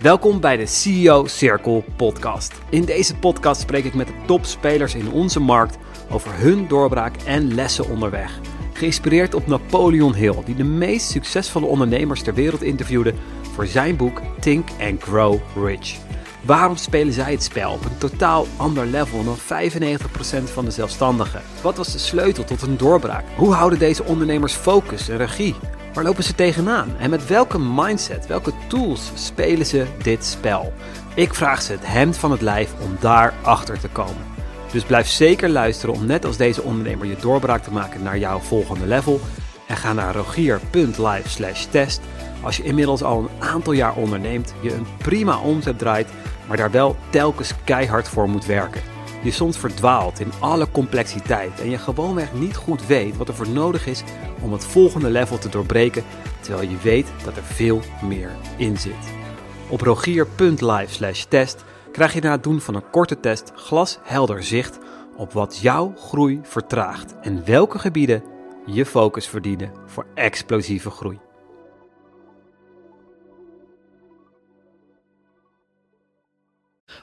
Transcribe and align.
Welkom 0.00 0.40
bij 0.40 0.56
de 0.56 0.66
CEO 0.66 1.26
Circle 1.26 1.84
podcast. 1.96 2.52
In 2.70 2.84
deze 2.84 3.16
podcast 3.16 3.60
spreek 3.60 3.84
ik 3.84 3.94
met 3.94 4.06
de 4.06 4.12
topspelers 4.26 4.94
in 4.94 5.10
onze 5.12 5.40
markt 5.40 5.78
over 6.10 6.30
hun 6.34 6.68
doorbraak 6.68 7.16
en 7.16 7.54
lessen 7.54 7.88
onderweg. 7.88 8.40
Geïnspireerd 8.72 9.34
op 9.34 9.46
Napoleon 9.46 10.14
Hill, 10.14 10.36
die 10.44 10.54
de 10.54 10.64
meest 10.64 11.10
succesvolle 11.10 11.66
ondernemers 11.66 12.22
ter 12.22 12.34
wereld 12.34 12.62
interviewde 12.62 13.14
voor 13.52 13.66
zijn 13.66 13.96
boek 13.96 14.20
Think 14.38 14.68
and 14.80 15.02
Grow 15.02 15.38
Rich. 15.64 15.96
Waarom 16.42 16.76
spelen 16.76 17.12
zij 17.12 17.32
het 17.32 17.42
spel 17.42 17.72
op 17.72 17.84
een 17.84 17.98
totaal 17.98 18.46
ander 18.56 18.86
level 18.86 19.24
dan 19.24 19.36
95% 19.38 20.52
van 20.52 20.64
de 20.64 20.70
zelfstandigen? 20.70 21.42
Wat 21.62 21.76
was 21.76 21.92
de 21.92 21.98
sleutel 21.98 22.44
tot 22.44 22.62
een 22.62 22.76
doorbraak? 22.76 23.24
Hoe 23.36 23.52
houden 23.54 23.78
deze 23.78 24.04
ondernemers 24.04 24.52
focus 24.52 25.08
en 25.08 25.16
regie? 25.16 25.54
Waar 25.92 26.04
lopen 26.04 26.24
ze 26.24 26.34
tegenaan? 26.34 26.96
En 26.98 27.10
met 27.10 27.26
welke 27.26 27.58
mindset, 27.58 28.26
welke 28.26 28.52
tools 28.68 29.10
spelen 29.14 29.66
ze 29.66 29.86
dit 30.02 30.24
spel? 30.24 30.72
Ik 31.14 31.34
vraag 31.34 31.62
ze 31.62 31.72
het 31.72 31.86
hemd 31.86 32.16
van 32.16 32.30
het 32.30 32.40
lijf 32.40 32.72
om 32.80 32.96
daar 33.00 33.34
achter 33.42 33.80
te 33.80 33.88
komen. 33.88 34.28
Dus 34.72 34.84
blijf 34.84 35.08
zeker 35.08 35.48
luisteren 35.48 35.94
om 35.94 36.06
net 36.06 36.24
als 36.24 36.36
deze 36.36 36.62
ondernemer 36.62 37.06
je 37.06 37.16
doorbraak 37.20 37.62
te 37.62 37.72
maken 37.72 38.02
naar 38.02 38.18
jouw 38.18 38.38
volgende 38.38 38.86
level. 38.86 39.20
En 39.66 39.76
ga 39.76 39.92
naar 39.92 40.14
rogier.live 40.14 41.68
test 41.70 42.00
als 42.42 42.56
je 42.56 42.62
inmiddels 42.62 43.02
al 43.02 43.18
een 43.18 43.46
aantal 43.48 43.72
jaar 43.72 43.94
onderneemt, 43.94 44.54
je 44.60 44.74
een 44.74 44.86
prima 44.98 45.38
omzet 45.38 45.78
draait, 45.78 46.08
maar 46.48 46.56
daar 46.56 46.70
wel 46.70 46.96
telkens 47.10 47.54
keihard 47.64 48.08
voor 48.08 48.28
moet 48.28 48.46
werken. 48.46 48.99
Je 49.22 49.30
soms 49.30 49.58
verdwaalt 49.58 50.20
in 50.20 50.32
alle 50.38 50.70
complexiteit 50.70 51.60
en 51.60 51.70
je 51.70 51.78
gewoonweg 51.78 52.32
niet 52.32 52.56
goed 52.56 52.86
weet 52.86 53.16
wat 53.16 53.28
er 53.28 53.34
voor 53.34 53.48
nodig 53.48 53.86
is 53.86 54.02
om 54.42 54.52
het 54.52 54.64
volgende 54.64 55.10
level 55.10 55.38
te 55.38 55.48
doorbreken, 55.48 56.04
terwijl 56.40 56.68
je 56.68 56.76
weet 56.82 57.06
dat 57.24 57.36
er 57.36 57.42
veel 57.42 57.80
meer 58.02 58.30
in 58.56 58.76
zit. 58.76 59.12
Op 59.68 59.80
rogier.live 59.80 61.26
test 61.28 61.64
krijg 61.92 62.12
je 62.12 62.20
na 62.20 62.30
het 62.30 62.42
doen 62.42 62.60
van 62.60 62.74
een 62.74 62.90
korte 62.90 63.20
test 63.20 63.52
glashelder 63.54 64.44
zicht 64.44 64.78
op 65.16 65.32
wat 65.32 65.58
jouw 65.58 65.94
groei 65.96 66.40
vertraagt 66.42 67.14
en 67.20 67.44
welke 67.44 67.78
gebieden 67.78 68.22
je 68.66 68.86
focus 68.86 69.26
verdienen 69.26 69.72
voor 69.86 70.06
explosieve 70.14 70.90
groei. 70.90 71.29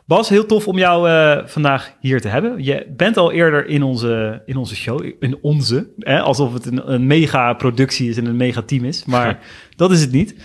Bas, 0.06 0.30
heel 0.30 0.46
tof 0.46 0.68
om 0.68 0.78
jou 0.78 1.10
uh, 1.10 1.48
vandaag 1.48 1.94
hier 2.00 2.22
te 2.22 2.28
hebben. 2.28 2.64
Je 2.64 2.94
bent 2.98 3.18
al 3.18 3.32
eerder 3.32 3.68
in 3.68 3.84
onze, 3.84 4.42
in 4.46 4.58
onze 4.58 4.76
show, 4.76 5.06
in 5.20 5.38
onze, 5.42 5.90
hè, 6.00 6.20
alsof 6.20 6.54
het 6.54 6.66
een, 6.66 6.92
een 6.94 7.08
mega 7.08 7.54
productie 7.54 8.10
is 8.10 8.18
en 8.18 8.26
een 8.26 8.36
mega 8.36 8.62
team 8.62 8.86
is, 8.86 9.06
maar 9.06 9.40
dat 9.76 9.92
is 9.92 10.02
het 10.02 10.12
niet. 10.12 10.36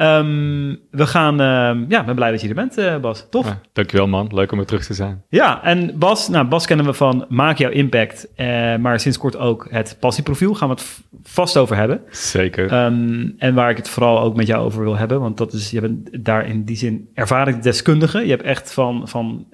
Um, 0.00 0.80
we 0.90 1.06
gaan, 1.06 1.40
uh, 1.40 1.88
ja, 1.88 2.04
ben 2.04 2.14
blij 2.14 2.30
dat 2.30 2.40
je 2.40 2.48
er 2.48 2.54
bent, 2.54 2.78
uh, 2.78 2.96
Bas. 2.96 3.26
Tof. 3.30 3.46
Ja, 3.46 3.60
dankjewel 3.72 4.06
man, 4.06 4.30
leuk 4.34 4.52
om 4.52 4.58
er 4.58 4.66
terug 4.66 4.84
te 4.84 4.94
zijn. 4.94 5.22
Ja, 5.28 5.64
en 5.64 5.98
Bas, 5.98 6.28
nou, 6.28 6.46
Bas 6.46 6.66
kennen 6.66 6.86
we 6.86 6.92
van 6.92 7.24
Maak 7.28 7.58
jouw 7.58 7.70
impact, 7.70 8.28
uh, 8.36 8.76
maar 8.76 9.00
sinds 9.00 9.18
kort 9.18 9.36
ook 9.36 9.66
het 9.70 9.96
passieprofiel. 10.00 10.54
Gaan 10.54 10.68
we 10.68 10.74
het 10.74 11.00
vast 11.22 11.56
over 11.56 11.76
hebben. 11.76 12.00
Zeker. 12.10 12.84
Um, 12.84 13.34
en 13.38 13.54
waar 13.54 13.70
ik 13.70 13.76
het 13.76 13.88
vooral 13.88 14.20
ook 14.20 14.36
met 14.36 14.46
jou 14.46 14.64
over 14.64 14.82
wil 14.82 14.96
hebben, 14.96 15.20
want 15.20 15.36
dat 15.36 15.52
is, 15.52 15.70
je 15.70 15.80
bent 15.80 16.24
daar 16.24 16.46
in 16.46 16.64
die 16.64 16.76
zin 16.76 17.08
ervaringsdeskundige. 17.14 18.20
Je 18.20 18.30
hebt 18.30 18.42
echt 18.42 18.72
van, 18.72 19.08
van 19.08 19.46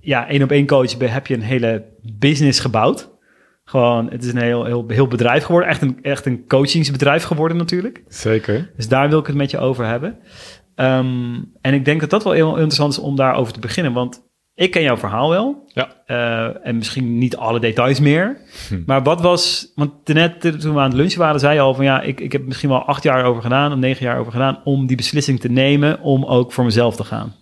ja, 0.00 0.28
één 0.28 0.42
op 0.42 0.50
één 0.50 0.66
coach 0.66 0.98
heb 0.98 1.26
je 1.26 1.34
een 1.34 1.42
hele 1.42 1.84
business 2.02 2.60
gebouwd. 2.60 3.10
Gewoon, 3.72 4.10
het 4.10 4.24
is 4.24 4.32
een 4.32 4.42
heel, 4.42 4.64
heel, 4.64 4.84
heel 4.88 5.06
bedrijf 5.06 5.44
geworden. 5.44 5.70
Echt 5.70 5.82
een, 5.82 5.98
echt 6.02 6.26
een 6.26 6.46
coachingsbedrijf 6.46 7.24
geworden 7.24 7.56
natuurlijk. 7.56 8.02
Zeker. 8.08 8.72
Dus 8.76 8.88
daar 8.88 9.08
wil 9.08 9.18
ik 9.18 9.26
het 9.26 9.36
met 9.36 9.50
je 9.50 9.58
over 9.58 9.86
hebben. 9.86 10.18
Um, 10.76 11.52
en 11.60 11.74
ik 11.74 11.84
denk 11.84 12.00
dat 12.00 12.10
dat 12.10 12.24
wel 12.24 12.32
heel 12.32 12.52
interessant 12.52 12.92
is 12.92 12.98
om 12.98 13.16
daarover 13.16 13.52
te 13.52 13.60
beginnen. 13.60 13.92
Want 13.92 14.22
ik 14.54 14.70
ken 14.70 14.82
jouw 14.82 14.96
verhaal 14.96 15.30
wel. 15.30 15.62
Ja. 15.66 15.88
Uh, 16.06 16.66
en 16.66 16.76
misschien 16.76 17.18
niet 17.18 17.36
alle 17.36 17.60
details 17.60 18.00
meer. 18.00 18.40
Hm. 18.68 18.82
Maar 18.86 19.02
wat 19.02 19.20
was... 19.20 19.72
Want 19.74 20.08
net 20.08 20.40
toen 20.40 20.74
we 20.74 20.80
aan 20.80 20.90
het 20.90 20.98
lunchen 20.98 21.18
waren, 21.18 21.40
zei 21.40 21.54
je 21.54 21.60
al 21.60 21.74
van... 21.74 21.84
Ja, 21.84 22.00
ik, 22.00 22.20
ik 22.20 22.32
heb 22.32 22.46
misschien 22.46 22.68
wel 22.68 22.84
acht 22.84 23.02
jaar 23.02 23.24
over 23.24 23.42
gedaan... 23.42 23.72
of 23.72 23.78
negen 23.78 24.06
jaar 24.06 24.18
over 24.18 24.32
gedaan... 24.32 24.60
om 24.64 24.86
die 24.86 24.96
beslissing 24.96 25.40
te 25.40 25.48
nemen 25.48 26.00
om 26.00 26.24
ook 26.24 26.52
voor 26.52 26.64
mezelf 26.64 26.96
te 26.96 27.04
gaan. 27.04 27.34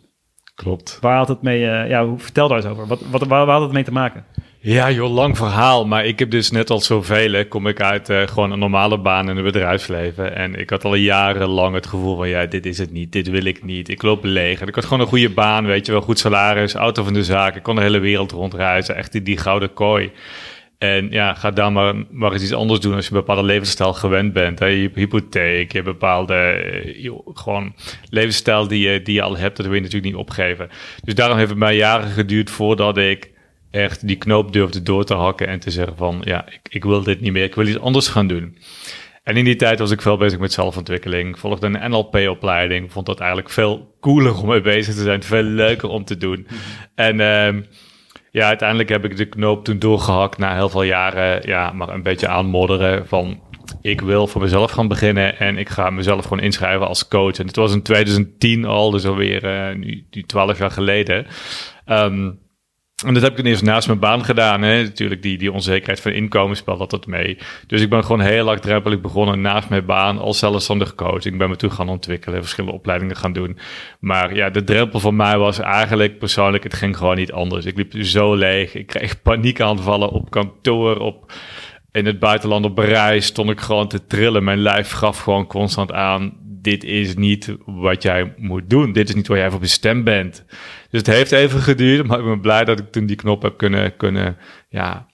Klopt. 0.54 0.98
Waar 1.00 1.16
had 1.16 1.28
het 1.28 1.42
mee... 1.42 1.60
Uh, 1.60 1.88
ja, 1.88 2.16
vertel 2.16 2.48
daar 2.48 2.56
eens 2.56 2.66
over. 2.66 2.86
Wat, 2.86 3.00
wat, 3.10 3.26
waar, 3.26 3.46
waar 3.46 3.54
had 3.54 3.62
het 3.62 3.72
mee 3.72 3.84
te 3.84 3.92
maken? 3.92 4.24
Ja, 4.62 4.90
joh, 4.90 5.12
lang 5.12 5.36
verhaal. 5.36 5.86
Maar 5.86 6.06
ik 6.06 6.18
heb 6.18 6.30
dus 6.30 6.50
net 6.50 6.70
als 6.70 6.86
zoveel, 6.86 7.46
kom 7.46 7.66
ik 7.66 7.80
uit 7.80 8.08
uh, 8.08 8.26
gewoon 8.26 8.52
een 8.52 8.58
normale 8.58 8.98
baan 8.98 9.28
in 9.28 9.36
het 9.36 9.44
bedrijfsleven. 9.44 10.36
En 10.36 10.54
ik 10.54 10.70
had 10.70 10.84
al 10.84 10.94
jarenlang 10.94 11.74
het 11.74 11.86
gevoel 11.86 12.16
van, 12.16 12.28
ja, 12.28 12.46
dit 12.46 12.66
is 12.66 12.78
het 12.78 12.92
niet, 12.92 13.12
dit 13.12 13.30
wil 13.30 13.44
ik 13.44 13.64
niet. 13.64 13.88
Ik 13.88 14.02
loop 14.02 14.24
leeg. 14.24 14.60
En 14.60 14.68
ik 14.68 14.74
had 14.74 14.84
gewoon 14.84 15.00
een 15.00 15.06
goede 15.06 15.30
baan, 15.30 15.66
weet 15.66 15.86
je 15.86 15.92
wel, 15.92 16.00
goed 16.00 16.18
salaris, 16.18 16.74
auto 16.74 17.04
van 17.04 17.12
de 17.12 17.24
zaak. 17.24 17.56
Ik 17.56 17.62
kon 17.62 17.74
de 17.74 17.80
hele 17.80 17.98
wereld 17.98 18.32
rondreizen, 18.32 18.96
echt 18.96 19.12
die, 19.12 19.22
die 19.22 19.36
gouden 19.36 19.72
kooi. 19.72 20.10
En 20.78 21.10
ja, 21.10 21.34
ga 21.34 21.50
dan 21.50 21.72
maar, 21.72 21.94
maar 22.10 22.32
eens 22.32 22.42
iets 22.42 22.52
anders 22.52 22.80
doen 22.80 22.94
als 22.94 23.04
je 23.06 23.12
een 23.12 23.18
bepaalde 23.18 23.42
levensstijl 23.42 23.92
gewend 23.92 24.32
bent. 24.32 24.58
Hè? 24.58 24.66
Je 24.66 24.90
hypotheek, 24.94 25.72
je 25.72 25.82
bepaalde 25.82 26.34
eh, 26.34 27.10
gewoon 27.34 27.74
levensstijl 28.10 28.68
die 28.68 28.90
je, 28.90 29.02
die 29.02 29.14
je 29.14 29.22
al 29.22 29.36
hebt. 29.36 29.56
Dat 29.56 29.66
wil 29.66 29.74
je 29.74 29.80
natuurlijk 29.80 30.12
niet 30.12 30.20
opgeven. 30.20 30.68
Dus 31.04 31.14
daarom 31.14 31.36
heeft 31.36 31.50
het 31.50 31.58
mij 31.58 31.76
jaren 31.76 32.10
geduurd 32.10 32.50
voordat 32.50 32.96
ik 32.96 33.30
echt 33.70 34.06
die 34.06 34.16
knoop 34.16 34.52
durfde 34.52 34.82
door 34.82 35.04
te 35.04 35.14
hakken 35.14 35.46
en 35.46 35.60
te 35.60 35.70
zeggen 35.70 35.96
van 35.96 36.20
ja, 36.24 36.46
ik, 36.46 36.60
ik 36.70 36.84
wil 36.84 37.02
dit 37.02 37.20
niet 37.20 37.32
meer, 37.32 37.44
ik 37.44 37.54
wil 37.54 37.66
iets 37.66 37.80
anders 37.80 38.08
gaan 38.08 38.26
doen. 38.26 38.56
En 39.22 39.36
in 39.36 39.44
die 39.44 39.56
tijd 39.56 39.78
was 39.78 39.90
ik 39.90 40.02
veel 40.02 40.16
bezig 40.16 40.38
met 40.38 40.52
zelfontwikkeling. 40.52 41.38
volgde 41.38 41.66
een 41.66 41.90
NLP-opleiding. 41.90 42.92
Vond 42.92 43.06
dat 43.06 43.18
eigenlijk 43.18 43.50
veel 43.50 43.96
cooler 44.00 44.40
om 44.42 44.48
mee 44.48 44.60
bezig 44.60 44.94
te 44.94 45.02
zijn. 45.02 45.22
Veel 45.22 45.42
leuker 45.42 45.88
om 45.88 46.04
te 46.04 46.16
doen. 46.16 46.46
Mhm. 46.46 46.54
En 46.94 47.14
uh, 47.14 47.62
ja, 48.30 48.46
uiteindelijk 48.46 48.88
heb 48.88 49.04
ik 49.04 49.16
de 49.16 49.26
knoop 49.26 49.64
toen 49.64 49.78
doorgehakt 49.78 50.38
na 50.38 50.54
heel 50.54 50.68
veel 50.68 50.82
jaren. 50.82 51.48
Ja, 51.48 51.72
maar 51.72 51.88
een 51.88 52.02
beetje 52.02 52.28
aanmodderen 52.28 53.06
van... 53.06 53.40
Ik 53.80 54.00
wil 54.00 54.26
voor 54.26 54.40
mezelf 54.40 54.70
gaan 54.70 54.88
beginnen 54.88 55.38
en 55.38 55.58
ik 55.58 55.68
ga 55.68 55.90
mezelf 55.90 56.22
gewoon 56.22 56.42
inschrijven 56.42 56.88
als 56.88 57.08
coach. 57.08 57.38
En 57.38 57.46
dit 57.46 57.56
was 57.56 57.72
in 57.72 57.82
2010 57.82 58.64
al, 58.64 58.90
dus 58.90 59.06
alweer 59.06 59.44
uh, 59.44 59.76
nu, 59.76 60.06
nu 60.10 60.22
12 60.22 60.58
jaar 60.58 60.70
geleden. 60.70 61.26
Um, 61.86 62.38
en 63.06 63.14
dat 63.14 63.22
heb 63.22 63.38
ik 63.38 63.46
eerst 63.46 63.62
naast 63.62 63.86
mijn 63.86 63.98
baan 63.98 64.24
gedaan. 64.24 64.62
Hè. 64.62 64.82
Natuurlijk, 64.82 65.22
die, 65.22 65.38
die 65.38 65.52
onzekerheid 65.52 66.00
van 66.00 66.12
inkomen 66.12 66.56
speelt 66.56 66.90
dat 66.90 67.06
mee. 67.06 67.38
Dus 67.66 67.80
ik 67.80 67.90
ben 67.90 68.04
gewoon 68.04 68.20
heel 68.20 68.44
laagdrempelig 68.44 69.00
begonnen 69.00 69.40
naast 69.40 69.68
mijn 69.68 69.84
baan 69.84 70.18
als 70.18 70.38
zelfstandig 70.38 70.94
coach. 70.94 71.24
Ik 71.24 71.38
ben 71.38 71.48
me 71.48 71.56
toe 71.56 71.70
gaan 71.70 71.88
ontwikkelen, 71.88 72.40
verschillende 72.40 72.76
opleidingen 72.76 73.16
gaan 73.16 73.32
doen. 73.32 73.58
Maar 74.00 74.34
ja, 74.34 74.50
de 74.50 74.64
drempel 74.64 75.00
voor 75.00 75.14
mij 75.14 75.38
was 75.38 75.58
eigenlijk 75.58 76.18
persoonlijk, 76.18 76.62
het 76.62 76.74
ging 76.74 76.96
gewoon 76.96 77.16
niet 77.16 77.32
anders. 77.32 77.64
Ik 77.64 77.76
liep 77.76 77.94
zo 78.04 78.34
leeg. 78.34 78.74
Ik 78.74 78.86
kreeg 78.86 79.22
paniekaanvallen 79.22 80.08
op 80.08 80.30
kantoor, 80.30 80.98
op 80.98 81.32
in 81.92 82.06
het 82.06 82.18
buitenland 82.18 82.64
op 82.64 82.78
reis 82.78 83.26
stond 83.26 83.50
ik 83.50 83.60
gewoon 83.60 83.88
te 83.88 84.06
trillen. 84.06 84.44
Mijn 84.44 84.58
lijf 84.58 84.90
gaf 84.90 85.18
gewoon 85.18 85.46
constant 85.46 85.92
aan: 85.92 86.32
dit 86.42 86.84
is 86.84 87.14
niet 87.14 87.56
wat 87.64 88.02
jij 88.02 88.34
moet 88.36 88.70
doen. 88.70 88.92
Dit 88.92 89.08
is 89.08 89.14
niet 89.14 89.28
waar 89.28 89.38
jij 89.38 89.50
voor 89.50 89.60
bestemd 89.60 90.04
bent. 90.04 90.44
Dus 90.90 91.00
het 91.00 91.06
heeft 91.06 91.32
even 91.32 91.60
geduurd, 91.60 92.06
maar 92.06 92.18
ik 92.18 92.24
ben 92.24 92.40
blij 92.40 92.64
dat 92.64 92.78
ik 92.78 92.92
toen 92.92 93.06
die 93.06 93.16
knop 93.16 93.42
heb 93.42 93.56
kunnen, 93.56 93.96
kunnen 93.96 94.36
ja, 94.68 95.06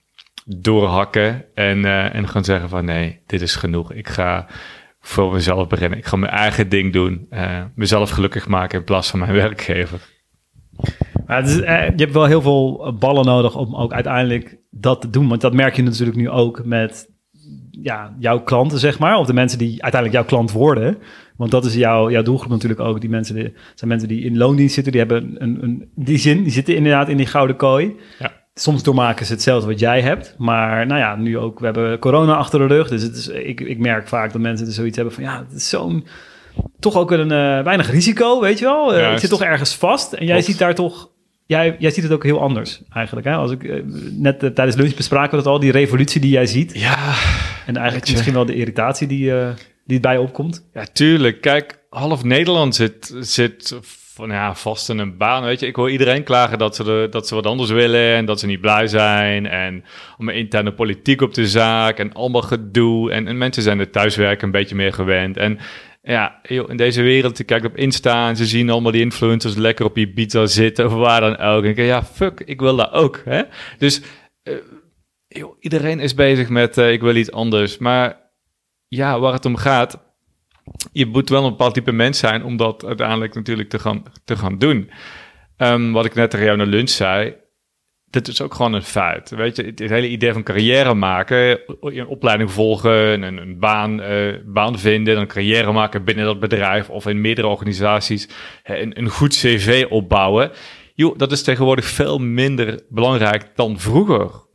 doorhakken. 0.45 1.45
En, 1.55 1.79
uh, 1.79 2.15
en 2.15 2.29
gaan 2.29 2.45
zeggen: 2.45 2.69
van 2.69 2.85
nee, 2.85 3.21
dit 3.27 3.41
is 3.41 3.57
genoeg. 3.57 3.93
Ik 3.93 4.09
ga 4.09 4.47
voor 5.01 5.33
mezelf 5.33 5.69
beginnen. 5.69 5.99
Ik 5.99 6.07
ga 6.07 6.17
mijn 6.17 6.33
eigen 6.33 6.69
ding 6.69 6.93
doen. 6.93 7.27
Uh, 7.31 7.63
mezelf 7.75 8.11
gelukkig 8.11 8.49
maken 8.49 8.79
in 8.79 8.85
plaats 8.85 9.11
van 9.11 9.19
mijn 9.19 9.33
werkgever. 9.45 10.01
Maar 11.27 11.43
eh, 11.43 11.85
je 11.85 12.03
hebt 12.03 12.13
wel 12.13 12.25
heel 12.25 12.43
veel 12.43 12.97
ballen 12.99 13.25
nodig 13.25 13.57
om 13.57 13.77
ook 13.77 13.93
uiteindelijk 13.93 14.59
dat 14.71 15.01
te 15.01 15.11
doen. 15.11 15.29
Want 15.29 15.41
dat 15.41 15.53
merk 15.53 15.77
je 15.77 15.83
natuurlijk 15.83 16.17
nu 16.17 16.31
ook 16.31 16.65
met 16.65 17.16
ja, 17.83 18.15
jouw 18.19 18.41
klanten, 18.41 18.79
zeg 18.79 18.99
maar. 18.99 19.17
Of 19.17 19.27
de 19.27 19.33
mensen 19.33 19.59
die 19.59 19.83
uiteindelijk 19.83 20.13
jouw 20.13 20.25
klant 20.25 20.53
worden. 20.53 20.99
Want 21.37 21.51
dat 21.51 21.65
is 21.65 21.75
jouw, 21.75 22.11
jouw 22.11 22.23
doelgroep 22.23 22.51
natuurlijk 22.51 22.81
ook. 22.81 23.01
Die 23.01 23.11
mensen 23.11 23.35
die, 23.35 23.53
zijn 23.75 23.91
mensen 23.91 24.09
die 24.09 24.25
in 24.25 24.37
loondienst 24.37 24.75
zitten. 24.75 24.93
Die 24.93 25.01
hebben 25.01 25.35
een, 25.39 25.63
een, 25.63 25.91
die 25.95 26.19
zin, 26.19 26.43
die 26.43 26.53
zitten 26.53 26.77
inderdaad 26.77 27.09
in 27.09 27.17
die 27.17 27.27
gouden 27.27 27.57
kooi. 27.57 27.97
Ja. 28.19 28.33
Soms 28.55 28.83
doormaken 28.83 29.27
ze 29.27 29.33
hetzelfde 29.33 29.69
wat 29.69 29.79
jij 29.79 30.01
hebt. 30.01 30.35
Maar 30.39 30.87
nou 30.87 31.01
ja, 31.01 31.17
nu 31.17 31.39
ook, 31.39 31.59
we 31.59 31.65
hebben 31.65 31.99
corona 31.99 32.35
achter 32.35 32.59
de 32.59 32.67
rug. 32.67 32.89
Dus 32.89 33.03
het 33.03 33.17
is, 33.17 33.29
ik, 33.29 33.61
ik 33.61 33.79
merk 33.79 34.09
vaak 34.09 34.33
dat 34.33 34.41
mensen 34.41 34.67
er 34.67 34.73
zoiets 34.73 34.97
hebben 34.97 35.15
van... 35.15 35.25
ja, 35.25 35.45
het 35.49 35.57
is 35.57 35.69
zo'n... 35.69 36.07
toch 36.79 36.97
ook 36.97 37.11
een 37.11 37.33
uh, 37.33 37.63
weinig 37.63 37.91
risico, 37.91 38.41
weet 38.41 38.59
je 38.59 38.65
wel. 38.65 38.99
Uh, 38.99 39.11
het 39.11 39.21
zit 39.21 39.31
toch 39.31 39.43
ergens 39.43 39.75
vast. 39.75 40.13
En 40.13 40.27
jij 40.27 40.43
ziet 40.43 40.59
daar 40.59 40.75
toch 40.75 41.15
Jij, 41.47 41.77
jij 41.79 41.91
ziet 41.91 42.03
het 42.03 42.13
ook 42.13 42.25
heel 42.25 42.41
anders 42.41 42.83
eigenlijk. 42.93 43.27
Hè? 43.27 43.35
Als 43.35 43.51
ik, 43.51 43.63
uh, 43.63 43.83
net 44.13 44.43
uh, 44.43 44.51
tijdens 44.51 44.77
lunch 44.77 44.95
bespraken 44.95 45.31
we 45.31 45.37
het 45.37 45.47
al, 45.47 45.61
die 45.61 45.73
revolutie 45.73 46.21
die 46.21 46.31
jij 46.31 46.47
ziet. 46.47 46.79
Ja. 46.79 47.15
En 47.67 47.77
eigenlijk 47.77 48.11
misschien 48.11 48.33
wel 48.33 48.45
de 48.45 48.55
irritatie 48.55 49.07
die, 49.07 49.31
uh, 49.31 49.49
die 49.85 50.01
bij 50.01 50.17
opkomt. 50.17 50.69
Ja, 50.73 50.85
tuurlijk. 50.93 51.41
Kijk, 51.41 51.79
half 51.91 52.25
Nederland 52.25 52.75
zit, 52.75 53.15
zit 53.21 53.79
van, 54.17 54.31
ja, 54.31 54.55
vast 54.55 54.89
in 54.89 54.99
een 54.99 55.17
baan. 55.17 55.45
Weet 55.45 55.61
je, 55.61 55.67
ik 55.67 55.77
hoor 55.77 55.91
iedereen 55.91 56.23
klagen 56.23 56.59
dat 56.59 56.77
ze, 56.77 56.85
de, 56.85 57.07
dat 57.11 57.29
ze 57.29 57.35
wat 57.35 57.47
anders 57.47 57.71
willen 57.71 58.15
en 58.15 58.25
dat 58.25 58.41
ze 58.41 58.47
niet 58.47 58.61
blij 58.61 58.87
zijn. 58.87 59.47
En 59.47 59.85
om 60.19 60.29
interne 60.29 60.73
politiek 60.73 61.21
op 61.21 61.35
de 61.35 61.47
zaak 61.47 61.99
en 61.99 62.13
allemaal 62.13 62.43
gedoe. 62.43 63.11
En, 63.11 63.29
en 63.29 63.39
mensen 63.39 63.63
zijn 63.63 63.79
het 63.79 63.93
thuiswerken 63.93 64.47
een 64.47 64.53
beetje 64.53 64.75
meer 64.75 64.93
gewend. 64.93 65.37
En 65.37 65.59
ja, 66.03 66.41
in 66.43 66.77
deze 66.77 67.03
wereld, 67.03 67.39
je 67.39 67.45
kijkt 67.45 67.67
op 67.67 67.77
Insta 67.77 68.29
en 68.29 68.37
ze 68.37 68.47
zien 68.47 68.71
allemaal 68.71 68.93
die 68.93 69.01
influencers 69.01 69.55
lekker 69.55 69.85
op 69.85 69.95
pizza 70.15 70.47
zitten 70.47 70.87
of 70.87 70.93
waar 70.93 71.21
dan 71.21 71.39
ook. 71.39 71.65
En 71.65 71.71
ik 71.71 71.77
ja, 71.77 72.05
fuck, 72.05 72.41
ik 72.45 72.61
wil 72.61 72.77
dat 72.77 72.93
ook. 72.93 73.23
Hè? 73.25 73.43
Dus 73.79 74.03
uh, 74.45 74.55
iedereen 75.61 76.01
is 76.01 76.15
bezig 76.15 76.49
met 76.49 76.79
uh, 76.79 76.93
ik 76.93 77.01
wil 77.01 77.17
iets 77.17 77.33
anders. 77.33 77.79
Maar 77.79 78.21
ja, 78.89 79.21
waar 79.21 79.33
het 79.33 79.45
om 79.45 79.57
gaat, 79.57 80.05
je 80.93 81.07
moet 81.07 81.29
wel 81.29 81.45
een 81.45 81.51
bepaald 81.51 81.75
type 81.75 81.93
mens 81.93 82.19
zijn 82.19 82.45
om 82.45 82.57
dat 82.57 82.85
uiteindelijk 82.85 83.35
natuurlijk 83.35 83.69
te 83.69 83.79
gaan, 83.79 84.03
te 84.25 84.37
gaan 84.37 84.59
doen. 84.59 84.91
Um, 85.57 85.93
wat 85.93 86.05
ik 86.05 86.15
net 86.15 86.31
tegen 86.31 86.47
jou 86.47 86.59
naar 86.59 86.67
lunch 86.67 86.89
zei, 86.89 87.35
dit 88.05 88.29
is 88.29 88.41
ook 88.43 88.55
gewoon 88.55 88.73
een 88.73 88.83
feit. 88.83 89.31
Weet 89.31 89.57
je, 89.57 89.63
het, 89.63 89.79
hele 89.79 90.09
idee 90.09 90.33
van 90.33 90.43
carrière 90.43 90.95
maken, 90.95 91.61
een 91.81 92.07
opleiding 92.07 92.53
volgen, 92.53 93.23
een, 93.23 93.37
een 93.37 93.59
baan, 93.59 94.01
uh, 94.01 94.35
baan 94.45 94.79
vinden, 94.79 95.19
een 95.19 95.27
carrière 95.27 95.73
maken 95.73 96.05
binnen 96.05 96.25
dat 96.25 96.41
bedrijf 96.41 96.91
of 96.91 97.07
in 97.07 97.21
meerdere 97.21 97.47
organisaties, 97.47 98.29
een, 98.65 98.99
een 98.99 99.09
goed 99.09 99.37
cv 99.37 99.87
opbouwen. 99.89 100.51
Joh, 100.95 101.19
dat 101.19 101.33
is 101.33 101.43
tegenwoordig 101.43 101.85
veel 101.85 102.19
minder 102.19 102.83
belangrijk 102.89 103.51
dan 103.55 103.79
vroeger. 103.79 104.46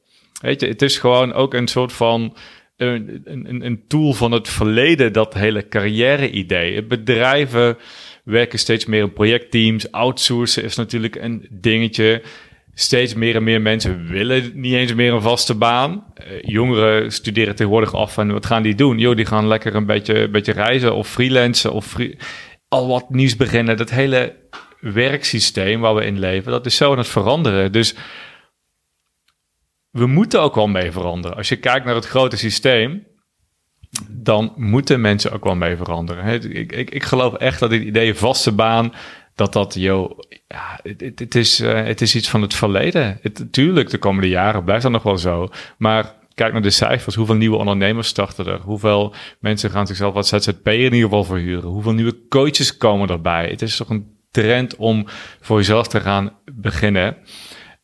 Weet 0.41 0.61
je, 0.61 0.67
het 0.67 0.81
is 0.81 0.97
gewoon 0.97 1.33
ook 1.33 1.53
een 1.53 1.67
soort 1.67 1.93
van 1.93 2.35
een, 2.77 3.21
een, 3.23 3.65
een 3.65 3.83
tool 3.87 4.13
van 4.13 4.31
het 4.31 4.49
verleden, 4.49 5.13
dat 5.13 5.33
hele 5.33 5.67
carrière-idee. 5.67 6.83
Bedrijven 6.83 7.77
werken 8.23 8.59
steeds 8.59 8.85
meer 8.85 9.01
in 9.01 9.13
projectteams. 9.13 9.91
Outsourcen 9.91 10.63
is 10.63 10.75
natuurlijk 10.75 11.15
een 11.15 11.47
dingetje. 11.51 12.21
Steeds 12.73 13.13
meer 13.13 13.35
en 13.35 13.43
meer 13.43 13.61
mensen 13.61 14.07
willen 14.07 14.51
niet 14.53 14.73
eens 14.73 14.93
meer 14.93 15.13
een 15.13 15.21
vaste 15.21 15.55
baan. 15.55 16.05
Uh, 16.17 16.41
jongeren 16.41 17.11
studeren 17.11 17.55
tegenwoordig 17.55 17.95
af 17.95 18.17
en 18.17 18.31
wat 18.31 18.45
gaan 18.45 18.63
die 18.63 18.75
doen? 18.75 18.97
Jo, 18.97 19.13
die 19.13 19.25
gaan 19.25 19.47
lekker 19.47 19.75
een 19.75 19.85
beetje, 19.85 20.19
een 20.19 20.31
beetje 20.31 20.51
reizen 20.51 20.95
of 20.95 21.07
freelancen 21.07 21.73
of 21.73 21.95
al 22.67 22.87
wat 22.87 23.09
nieuws 23.09 23.35
beginnen. 23.35 23.77
Dat 23.77 23.89
hele 23.89 24.35
werksysteem 24.79 25.79
waar 25.79 25.95
we 25.95 26.05
in 26.05 26.19
leven, 26.19 26.51
dat 26.51 26.65
is 26.65 26.75
zo 26.75 26.91
aan 26.91 26.97
het 26.97 27.07
veranderen. 27.07 27.71
Dus 27.71 27.95
we 29.91 30.05
moeten 30.05 30.41
ook 30.41 30.55
wel 30.55 30.67
mee 30.67 30.91
veranderen. 30.91 31.37
Als 31.37 31.49
je 31.49 31.55
kijkt 31.55 31.85
naar 31.85 31.95
het 31.95 32.07
grote 32.07 32.37
systeem, 32.37 33.03
dan 34.09 34.53
moeten 34.55 35.01
mensen 35.01 35.31
ook 35.31 35.43
wel 35.43 35.55
mee 35.55 35.75
veranderen. 35.75 36.43
Ik, 36.55 36.71
ik, 36.71 36.89
ik 36.89 37.03
geloof 37.03 37.33
echt 37.33 37.59
dat 37.59 37.71
het 37.71 37.81
idee 37.81 38.15
vaste 38.15 38.51
baan, 38.51 38.93
dat 39.35 39.53
dat, 39.53 39.73
joh, 39.73 40.19
het, 40.83 41.19
het, 41.19 41.35
is, 41.35 41.59
uh, 41.59 41.83
het 41.83 42.01
is 42.01 42.15
iets 42.15 42.29
van 42.29 42.41
het 42.41 42.53
verleden. 42.53 43.19
Het, 43.21 43.53
tuurlijk, 43.53 43.89
de 43.89 43.97
komende 43.97 44.29
jaren 44.29 44.63
blijft 44.63 44.83
dat 44.83 44.91
nog 44.91 45.03
wel 45.03 45.17
zo. 45.17 45.49
Maar 45.77 46.15
kijk 46.33 46.53
naar 46.53 46.61
de 46.61 46.69
cijfers. 46.69 47.15
Hoeveel 47.15 47.35
nieuwe 47.35 47.57
ondernemers 47.57 48.07
starten 48.07 48.45
er? 48.45 48.59
Hoeveel 48.59 49.13
mensen 49.39 49.69
gaan 49.69 49.87
zichzelf 49.87 50.15
als 50.15 50.29
ZZP 50.29 50.67
in 50.67 50.81
ieder 50.81 51.01
geval 51.01 51.23
verhuren? 51.23 51.69
Hoeveel 51.69 51.93
nieuwe 51.93 52.27
coaches 52.29 52.77
komen 52.77 53.09
erbij? 53.09 53.49
Het 53.49 53.61
is 53.61 53.77
toch 53.77 53.89
een 53.89 54.19
trend 54.31 54.75
om 54.75 55.05
voor 55.41 55.57
jezelf 55.57 55.87
te 55.87 55.99
gaan 55.99 56.37
beginnen. 56.53 57.17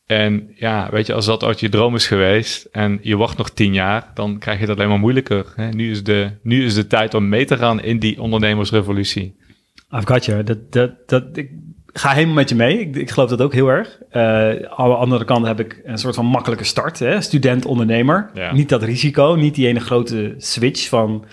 En 0.08 0.50
ja, 0.54 0.88
weet 0.90 1.06
je, 1.06 1.14
als 1.14 1.26
dat 1.26 1.44
ooit 1.44 1.60
je 1.60 1.68
droom 1.68 1.94
is 1.94 2.06
geweest 2.06 2.64
en 2.64 2.98
je 3.02 3.16
wacht 3.16 3.36
nog 3.36 3.50
tien 3.50 3.72
jaar, 3.72 4.10
dan 4.14 4.38
krijg 4.38 4.60
je 4.60 4.66
het 4.66 4.76
alleen 4.76 4.88
maar 4.88 4.98
moeilijker. 4.98 5.52
Hè? 5.56 5.68
Nu, 5.68 5.90
is 5.90 6.04
de, 6.04 6.30
nu 6.42 6.64
is 6.64 6.74
de 6.74 6.86
tijd 6.86 7.14
om 7.14 7.28
mee 7.28 7.44
te 7.44 7.56
gaan 7.56 7.82
in 7.82 7.98
die 7.98 8.20
ondernemersrevolutie. 8.20 9.36
I've 9.90 10.06
got 10.06 10.24
you. 10.24 10.42
Dat, 10.42 10.72
dat, 10.72 11.08
dat, 11.08 11.36
ik 11.36 11.50
ga 11.86 12.10
helemaal 12.12 12.34
met 12.34 12.48
je 12.48 12.54
mee. 12.54 12.80
Ik, 12.80 12.96
ik 12.96 13.10
geloof 13.10 13.30
dat 13.30 13.42
ook 13.42 13.52
heel 13.52 13.68
erg. 13.68 13.98
Uh, 14.12 14.22
aan 14.50 14.88
de 14.88 14.94
andere 14.94 15.24
kant 15.24 15.46
heb 15.46 15.60
ik 15.60 15.80
een 15.84 15.98
soort 15.98 16.14
van 16.14 16.26
makkelijke 16.26 16.64
start. 16.64 16.98
Hè? 16.98 17.20
Student, 17.20 17.64
ondernemer. 17.64 18.30
Niet 18.52 18.68
dat 18.68 18.82
risico, 18.82 19.34
niet 19.34 19.54
die 19.54 19.66
ene 19.66 19.80
grote 19.80 20.34
switch 20.38 20.88
van 20.88 21.24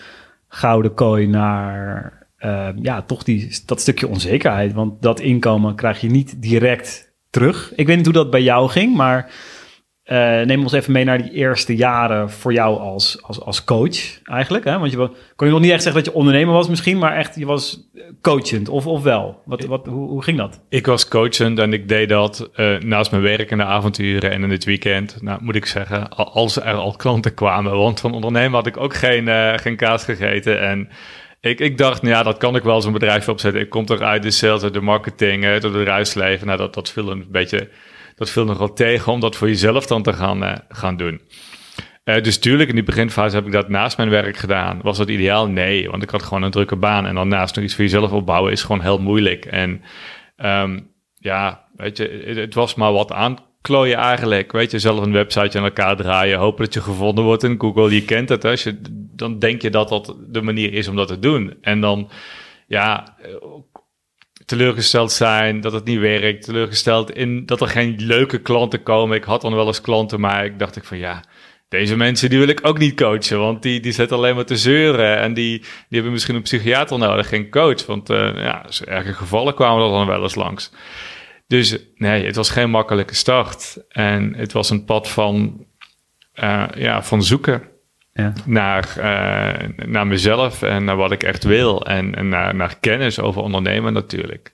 gouden 0.47 0.93
kooi 0.93 1.27
naar 1.27 2.27
uh, 2.39 2.69
ja, 2.81 3.01
toch 3.01 3.23
die, 3.23 3.57
dat 3.65 3.81
stukje 3.81 4.07
onzekerheid. 4.07 4.73
Want 4.73 5.01
dat 5.01 5.19
inkomen 5.19 5.75
krijg 5.75 6.01
je 6.01 6.09
niet 6.09 6.41
direct 6.41 7.13
terug. 7.35 7.71
Ik 7.75 7.87
weet 7.87 7.95
niet 7.95 8.05
hoe 8.05 8.13
dat 8.13 8.29
bij 8.29 8.41
jou 8.41 8.69
ging, 8.69 8.95
maar 8.95 9.31
uh, 10.05 10.41
neem 10.41 10.61
ons 10.61 10.71
even 10.71 10.93
mee 10.93 11.03
naar 11.03 11.21
die 11.21 11.31
eerste 11.31 11.75
jaren 11.75 12.31
voor 12.31 12.53
jou 12.53 12.79
als, 12.79 13.17
als, 13.21 13.41
als 13.41 13.63
coach 13.63 14.21
eigenlijk. 14.23 14.63
Hè? 14.63 14.79
Want 14.79 14.91
je 14.91 15.09
kon 15.35 15.47
je 15.47 15.53
nog 15.53 15.61
niet 15.61 15.71
echt 15.71 15.83
zeggen 15.83 16.03
dat 16.03 16.13
je 16.13 16.19
ondernemer 16.19 16.53
was 16.53 16.67
misschien, 16.67 16.97
maar 16.97 17.15
echt 17.15 17.35
je 17.35 17.45
was 17.45 17.89
coachend 18.21 18.69
of, 18.69 18.87
of 18.87 19.03
wel? 19.03 19.41
Wat, 19.45 19.65
wat, 19.65 19.85
hoe, 19.85 20.09
hoe 20.09 20.23
ging 20.23 20.37
dat? 20.37 20.61
Ik 20.69 20.85
was 20.85 21.07
coachend 21.07 21.59
en 21.59 21.73
ik 21.73 21.87
deed 21.87 22.09
dat 22.09 22.49
uh, 22.55 22.79
naast 22.79 23.11
mijn 23.11 23.23
werk 23.23 23.51
in 23.51 23.57
de 23.57 23.63
avonturen 23.63 24.31
en 24.31 24.43
in 24.43 24.49
het 24.49 24.63
weekend. 24.63 25.17
Nou 25.21 25.43
moet 25.43 25.55
ik 25.55 25.65
zeggen, 25.65 26.09
als 26.09 26.55
er 26.55 26.73
al 26.73 26.95
klanten 26.95 27.33
kwamen, 27.33 27.77
want 27.77 27.99
van 27.99 28.13
ondernemer 28.13 28.55
had 28.55 28.67
ik 28.67 28.77
ook 28.77 28.93
geen, 28.93 29.27
uh, 29.27 29.53
geen 29.57 29.75
kaas 29.75 30.03
gegeten 30.03 30.61
en... 30.61 30.89
Ik, 31.45 31.59
ik 31.59 31.77
dacht, 31.77 32.01
nou 32.01 32.13
ja, 32.13 32.23
dat 32.23 32.37
kan 32.37 32.55
ik 32.55 32.63
wel 32.63 32.81
zo'n 32.81 32.93
bedrijf 32.93 33.29
opzetten. 33.29 33.61
Ik 33.61 33.69
kom 33.69 33.85
toch 33.85 33.99
uit 33.99 34.23
de 34.23 34.31
sales, 34.31 34.61
de 34.61 34.81
marketing, 34.81 35.45
uit 35.45 35.63
het 35.63 35.71
bedrijfsleven. 35.71 36.47
Nou, 36.47 36.59
dat, 36.59 36.73
dat 36.73 36.91
viel 36.91 37.11
een 37.11 37.25
beetje, 37.29 37.69
dat 38.15 38.29
viel 38.29 38.45
nog 38.45 38.57
wel 38.57 38.73
tegen 38.73 39.11
om 39.11 39.19
dat 39.19 39.35
voor 39.35 39.47
jezelf 39.47 39.85
dan 39.85 40.03
te 40.03 40.13
gaan, 40.13 40.43
uh, 40.43 40.55
gaan 40.69 40.97
doen. 40.97 41.21
Uh, 42.03 42.21
dus 42.21 42.39
tuurlijk, 42.39 42.69
in 42.69 42.75
die 42.75 42.83
beginfase 42.83 43.35
heb 43.35 43.45
ik 43.45 43.51
dat 43.51 43.69
naast 43.69 43.97
mijn 43.97 44.09
werk 44.09 44.37
gedaan. 44.37 44.79
Was 44.81 44.97
dat 44.97 45.09
ideaal? 45.09 45.47
Nee, 45.47 45.89
want 45.89 46.03
ik 46.03 46.09
had 46.09 46.23
gewoon 46.23 46.43
een 46.43 46.51
drukke 46.51 46.75
baan. 46.75 47.05
En 47.05 47.15
dan 47.15 47.27
naast 47.27 47.55
nog 47.55 47.63
iets 47.63 47.75
voor 47.75 47.83
jezelf 47.83 48.11
opbouwen 48.11 48.51
is 48.51 48.63
gewoon 48.63 48.81
heel 48.81 49.01
moeilijk. 49.01 49.45
En 49.45 49.81
um, 50.37 50.91
ja, 51.13 51.67
weet 51.75 51.97
je, 51.97 52.23
het, 52.25 52.37
het 52.37 52.53
was 52.53 52.75
maar 52.75 52.91
wat 52.91 53.11
aan 53.11 53.37
klooien 53.65 53.97
eigenlijk. 53.97 54.51
Weet 54.51 54.71
je, 54.71 54.79
zelf 54.79 54.99
een 54.99 55.11
website 55.11 55.57
aan 55.57 55.63
elkaar 55.63 55.95
draaien, 55.95 56.39
hopen 56.39 56.63
dat 56.63 56.73
je 56.73 56.81
gevonden 56.81 57.23
wordt 57.23 57.43
in 57.43 57.55
Google. 57.57 57.93
Je 57.93 58.05
kent 58.05 58.29
het, 58.29 58.45
als 58.45 58.63
je, 58.63 58.77
dan 59.15 59.39
denk 59.39 59.61
je 59.61 59.69
dat 59.69 59.89
dat 59.89 60.15
de 60.27 60.41
manier 60.41 60.73
is 60.73 60.87
om 60.87 60.95
dat 60.95 61.07
te 61.07 61.19
doen. 61.19 61.53
En 61.61 61.81
dan, 61.81 62.09
ja, 62.67 63.15
teleurgesteld 64.45 65.11
zijn 65.11 65.61
dat 65.61 65.73
het 65.73 65.85
niet 65.85 65.99
werkt. 65.99 66.45
Teleurgesteld 66.45 67.11
in 67.11 67.45
dat 67.45 67.61
er 67.61 67.67
geen 67.67 67.95
leuke 67.97 68.41
klanten 68.41 68.83
komen. 68.83 69.17
Ik 69.17 69.23
had 69.23 69.41
dan 69.41 69.55
wel 69.55 69.67
eens 69.67 69.81
klanten, 69.81 70.19
maar 70.19 70.45
ik 70.45 70.59
dacht 70.59 70.75
ik 70.75 70.83
van 70.83 70.97
ja, 70.97 71.23
deze 71.69 71.95
mensen 71.95 72.29
die 72.29 72.39
wil 72.39 72.47
ik 72.47 72.67
ook 72.67 72.77
niet 72.77 72.95
coachen, 72.95 73.39
want 73.39 73.61
die, 73.61 73.79
die 73.79 73.91
zitten 73.91 74.17
alleen 74.17 74.35
maar 74.35 74.45
te 74.45 74.57
zeuren. 74.57 75.17
En 75.17 75.33
die, 75.33 75.59
die 75.59 75.67
hebben 75.89 76.11
misschien 76.11 76.35
een 76.35 76.41
psychiater 76.41 76.97
nodig, 76.97 77.27
geen 77.27 77.49
coach. 77.49 77.85
Want 77.85 78.09
uh, 78.09 78.17
ja, 78.35 78.65
erge 78.85 79.13
gevallen 79.13 79.55
kwamen 79.55 79.85
er 79.85 79.91
dan 79.91 80.07
wel 80.07 80.21
eens 80.21 80.35
langs. 80.35 80.71
Dus 81.47 81.77
nee, 81.95 82.25
het 82.25 82.35
was 82.35 82.49
geen 82.49 82.69
makkelijke 82.69 83.15
start. 83.15 83.77
En 83.89 84.35
het 84.35 84.51
was 84.51 84.69
een 84.69 84.85
pad 84.85 85.09
van, 85.09 85.65
uh, 86.35 86.67
ja, 86.75 87.03
van 87.03 87.23
zoeken 87.23 87.61
ja. 88.13 88.33
naar, 88.45 88.95
uh, 88.97 89.85
naar 89.87 90.07
mezelf 90.07 90.61
en 90.61 90.83
naar 90.83 90.95
wat 90.95 91.11
ik 91.11 91.23
echt 91.23 91.43
wil. 91.43 91.85
En, 91.85 92.15
en 92.15 92.29
naar, 92.29 92.55
naar 92.55 92.77
kennis 92.79 93.19
over 93.19 93.41
ondernemen 93.41 93.93
natuurlijk. 93.93 94.53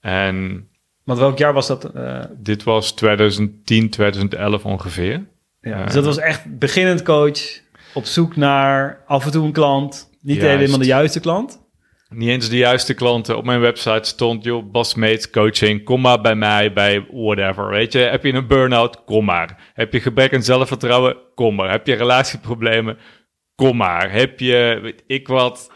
En, 0.00 0.68
Want 1.04 1.18
welk 1.18 1.38
jaar 1.38 1.52
was 1.52 1.66
dat? 1.66 1.90
Uh... 1.96 2.24
Dit 2.36 2.62
was 2.62 2.92
2010, 2.92 3.90
2011 3.90 4.64
ongeveer. 4.64 5.26
Ja, 5.60 5.84
dus 5.84 5.94
dat 5.94 6.04
was 6.04 6.18
echt 6.18 6.58
beginnend 6.58 7.02
coach, 7.02 7.60
op 7.94 8.04
zoek 8.04 8.36
naar 8.36 9.02
af 9.06 9.24
en 9.24 9.30
toe 9.30 9.44
een 9.44 9.52
klant. 9.52 10.10
Niet 10.20 10.40
helemaal 10.40 10.78
de 10.78 10.84
juiste 10.84 11.20
klant 11.20 11.63
niet 12.08 12.28
eens 12.28 12.48
de 12.48 12.56
juiste 12.56 12.94
klanten. 12.94 13.36
Op 13.36 13.44
mijn 13.44 13.60
website 13.60 14.08
stond, 14.08 14.44
joh, 14.44 14.70
Basmates 14.70 15.30
coaching, 15.30 15.84
kom 15.84 16.00
maar 16.00 16.20
bij 16.20 16.34
mij, 16.34 16.72
bij 16.72 17.06
whatever, 17.10 17.68
weet 17.68 17.92
je. 17.92 17.98
Heb 17.98 18.24
je 18.24 18.32
een 18.32 18.46
burn-out, 18.46 19.04
kom 19.04 19.24
maar. 19.24 19.70
Heb 19.74 19.92
je 19.92 20.00
gebrek 20.00 20.34
aan 20.34 20.42
zelfvertrouwen, 20.42 21.16
kom 21.34 21.54
maar. 21.54 21.70
Heb 21.70 21.86
je 21.86 21.94
relatieproblemen, 21.94 22.98
kom 23.54 23.76
maar. 23.76 24.12
Heb 24.12 24.40
je, 24.40 24.78
weet 24.82 25.04
ik 25.06 25.28
wat... 25.28 25.70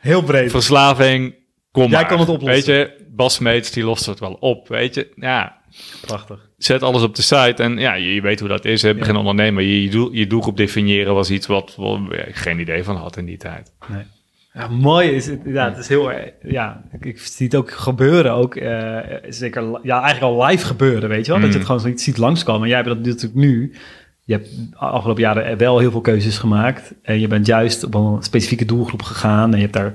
Heel 0.00 0.22
breed. 0.22 0.50
Verslaving, 0.50 1.34
kom 1.70 1.82
Jij 1.82 2.00
maar. 2.00 2.06
kan 2.06 2.20
het 2.20 2.28
oplossen. 2.28 2.74
Weet 2.74 2.88
je, 2.98 3.06
Basmates, 3.10 3.70
die 3.70 3.84
lost 3.84 4.06
het 4.06 4.18
wel 4.18 4.32
op, 4.32 4.68
weet 4.68 4.94
je. 4.94 5.12
Ja. 5.14 5.56
Prachtig. 6.00 6.48
Zet 6.56 6.82
alles 6.82 7.02
op 7.02 7.14
de 7.14 7.22
site 7.22 7.62
en 7.62 7.78
ja, 7.78 7.94
je, 7.94 8.20
weet 8.20 8.40
hoe 8.40 8.48
dat 8.48 8.64
is. 8.64 8.82
Hè? 8.82 8.94
Begin 8.94 9.12
ja. 9.12 9.18
ondernemen. 9.18 9.64
Je, 9.64 9.82
je, 9.82 9.90
doel, 9.90 10.12
je 10.12 10.26
doelgroep 10.26 10.56
definiëren 10.56 11.14
was 11.14 11.30
iets 11.30 11.46
wat, 11.46 11.74
wat 11.76 12.00
ik 12.12 12.36
geen 12.36 12.58
idee 12.58 12.84
van 12.84 12.96
had 12.96 13.16
in 13.16 13.24
die 13.24 13.36
tijd. 13.36 13.72
Nee. 13.88 14.02
Ja, 14.52 14.68
mooi 14.68 15.10
is 15.10 15.26
het. 15.26 15.40
Ja, 15.44 15.68
het 15.68 15.78
is 15.78 15.88
heel. 15.88 16.10
Ja, 16.42 16.84
ik, 16.92 17.04
ik 17.04 17.18
zie 17.18 17.46
het 17.46 17.54
ook 17.54 17.70
gebeuren. 17.70 18.32
Ook 18.32 18.56
uh, 18.56 18.98
zeker. 19.28 19.80
Ja, 19.82 20.02
eigenlijk 20.02 20.34
al 20.34 20.46
live 20.46 20.66
gebeuren, 20.66 21.08
weet 21.08 21.26
je 21.26 21.32
wel. 21.32 21.36
Mm. 21.36 21.42
Dat 21.42 21.52
je 21.52 21.58
het 21.58 21.66
gewoon 21.66 21.80
zoiets 21.82 22.04
ziet 22.04 22.16
langskomen. 22.16 22.62
En 22.62 22.68
jij 22.68 22.76
hebt 22.76 22.88
dat 22.88 22.98
natuurlijk 22.98 23.34
nu. 23.34 23.74
Je 24.24 24.32
hebt 24.32 24.48
afgelopen 24.74 25.22
jaren 25.22 25.58
wel 25.58 25.78
heel 25.78 25.90
veel 25.90 26.00
keuzes 26.00 26.38
gemaakt. 26.38 26.94
En 27.02 27.20
je 27.20 27.28
bent 27.28 27.46
juist 27.46 27.84
op 27.84 27.94
een 27.94 28.22
specifieke 28.22 28.64
doelgroep 28.64 29.02
gegaan. 29.02 29.50
En 29.50 29.56
je 29.56 29.62
hebt 29.62 29.76
daar 29.76 29.94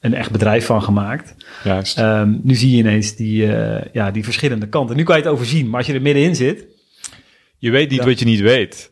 een 0.00 0.14
echt 0.14 0.30
bedrijf 0.30 0.66
van 0.66 0.82
gemaakt. 0.82 1.34
Juist. 1.64 1.98
Um, 1.98 2.40
nu 2.42 2.54
zie 2.54 2.70
je 2.70 2.76
ineens 2.76 3.16
die, 3.16 3.46
uh, 3.46 3.84
ja, 3.92 4.10
die 4.10 4.24
verschillende 4.24 4.68
kanten. 4.68 4.96
Nu 4.96 5.02
kan 5.02 5.16
je 5.16 5.22
het 5.22 5.32
overzien. 5.32 5.68
Maar 5.68 5.78
als 5.78 5.86
je 5.86 5.94
er 5.94 6.02
middenin 6.02 6.36
zit. 6.36 6.66
Je 7.58 7.70
weet 7.70 7.90
niet 7.90 8.04
wat 8.04 8.18
je 8.18 8.24
niet 8.24 8.40
weet. 8.40 8.91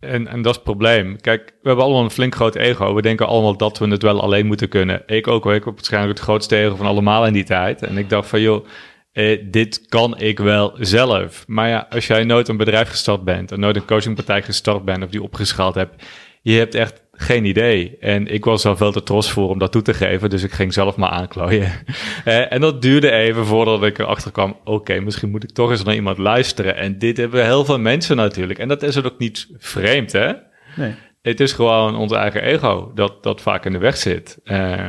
En, 0.00 0.28
en 0.28 0.42
dat 0.42 0.50
is 0.50 0.54
het 0.54 0.64
probleem. 0.64 1.20
Kijk, 1.20 1.54
we 1.62 1.68
hebben 1.68 1.84
allemaal 1.84 2.04
een 2.04 2.10
flink 2.10 2.34
groot 2.34 2.54
ego. 2.54 2.94
We 2.94 3.02
denken 3.02 3.26
allemaal 3.26 3.56
dat 3.56 3.78
we 3.78 3.88
het 3.88 4.02
wel 4.02 4.20
alleen 4.20 4.46
moeten 4.46 4.68
kunnen. 4.68 5.02
Ik 5.06 5.26
ook 5.26 5.44
hoor. 5.44 5.54
Ik 5.54 5.64
heb 5.64 5.74
waarschijnlijk 5.74 6.14
het 6.14 6.22
grootste 6.22 6.56
ego 6.56 6.76
van 6.76 6.86
allemaal 6.86 7.26
in 7.26 7.32
die 7.32 7.44
tijd. 7.44 7.82
En 7.82 7.98
ik 7.98 8.08
dacht 8.08 8.28
van, 8.28 8.40
joh, 8.40 8.66
eh, 9.12 9.42
dit 9.44 9.86
kan 9.88 10.18
ik 10.18 10.38
wel 10.38 10.76
zelf. 10.78 11.44
Maar 11.46 11.68
ja, 11.68 11.86
als 11.90 12.06
jij 12.06 12.24
nooit 12.24 12.48
een 12.48 12.56
bedrijf 12.56 12.88
gestart 12.88 13.24
bent... 13.24 13.52
en 13.52 13.60
nooit 13.60 13.76
een 13.76 13.84
coachingpartij 13.84 14.42
gestart 14.42 14.84
bent 14.84 15.04
of 15.04 15.10
die 15.10 15.22
opgeschaald 15.22 15.74
hebt... 15.74 16.06
je 16.42 16.52
hebt 16.58 16.74
echt 16.74 17.02
Geen 17.20 17.44
idee. 17.44 17.96
En 18.00 18.26
ik 18.26 18.44
was 18.44 18.66
al 18.66 18.76
veel 18.76 18.92
te 18.92 19.02
trots 19.02 19.30
voor 19.30 19.48
om 19.48 19.58
dat 19.58 19.72
toe 19.72 19.82
te 19.82 19.94
geven, 19.94 20.30
dus 20.30 20.42
ik 20.42 20.52
ging 20.52 20.72
zelf 20.72 20.96
maar 20.96 21.10
aanklooien. 21.10 21.72
Eh, 22.24 22.52
en 22.52 22.60
dat 22.60 22.82
duurde 22.82 23.10
even 23.10 23.46
voordat 23.46 23.82
ik 23.82 23.98
erachter 23.98 24.30
kwam, 24.30 24.56
oké, 24.64 25.00
misschien 25.00 25.30
moet 25.30 25.44
ik 25.44 25.50
toch 25.50 25.70
eens 25.70 25.84
naar 25.84 25.94
iemand 25.94 26.18
luisteren. 26.18 26.76
En 26.76 26.98
dit 26.98 27.16
hebben 27.16 27.44
heel 27.44 27.64
veel 27.64 27.78
mensen 27.78 28.16
natuurlijk. 28.16 28.58
En 28.58 28.68
dat 28.68 28.82
is 28.82 29.04
ook 29.04 29.18
niet 29.18 29.48
vreemd, 29.58 30.12
hè? 30.12 30.32
Nee. 30.76 30.94
Het 31.22 31.40
is 31.40 31.52
gewoon 31.52 31.96
ons 31.96 32.12
eigen 32.12 32.42
ego 32.42 32.92
dat, 32.94 33.22
dat 33.22 33.40
vaak 33.40 33.64
in 33.64 33.72
de 33.72 33.78
weg 33.78 33.96
zit. 33.96 34.38
Uh, 34.44 34.88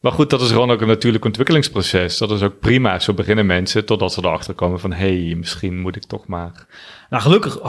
maar 0.00 0.12
goed, 0.12 0.30
dat 0.30 0.40
is 0.40 0.50
gewoon 0.50 0.70
ook 0.70 0.80
een 0.80 0.86
natuurlijk 0.86 1.24
ontwikkelingsproces. 1.24 2.18
Dat 2.18 2.30
is 2.30 2.42
ook 2.42 2.58
prima. 2.58 2.98
Zo 2.98 3.14
beginnen 3.14 3.46
mensen 3.46 3.84
totdat 3.84 4.12
ze 4.12 4.20
erachter 4.24 4.54
komen 4.54 4.80
van... 4.80 4.92
hé, 4.92 5.24
hey, 5.24 5.34
misschien 5.34 5.80
moet 5.80 5.96
ik 5.96 6.04
toch 6.04 6.26
maar 6.26 6.66
Nou, 7.10 7.22
gelukkig, 7.22 7.62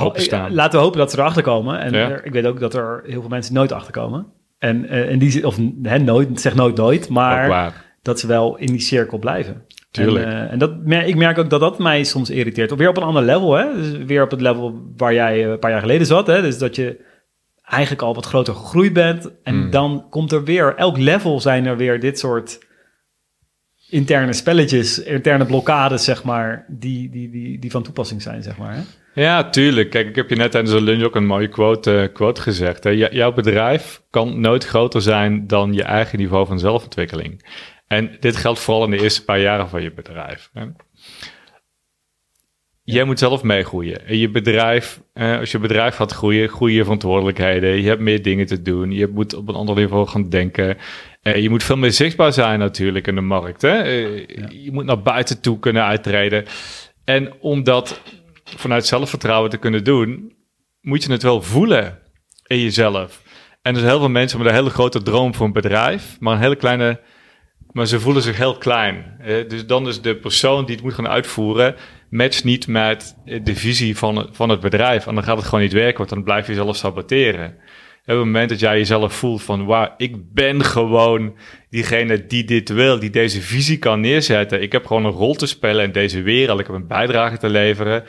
laten 0.50 0.80
we 0.80 0.86
hopen 0.86 1.00
dat 1.00 1.12
ze 1.12 1.18
erachter 1.18 1.44
komen. 1.44 1.80
En 1.80 1.94
er, 1.94 2.26
ik 2.26 2.32
weet 2.32 2.46
ook 2.46 2.60
dat 2.60 2.74
er 2.74 3.02
heel 3.06 3.22
veel 3.22 3.30
mensen 3.30 3.54
nooit 3.54 3.72
achter 3.72 3.92
komen. 3.92 4.26
En, 4.58 4.84
uh, 4.84 5.12
en 5.12 5.20
die, 5.20 5.48
of 5.48 5.60
hè, 5.82 5.98
nooit, 5.98 6.42
zeg 6.42 6.56
nooit 6.56 6.76
nooit, 6.76 7.10
maar 7.10 7.86
dat 8.02 8.20
ze 8.20 8.28
wel 8.28 8.58
in 8.58 8.68
die 8.68 8.80
cirkel 8.80 9.18
blijven. 9.18 9.66
Tuurlijk. 9.92 10.26
En, 10.26 10.32
uh, 10.32 10.52
en 10.52 10.60
dat, 10.60 10.72
ik 11.06 11.16
merk 11.16 11.38
ook 11.38 11.50
dat 11.50 11.60
dat 11.60 11.80
mij 11.80 12.04
soms 12.04 12.30
irriteert. 12.30 12.76
Weer 12.76 12.90
op 12.90 12.98
een 12.98 13.04
ander 13.04 13.24
level, 13.24 13.54
hè. 13.54 13.74
Dus 13.76 14.06
weer 14.06 14.24
op 14.24 14.32
het 14.32 14.42
level 14.42 14.82
waar 14.98 15.14
jij 15.14 15.46
een 15.46 15.60
paar 15.60 15.72
jaar 15.72 15.80
geleden 15.80 16.08
zat, 16.08 16.28
hè. 16.28 16.42
Dus 16.42 16.58
dat 16.58 16.76
je 16.76 17.06
eigenlijk 17.68 18.02
al 18.02 18.14
wat 18.16 18.26
groter 18.26 18.54
gegroeid 18.54 18.94
bent. 18.94 19.32
En 19.44 19.56
hmm. 19.56 19.72
dan 19.72 20.08
komt 20.10 20.32
er 20.32 20.44
weer, 20.44 20.76
elk 20.76 20.98
level 20.98 21.40
zijn 21.40 21.66
er 21.66 21.78
weer 21.78 22.00
dit 22.00 22.20
soort 22.20 22.66
interne 23.90 24.34
spelletjes, 24.34 25.04
interne 25.04 25.46
blokkades, 25.46 26.04
zeg 26.04 26.24
maar, 26.24 26.66
die, 26.68 27.10
die, 27.10 27.30
die, 27.30 27.60
die 27.60 27.72
van 27.72 27.84
toepassing 27.84 28.22
zijn, 28.22 28.44
zeg 28.44 28.58
maar. 28.58 28.74
Hè? 28.74 28.82
Ja, 29.22 29.50
tuurlijk. 29.50 29.90
Kijk, 29.90 30.08
ik 30.08 30.16
heb 30.16 30.30
je 30.30 30.36
net 30.36 30.52
tijdens 30.52 30.74
de 30.74 30.82
lunch 30.82 31.04
ook 31.04 31.16
een 31.16 31.26
mooie 31.26 31.48
quote, 31.48 31.92
uh, 31.92 32.14
quote 32.14 32.42
gezegd. 32.42 32.84
Hè? 32.84 32.90
jouw 32.90 33.34
bedrijf 33.34 34.02
kan 34.10 34.40
nooit 34.40 34.66
groter 34.66 35.02
zijn 35.02 35.48
dan 35.48 35.74
je 35.74 35.84
eigen 35.84 36.18
niveau 36.20 36.48
van 36.48 36.60
zelfontwikkeling. 36.60 37.46
En 37.88 38.18
dit 38.20 38.36
geldt 38.36 38.60
vooral 38.60 38.84
in 38.84 38.92
de 38.92 39.02
eerste 39.02 39.24
paar 39.24 39.40
jaren 39.40 39.70
van 39.70 39.82
je 39.82 39.94
bedrijf. 39.94 40.50
Hè? 40.54 40.66
Jij 42.90 43.04
moet 43.04 43.20
zelf 43.20 43.44
meegroeien. 43.44 44.08
En 44.08 44.18
je 44.18 44.30
bedrijf, 44.30 45.02
eh, 45.14 45.40
als 45.40 45.52
je 45.52 45.60
bedrijf 45.60 45.96
gaat 45.96 46.12
groeien, 46.12 46.50
groeien 46.50 46.76
je 46.76 46.84
verantwoordelijkheden. 46.84 47.82
Je 47.82 47.88
hebt 47.88 48.02
meer 48.02 48.22
dingen 48.22 48.46
te 48.46 48.62
doen. 48.62 48.92
Je 48.92 49.08
moet 49.08 49.34
op 49.34 49.48
een 49.48 49.56
ander 49.56 49.76
niveau 49.76 50.08
gaan 50.08 50.30
denken. 50.30 50.78
Uh, 51.24 51.36
je 51.36 51.50
moet 51.50 51.64
veel 51.64 51.78
meer 51.78 51.92
zichtbaar 51.92 52.34
zijn 52.34 52.60
natuurlijk 52.60 53.08
in 53.08 53.16
de 53.16 53.22
markt. 53.22 53.62
Hè? 53.62 53.78
Uh, 53.78 54.26
Je 54.64 54.72
moet 54.72 54.86
naar 54.86 55.02
buiten 55.02 55.42
toe 55.42 55.60
kunnen 55.60 55.84
uittreden. 55.84 56.46
En 57.04 57.34
om 57.40 57.64
dat 57.64 58.02
vanuit 58.44 58.86
zelfvertrouwen 58.86 59.50
te 59.50 59.58
kunnen 59.58 59.84
doen, 59.84 60.34
moet 60.82 61.04
je 61.04 61.12
het 61.12 61.24
wel 61.24 61.42
voelen 61.42 62.00
in 62.46 62.60
jezelf. 62.60 63.22
En 63.62 63.74
er 63.74 63.80
zijn 63.80 63.92
heel 63.92 64.00
veel 64.00 64.10
mensen 64.10 64.38
met 64.38 64.48
een 64.48 64.54
hele 64.54 64.70
grote 64.70 65.04
droom 65.04 65.36
voor 65.36 65.46
een 65.46 65.54
bedrijf, 65.54 66.18
maar 66.20 66.34
een 66.34 66.42
hele 66.42 66.56
kleine 66.56 67.00
maar 67.72 67.86
ze 67.86 68.00
voelen 68.00 68.24
zich 68.24 68.38
heel 68.38 68.58
klein. 68.58 69.20
dus 69.48 69.66
dan 69.66 69.88
is 69.88 70.02
de 70.02 70.16
persoon 70.16 70.66
die 70.66 70.76
het 70.76 70.84
moet 70.84 70.94
gaan 70.94 71.08
uitvoeren, 71.08 71.76
matcht 72.10 72.44
niet 72.44 72.68
met 72.68 73.16
de 73.44 73.56
visie 73.56 73.98
van, 73.98 74.30
van 74.32 74.50
het 74.50 74.60
bedrijf. 74.60 75.08
En 75.08 75.16
dan 75.16 75.24
gaat 75.24 75.38
het 75.38 75.46
gewoon 75.46 75.62
niet 75.62 75.74
werken, 75.74 75.98
want 75.98 76.10
dan 76.10 76.24
blijf 76.24 76.48
je 76.48 76.54
jezelf 76.54 76.76
saboteren. 76.76 77.56
Op 78.02 78.14
het 78.14 78.26
moment 78.26 78.50
dat 78.50 78.60
jij 78.60 78.78
jezelf 78.78 79.14
voelt 79.14 79.44
van, 79.44 79.66
waar 79.66 79.94
ik 79.98 80.34
ben 80.34 80.64
gewoon 80.64 81.36
diegene 81.70 82.26
die 82.26 82.44
dit 82.44 82.70
wil, 82.70 83.00
die 83.00 83.10
deze 83.10 83.42
visie 83.42 83.78
kan 83.78 84.00
neerzetten. 84.00 84.62
Ik 84.62 84.72
heb 84.72 84.86
gewoon 84.86 85.06
een 85.06 85.12
rol 85.12 85.36
te 85.36 85.46
spelen 85.46 85.84
in 85.86 85.92
deze 85.92 86.22
wereld, 86.22 86.60
ik 86.60 86.68
heb 86.68 86.76
een 86.76 86.88
bijdrage 86.88 87.38
te 87.38 87.50
leveren. 87.50 88.04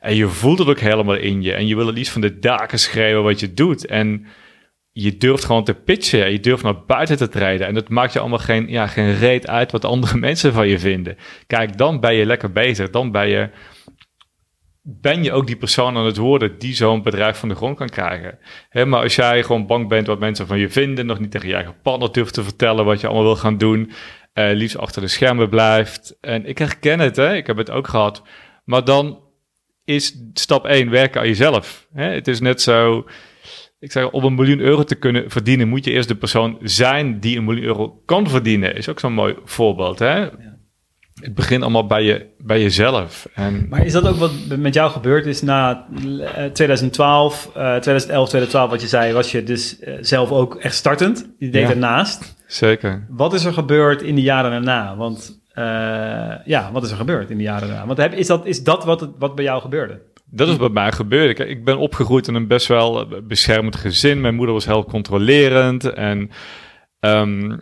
En 0.00 0.14
je 0.14 0.28
voelt 0.28 0.58
het 0.58 0.68
ook 0.68 0.80
helemaal 0.80 1.16
in 1.16 1.42
je. 1.42 1.52
En 1.52 1.66
je 1.66 1.76
wil 1.76 1.86
het 1.86 1.96
liefst 1.96 2.12
van 2.12 2.20
de 2.20 2.38
daken 2.38 2.78
schrijven 2.78 3.22
wat 3.22 3.40
je 3.40 3.54
doet. 3.54 3.86
En 3.86 4.26
je 4.98 5.16
durft 5.16 5.44
gewoon 5.44 5.64
te 5.64 5.74
pitchen. 5.74 6.32
Je 6.32 6.40
durft 6.40 6.62
naar 6.62 6.84
buiten 6.86 7.16
te 7.16 7.28
treden. 7.28 7.66
En 7.66 7.74
dat 7.74 7.88
maakt 7.88 8.12
je 8.12 8.18
allemaal 8.18 8.38
geen, 8.38 8.68
ja, 8.68 8.86
geen 8.86 9.14
reet 9.14 9.46
uit 9.46 9.72
wat 9.72 9.84
andere 9.84 10.16
mensen 10.28 10.52
van 10.52 10.68
je 10.68 10.78
vinden. 10.78 11.16
Kijk, 11.46 11.78
dan 11.78 12.00
ben 12.00 12.14
je 12.14 12.26
lekker 12.26 12.52
bezig. 12.52 12.90
Dan 12.90 13.10
ben 13.10 13.28
je, 13.28 13.50
ben 14.82 15.22
je 15.22 15.32
ook 15.32 15.46
die 15.46 15.56
persoon 15.56 15.96
aan 15.96 16.04
het 16.04 16.16
worden 16.16 16.58
die 16.58 16.74
zo'n 16.74 17.02
bedrijf 17.02 17.38
van 17.38 17.48
de 17.48 17.54
grond 17.54 17.76
kan 17.76 17.88
krijgen. 17.88 18.38
maar 18.72 19.02
als 19.02 19.14
jij 19.14 19.42
gewoon 19.42 19.66
bang 19.66 19.88
bent 19.88 20.06
wat 20.06 20.18
mensen 20.18 20.46
van 20.46 20.58
je 20.58 20.68
vinden, 20.68 21.06
nog 21.06 21.18
niet 21.18 21.30
tegen 21.30 21.48
je 21.48 21.54
eigen 21.54 21.76
partner 21.82 22.12
durft 22.12 22.34
te 22.34 22.42
vertellen 22.42 22.84
wat 22.84 23.00
je 23.00 23.06
allemaal 23.06 23.24
wil 23.24 23.36
gaan 23.36 23.58
doen, 23.58 23.90
uh, 24.34 24.50
liefst 24.52 24.78
achter 24.78 25.02
de 25.02 25.08
schermen 25.08 25.48
blijft. 25.48 26.16
En 26.20 26.46
ik 26.46 26.58
herken 26.58 27.00
het, 27.00 27.16
hè? 27.16 27.34
ik 27.34 27.46
heb 27.46 27.56
het 27.56 27.70
ook 27.70 27.88
gehad. 27.88 28.22
Maar 28.64 28.84
dan 28.84 29.20
is 29.84 30.16
stap 30.34 30.66
1 30.66 30.90
werken 30.90 31.20
aan 31.20 31.26
jezelf. 31.26 31.86
Het 31.94 32.28
is 32.28 32.40
net 32.40 32.62
zo 32.62 33.06
ik 33.86 33.92
zeg, 33.92 34.10
om 34.10 34.24
een 34.24 34.34
miljoen 34.34 34.60
euro 34.60 34.82
te 34.82 34.94
kunnen 34.94 35.30
verdienen, 35.30 35.68
moet 35.68 35.84
je 35.84 35.90
eerst 35.90 36.08
de 36.08 36.14
persoon 36.14 36.58
zijn 36.62 37.20
die 37.20 37.36
een 37.38 37.44
miljoen 37.44 37.64
euro 37.64 38.02
kan 38.04 38.28
verdienen. 38.28 38.76
Is 38.76 38.88
ook 38.88 39.00
zo'n 39.00 39.12
mooi 39.12 39.34
voorbeeld. 39.44 39.98
Hè? 39.98 40.18
Ja. 40.18 40.30
Het 41.20 41.34
begint 41.34 41.62
allemaal 41.62 41.86
bij, 41.86 42.02
je, 42.02 42.26
bij 42.38 42.62
jezelf. 42.62 43.28
En... 43.34 43.66
Maar 43.68 43.86
is 43.86 43.92
dat 43.92 44.08
ook 44.08 44.16
wat 44.16 44.32
met 44.58 44.74
jou 44.74 44.90
gebeurd 44.90 45.26
is 45.26 45.42
na 45.42 45.86
2012, 46.52 47.46
uh, 47.46 47.52
2011, 47.52 48.28
2012, 48.28 48.70
wat 48.70 48.80
je 48.80 48.86
zei, 48.86 49.12
was 49.12 49.32
je 49.32 49.42
dus 49.42 49.80
uh, 49.80 49.94
zelf 50.00 50.30
ook 50.30 50.54
echt 50.54 50.74
startend? 50.74 51.28
Je 51.38 51.50
deed 51.50 51.62
ja, 51.62 51.70
ernaast. 51.70 52.36
Zeker. 52.46 53.06
Wat 53.08 53.34
is 53.34 53.44
er 53.44 53.52
gebeurd 53.52 54.02
in 54.02 54.14
de 54.14 54.22
jaren 54.22 54.50
daarna? 54.50 54.96
Want 54.96 55.40
uh, 55.54 55.64
ja, 56.44 56.70
wat 56.72 56.84
is 56.84 56.90
er 56.90 56.96
gebeurd 56.96 57.30
in 57.30 57.36
de 57.36 57.42
jaren 57.42 57.68
daarna? 57.68 57.86
Want 57.86 57.98
heb, 57.98 58.12
is, 58.12 58.26
dat, 58.26 58.46
is 58.46 58.62
dat 58.62 58.84
wat, 58.84 59.08
wat 59.18 59.34
bij 59.34 59.44
jou 59.44 59.60
gebeurde? 59.60 60.00
Dat 60.30 60.48
is 60.48 60.56
bij 60.56 60.68
mij 60.68 60.92
gebeurd. 60.92 61.38
Ik, 61.38 61.48
ik 61.48 61.64
ben 61.64 61.78
opgegroeid 61.78 62.28
in 62.28 62.34
een 62.34 62.46
best 62.46 62.66
wel 62.66 63.00
eh, 63.00 63.20
beschermend 63.22 63.76
gezin. 63.76 64.20
Mijn 64.20 64.34
moeder 64.34 64.54
was 64.54 64.66
heel 64.66 64.84
controlerend 64.84 65.84
en 65.84 66.30
um, 67.00 67.60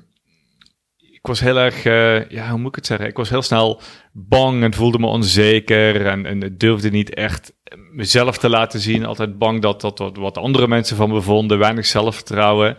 ik 0.98 1.30
was 1.30 1.40
heel 1.40 1.56
erg, 1.56 1.84
uh, 1.84 2.28
ja, 2.28 2.50
hoe 2.50 2.58
moet 2.58 2.68
ik 2.68 2.74
het 2.74 2.86
zeggen? 2.86 3.08
Ik 3.08 3.16
was 3.16 3.30
heel 3.30 3.42
snel 3.42 3.80
bang 4.12 4.62
en 4.62 4.74
voelde 4.74 4.98
me 4.98 5.06
onzeker 5.06 6.06
en, 6.06 6.26
en 6.26 6.58
durfde 6.58 6.90
niet 6.90 7.14
echt 7.14 7.52
mezelf 7.92 8.38
te 8.38 8.48
laten 8.48 8.80
zien. 8.80 9.06
Altijd 9.06 9.38
bang 9.38 9.62
dat, 9.62 9.80
dat 9.80 9.98
wat, 9.98 10.16
wat 10.16 10.38
andere 10.38 10.68
mensen 10.68 10.96
van 10.96 11.10
me 11.10 11.20
vonden, 11.20 11.58
weinig 11.58 11.86
zelfvertrouwen. 11.86 12.76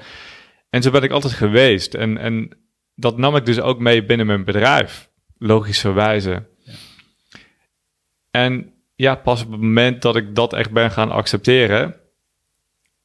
En 0.70 0.82
zo 0.82 0.92
ben 0.92 1.04
ik 1.04 1.12
altijd 1.12 1.34
geweest. 1.34 1.94
En, 1.94 2.18
en 2.18 2.58
dat 2.96 3.18
nam 3.18 3.36
ik 3.36 3.46
dus 3.46 3.60
ook 3.60 3.80
mee 3.80 4.06
binnen 4.06 4.28
mijn 4.28 4.46
bedrijf, 4.46 5.10
logischerwijze. 5.38 6.48
Ja. 6.64 6.74
En 8.32 8.75
ja, 8.96 9.16
pas 9.16 9.44
op 9.44 9.52
het 9.52 9.62
moment 9.62 10.02
dat 10.02 10.16
ik 10.16 10.36
dat 10.36 10.54
echt 10.54 10.72
ben 10.72 10.92
gaan 10.92 11.12
accepteren 11.12 11.96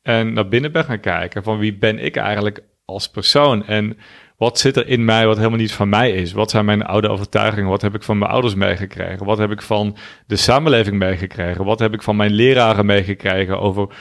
en 0.02 0.32
naar 0.32 0.49
binnen 0.49 0.73
ben 0.73 0.85
gaan 0.85 1.00
kijken 1.00 1.42
van 1.42 1.59
wie 1.59 1.76
ben 1.76 1.99
ik 1.99 2.16
eigenlijk 2.16 2.62
als 2.85 3.11
persoon 3.11 3.66
en 3.66 3.99
wat 4.37 4.59
zit 4.59 4.76
er 4.76 4.87
in 4.87 5.04
mij 5.04 5.26
wat 5.26 5.37
helemaal 5.37 5.59
niet 5.59 5.73
van 5.73 5.88
mij 5.88 6.12
is? 6.12 6.32
Wat 6.32 6.50
zijn 6.50 6.64
mijn 6.64 6.82
oude 6.82 7.09
overtuigingen? 7.09 7.70
Wat 7.70 7.82
heb 7.82 7.94
ik 7.94 8.02
van 8.02 8.18
mijn 8.18 8.30
ouders 8.30 8.54
meegekregen? 8.54 9.26
Wat 9.26 9.38
heb 9.38 9.50
ik 9.50 9.62
van 9.62 9.97
de 10.26 10.37
samenleving 10.37 10.99
meegekregen? 10.99 11.64
Wat 11.64 11.78
heb 11.78 11.94
ik 11.94 12.02
van 12.02 12.16
mijn 12.16 12.30
leraren 12.30 12.87
meegekregen 12.87 13.61
over 13.61 13.94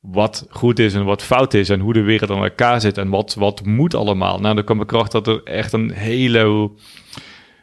wat 0.00 0.46
goed 0.50 0.78
is 0.78 0.94
en 0.94 1.04
wat 1.04 1.22
fout 1.22 1.54
is 1.54 1.68
en 1.68 1.80
hoe 1.80 1.92
de 1.92 2.02
wereld 2.02 2.30
aan 2.30 2.42
elkaar 2.42 2.80
zit 2.80 2.98
en 2.98 3.08
wat, 3.08 3.34
wat 3.34 3.64
moet 3.64 3.94
allemaal? 3.94 4.38
Nou, 4.38 4.54
dan 4.54 4.64
kwam 4.64 4.80
ik 4.80 4.92
erachter 4.92 5.22
dat 5.22 5.34
er 5.34 5.52
echt 5.52 5.72
een 5.72 5.90
hele 5.90 6.70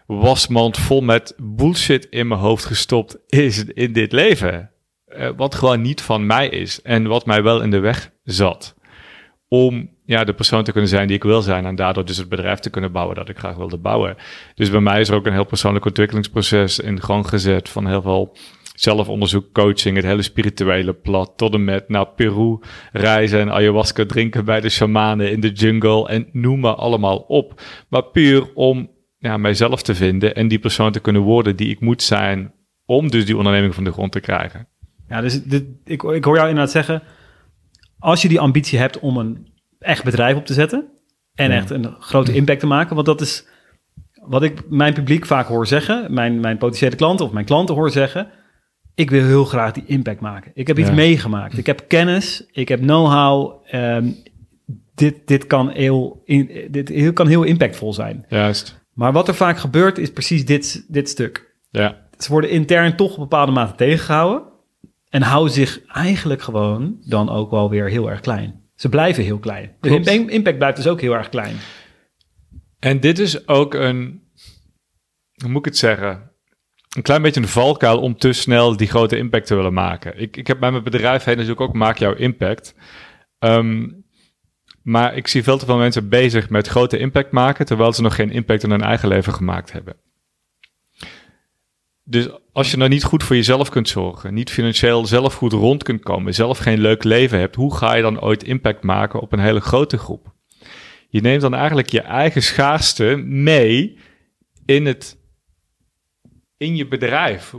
wasmand 0.06 0.78
vol 0.78 1.02
met 1.02 1.34
bullshit 1.38 2.08
in 2.10 2.28
mijn 2.28 2.40
hoofd 2.40 2.66
gestopt 2.66 3.18
is 3.28 3.64
in 3.64 3.94
dit 3.94 4.12
leven. 4.12 4.70
Uh, 5.08 5.30
wat 5.36 5.56
gewoon 5.56 5.82
niet 5.82 6.02
van 6.02 6.26
mij 6.26 6.50
is 6.50 6.82
en 6.82 7.08
wat 7.08 7.26
mij 7.26 7.44
wel 7.44 7.62
in 7.62 7.72
de 7.72 7.80
weg 7.80 8.12
zat. 8.24 8.76
Om 9.48 9.90
ja, 10.06 10.24
de 10.24 10.34
persoon 10.34 10.64
te 10.64 10.72
kunnen 10.72 10.90
zijn 10.90 11.08
die 11.08 11.16
ik 11.16 11.24
wil 11.24 11.42
zijn 11.42 11.66
en 11.66 11.76
daardoor 11.76 12.06
dus 12.06 12.18
het 12.18 12.30
bedrijf 12.30 12.60
te 12.60 12.70
kunnen 12.70 12.92
bouwen 12.92 13.16
dat 13.16 13.30
ik 13.30 13.38
graag 13.38 13.56
wilde 13.56 13.78
bouwen. 13.78 14.16
Dus 14.56 14.70
bij 14.70 14.80
mij 14.80 15.00
is 15.00 15.10
er 15.10 15.16
ook 15.16 15.26
een 15.26 15.34
heel 15.34 15.46
persoonlijk 15.46 15.86
ontwikkelingsproces 15.86 16.80
in 16.80 17.02
gang 17.02 17.28
gezet 17.30 17.70
van 17.70 17.88
heel 17.88 18.02
veel 18.02 18.38
zelfonderzoek, 18.76 19.54
coaching, 19.54 19.96
het 19.96 20.06
hele 20.06 20.22
spirituele 20.22 20.94
plat, 20.94 21.34
tot 21.36 21.54
en 21.54 21.64
met 21.64 21.90
naar 21.90 22.08
Peru 22.08 22.60
reizen 22.92 23.40
en 23.40 23.52
ayahuasca 23.52 24.06
drinken 24.06 24.46
bij 24.46 24.62
de 24.62 24.70
shamanen 24.70 25.32
in 25.32 25.40
de 25.40 25.52
jungle 25.52 26.08
en 26.08 26.30
noem 26.32 26.60
maar 26.60 26.76
allemaal 26.76 27.18
op. 27.18 27.62
Maar 27.90 28.04
puur 28.04 28.54
om 28.54 28.90
ja, 29.26 29.38
mijzelf 29.38 29.82
te 29.82 29.96
vinden 29.96 30.36
en 30.36 30.48
die 30.48 30.60
persoon 30.60 30.92
te 30.92 31.00
kunnen 31.00 31.22
worden 31.22 31.56
die 31.56 31.70
ik 31.70 31.80
moet 31.80 32.04
zijn 32.04 32.54
om 32.86 33.10
dus 33.12 33.26
die 33.26 33.38
onderneming 33.38 33.76
van 33.76 33.84
de 33.84 33.92
grond 33.92 34.12
te 34.12 34.20
krijgen. 34.20 34.68
Ja, 35.08 35.22
dus 35.22 35.44
dit, 35.44 35.64
ik, 35.84 36.04
ik 36.04 36.24
hoor 36.24 36.36
jou 36.36 36.50
inderdaad 36.50 36.72
zeggen, 36.72 37.02
als 38.00 38.22
je 38.22 38.28
die 38.28 38.40
ambitie 38.40 38.80
hebt 38.80 39.00
om 39.00 39.18
een 39.18 39.48
echt 39.80 40.04
bedrijf 40.04 40.36
op 40.36 40.46
te 40.46 40.54
zetten 40.54 40.88
en 41.34 41.52
echt 41.52 41.70
een 41.70 41.96
grote 42.00 42.34
impact 42.34 42.60
te 42.60 42.66
maken, 42.66 42.96
want 42.96 43.08
dat 43.08 43.22
is 43.22 43.48
wat 44.14 44.44
ik 44.44 44.70
mijn 44.70 44.94
publiek 44.94 45.26
vaak 45.26 45.48
hoor 45.48 45.68
zeggen, 45.68 46.14
mijn, 46.14 46.40
mijn 46.40 46.58
potentiële 46.58 46.96
klanten 46.96 47.26
of 47.26 47.32
mijn 47.32 47.46
klanten 47.46 47.76
hoor 47.76 47.92
zeggen, 47.92 48.28
ik 48.96 49.10
wil 49.10 49.24
heel 49.24 49.46
graag 49.46 49.72
die 49.72 49.84
impact 49.86 50.20
maken. 50.20 50.52
Ik 50.54 50.68
heb 50.68 50.80
iets 50.80 50.92
meegemaakt. 50.92 51.58
Ik 51.58 51.66
heb 51.66 51.86
kennis, 51.88 52.46
ik 52.52 52.68
heb 52.68 52.80
know-how. 52.80 53.64
Ehm, 53.66 54.12
dit, 54.96 55.28
dit, 55.28 55.48
kan 55.48 55.70
heel, 55.70 56.24
dit 56.70 57.14
kan 57.14 57.28
heel 57.28 57.44
impactvol 57.44 57.94
zijn. 57.94 58.26
Juist. 58.30 58.85
Maar 58.96 59.12
wat 59.12 59.28
er 59.28 59.36
vaak 59.36 59.58
gebeurt 59.58 59.98
is 59.98 60.12
precies 60.12 60.46
dit, 60.46 60.86
dit 60.88 61.10
stuk. 61.10 61.56
Ja. 61.70 62.08
Ze 62.18 62.32
worden 62.32 62.50
intern 62.50 62.96
toch 62.96 63.12
op 63.12 63.18
bepaalde 63.18 63.52
mate 63.52 63.76
tegengehouden. 63.76 64.54
En 65.10 65.22
houden 65.22 65.54
zich 65.54 65.86
eigenlijk 65.86 66.42
gewoon 66.42 66.98
dan 67.06 67.30
ook 67.30 67.52
wel 67.52 67.70
weer 67.70 67.90
heel 67.90 68.10
erg 68.10 68.20
klein. 68.20 68.64
Ze 68.76 68.90
blijven 68.90 69.24
heel 69.24 69.40
klein. 69.40 69.76
De 69.80 69.90
Klopt. 69.90 70.08
impact 70.08 70.58
blijft 70.58 70.78
dus 70.78 70.88
ook 70.88 71.02
heel 71.02 71.16
erg 71.16 71.30
klein. 71.30 71.56
En 72.80 73.00
dit 73.00 73.20
is 73.20 73.48
ook 73.48 73.74
een, 73.74 74.22
hoe 75.36 75.50
moet 75.50 75.60
ik 75.60 75.66
het 75.66 75.78
zeggen? 75.78 76.32
Een 76.96 77.02
klein 77.02 77.22
beetje 77.22 77.42
een 77.42 77.48
valkuil 77.48 78.02
om 78.02 78.18
te 78.18 78.34
snel 78.34 78.78
die 78.78 78.88
grote 78.88 79.18
impact 79.18 79.48
te 79.48 79.56
willen 79.56 79.74
maken. 79.74 80.20
Ik, 80.20 80.38
ik 80.38 80.48
heb 80.48 80.60
bij 80.60 80.72
mijn 80.72 80.84
bedrijf 80.84 81.24
heen 81.24 81.36
natuurlijk 81.36 81.62
ook 81.62 81.74
Maak 81.74 81.98
jouw 81.98 82.14
impact. 82.14 82.76
Ehm, 83.40 83.88
maar 84.86 85.16
ik 85.16 85.28
zie 85.28 85.44
veel 85.44 85.58
te 85.58 85.66
veel 85.66 85.78
mensen 85.78 86.10
bezig 86.10 86.50
met 86.50 86.68
grote 86.68 86.98
impact 86.98 87.32
maken, 87.32 87.66
terwijl 87.66 87.94
ze 87.94 88.02
nog 88.02 88.16
geen 88.16 88.32
impact 88.32 88.64
in 88.64 88.70
hun 88.70 88.82
eigen 88.82 89.08
leven 89.08 89.34
gemaakt 89.34 89.72
hebben. 89.72 89.96
Dus 92.04 92.30
als 92.52 92.72
je 92.72 92.78
nou 92.78 92.90
niet 92.90 93.04
goed 93.04 93.24
voor 93.24 93.36
jezelf 93.36 93.70
kunt 93.70 93.88
zorgen, 93.90 94.34
niet 94.34 94.50
financieel 94.52 95.06
zelf 95.06 95.34
goed 95.34 95.54
rond 95.54 95.84
kunt 95.84 96.02
komen, 96.04 96.34
zelf 96.34 96.58
geen 96.58 96.80
leuk 96.80 97.04
leven 97.04 97.40
hebt, 97.40 97.56
hoe 97.56 97.76
ga 97.76 97.94
je 97.94 98.02
dan 98.02 98.22
ooit 98.22 98.44
impact 98.44 98.84
maken 98.84 99.20
op 99.20 99.32
een 99.32 99.40
hele 99.40 99.60
grote 99.60 99.98
groep? 99.98 100.34
Je 101.10 101.22
neemt 101.22 101.42
dan 101.42 101.54
eigenlijk 101.54 101.90
je 101.90 102.02
eigen 102.02 102.44
schaarste 102.44 103.16
mee 103.26 103.98
in, 104.66 104.86
het, 104.86 105.18
in 106.58 106.76
je 106.76 106.88
bedrijf. 106.88 107.54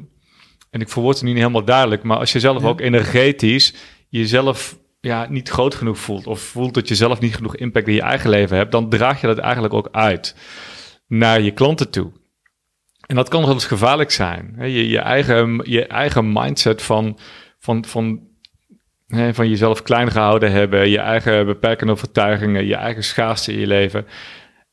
En 0.70 0.80
ik 0.80 0.88
verwoord 0.88 1.14
het 1.14 1.24
nu 1.24 1.30
niet 1.30 1.38
helemaal 1.38 1.64
duidelijk, 1.64 2.02
maar 2.02 2.18
als 2.18 2.32
je 2.32 2.40
zelf 2.40 2.62
Ja. 2.62 2.68
ook 2.68 2.80
energetisch 2.80 3.74
jezelf 4.08 4.78
ja, 5.00 5.26
niet 5.28 5.48
groot 5.48 5.74
genoeg 5.74 5.98
voelt, 5.98 6.26
of 6.26 6.40
voelt 6.40 6.74
dat 6.74 6.88
je 6.88 6.94
zelf 6.94 7.20
niet 7.20 7.34
genoeg 7.34 7.56
impact 7.56 7.88
in 7.88 7.94
je 7.94 8.02
eigen 8.02 8.30
leven 8.30 8.56
hebt, 8.56 8.72
dan 8.72 8.88
draag 8.88 9.20
je 9.20 9.26
dat 9.26 9.38
eigenlijk 9.38 9.74
ook 9.74 9.88
uit 9.92 10.36
naar 11.06 11.40
je 11.40 11.50
klanten 11.50 11.90
toe. 11.90 12.12
En 13.06 13.16
dat 13.16 13.28
kan 13.28 13.44
wel 13.44 13.52
eens 13.52 13.66
gevaarlijk 13.66 14.10
zijn. 14.10 14.54
Je, 14.58 14.88
je, 14.88 14.98
eigen, 14.98 15.60
je 15.64 15.86
eigen 15.86 16.32
mindset 16.32 16.82
van, 16.82 17.18
van, 17.58 17.84
van, 17.84 18.20
van 19.32 19.48
jezelf 19.48 19.82
klein 19.82 20.10
gehouden 20.10 20.52
hebben, 20.52 20.88
je 20.88 20.98
eigen 20.98 21.46
beperkende 21.46 21.92
overtuigingen, 21.92 22.66
je 22.66 22.74
eigen 22.74 23.04
schaarste 23.04 23.52
in 23.52 23.58
je 23.58 23.66
leven. 23.66 24.06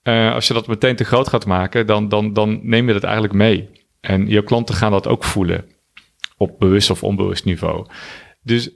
Eh, 0.01 0.34
als 0.34 0.48
je 0.48 0.53
dat 0.53 0.68
meteen 0.68 0.96
te 0.96 1.03
groot 1.03 1.27
gaat 1.27 1.46
maken, 1.46 1.88
dan, 1.88 2.10
dan, 2.10 2.34
dan 2.34 2.60
neem 2.63 2.88
je 2.88 2.94
dat 2.94 3.03
eigenlijk 3.03 3.34
mee. 3.34 3.70
En 4.00 4.27
je 4.27 4.44
klanten 4.44 4.75
gaan 4.75 4.92
dat 4.92 5.08
ook 5.08 5.24
voelen 5.24 5.65
op 6.38 6.60
bewust 6.60 6.89
of 6.89 7.03
onbewust 7.03 7.46
niveau. 7.46 7.86
Dus 8.42 8.72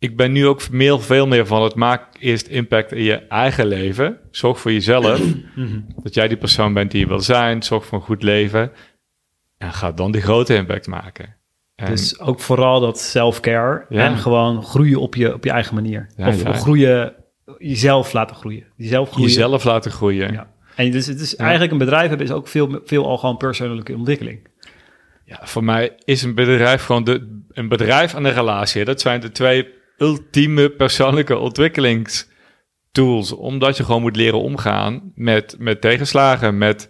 ik 0.00 0.16
ben 0.16 0.32
nu 0.32 0.46
ook 0.46 0.70
meer, 0.70 1.00
veel 1.02 1.26
meer 1.26 1.46
van 1.46 1.62
het 1.62 1.74
maak 1.74 2.06
eerst 2.18 2.46
impact 2.46 2.92
in 2.92 3.02
je 3.02 3.16
eigen 3.16 3.66
leven. 3.66 4.18
Zorg 4.30 4.60
voor 4.60 4.72
jezelf. 4.72 5.20
dat 6.02 6.14
jij 6.14 6.28
die 6.28 6.36
persoon 6.36 6.72
bent 6.72 6.90
die 6.90 7.00
je 7.00 7.06
wil 7.06 7.20
zijn. 7.20 7.62
Zorg 7.62 7.86
voor 7.86 7.98
een 7.98 8.04
goed 8.04 8.22
leven. 8.22 8.72
En 9.58 9.72
ga 9.72 9.92
dan 9.92 10.12
die 10.12 10.20
grote 10.20 10.54
impact 10.54 10.86
maken. 10.86 11.36
En 11.76 11.86
Dus 11.86 12.20
ook 12.20 12.40
vooral 12.40 12.80
dat 12.80 13.00
self-care 13.00 13.84
Ja. 13.88 14.06
en 14.06 14.18
gewoon 14.18 14.62
groeien 14.62 15.00
op 15.00 15.14
je, 15.14 15.34
op 15.34 15.44
je 15.44 15.50
eigen 15.50 15.74
manier. 15.74 16.06
Ja, 16.16 16.28
of 16.28 16.42
ja. 16.42 16.52
groeien, 16.52 17.14
jezelf 17.58 18.12
laten 18.12 18.36
groeien. 18.36 18.64
Jezelf 18.76 19.10
groeien. 19.10 19.28
jezelf 19.28 19.64
laten 19.64 19.90
groeien. 19.90 20.32
Ja. 20.32 20.50
En 20.76 20.90
dus 20.90 21.06
het 21.06 21.20
is 21.20 21.36
eigenlijk 21.36 21.72
een 21.72 21.78
bedrijf 21.78 22.08
hebben 22.08 22.26
is 22.26 22.32
ook 22.32 22.48
veel, 22.48 22.80
veel 22.84 23.06
al 23.06 23.18
gewoon 23.18 23.36
persoonlijke 23.36 23.94
ontwikkeling. 23.94 24.48
Ja, 25.24 25.38
voor 25.42 25.64
mij 25.64 25.92
is 26.04 26.22
een 26.22 26.34
bedrijf 26.34 26.82
gewoon 26.84 27.04
de, 27.04 27.42
een 27.52 27.68
bedrijf 27.68 28.14
en 28.14 28.24
een 28.24 28.32
relatie. 28.32 28.84
Dat 28.84 29.00
zijn 29.00 29.20
de 29.20 29.32
twee 29.32 29.78
ultieme 30.00 30.70
persoonlijke 30.70 31.38
ontwikkelingstools. 31.38 33.32
Omdat 33.32 33.76
je 33.76 33.84
gewoon 33.84 34.02
moet 34.02 34.16
leren 34.16 34.40
omgaan 34.40 35.12
met, 35.14 35.56
met 35.58 35.80
tegenslagen, 35.80 36.58
met 36.58 36.88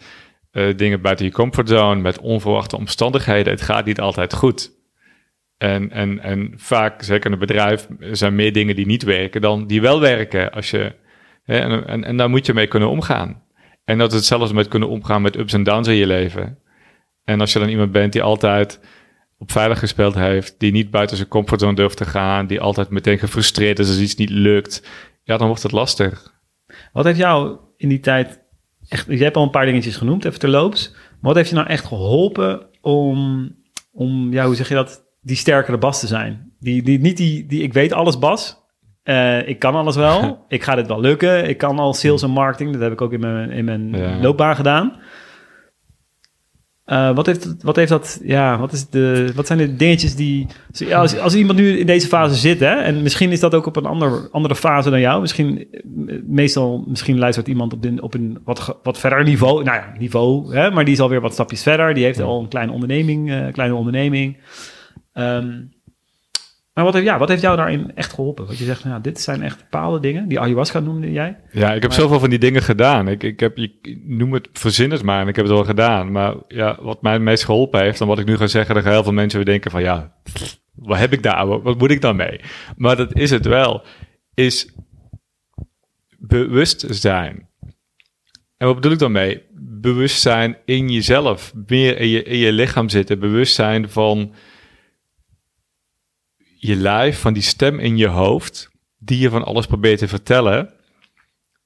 eh, 0.51 0.77
dingen 0.77 1.01
buiten 1.01 1.25
je 1.25 1.33
comfortzone, 1.33 2.01
met 2.01 2.21
onverwachte 2.21 2.77
omstandigheden. 2.77 3.53
Het 3.53 3.63
gaat 3.63 3.85
niet 3.85 4.01
altijd 4.01 4.35
goed. 4.35 4.79
En, 5.57 5.91
en, 5.91 6.21
en 6.21 6.53
vaak, 6.57 7.03
zeker 7.03 7.27
in 7.27 7.33
een 7.33 7.39
bedrijf, 7.39 7.87
zijn 7.99 8.35
meer 8.35 8.53
dingen 8.53 8.77
die 8.77 8.87
niet 8.87 9.03
werken 9.03 9.41
dan 9.41 9.67
die 9.67 9.81
wel 9.81 10.01
werken. 10.01 10.53
Als 10.53 10.71
je, 10.71 10.95
hè, 11.45 11.59
en, 11.59 11.87
en, 11.87 12.05
en 12.05 12.17
daar 12.17 12.31
moet 12.31 12.47
je 12.47 12.55
mee 12.55 12.67
kunnen 12.67 12.89
omgaan. 12.89 13.43
En 13.85 13.99
dat 13.99 14.11
is 14.11 14.17
hetzelfde 14.17 14.55
met 14.55 14.69
kunnen 14.69 14.89
omgaan 14.89 15.23
met 15.23 15.37
ups 15.37 15.53
en 15.53 15.63
downs 15.63 15.89
in 15.89 15.95
je 15.95 16.07
leven. 16.07 16.59
En 17.25 17.41
als 17.41 17.53
je 17.53 17.59
dan 17.59 17.69
iemand 17.69 17.93
bent 17.93 18.13
die 18.13 18.23
altijd 18.23 18.81
op 19.41 19.51
veilig 19.53 19.79
gespeeld 19.79 20.15
heeft, 20.15 20.55
die 20.59 20.73
niet 20.73 20.91
buiten 20.91 21.17
zijn 21.17 21.29
comfortzone 21.29 21.75
durft 21.75 21.97
te 21.97 22.05
gaan, 22.05 22.47
die 22.47 22.61
altijd 22.61 22.91
meteen 22.91 23.19
gefrustreerd 23.19 23.79
is 23.79 23.89
als 23.89 24.01
iets 24.01 24.15
niet 24.17 24.31
lukt, 24.31 24.89
ja, 25.23 25.37
dan 25.37 25.47
wordt 25.47 25.63
het 25.63 25.73
lastig. 25.73 26.35
Wat 26.93 27.05
heeft 27.05 27.19
jou 27.19 27.57
in 27.77 27.89
die 27.89 28.01
tijd 28.01 28.41
echt... 28.89 29.07
Je 29.09 29.23
hebt 29.25 29.37
al 29.37 29.43
een 29.43 29.51
paar 29.51 29.67
dingetjes 29.67 29.97
genoemd, 29.97 30.25
even 30.25 30.39
terloops. 30.39 30.91
Maar 30.93 31.19
wat 31.21 31.35
heeft 31.37 31.49
je 31.49 31.55
nou 31.55 31.67
echt 31.69 31.85
geholpen 31.85 32.67
om, 32.81 33.49
om 33.93 34.33
ja, 34.33 34.47
hoe 34.47 34.55
zeg 34.55 34.69
je 34.69 34.75
dat, 34.75 35.03
die 35.21 35.37
sterkere 35.37 35.79
Bas 35.79 36.01
te 36.01 36.07
zijn? 36.07 36.53
Die, 36.59 36.83
die, 36.83 36.99
niet 36.99 37.17
die, 37.17 37.47
die 37.47 37.63
ik 37.63 37.73
weet 37.73 37.93
alles 37.93 38.19
Bas. 38.19 38.59
Eh, 39.03 39.49
ik 39.49 39.59
kan 39.59 39.75
alles 39.75 39.97
wel. 39.97 40.45
ik 40.49 40.63
ga 40.63 40.75
dit 40.75 40.87
wel 40.87 41.01
lukken. 41.01 41.49
Ik 41.49 41.59
kan 41.59 41.79
al 41.79 41.95
sales 41.95 42.23
en 42.23 42.31
marketing. 42.31 42.73
Dat 42.73 42.83
heb 42.83 42.93
ik 42.93 43.01
ook 43.01 43.13
in 43.13 43.21
mijn, 43.21 43.51
in 43.51 43.65
mijn 43.65 43.93
Ja. 43.97 44.21
loopbaan 44.21 44.57
gedaan. 44.57 44.97
Eh, 46.91 47.15
wat, 47.15 47.27
heeft, 47.27 47.55
wat 47.63 47.77
heeft 47.77 47.89
dat, 47.89 48.21
ja, 48.23 48.59
wat, 48.59 48.73
is 48.73 48.89
de, 48.89 49.33
wat 49.35 49.47
zijn 49.47 49.59
de 49.59 49.77
dingetjes 49.77 50.15
die... 50.15 50.47
Als, 50.93 51.19
als 51.19 51.35
iemand 51.35 51.59
nu 51.59 51.79
in 51.79 51.87
deze 51.87 52.07
fase 52.07 52.35
zit, 52.35 52.61
hè, 52.61 52.75
en 52.75 53.03
misschien 53.03 53.31
is 53.31 53.41
dat 53.41 53.55
ook 53.55 53.67
op 53.67 53.77
een 53.77 53.87
ander, 53.87 54.29
andere 54.31 54.57
fase 54.57 54.91
dan 54.91 55.01
jou. 55.01 55.21
Misschien, 55.21 55.67
eh, 55.73 56.17
meestal, 56.27 56.85
misschien 56.87 57.19
luistert 57.19 57.49
iemand 57.49 57.73
op, 57.73 57.85
een 57.85 58.03
op 58.03 58.15
een 58.15 58.39
wat, 58.45 58.79
wat 58.83 58.99
verder 58.99 59.25
niveau, 59.25 59.65
nou 59.65 59.77
ja, 59.77 59.93
niveau, 59.99 60.55
hè, 60.55 60.71
maar 60.71 60.85
die 60.85 60.95
is 60.95 61.01
alweer 61.01 61.21
wat 61.21 61.33
stapjes 61.33 61.63
verder. 61.63 61.95
Die 61.95 62.05
heeft 62.05 62.21
al 62.21 62.41
een 62.41 62.49
kleine 62.49 62.73
onderneming, 62.73 63.31
eh, 63.31 63.53
kleine 63.53 63.75
onderneming. 63.75 64.37
Ehm, 65.13 65.51
maar 66.83 66.93
wat 66.93 66.95
heeft, 67.01 67.07
ja, 67.07 67.19
wat 67.19 67.29
heeft 67.29 67.43
jou 67.43 67.57
daarin 67.57 67.93
echt 67.95 68.13
geholpen? 68.13 68.47
Wat 68.47 68.59
je 68.59 68.65
zegt, 68.65 68.85
nou, 68.85 69.01
dit 69.01 69.21
zijn 69.21 69.43
echt 69.43 69.59
bepaalde 69.59 70.01
dingen. 70.01 70.29
Die 70.29 70.41
ayahuasca 70.41 70.81
noemde 70.81 71.13
jij. 71.13 71.37
Ja, 71.53 71.67
ik 71.73 71.83
heb 71.83 71.91
Maar- 71.91 72.01
zoveel 72.01 72.21
van 72.21 72.31
die 72.31 72.39
dingen 72.39 72.63
gedaan. 72.63 73.09
Ik, 73.09 73.23
ik 73.23 73.41
heb, 73.41 73.59
ik 73.59 73.99
noem 74.05 74.33
het, 74.33 74.49
verzin 74.53 74.91
het 74.91 75.03
maar 75.03 75.21
en 75.23 75.29
ik 75.29 75.37
heb 75.37 75.45
het 75.45 75.55
al 75.55 75.65
gedaan. 75.65 76.13
Maar 76.13 76.35
ja, 76.49 76.79
wat 76.83 77.03
mij 77.03 77.13
het 77.13 77.23
meest 77.23 77.45
geholpen 77.45 77.81
heeft, 77.81 78.01
en 78.01 78.07
wat 78.07 78.19
ik 78.19 78.27
nu 78.27 78.37
ga 78.37 78.47
zeggen, 78.47 78.75
dan 78.75 78.83
gaan 78.85 78.93
heel 78.93 79.03
veel 79.03 79.13
mensen 79.13 79.39
weer 79.39 79.49
denken 79.49 79.71
van 79.71 79.83
ja, 79.83 80.15
wat 80.75 80.99
heb 80.99 81.13
ik 81.13 81.23
daar, 81.23 81.47
wat, 81.47 81.63
wat 81.63 81.79
moet 81.79 81.91
ik 81.91 82.01
dan 82.01 82.17
mee? 82.17 82.41
Maar 82.77 82.97
dat 82.97 83.17
is 83.17 83.31
het 83.31 83.47
wel, 83.47 83.85
is 84.35 84.75
bewustzijn. 86.19 87.49
En 88.57 88.67
wat 88.67 88.75
bedoel 88.75 88.93
ik 88.93 88.99
dan 88.99 89.13
mee? 89.13 89.43
Bewustzijn 89.81 90.57
in 90.65 90.89
jezelf, 90.89 91.53
meer 91.67 91.99
in 91.99 92.09
je, 92.09 92.23
in 92.23 92.39
je 92.39 92.53
lichaam 92.53 92.89
zitten. 92.89 93.19
Bewustzijn 93.19 93.89
van 93.89 94.33
je 96.61 96.77
lijf, 96.77 97.19
van 97.19 97.33
die 97.33 97.43
stem 97.43 97.79
in 97.79 97.97
je 97.97 98.07
hoofd, 98.07 98.71
die 98.99 99.19
je 99.19 99.31
van 99.31 99.45
alles 99.45 99.67
probeert 99.67 99.99
te 99.99 100.09
vertellen. 100.09 100.71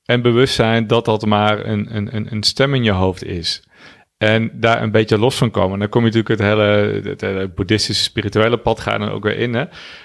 En 0.05 0.23
bewustzijn 0.23 0.87
dat 0.87 1.05
dat 1.05 1.27
maar 1.27 1.67
een, 1.67 1.97
een, 1.97 2.33
een, 2.33 2.43
stem 2.43 2.75
in 2.75 2.85
je 2.85 2.91
hoofd 2.91 3.25
is. 3.25 3.63
En 4.19 4.51
daar 4.53 4.83
een 4.83 4.91
beetje 4.91 5.19
los 5.19 5.37
van 5.37 5.51
komen. 5.51 5.79
Dan 5.79 5.89
kom 5.89 6.05
je 6.05 6.07
natuurlijk 6.07 6.41
het 6.41 6.49
hele, 6.49 7.01
het 7.11 7.21
hele 7.21 7.49
boeddhistische 7.49 8.03
spirituele 8.03 8.59
pad 8.59 8.81
ga 8.81 8.93
je 8.93 8.99
dan 8.99 9.11
ook 9.11 9.23
weer 9.23 9.39
in. 9.39 9.55
Hè? 9.55 9.65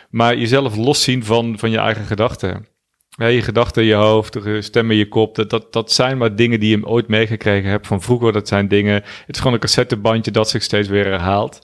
Maar 0.09 0.37
jezelf 0.37 0.75
loszien 0.75 1.23
van, 1.23 1.59
van 1.59 1.71
je 1.71 1.77
eigen 1.77 2.05
gedachten. 2.05 2.67
Ja, 3.09 3.25
je 3.25 3.41
gedachten 3.41 3.81
in 3.81 3.87
je 3.87 3.93
hoofd, 3.93 4.33
de 4.33 4.61
stem 4.61 4.91
in 4.91 4.97
je 4.97 5.07
kop. 5.07 5.35
Dat, 5.35 5.49
dat, 5.49 5.73
dat 5.73 5.91
zijn 5.91 6.17
maar 6.17 6.35
dingen 6.35 6.59
die 6.59 6.77
je 6.77 6.87
ooit 6.87 7.07
meegekregen 7.07 7.69
hebt 7.69 7.87
van 7.87 8.01
vroeger. 8.01 8.33
Dat 8.33 8.47
zijn 8.47 8.67
dingen. 8.67 8.93
Het 8.93 9.35
is 9.35 9.37
gewoon 9.37 9.53
een 9.53 9.59
cassettebandje 9.59 10.31
dat 10.31 10.49
zich 10.49 10.63
steeds 10.63 10.87
weer 10.87 11.05
herhaalt. 11.05 11.61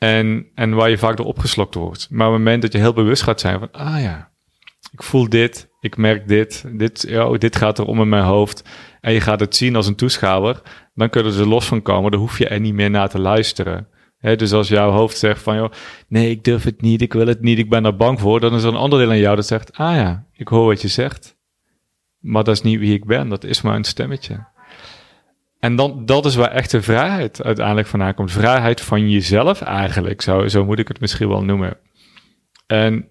En, 0.00 0.46
en 0.54 0.74
waar 0.74 0.90
je 0.90 0.98
vaak 0.98 1.16
door 1.16 1.26
opgeslokt 1.26 1.74
wordt. 1.74 2.10
Maar 2.10 2.26
op 2.26 2.32
het 2.32 2.42
moment 2.42 2.62
dat 2.62 2.72
je 2.72 2.78
heel 2.78 2.92
bewust 2.92 3.22
gaat 3.22 3.40
zijn 3.40 3.58
van, 3.58 3.72
ah 3.72 4.00
ja, 4.00 4.30
ik 4.92 5.02
voel 5.02 5.28
dit, 5.28 5.68
ik 5.80 5.96
merk 5.96 6.28
dit, 6.28 6.64
dit, 6.78 7.08
oh, 7.12 7.38
dit 7.38 7.56
gaat 7.56 7.78
er 7.78 7.84
om 7.84 8.00
in 8.00 8.08
mijn 8.08 8.24
hoofd. 8.24 8.64
En 9.00 9.12
je 9.12 9.20
gaat 9.20 9.40
het 9.40 9.56
zien 9.56 9.76
als 9.76 9.86
een 9.86 9.94
toeschouwer, 9.94 10.62
dan 10.94 11.10
kunnen 11.10 11.32
ze 11.32 11.40
er 11.40 11.48
los 11.48 11.66
van 11.66 11.82
komen. 11.82 12.10
Dan 12.10 12.20
hoef 12.20 12.38
je 12.38 12.48
er 12.48 12.60
niet 12.60 12.74
meer 12.74 12.90
naar 12.90 13.08
te 13.08 13.18
luisteren. 13.18 13.88
Dus 14.20 14.52
als 14.52 14.68
jouw 14.68 14.90
hoofd 14.90 15.18
zegt 15.18 15.42
van, 15.42 15.56
joh, 15.56 15.72
nee, 16.08 16.30
ik 16.30 16.44
durf 16.44 16.64
het 16.64 16.80
niet, 16.80 17.02
ik 17.02 17.12
wil 17.12 17.26
het 17.26 17.40
niet, 17.40 17.58
ik 17.58 17.70
ben 17.70 17.84
er 17.84 17.96
bang 17.96 18.20
voor. 18.20 18.40
Dan 18.40 18.54
is 18.54 18.62
er 18.62 18.68
een 18.68 18.74
ander 18.76 18.98
deel 18.98 19.10
aan 19.10 19.18
jou 19.18 19.36
dat 19.36 19.46
zegt, 19.46 19.76
ah 19.76 19.94
ja, 19.94 20.26
ik 20.32 20.48
hoor 20.48 20.66
wat 20.66 20.82
je 20.82 20.88
zegt. 20.88 21.38
Maar 22.18 22.44
dat 22.44 22.54
is 22.54 22.62
niet 22.62 22.78
wie 22.78 22.94
ik 22.94 23.04
ben, 23.04 23.28
dat 23.28 23.44
is 23.44 23.62
maar 23.62 23.76
een 23.76 23.84
stemmetje. 23.84 24.46
En 25.60 25.76
dan, 25.76 26.06
dat 26.06 26.24
is 26.24 26.34
waar 26.34 26.50
echte 26.50 26.82
vrijheid 26.82 27.42
uiteindelijk 27.42 27.86
vandaan 27.86 28.14
komt. 28.14 28.32
Vrijheid 28.32 28.80
van 28.80 29.10
jezelf 29.10 29.60
eigenlijk, 29.60 30.22
zo, 30.22 30.48
zo 30.48 30.64
moet 30.64 30.78
ik 30.78 30.88
het 30.88 31.00
misschien 31.00 31.28
wel 31.28 31.44
noemen. 31.44 31.76
En 32.66 33.08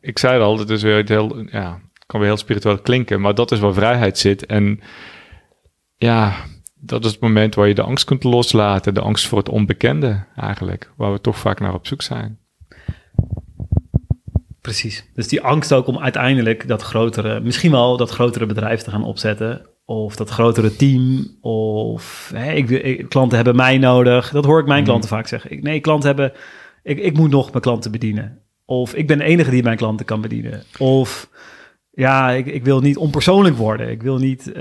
ik 0.00 0.18
zei 0.18 0.32
het 0.32 0.42
al, 0.42 0.58
het 0.58 0.70
is 0.70 0.82
weer 0.82 1.04
heel, 1.06 1.38
ja, 1.50 1.80
het 1.92 2.06
kan 2.06 2.20
weer 2.20 2.28
heel 2.28 2.38
spiritueel 2.38 2.78
klinken, 2.78 3.20
maar 3.20 3.34
dat 3.34 3.52
is 3.52 3.58
waar 3.58 3.74
vrijheid 3.74 4.18
zit. 4.18 4.46
En 4.46 4.80
ja, 5.96 6.34
dat 6.74 7.04
is 7.04 7.10
het 7.10 7.20
moment 7.20 7.54
waar 7.54 7.68
je 7.68 7.74
de 7.74 7.82
angst 7.82 8.04
kunt 8.04 8.24
loslaten, 8.24 8.94
de 8.94 9.00
angst 9.00 9.26
voor 9.26 9.38
het 9.38 9.48
onbekende 9.48 10.24
eigenlijk, 10.36 10.92
waar 10.96 11.12
we 11.12 11.20
toch 11.20 11.38
vaak 11.38 11.60
naar 11.60 11.74
op 11.74 11.86
zoek 11.86 12.02
zijn. 12.02 12.38
Precies. 14.60 15.10
Dus 15.14 15.28
die 15.28 15.42
angst 15.42 15.72
ook 15.72 15.86
om 15.86 15.98
uiteindelijk 15.98 16.68
dat 16.68 16.82
grotere, 16.82 17.40
misschien 17.40 17.70
wel 17.70 17.96
dat 17.96 18.10
grotere 18.10 18.46
bedrijf 18.46 18.82
te 18.82 18.90
gaan 18.90 19.04
opzetten. 19.04 19.66
Of 19.84 20.16
dat 20.16 20.30
grotere 20.30 20.76
team. 20.76 21.26
Of 21.40 22.30
hè, 22.34 22.52
ik, 22.52 22.70
ik- 22.70 23.08
klanten 23.08 23.36
hebben 23.36 23.56
mij 23.56 23.78
nodig. 23.78 24.30
Dat 24.30 24.44
hoor 24.44 24.58
ik 24.60 24.66
mijn 24.66 24.78
Mhm. 24.80 24.88
klanten 24.88 25.08
vaak 25.08 25.26
zeggen. 25.26 25.50
Ik, 25.50 25.62
nee, 25.62 25.80
klanten 25.80 26.06
hebben. 26.08 26.32
Ik, 26.82 26.98
ik 26.98 27.16
moet 27.16 27.30
nog 27.30 27.50
mijn 27.50 27.62
klanten 27.62 27.90
bedienen. 27.90 28.38
Of 28.64 28.94
ik 28.94 29.06
ben 29.06 29.18
de 29.18 29.24
enige 29.24 29.50
die 29.50 29.62
mijn 29.62 29.76
klanten 29.76 30.06
kan 30.06 30.20
bedienen. 30.20 30.62
Of 30.78 31.28
ja, 31.90 32.30
ik, 32.30 32.46
ik 32.46 32.64
wil 32.64 32.80
niet 32.80 32.96
onpersoonlijk 32.96 33.56
worden. 33.56 33.90
Ik 33.90 34.02
wil 34.02 34.18
niet, 34.18 34.48
uh, 34.48 34.54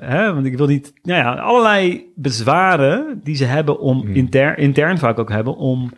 hè, 0.00 0.34
want 0.34 0.46
ik 0.46 0.56
wil 0.56 0.66
niet, 0.66 0.92
nou 1.02 1.20
ja, 1.20 1.34
allerlei 1.34 2.04
bezwaren 2.14 3.20
die 3.24 3.36
ze 3.36 3.44
hebben 3.44 3.78
om 3.80 4.00
Hmm. 4.00 4.14
intern, 4.14 4.56
intern 4.56 4.98
vaak 4.98 5.18
ook 5.18 5.30
hebben 5.30 5.56
om 5.56 5.92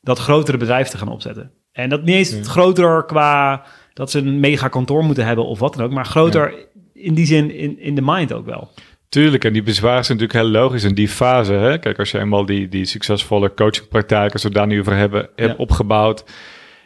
dat 0.00 0.18
grotere 0.18 0.56
bedrijf 0.56 0.88
te 0.88 0.98
gaan 0.98 1.08
opzetten. 1.08 1.50
En 1.72 1.88
dat 1.88 2.02
niet 2.04 2.14
eens 2.14 2.30
het 2.30 2.46
groter 2.46 3.04
qua 3.04 3.62
dat 3.92 4.10
ze 4.10 4.18
een 4.18 4.40
mega 4.40 4.68
kantoor 4.68 5.04
moeten 5.04 5.26
hebben 5.26 5.46
of 5.46 5.58
wat 5.58 5.74
dan 5.74 5.84
ook, 5.84 5.92
maar 5.92 6.06
groter 6.06 6.54
in 6.94 7.14
die 7.14 7.26
zin 7.26 7.50
in, 7.50 7.78
in 7.78 7.94
de 7.94 8.02
mind 8.04 8.32
ook 8.32 8.46
wel. 8.46 8.70
Tuurlijk, 9.08 9.44
en 9.44 9.52
die 9.52 9.62
bezwaren 9.62 10.04
zijn 10.04 10.18
natuurlijk 10.18 10.46
heel 10.46 10.60
logisch 10.60 10.84
in 10.84 10.94
die 10.94 11.08
fase. 11.08 11.52
Hè? 11.52 11.78
Kijk, 11.78 11.98
als 11.98 12.10
je 12.10 12.18
eenmaal 12.18 12.46
die, 12.46 12.68
die 12.68 12.84
succesvolle 12.84 13.54
coachingpraktijken, 13.54 14.40
het 14.42 14.54
daar 14.54 14.66
nu 14.66 14.80
over 14.80 14.96
hebben, 14.96 15.28
hebt 15.36 15.56
opgebouwd. 15.56 16.24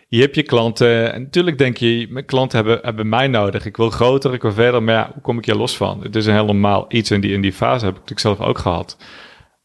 Je 0.08 0.20
hebt 0.20 0.34
je 0.34 0.42
klanten. 0.42 1.12
En 1.12 1.22
natuurlijk 1.22 1.58
denk 1.58 1.76
je, 1.76 2.06
mijn 2.10 2.24
klanten 2.24 2.56
hebben, 2.56 2.78
hebben 2.82 3.08
mij 3.08 3.28
nodig. 3.28 3.66
Ik 3.66 3.76
wil 3.76 3.90
groter, 3.90 4.34
ik 4.34 4.42
wil 4.42 4.52
verder. 4.52 4.82
Maar 4.82 4.94
ja, 4.94 5.10
hoe 5.12 5.22
kom 5.22 5.38
ik 5.38 5.44
hier 5.44 5.54
los 5.54 5.76
van? 5.76 6.02
Het 6.02 6.16
is 6.16 6.26
een 6.26 6.34
heel 6.34 6.44
normaal 6.44 6.84
iets. 6.88 7.10
En 7.10 7.20
die, 7.20 7.32
in 7.32 7.40
die 7.40 7.52
fase 7.52 7.84
heb 7.84 7.94
ik 7.94 8.00
natuurlijk 8.00 8.36
zelf 8.36 8.48
ook 8.48 8.58
gehad. 8.58 8.96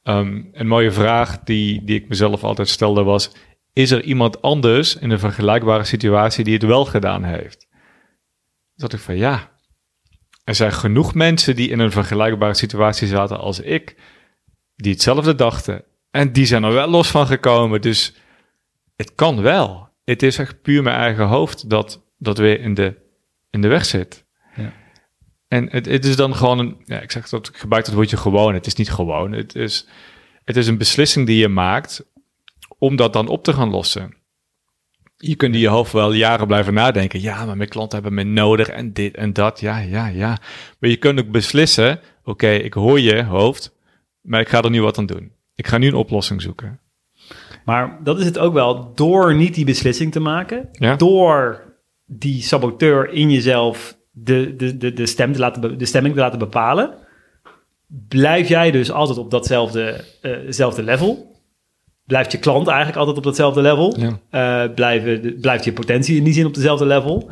Um, 0.04 0.50
een 0.52 0.68
mooie 0.68 0.92
vraag 0.92 1.40
die, 1.44 1.84
die 1.84 1.96
ik 1.96 2.10
mezelf 2.10 2.44
altijd 2.44 2.70
stelde 2.70 3.04
was... 3.04 3.32
Is 3.74 3.92
er 3.92 4.04
iemand 4.04 4.42
anders 4.42 4.96
in 4.96 5.12
een 5.12 5.20
vergelijkbare 5.20 5.84
situatie 5.84 6.44
die 6.44 6.54
het 6.54 6.64
wel 6.64 6.86
gedaan 6.86 7.24
heeft? 7.24 7.68
Dacht 8.76 8.94
ik 8.94 9.00
van 9.00 9.18
ja, 9.18 9.52
er 10.44 10.56
zijn 10.56 10.74
genoeg 10.74 11.14
mensen 11.14 11.56
die 11.56 11.70
in 11.70 11.80
een 11.80 11.92
vergelijkbare 11.92 12.54
situatie 12.54 13.08
zaten 13.08 13.40
als 13.40 13.60
ik, 13.60 13.96
die 14.76 14.92
hetzelfde 14.92 15.36
dachten. 15.36 15.84
En 16.12 16.32
die 16.32 16.46
zijn 16.46 16.64
er 16.64 16.74
wel 16.74 16.88
los 16.88 17.12
van 17.12 17.28
gekomen. 17.28 17.82
Dus 17.82 18.14
het 18.96 19.16
kan 19.16 19.42
wel. 19.42 19.90
Het 20.04 20.24
is 20.24 20.38
echt 20.38 20.62
puur 20.62 20.84
mijn 20.84 20.96
eigen 20.96 21.28
hoofd 21.28 21.70
dat, 21.70 22.04
dat 22.18 22.38
weer 22.38 22.60
in 22.60 22.74
de, 22.74 22.96
in 23.50 23.62
de 23.62 23.68
weg 23.68 23.86
zit. 23.86 24.26
Ja. 24.56 24.74
En 25.48 25.70
het, 25.70 25.86
het 25.86 26.06
is 26.06 26.16
dan 26.16 26.36
gewoon 26.36 26.60
een, 26.60 26.82
ja, 26.86 27.02
ik 27.02 27.12
zeg 27.12 27.30
dat, 27.30 27.48
ik 27.48 27.58
gebruik 27.58 27.86
het 27.86 27.96
woordje 27.96 28.18
gewoon. 28.18 28.54
Het 28.54 28.66
is 28.66 28.76
niet 28.76 28.92
gewoon. 28.92 29.32
Het 29.32 29.56
is, 29.56 29.88
het 30.44 30.58
is 30.58 30.68
een 30.68 30.78
beslissing 30.78 31.26
die 31.26 31.38
je 31.38 31.48
maakt 31.48 32.06
om 32.78 32.96
dat 32.96 33.14
dan 33.14 33.28
op 33.28 33.44
te 33.44 33.54
gaan 33.54 33.70
lossen. 33.70 34.23
Je 35.26 35.36
kunt 35.36 35.54
in 35.54 35.60
je 35.60 35.68
hoofd 35.68 35.92
wel 35.92 36.14
jaren 36.14 36.48
blijven 36.48 36.74
nadenken. 36.74 37.22
Ja, 37.22 37.46
maar 37.46 37.58
mijn 37.58 37.70
klanten 37.70 38.02
hebben 38.02 38.14
me 38.26 38.34
nodig 38.34 38.68
en 38.68 38.94
dit 38.94 39.16
en 39.16 39.34
dat. 39.34 39.60
Ja, 39.60 39.78
ja, 39.78 40.08
ja. 40.08 40.38
Maar 40.80 40.90
je 40.90 40.98
kunt 40.98 41.20
ook 41.20 41.32
beslissen. 41.32 42.00
Oké, 42.24 42.50
ik 42.50 42.74
hoor 42.74 43.00
je 43.00 43.24
hoofd, 43.24 43.76
maar 44.22 44.40
ik 44.40 44.50
ga 44.50 44.62
er 44.62 44.70
nu 44.70 44.82
wat 44.82 44.98
aan 44.98 45.06
doen. 45.06 45.32
Ik 45.56 45.68
ga 45.68 45.78
nu 45.78 45.88
een 45.88 45.94
oplossing 45.94 46.42
zoeken. 46.42 46.80
Maar 47.66 48.00
dat 48.04 48.20
is 48.20 48.26
het 48.26 48.38
ook 48.38 48.54
wel. 48.54 48.92
Door 48.96 49.36
niet 49.36 49.56
die 49.56 49.66
beslissing 49.66 50.12
te 50.12 50.20
maken, 50.20 50.70
Ja. 50.72 50.96
door 50.96 51.62
die 52.06 52.42
saboteur 52.42 53.10
in 53.10 53.32
jezelf 53.32 53.98
de, 54.12 54.56
de, 54.56 54.78
de, 54.78 54.94
de, 54.94 55.06
stem 55.06 55.34
te 55.34 55.40
laten, 55.40 55.78
de 55.78 55.86
stemming 55.86 56.16
te 56.16 56.22
laten 56.22 56.40
bepalen, 56.40 56.94
blijf 58.08 58.48
jij 58.48 58.72
dus 58.72 58.92
altijd 58.92 59.18
op 59.18 59.32
datzelfde 59.32 60.04
zelfde 60.50 60.84
level. 60.84 61.33
Blijft 62.06 62.32
je 62.32 62.38
klant 62.38 62.68
eigenlijk 62.68 62.98
altijd 62.98 63.18
op 63.18 63.24
datzelfde 63.24 63.62
level. 63.62 64.00
Ja. 64.00 64.20
Eh, 64.30 64.74
blijven, 64.74 65.38
blijft 65.42 65.64
je 65.64 65.74
potentie 65.74 66.18
in 66.18 66.24
die 66.24 66.34
zin 66.34 66.46
op 66.46 66.54
dezelfde 66.54 66.86
level. 66.86 67.32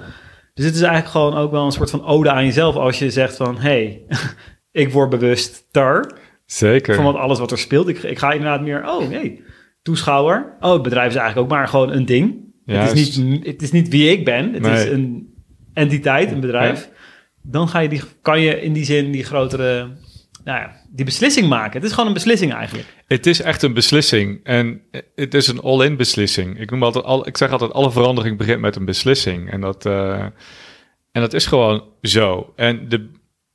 Dus 0.53 0.65
het 0.65 0.75
is 0.75 0.81
eigenlijk 0.81 1.11
gewoon 1.11 1.37
ook 1.37 1.51
wel 1.51 1.65
een 1.65 1.71
soort 1.71 1.89
van 1.89 2.05
ode 2.05 2.31
aan 2.31 2.45
jezelf 2.45 2.75
als 2.75 2.99
je 2.99 3.11
zegt 3.11 3.35
van... 3.35 3.57
hey, 3.57 4.01
ik 4.71 4.91
word 4.91 5.09
bewust 5.09 5.67
ter 5.71 6.13
Zeker. 6.45 6.95
van 6.95 7.03
wat 7.03 7.15
alles 7.15 7.39
wat 7.39 7.51
er 7.51 7.57
speelt. 7.57 7.87
Ik, 7.87 8.03
ik 8.03 8.19
ga 8.19 8.31
inderdaad 8.31 8.61
meer, 8.61 8.89
oh 8.89 9.09
nee, 9.09 9.43
toeschouwer. 9.81 10.57
Oh, 10.59 10.73
het 10.73 10.81
bedrijf 10.81 11.09
is 11.09 11.15
eigenlijk 11.15 11.47
ook 11.47 11.57
maar 11.57 11.67
gewoon 11.67 11.91
een 11.91 12.05
ding. 12.05 12.49
Het 12.65 12.97
is, 12.97 13.17
niet, 13.17 13.45
het 13.45 13.61
is 13.61 13.71
niet 13.71 13.89
wie 13.89 14.11
ik 14.11 14.25
ben. 14.25 14.53
Het 14.53 14.65
is 14.65 14.85
een 14.85 15.33
entiteit, 15.73 16.31
een 16.31 16.39
bedrijf. 16.39 16.89
Dan 17.41 17.67
ga 17.67 17.79
je 17.79 17.89
die, 17.89 18.01
kan 18.21 18.41
je 18.41 18.61
in 18.61 18.73
die 18.73 18.85
zin 18.85 19.11
die 19.11 19.23
grotere, 19.23 19.89
nou 20.43 20.59
ja, 20.59 20.75
die 20.89 21.05
beslissing 21.05 21.47
maken. 21.47 21.73
Het 21.73 21.83
is 21.83 21.91
gewoon 21.91 22.07
een 22.07 22.13
beslissing 22.13 22.53
eigenlijk. 22.53 22.87
Het 23.07 23.25
is 23.25 23.41
echt 23.41 23.61
een 23.61 23.73
beslissing. 23.73 24.39
En 24.43 24.81
het 25.15 25.33
is 25.33 25.47
een 25.47 25.59
all-in 25.59 25.97
beslissing. 25.97 26.59
Ik, 26.59 26.71
noem 26.71 26.83
altijd 26.83 27.05
al, 27.05 27.27
ik 27.27 27.37
zeg 27.37 27.51
altijd, 27.51 27.73
alle 27.73 27.91
verandering 27.91 28.37
begint 28.37 28.61
met 28.61 28.75
een 28.75 28.85
beslissing. 28.85 29.51
En 29.51 29.61
dat, 29.61 29.85
eh, 29.85 30.19
en 31.11 31.21
dat 31.21 31.33
is 31.33 31.45
gewoon 31.45 31.83
zo. 32.01 32.53
En 32.55 32.89
de 32.89 33.09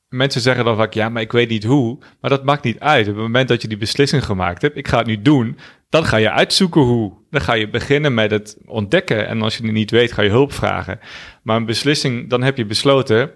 mensen 0.08 0.40
zeggen 0.40 0.64
dan 0.64 0.76
vaak, 0.76 0.92
ja, 0.92 1.08
maar 1.08 1.22
ik 1.22 1.32
weet 1.32 1.48
niet 1.48 1.64
hoe. 1.64 1.98
Maar 2.20 2.30
dat 2.30 2.44
maakt 2.44 2.64
niet 2.64 2.80
uit. 2.80 3.08
Op 3.08 3.14
het 3.14 3.22
moment 3.22 3.48
dat 3.48 3.62
je 3.62 3.68
die 3.68 3.76
beslissing 3.76 4.24
gemaakt 4.24 4.62
hebt, 4.62 4.76
ik 4.76 4.88
ga 4.88 4.98
het 4.98 5.06
nu 5.06 5.22
doen, 5.22 5.58
dan 5.88 6.04
ga 6.04 6.16
je 6.16 6.30
uitzoeken 6.30 6.80
hoe. 6.80 7.12
Dan 7.30 7.40
ga 7.40 7.52
je 7.52 7.70
beginnen 7.70 8.14
met 8.14 8.30
het 8.30 8.58
ontdekken. 8.66 9.26
En 9.26 9.42
als 9.42 9.56
je 9.56 9.62
het 9.62 9.72
niet 9.72 9.90
weet, 9.90 10.12
ga 10.12 10.22
je 10.22 10.30
hulp 10.30 10.52
vragen. 10.52 10.98
Maar 11.42 11.56
een 11.56 11.66
beslissing, 11.66 12.30
dan 12.30 12.42
heb 12.42 12.56
je 12.56 12.66
besloten 12.66 13.30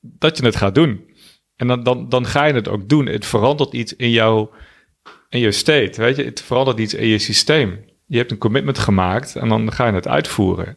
dat 0.00 0.36
je 0.38 0.44
het 0.44 0.56
gaat 0.56 0.74
doen. 0.74 1.04
En 1.56 1.66
dan, 1.66 1.82
dan, 1.82 2.08
dan 2.08 2.26
ga 2.26 2.44
je 2.44 2.52
het 2.54 2.68
ook 2.68 2.88
doen. 2.88 3.06
Het 3.06 3.26
verandert 3.26 3.72
iets 3.72 3.96
in 3.96 4.10
jouw 4.10 4.50
in 5.28 5.40
je 5.40 5.52
state, 5.52 6.00
weet 6.00 6.16
je, 6.16 6.24
het 6.24 6.42
verandert 6.42 6.78
iets 6.78 6.94
in 6.94 7.06
je 7.06 7.18
systeem. 7.18 7.84
Je 8.06 8.16
hebt 8.16 8.30
een 8.30 8.38
commitment 8.38 8.78
gemaakt 8.78 9.36
en 9.36 9.48
dan 9.48 9.72
ga 9.72 9.86
je 9.86 9.92
het 9.92 10.08
uitvoeren. 10.08 10.76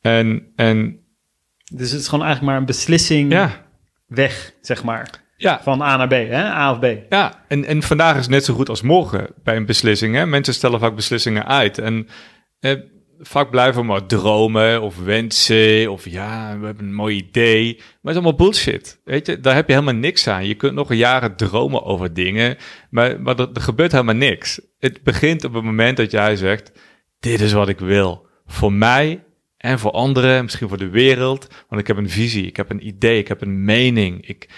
En, 0.00 0.52
en 0.56 1.00
Dus 1.72 1.90
het 1.90 2.00
is 2.00 2.08
gewoon 2.08 2.24
eigenlijk 2.24 2.52
maar 2.52 2.60
een 2.60 2.66
beslissing 2.66 3.32
ja, 3.32 3.66
weg, 4.06 4.52
zeg 4.60 4.84
maar. 4.84 5.10
ja, 5.36 5.60
Van 5.62 5.82
A 5.82 5.96
naar 5.96 6.06
B, 6.08 6.10
hè? 6.10 6.44
A 6.44 6.70
of 6.72 6.78
B. 6.78 6.86
ja. 7.08 7.44
En, 7.48 7.64
en 7.64 7.82
vandaag 7.82 8.16
is 8.18 8.28
net 8.28 8.44
zo 8.44 8.54
goed 8.54 8.68
als 8.68 8.82
morgen 8.82 9.28
bij 9.42 9.56
een 9.56 9.66
beslissing. 9.66 10.14
Hè? 10.14 10.26
Mensen 10.26 10.54
stellen 10.54 10.80
vaak 10.80 10.94
beslissingen 10.94 11.46
uit 11.46 11.78
en 11.78 12.08
eh, 12.60 12.72
vaak 13.20 13.50
blijven 13.50 13.80
we 13.80 13.86
maar 13.86 14.06
dromen 14.06 14.82
of 14.82 14.98
wensen 14.98 15.90
of 15.90 16.08
ja, 16.08 16.58
we 16.58 16.66
hebben 16.66 16.84
een 16.84 16.94
mooi 16.94 17.16
idee. 17.16 17.74
Maar 17.76 17.84
het 17.84 18.10
is 18.10 18.14
allemaal 18.14 18.34
bullshit, 18.34 19.00
weet 19.04 19.26
je. 19.26 19.40
Daar 19.40 19.54
heb 19.54 19.66
je 19.66 19.72
helemaal 19.72 19.94
niks 19.94 20.26
aan. 20.26 20.46
Je 20.46 20.54
kunt 20.54 20.74
nog 20.74 20.94
jaren 20.94 21.36
dromen 21.36 21.84
over 21.84 22.14
dingen, 22.14 22.56
maar, 22.90 23.20
maar 23.20 23.38
er, 23.38 23.48
er 23.52 23.60
gebeurt 23.60 23.92
helemaal 23.92 24.14
niks. 24.14 24.60
Het 24.78 25.02
begint 25.02 25.44
op 25.44 25.54
het 25.54 25.64
moment 25.64 25.96
dat 25.96 26.10
jij 26.10 26.36
zegt, 26.36 26.72
dit 27.20 27.40
is 27.40 27.52
wat 27.52 27.68
ik 27.68 27.78
wil. 27.78 28.26
Voor 28.46 28.72
mij 28.72 29.24
en 29.56 29.78
voor 29.78 29.90
anderen, 29.90 30.42
misschien 30.42 30.68
voor 30.68 30.78
de 30.78 30.88
wereld. 30.88 31.46
Want 31.68 31.80
ik 31.80 31.86
heb 31.86 31.96
een 31.96 32.10
visie, 32.10 32.46
ik 32.46 32.56
heb 32.56 32.70
een 32.70 32.86
idee, 32.86 33.18
ik 33.18 33.28
heb 33.28 33.42
een 33.42 33.64
mening. 33.64 34.26
Ik, 34.26 34.48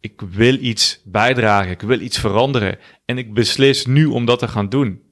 ik 0.00 0.20
wil 0.30 0.54
iets 0.60 1.02
bijdragen, 1.04 1.70
ik 1.70 1.80
wil 1.80 2.00
iets 2.00 2.18
veranderen. 2.18 2.78
En 3.04 3.18
ik 3.18 3.34
beslis 3.34 3.86
nu 3.86 4.06
om 4.06 4.24
dat 4.24 4.38
te 4.38 4.48
gaan 4.48 4.68
doen. 4.68 5.02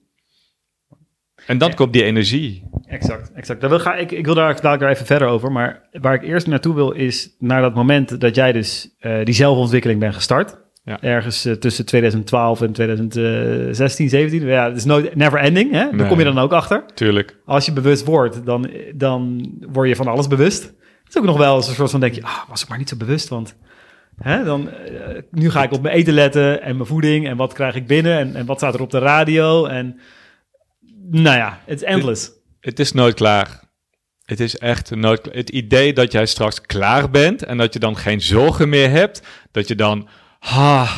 En 1.47 1.59
dan 1.59 1.69
Ja. 1.69 1.75
komt 1.75 1.93
die 1.93 2.03
energie. 2.05 2.65
Exact, 2.87 3.33
exact. 3.35 3.61
Daar 3.61 3.71
wil, 3.71 3.79
ga, 3.79 3.95
ik, 3.95 4.11
ik 4.13 4.25
wil 4.25 4.35
daar 4.35 4.61
dadelijk 4.61 4.93
even 4.95 5.07
verder 5.07 5.29
over. 5.29 5.53
Maar 5.53 5.83
waar 5.93 6.15
ik 6.15 6.23
eerst 6.23 6.47
naartoe 6.47 6.75
wil 6.75 6.91
is 6.91 7.35
naar 7.39 7.61
dat 7.63 7.75
moment 7.75 8.21
dat 8.21 8.35
jij 8.35 8.53
dus 8.53 8.95
eh, 8.99 9.25
die 9.25 9.35
zelfontwikkeling 9.35 10.01
bent 10.01 10.15
gestart. 10.15 10.57
Ja. 10.85 11.03
Ergens 11.03 11.45
eh, 11.45 11.53
tussen 11.53 11.87
2012 11.87 12.61
en 12.63 12.73
2016, 12.73 14.09
17. 14.09 14.47
Ja, 14.47 14.69
het 14.69 14.77
is 14.77 14.85
nooit 14.85 15.15
never 15.15 15.39
ending. 15.39 15.73
Hè? 15.73 15.79
Daar 15.79 15.95
Nee. 15.95 16.07
kom 16.09 16.19
je 16.19 16.25
dan 16.25 16.39
ook 16.39 16.53
achter. 16.53 16.85
Tuurlijk. 16.95 17.37
Als 17.45 17.67
je 17.67 17.73
bewust 17.73 18.05
wordt, 18.05 18.47
dan, 18.47 18.71
dan 18.95 19.51
word 19.73 19.89
je 19.89 19.97
van 19.97 20.07
alles 20.07 20.27
bewust. 20.29 20.63
Het 20.63 21.15
is 21.15 21.17
ook 21.19 21.25
nog 21.27 21.37
wel 21.39 21.57
eens 21.57 21.69
een 21.69 21.75
soort 21.75 21.91
van 21.91 22.01
denk 22.01 22.15
je, 22.15 22.23
ah, 22.23 22.49
was 22.49 22.63
ik 22.63 22.69
maar 22.69 22.79
niet 22.79 22.89
zo 22.89 22.97
bewust, 22.97 23.29
want 23.29 23.57
hè, 24.19 24.45
dan, 24.45 24.71
eh, 24.71 25.23
nu 25.31 25.51
ga 25.51 25.63
ik 25.63 25.73
op 25.73 25.83
mijn 25.83 25.95
eten 25.95 26.15
letten 26.15 26.63
en 26.63 26.75
mijn 26.77 26.89
voeding 26.89 27.27
en 27.29 27.37
wat 27.37 27.53
krijg 27.53 27.75
ik 27.75 27.87
binnen 27.87 28.19
en, 28.19 28.35
en 28.35 28.47
wat 28.47 28.57
staat 28.57 28.75
er 28.75 28.81
op 28.81 28.91
de 28.91 28.99
radio 28.99 29.67
en 29.67 30.01
nou 31.11 31.37
ja, 31.37 31.61
het 31.65 31.83
is 31.83 31.89
endless. 31.89 32.31
Het 32.61 32.79
is 32.79 32.93
nooit 32.93 33.15
klaar. 33.15 33.65
Het 34.25 34.41
is 34.41 34.59
echt 34.59 34.95
nooit. 34.95 35.29
Het 35.33 35.51
idee 35.51 35.93
dat 35.93 36.13
jij 36.13 36.27
straks 36.27 36.61
klaar 36.61 37.11
bent 37.11 37.43
en 37.43 37.57
dat 37.57 37.73
je 37.73 37.79
dan 37.79 37.97
geen 37.97 38.21
zorgen 38.21 38.69
meer 38.69 38.91
hebt, 38.91 39.23
dat 39.51 39.69
je 39.69 39.75
dan, 39.75 40.09
ha, 40.39 40.89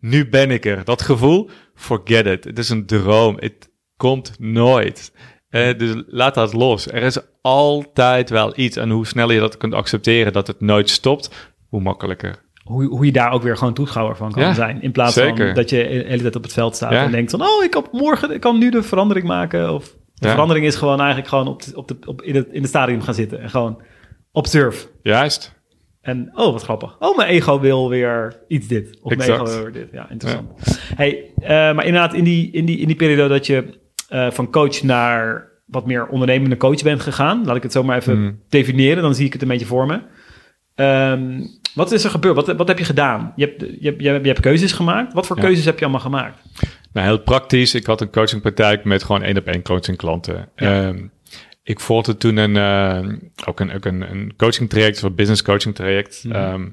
nu 0.00 0.28
ben 0.28 0.50
ik 0.50 0.64
er. 0.64 0.84
Dat 0.84 1.02
gevoel, 1.02 1.50
forget 1.74 2.26
it. 2.26 2.44
Het 2.44 2.58
is 2.58 2.68
een 2.68 2.86
droom. 2.86 3.36
Het 3.38 3.70
komt 3.96 4.38
nooit. 4.38 5.12
Eh, 5.48 5.78
dus 5.78 6.02
laat 6.06 6.34
dat 6.34 6.52
los. 6.52 6.86
Er 6.86 7.02
is 7.02 7.18
altijd 7.42 8.30
wel 8.30 8.52
iets. 8.58 8.76
En 8.76 8.90
hoe 8.90 9.06
sneller 9.06 9.34
je 9.34 9.40
dat 9.40 9.56
kunt 9.56 9.74
accepteren 9.74 10.32
dat 10.32 10.46
het 10.46 10.60
nooit 10.60 10.90
stopt, 10.90 11.50
hoe 11.68 11.80
makkelijker. 11.80 12.47
Hoe, 12.68 12.84
hoe 12.84 13.04
je 13.04 13.12
daar 13.12 13.30
ook 13.32 13.42
weer 13.42 13.56
gewoon 13.56 13.74
toeschouwer 13.74 14.16
van 14.16 14.32
kan 14.32 14.42
Ja, 14.42 14.52
zijn. 14.54 14.82
In 14.82 14.92
plaats 14.92 15.14
zeker. 15.14 15.46
van 15.46 15.54
dat 15.54 15.70
je 15.70 15.76
de 15.76 16.04
hele 16.06 16.22
tijd 16.22 16.36
op 16.36 16.42
het 16.42 16.52
veld 16.52 16.76
staat 16.76 16.92
Ja. 16.92 17.04
en 17.04 17.10
denkt 17.10 17.30
van... 17.30 17.42
oh, 17.42 17.64
ik 17.64 17.70
kan 17.70 17.86
morgen, 17.92 18.30
ik 18.30 18.40
kan 18.40 18.58
nu 18.58 18.70
de 18.70 18.82
verandering 18.82 19.26
maken. 19.26 19.74
Of 19.74 19.84
de 20.14 20.26
Ja. 20.26 20.30
verandering 20.30 20.66
is 20.66 20.76
gewoon 20.76 20.98
eigenlijk 20.98 21.28
gewoon 21.28 21.48
op, 21.48 21.62
de- 21.62 21.76
op 21.76 21.88
de, 21.88 21.96
op, 22.06 22.22
in, 22.22 22.34
het, 22.34 22.48
in 22.52 22.60
het 22.60 22.68
stadium 22.70 23.00
gaan 23.02 23.14
zitten. 23.14 23.40
En 23.40 23.50
gewoon 23.50 23.82
observe. 24.32 24.86
Juist. 25.02 25.56
En 26.00 26.30
oh, 26.34 26.52
wat 26.52 26.62
grappig. 26.62 26.96
Oh, 26.98 27.16
mijn 27.16 27.28
ego 27.28 27.60
wil 27.60 27.88
weer 27.88 28.42
iets 28.48 28.66
dit. 28.68 28.98
Of 29.02 29.16
mijn 29.16 29.20
Exact. 29.30 29.40
ego 29.48 29.52
wil 29.54 29.62
weer 29.62 29.72
dit. 29.72 29.88
Ja, 29.92 30.10
interessant. 30.10 30.48
Hey, 30.94 31.30
eh, 31.36 31.48
maar 31.48 31.84
inderdaad, 31.84 32.14
in 32.14 32.24
die, 32.24 32.50
in, 32.50 32.64
die, 32.64 32.78
in 32.78 32.86
die 32.86 32.96
periode 32.96 33.28
dat 33.28 33.46
je 33.46 33.78
eh, 34.08 34.30
van 34.30 34.50
coach 34.50 34.82
naar 34.82 35.48
wat 35.66 35.86
meer 35.86 36.06
ondernemende 36.06 36.56
coach 36.56 36.82
bent 36.82 37.00
gegaan... 37.00 37.44
laat 37.44 37.56
ik 37.56 37.62
het 37.62 37.72
zo 37.72 37.82
maar 37.82 37.96
even 37.96 38.14
Hmm. 38.16 38.40
definiëren, 38.48 39.02
dan 39.02 39.14
zie 39.14 39.26
ik 39.26 39.32
het 39.32 39.42
een 39.42 39.48
beetje 39.48 39.66
voor 39.66 39.86
me. 39.86 40.00
Ehm, 40.74 41.40
wat 41.78 41.92
is 41.92 42.04
er 42.04 42.10
gebeurd? 42.10 42.34
Wat, 42.34 42.56
wat 42.56 42.68
heb 42.68 42.78
je 42.78 42.84
gedaan? 42.84 43.32
Je 43.36 43.44
hebt, 43.44 43.60
je, 43.60 43.66
hebt, 43.88 44.02
je, 44.02 44.08
hebt, 44.08 44.22
je 44.22 44.28
hebt 44.28 44.40
keuzes 44.40 44.72
gemaakt. 44.72 45.12
Wat 45.12 45.26
voor 45.26 45.36
Ja. 45.36 45.42
keuzes 45.42 45.64
heb 45.64 45.78
je 45.78 45.82
allemaal 45.84 46.00
gemaakt? 46.00 46.42
Nou, 46.92 47.06
heel 47.06 47.18
praktisch. 47.18 47.74
Ik 47.74 47.86
had 47.86 48.00
een 48.00 48.10
coachingpraktijk 48.10 48.84
met 48.84 49.02
gewoon 49.02 49.22
één 49.22 49.36
op 49.36 49.46
één 49.46 49.62
coaching 49.62 49.96
klanten. 49.96 50.48
Ja. 50.56 50.86
Ehm, 50.86 50.98
ik 51.62 51.80
volgde 51.80 52.16
toen 52.16 52.36
een, 52.36 52.54
uh, 52.56 53.12
ook 53.46 53.60
een, 53.60 53.72
ook 53.74 53.84
een, 53.84 54.10
een 54.10 54.32
coaching 54.36 54.68
traject, 54.68 55.02
een 55.02 55.14
business 55.14 55.42
coaching 55.42 55.74
traject. 55.74 56.24
Mhm. 56.24 56.34
Ehm, 56.36 56.66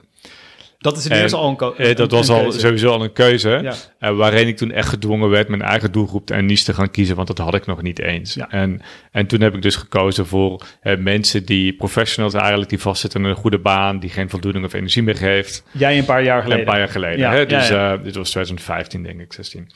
Dat 0.86 0.98
is 0.98 1.06
in 1.06 1.12
eerste 1.12 1.38
al 1.38 1.50
een, 1.50 1.58
eh, 1.86 1.96
dat 1.96 2.12
een- 2.12 2.18
was 2.18 2.28
een 2.28 2.36
al 2.36 2.42
keuze. 2.42 2.60
sowieso 2.60 2.90
al 2.92 3.04
een 3.04 3.14
keuze. 3.14 3.74
Ja. 4.00 4.14
waarin 4.14 4.48
ik 4.48 4.58
toen 4.58 4.72
echt 4.72 4.90
gedwongen 4.90 5.30
werd 5.30 5.48
mijn 5.48 5.62
eigen 5.62 5.92
doelgroep 5.92 6.32
en 6.32 6.46
niche 6.46 6.64
te 6.64 6.74
gaan 6.74 6.92
kiezen, 6.92 7.16
want 7.16 7.28
dat 7.28 7.38
had 7.38 7.54
ik 7.54 7.66
nog 7.66 7.82
niet 7.82 8.00
eens. 8.00 8.34
Ja. 8.34 8.50
En, 8.50 8.82
en 9.12 9.28
toen 9.28 9.42
heb 9.42 9.56
ik 9.56 9.62
dus 9.62 9.76
gekozen 9.76 10.26
voor 10.26 10.62
eh, 10.82 10.98
mensen 10.98 11.46
die 11.46 11.74
professionals 11.76 12.34
eigenlijk, 12.34 12.70
die 12.70 12.80
vastzitten 12.80 13.24
in 13.24 13.30
een 13.30 13.36
goede 13.36 13.60
baan, 13.60 14.00
die 14.00 14.10
geen 14.10 14.30
voldoening 14.30 14.66
of 14.66 14.74
energie 14.74 15.04
meer 15.04 15.16
geeft. 15.16 15.64
Jij 15.72 15.98
een 15.98 16.06
paar 16.06 16.24
jaar 16.24 16.42
geleden. 16.42 16.60
Een 16.60 16.70
paar 16.70 16.78
jaar 16.80 16.90
geleden. 16.90 17.20
Ja, 17.20 17.32
hè? 17.32 17.46
Dus 17.46 17.70
eh, 17.70 17.94
dit 18.04 18.16
was 18.16 18.30
2015, 18.30 19.04
denk 19.04 19.20
ik, 19.22 19.34
16. 19.34 19.72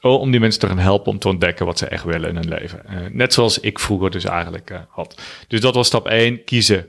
Oh, 0.00 0.20
om 0.20 0.30
die 0.30 0.40
mensen 0.40 0.60
te 0.60 0.66
gaan 0.66 0.78
helpen 0.78 1.12
om 1.12 1.18
te 1.18 1.28
ontdekken 1.28 1.66
wat 1.66 1.78
ze 1.78 1.86
echt 1.86 2.04
willen 2.04 2.28
in 2.28 2.34
hun 2.36 2.48
leven. 2.48 2.82
Net 3.12 3.32
zoals 3.32 3.60
ik 3.60 3.78
vroeger 3.78 4.10
dus 4.10 4.24
eigenlijk 4.24 4.70
had. 4.88 5.20
Dus 5.48 5.60
dat 5.60 5.74
was 5.74 5.86
stap 5.86 6.06
1, 6.08 6.44
kiezen. 6.44 6.86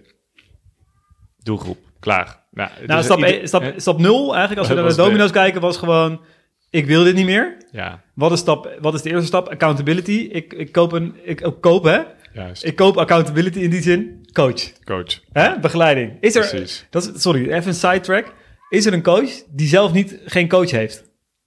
Doelgroep, 1.43 1.77
klaar. 1.99 2.45
Nou, 2.57 2.69
Nou, 2.85 3.03
stap, 3.03 3.17
ieder- 3.17 3.33
één- 3.37 3.47
stap, 3.47 3.61
eh, 3.61 3.71
stap 3.75 3.99
0 3.99 4.29
eigenlijk, 4.35 4.59
als 4.59 4.67
we 4.67 4.73
naar 4.81 4.89
de 4.89 4.95
domino's 4.95 5.31
kijken, 5.31 5.61
was 5.61 5.77
gewoon... 5.77 6.21
Ik 6.69 6.85
wil 6.85 7.03
dit 7.03 7.15
niet 7.15 7.25
meer. 7.25 7.57
Ja, 7.71 8.01
Wat 8.13 8.31
is, 8.31 8.39
stap, 8.39 8.77
wat 8.81 8.93
is 8.93 9.01
de 9.01 9.09
eerste 9.09 9.25
stap? 9.25 9.47
Accountability. 9.49 10.29
Ik, 10.31 10.53
ik 10.53 10.71
koop 10.71 10.91
een... 10.91 11.15
Ik, 11.23 11.41
ik 11.41 11.53
koop, 11.61 11.83
hè? 11.83 11.99
juist. 12.33 12.63
Ik 12.65 12.75
koop 12.75 12.97
accountability 12.97 13.59
in 13.59 13.69
die 13.69 13.81
zin. 13.81 14.25
Coach. 14.33 14.71
Coach. 14.83 15.19
Hè? 15.31 15.59
Begeleiding. 15.59 16.17
Is 16.19 16.35
er... 16.35 16.47
Precies. 16.49 16.87
Dat 16.89 17.11
is, 17.15 17.21
sorry, 17.21 17.47
even 17.51 17.67
een 17.67 17.73
sidetrack. 17.73 18.33
Is 18.69 18.85
er 18.85 18.93
een 18.93 19.01
coach 19.03 19.29
die 19.49 19.67
zelf 19.67 19.93
niet, 19.93 20.19
geen 20.25 20.47
coach 20.47 20.71
heeft? 20.71 21.03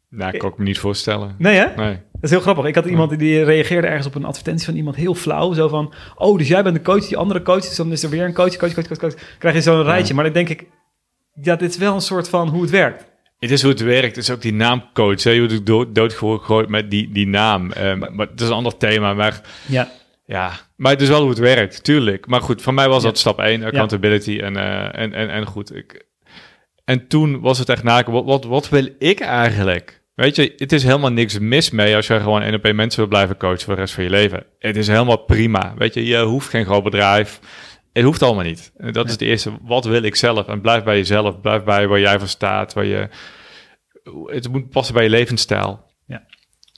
Nou, 0.08 0.36
kan 0.36 0.50
ik 0.50 0.58
me 0.58 0.64
niet 0.64 0.78
voorstellen. 0.78 1.34
Nee, 1.38 1.56
hè? 1.56 1.66
Nee. 1.76 1.92
Dat 1.92 2.22
is 2.22 2.30
heel 2.30 2.40
grappig. 2.40 2.64
Ik 2.64 2.74
had 2.74 2.86
iemand 2.86 3.18
die 3.18 3.42
reageerde 3.44 3.86
ergens 3.86 4.06
op 4.06 4.14
een 4.14 4.24
advertentie 4.24 4.64
van 4.64 4.74
iemand 4.76 4.96
heel 4.96 5.14
flauw. 5.14 5.52
Zo 5.52 5.68
van, 5.68 5.92
oh, 6.16 6.38
dus 6.38 6.48
jij 6.48 6.62
bent 6.62 6.74
de 6.76 6.82
coach, 6.82 7.06
die 7.06 7.16
andere 7.16 7.42
coach. 7.42 7.60
Dus 7.62 7.76
dan 7.76 7.92
is 7.92 8.02
er 8.02 8.10
weer 8.10 8.24
een 8.24 8.34
coach, 8.34 8.56
coach, 8.56 8.74
coach, 8.74 8.86
coach, 8.86 8.98
coach. 8.98 9.14
Krijg 9.38 9.54
je 9.54 9.60
zo'n 9.60 9.82
rijtje. 9.82 10.14
Maar 10.14 10.24
dan 10.24 10.32
denk 10.32 10.48
ik, 10.48 10.66
ja, 11.42 11.56
dit 11.56 11.70
is 11.70 11.76
wel 11.76 11.94
een 11.94 12.00
soort 12.00 12.28
van 12.28 12.48
hoe 12.48 12.62
het 12.62 12.70
werkt. 12.70 13.04
Het 13.38 13.50
is 13.50 13.62
hoe 13.62 13.70
het 13.70 13.80
werkt. 13.80 14.16
Het 14.16 14.24
is 14.24 14.30
ook 14.30 14.40
die 14.42 14.52
naamcoach. 14.52 15.22
Hè? 15.22 15.30
Je 15.30 15.38
wordt 15.40 15.66
dood, 15.66 15.94
doodgegooid 15.94 16.68
met 16.68 16.90
die, 16.90 17.10
die 17.12 17.26
naam. 17.26 17.72
Eh, 17.72 17.94
maar, 17.94 18.26
het 18.26 18.40
is 18.40 18.46
een 18.46 18.52
ander 18.54 18.76
thema. 18.76 19.14
Maar 19.14 19.40
Ja. 19.66 19.90
Ja, 20.26 20.52
maar 20.76 20.92
het 20.92 21.00
is 21.00 21.08
wel 21.08 21.20
hoe 21.20 21.28
het 21.30 21.38
werkt, 21.38 21.84
tuurlijk. 21.84 22.26
Maar 22.26 22.40
goed, 22.40 22.62
voor 22.62 22.74
mij 22.74 22.88
was 22.88 23.02
Ja. 23.02 23.08
dat 23.08 23.18
stap 23.18 23.38
1, 23.38 23.62
accountability. 23.62 24.38
En, 24.38 24.56
eh, 24.56 25.00
en, 25.02 25.12
en, 25.12 25.30
en 25.30 25.46
goed, 25.46 25.76
ik, 25.76 26.04
en 26.84 27.06
toen 27.08 27.40
was 27.40 27.58
het 27.58 27.68
echt 27.68 27.82
naken, 27.82 28.12
wat, 28.12 28.24
wat, 28.24 28.44
wat 28.44 28.68
wil 28.68 28.88
ik 28.98 29.20
eigenlijk? 29.20 30.02
Weet 30.14 30.36
je, 30.36 30.52
het 30.56 30.72
is 30.72 30.82
helemaal 30.82 31.10
niks 31.12 31.38
mis 31.38 31.70
mee 31.70 31.96
als 31.96 32.06
je 32.06 32.20
gewoon 32.20 32.42
één 32.42 32.54
op 32.54 32.64
één 32.64 32.76
mensen 32.76 33.00
wil 33.00 33.08
blijven 33.08 33.36
coachen 33.36 33.60
voor 33.60 33.74
de 33.74 33.80
rest 33.80 33.94
van 33.94 34.04
je 34.04 34.10
leven. 34.10 34.44
Het 34.58 34.76
is 34.76 34.86
helemaal 34.86 35.16
prima. 35.24 35.74
Weet 35.76 35.94
je, 35.94 36.04
je 36.06 36.22
hoeft 36.22 36.48
geen 36.48 36.64
groot 36.64 36.82
bedrijf. 36.84 37.40
Het 37.92 38.04
hoeft 38.04 38.22
allemaal 38.22 38.44
niet. 38.44 38.72
Dat 38.76 39.06
is 39.06 39.12
het 39.12 39.20
eerste. 39.20 39.52
Wat 39.62 39.84
wil 39.84 40.02
ik 40.02 40.16
zelf? 40.16 40.46
En 40.46 40.60
blijf 40.60 40.84
bij 40.84 40.96
jezelf. 40.96 41.40
Blijf 41.40 41.64
bij 41.64 41.88
waar 41.88 42.00
jij 42.00 42.18
voor 42.18 42.28
staat. 42.28 42.72
Waar 42.72 42.84
je, 42.84 43.08
het 44.26 44.48
moet 44.48 44.70
passen 44.70 44.94
bij 44.94 45.04
je 45.04 45.10
levensstijl. 45.10 45.84
Ja. 46.06 46.26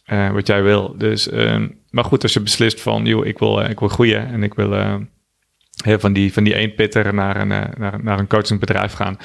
Eh, 0.05 0.33
wat 0.33 0.47
jij 0.47 0.63
wil. 0.63 0.95
Dus, 0.99 1.29
ehm, 1.29 1.69
maar 1.91 2.05
goed, 2.05 2.23
als 2.23 2.33
je 2.33 2.41
beslist 2.41 2.81
van, 2.81 3.05
joh, 3.05 3.27
ik 3.27 3.39
wil, 3.39 3.63
eh, 3.63 3.71
ik 3.71 3.79
wil 3.79 3.89
groeien 3.89 4.27
en 4.27 4.43
ik 4.43 4.55
wil 4.55 4.75
eh, 4.75 4.95
heel 5.85 5.99
van 5.99 6.13
die, 6.13 6.33
van 6.33 6.45
die 6.45 6.55
eenpitter 6.55 7.15
naar 7.15 7.41
een, 7.41 7.49
naar, 7.79 8.03
naar 8.03 8.19
een 8.19 8.27
coachingbedrijf 8.27 8.93
gaan. 8.93 9.17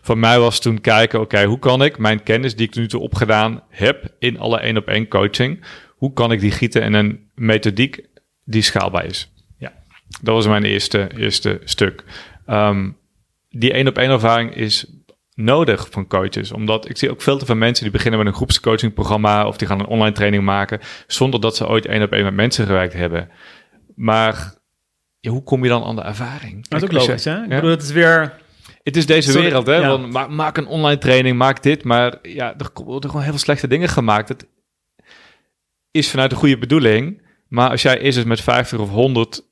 Voor 0.00 0.18
mij 0.18 0.38
was 0.38 0.60
toen 0.60 0.80
kijken, 0.80 1.20
oké, 1.20 1.44
hoe 1.44 1.58
kan 1.58 1.84
ik 1.84 1.98
mijn 1.98 2.22
kennis 2.22 2.56
die 2.56 2.66
ik 2.66 2.74
nu 2.74 2.88
toe 2.88 3.00
opgedaan 3.00 3.62
heb 3.68 4.14
in 4.18 4.38
alle 4.38 4.58
één 4.58 4.76
op 4.76 4.88
één 4.88 5.08
coaching, 5.08 5.64
hoe 5.96 6.12
kan 6.12 6.32
ik 6.32 6.40
die 6.40 6.50
gieten 6.50 6.82
in 6.82 6.92
een 6.92 7.30
methodiek 7.34 8.06
die 8.44 8.62
schaalbaar 8.62 9.04
is? 9.04 9.33
Dat 10.22 10.34
was 10.34 10.46
mijn 10.46 10.64
eerste, 10.64 11.10
eerste 11.16 11.60
stuk. 11.64 12.04
Ehm, 12.46 12.90
die 13.50 13.72
één 13.72 13.88
op 13.88 13.98
één 13.98 14.10
ervaring 14.10 14.54
is 14.54 14.86
nodig 15.34 15.88
van 15.90 16.06
coaches. 16.06 16.52
Omdat 16.52 16.88
ik 16.88 16.96
zie 16.96 17.10
ook 17.10 17.22
veel 17.22 17.38
te 17.38 17.46
veel 17.46 17.54
mensen 17.56 17.82
die 17.82 17.92
beginnen 17.92 18.18
met 18.18 18.28
een 18.28 18.34
groepscoachingprogramma 18.34 19.46
of 19.46 19.56
die 19.56 19.68
gaan 19.68 19.80
een 19.80 19.86
online 19.86 20.14
training 20.14 20.44
maken 20.44 20.80
zonder 21.06 21.40
dat 21.40 21.56
ze 21.56 21.68
ooit 21.68 21.86
één 21.86 22.02
op 22.02 22.12
één 22.12 22.24
met 22.24 22.34
mensen 22.34 22.66
gewerkt 22.66 22.92
hebben. 22.92 23.30
Maar 23.94 24.54
ja, 25.20 25.30
hoe 25.30 25.42
kom 25.42 25.62
je 25.62 25.68
dan 25.68 25.84
aan 25.84 25.96
de 25.96 26.02
ervaring? 26.02 26.68
Dat 26.68 26.82
is 26.82 26.88
ook 26.88 26.92
logisch, 26.92 27.24
hè? 27.24 27.42
Ik 27.42 27.48
bedoel, 27.48 27.70
het 27.70 27.82
is 27.82 27.90
weer... 27.90 28.42
Het 28.82 28.96
is 28.96 29.06
deze 29.06 29.30
Sorry, 29.30 29.44
wereld, 29.44 29.66
hè? 29.66 29.74
ja. 29.74 29.88
Want 29.88 30.12
ma- 30.12 30.26
maak 30.26 30.56
een 30.56 30.66
online 30.66 30.98
training, 30.98 31.36
maak 31.36 31.62
dit. 31.62 31.84
Maar 31.84 32.18
ja, 32.22 32.54
er 32.58 32.70
worden 32.84 33.10
gewoon 33.10 33.22
heel 33.24 33.34
veel 33.34 33.42
slechte 33.42 33.68
dingen 33.68 33.88
gemaakt. 33.88 34.28
Het 34.28 34.46
is 35.90 36.10
vanuit 36.10 36.32
een 36.32 36.38
goede 36.38 36.58
bedoeling. 36.58 37.22
Maar 37.48 37.70
als 37.70 37.82
jij 37.82 38.00
eerst 38.00 38.18
eens 38.18 38.26
met 38.26 38.40
50 38.40 38.78
of 38.78 38.88
100 38.88 39.42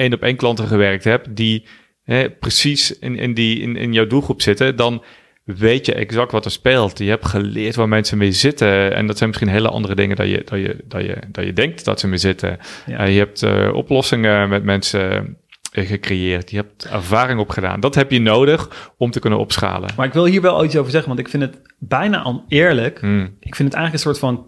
één 0.00 0.14
op 0.14 0.22
één 0.22 0.36
klanten 0.36 0.66
gewerkt 0.66 1.04
hebt, 1.04 1.36
die 1.36 1.66
hè, 2.04 2.30
precies 2.30 2.98
in, 2.98 3.16
in, 3.16 3.34
die, 3.34 3.60
in, 3.60 3.76
in 3.76 3.92
jouw 3.92 4.06
doelgroep 4.06 4.42
zitten, 4.42 4.76
dan 4.76 5.02
weet 5.44 5.86
je 5.86 5.94
exact 5.94 6.32
wat 6.32 6.44
er 6.44 6.50
speelt. 6.50 6.98
Je 6.98 7.08
hebt 7.08 7.26
geleerd 7.26 7.74
waar 7.74 7.88
mensen 7.88 8.18
mee 8.18 8.32
zitten. 8.32 8.94
En 8.94 9.06
dat 9.06 9.16
zijn 9.16 9.28
misschien 9.28 9.50
hele 9.50 9.68
andere 9.68 9.94
dingen 9.94 10.16
dan 10.16 10.28
je, 10.28 10.42
dan 10.44 10.60
je, 10.60 10.76
dan 10.84 11.04
je, 11.04 11.16
dan 11.28 11.46
je 11.46 11.52
denkt 11.52 11.84
dat 11.84 12.00
ze 12.00 12.08
mee 12.08 12.18
zitten. 12.18 12.58
Ja. 12.86 12.98
Eh, 12.98 13.12
je 13.12 13.18
hebt 13.18 13.42
eh, 13.42 13.70
oplossingen 13.74 14.48
met 14.48 14.64
mensen 14.64 15.36
eh, 15.72 15.86
gecreëerd. 15.86 16.50
Je 16.50 16.56
hebt 16.56 16.84
ervaring 16.84 17.40
opgedaan. 17.40 17.80
Dat 17.80 17.94
heb 17.94 18.10
je 18.10 18.20
nodig 18.20 18.90
om 18.96 19.10
te 19.10 19.20
kunnen 19.20 19.38
opschalen. 19.38 19.90
Maar 19.96 20.06
ik 20.06 20.12
wil 20.12 20.24
hier 20.24 20.42
wel 20.42 20.64
iets 20.64 20.76
over 20.76 20.90
zeggen, 20.90 21.08
want 21.08 21.20
ik 21.20 21.28
vind 21.28 21.42
het 21.42 21.58
bijna 21.78 22.24
oneerlijk. 22.24 23.00
Hmm. 23.00 23.36
Ik 23.40 23.54
vind 23.54 23.68
het 23.68 23.78
eigenlijk 23.78 23.92
een 23.92 24.12
soort 24.12 24.18
van 24.18 24.46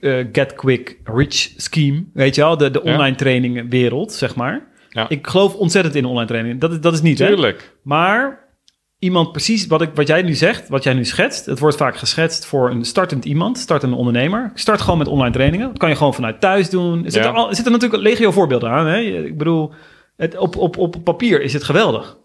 eh, 0.00 0.24
get 0.32 0.54
quick 0.54 0.98
rich 1.04 1.52
scheme. 1.56 2.04
Weet 2.12 2.34
je 2.34 2.40
wel, 2.40 2.56
de, 2.56 2.70
de 2.70 2.80
Ja. 2.84 2.92
online 2.92 3.16
training 3.16 3.70
wereld, 3.70 4.12
zeg 4.12 4.34
maar. 4.36 4.66
Ja. 4.90 5.08
Ik 5.08 5.26
geloof 5.26 5.54
ontzettend 5.54 5.94
in 5.94 6.04
online 6.04 6.26
training. 6.26 6.60
Dat, 6.60 6.72
is- 6.72 6.80
dat 6.80 6.92
is 6.92 7.00
niet, 7.02 7.18
hè? 7.18 7.26
Tuurlijk. 7.26 7.76
Maar 7.82 8.44
iemand 8.98 9.32
precies 9.32 9.66
wat, 9.66 9.82
ik, 9.82 9.90
wat 9.94 10.06
jij 10.06 10.22
nu 10.22 10.34
zegt, 10.34 10.68
wat 10.68 10.82
jij 10.82 10.94
nu 10.94 11.04
schetst, 11.04 11.46
het 11.46 11.58
wordt 11.58 11.76
vaak 11.76 11.96
geschetst 11.96 12.46
voor 12.46 12.70
een 12.70 12.84
startend 12.84 13.24
iemand, 13.24 13.58
startende 13.58 13.96
ondernemer. 13.96 14.50
Start 14.54 14.80
gewoon 14.80 14.98
met 14.98 15.08
online 15.08 15.32
trainingen. 15.32 15.68
Dat 15.68 15.78
kan 15.78 15.88
je 15.88 15.96
gewoon 15.96 16.14
vanuit 16.14 16.40
thuis 16.40 16.70
doen. 16.70 17.04
Er 17.04 17.10
zitten, 17.12 17.30
Ja. 17.32 17.36
al, 17.36 17.48
er 17.48 17.54
zitten 17.54 17.72
natuurlijk 17.72 18.02
legio 18.02 18.30
voorbeelden 18.30 18.70
aan. 18.70 18.86
Hè? 18.86 18.98
Ik 19.00 19.38
bedoel, 19.38 19.72
het, 20.16 20.36
op, 20.38 20.56
op, 20.56 20.76
op 20.78 20.96
papier 21.04 21.42
is 21.42 21.52
het 21.52 21.64
geweldig. 21.64 22.16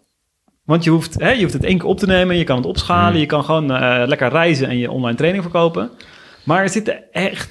Want 0.65 0.84
je 0.84 0.89
hoeft, 0.89 1.19
hè, 1.19 1.32
je 1.32 1.41
hoeft 1.41 1.54
het 1.54 1.63
één 1.63 1.78
keer 1.78 1.88
op 1.88 1.97
te 2.00 2.06
nemen, 2.06 2.38
je 2.38 2.43
kan 2.43 2.56
het 2.58 2.65
opschalen, 2.65 3.12
Hmm. 3.12 3.19
je 3.19 3.26
kan 3.26 3.43
gewoon 3.43 3.71
eh, 3.71 4.04
lekker 4.08 4.30
reizen 4.30 4.67
en 4.67 4.78
je 4.78 4.91
online 4.91 5.17
training 5.17 5.43
verkopen. 5.43 5.89
Maar 6.43 6.62
er 6.62 6.69
zitten 6.69 7.12
echt 7.12 7.49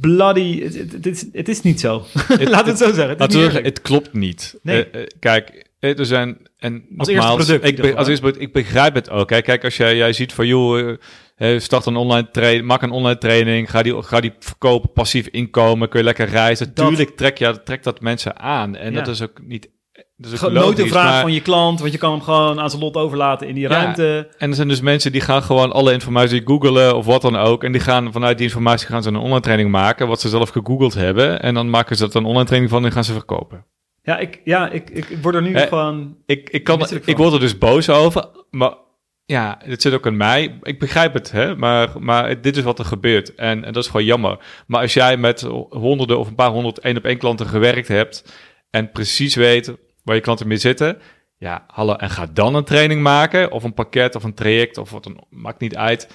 bloody... 0.00 0.62
Het, 0.62 0.74
het- 0.92 1.06
is, 1.06 1.26
het 1.32 1.48
is 1.48 1.60
niet 1.62 1.80
zo. 1.80 1.98
We 2.28 2.56
het 2.64 2.78
zo 2.78 2.92
zeggen. 2.92 3.16
Het 3.18 3.34
is 3.34 3.52
het 3.52 3.80
klopt 3.82 4.12
niet. 4.12 4.58
Nee. 4.62 4.90
Eh, 4.90 5.00
eh, 5.02 5.06
kijk, 5.18 5.68
eh, 5.78 5.98
er 5.98 6.06
zijn... 6.06 6.38
En 6.58 6.84
Als 6.96 7.08
eerste 7.08 7.34
product 7.34 7.64
Ik, 7.64 7.76
be- 7.76 7.94
als 7.94 8.04
hè? 8.04 8.10
eerste 8.10 8.20
product, 8.24 8.42
ik 8.42 8.52
begrijp 8.52 8.94
het 8.94 9.10
ook. 9.10 9.30
Hè. 9.30 9.40
Kijk, 9.42 9.64
als 9.64 9.76
jij, 9.76 9.96
jij 9.96 10.12
ziet 10.12 10.32
van, 10.32 10.46
joh, 10.46 10.96
start 11.58 11.86
een 11.86 11.96
online 11.96 12.30
training, 12.30 12.66
maak 12.66 12.82
een 12.82 12.90
online 12.90 13.18
training, 13.18 13.70
ga 13.70 13.82
die, 13.82 14.02
ga 14.02 14.20
die 14.20 14.32
verkopen, 14.38 14.92
passief 14.92 15.26
inkomen, 15.26 15.88
kun 15.88 15.98
je 15.98 16.04
lekker 16.04 16.28
reizen. 16.28 16.74
Dat- 16.74 16.86
Tuurlijk 16.88 17.16
trek, 17.16 17.38
ja, 17.38 17.52
trekt 17.52 17.84
dat 17.84 18.00
mensen 18.00 18.38
aan. 18.38 18.76
En 18.76 18.92
Ja. 18.92 18.98
dat 18.98 19.08
is 19.14 19.22
ook 19.22 19.40
niet... 19.42 19.68
Gewoon 20.22 20.54
nooit 20.54 20.78
een 20.78 20.88
vraag 20.88 21.10
maar- 21.10 21.20
van 21.20 21.32
je 21.32 21.40
klant, 21.40 21.80
want 21.80 21.92
je 21.92 21.98
kan 21.98 22.10
hem 22.10 22.20
gewoon 22.20 22.60
aan 22.60 22.70
zijn 22.70 22.82
lot 22.82 22.96
overlaten 22.96 23.48
in 23.48 23.54
die 23.54 23.62
Ja. 23.62 23.68
ruimte. 23.68 24.28
En 24.38 24.48
er 24.50 24.56
zijn 24.56 24.68
dus 24.68 24.80
mensen 24.80 25.12
die 25.12 25.20
gaan 25.20 25.42
gewoon 25.42 25.72
alle 25.72 25.92
informatie 25.92 26.42
googlen 26.44 26.96
of 26.96 27.06
wat 27.06 27.22
dan 27.22 27.36
ook. 27.36 27.64
En 27.64 27.72
die 27.72 27.80
gaan 27.80 28.12
vanuit 28.12 28.36
die 28.38 28.46
informatie 28.46 28.86
gaan 28.86 29.02
ze 29.02 29.08
een 29.08 29.16
online 29.16 29.40
training 29.40 29.70
maken, 29.70 30.08
wat 30.08 30.20
ze 30.20 30.28
zelf 30.28 30.48
gegoogeld 30.48 30.94
hebben. 30.94 31.42
En 31.42 31.54
dan 31.54 31.70
maken 31.70 31.96
ze 31.96 32.02
dat 32.02 32.14
een 32.14 32.24
online 32.24 32.44
training 32.44 32.72
van 32.72 32.84
en 32.84 32.92
gaan 32.92 33.04
ze 33.04 33.12
verkopen. 33.12 33.64
Ja, 34.02 34.18
ik, 34.18 34.40
ja, 34.44 34.70
ik, 34.70 34.90
ik 34.90 35.18
word 35.22 35.34
er 35.34 35.42
nu 35.42 35.54
Hè? 35.56 35.66
gewoon... 35.66 36.16
Ik, 36.26 36.50
ik, 36.50 36.64
kan, 36.64 36.86
ik 37.04 37.16
word 37.16 37.32
er 37.32 37.40
dus 37.40 37.58
boos 37.58 37.90
over, 37.90 38.28
maar 38.50 38.74
ja, 39.24 39.58
het 39.64 39.82
zit 39.82 39.94
ook 39.94 40.06
aan 40.06 40.16
mij. 40.16 40.58
Ik 40.62 40.78
begrijp 40.78 41.14
het, 41.14 41.30
hè? 41.32 41.56
Maar, 41.56 41.88
maar 42.00 42.40
dit 42.40 42.56
is 42.56 42.62
wat 42.62 42.78
er 42.78 42.84
gebeurt. 42.84 43.34
En, 43.34 43.64
en 43.64 43.72
dat 43.72 43.82
is 43.82 43.90
gewoon 43.90 44.06
jammer. 44.06 44.38
Maar 44.66 44.80
als 44.80 44.94
jij 44.94 45.16
met 45.16 45.40
honderden 45.70 46.18
of 46.18 46.28
een 46.28 46.34
paar 46.34 46.50
honderd 46.50 46.78
één 46.78 46.96
op 46.96 47.04
één 47.04 47.18
klanten 47.18 47.46
gewerkt 47.46 47.88
hebt 47.88 48.34
en 48.70 48.90
precies 48.90 49.34
weet 49.34 49.74
waar 50.04 50.14
je 50.14 50.20
klanten 50.20 50.48
mee 50.48 50.56
zitten, 50.56 50.98
ja, 51.38 51.64
hallo, 51.66 51.94
en 51.94 52.10
ga 52.10 52.26
dan 52.32 52.54
een 52.54 52.64
training 52.64 53.02
maken 53.02 53.50
of 53.52 53.64
een 53.64 53.74
pakket 53.74 54.14
of 54.14 54.24
een 54.24 54.34
traject 54.34 54.78
of 54.78 54.90
wat 54.90 55.04
dan 55.04 55.24
maakt 55.30 55.60
niet 55.60 55.76
uit. 55.76 56.08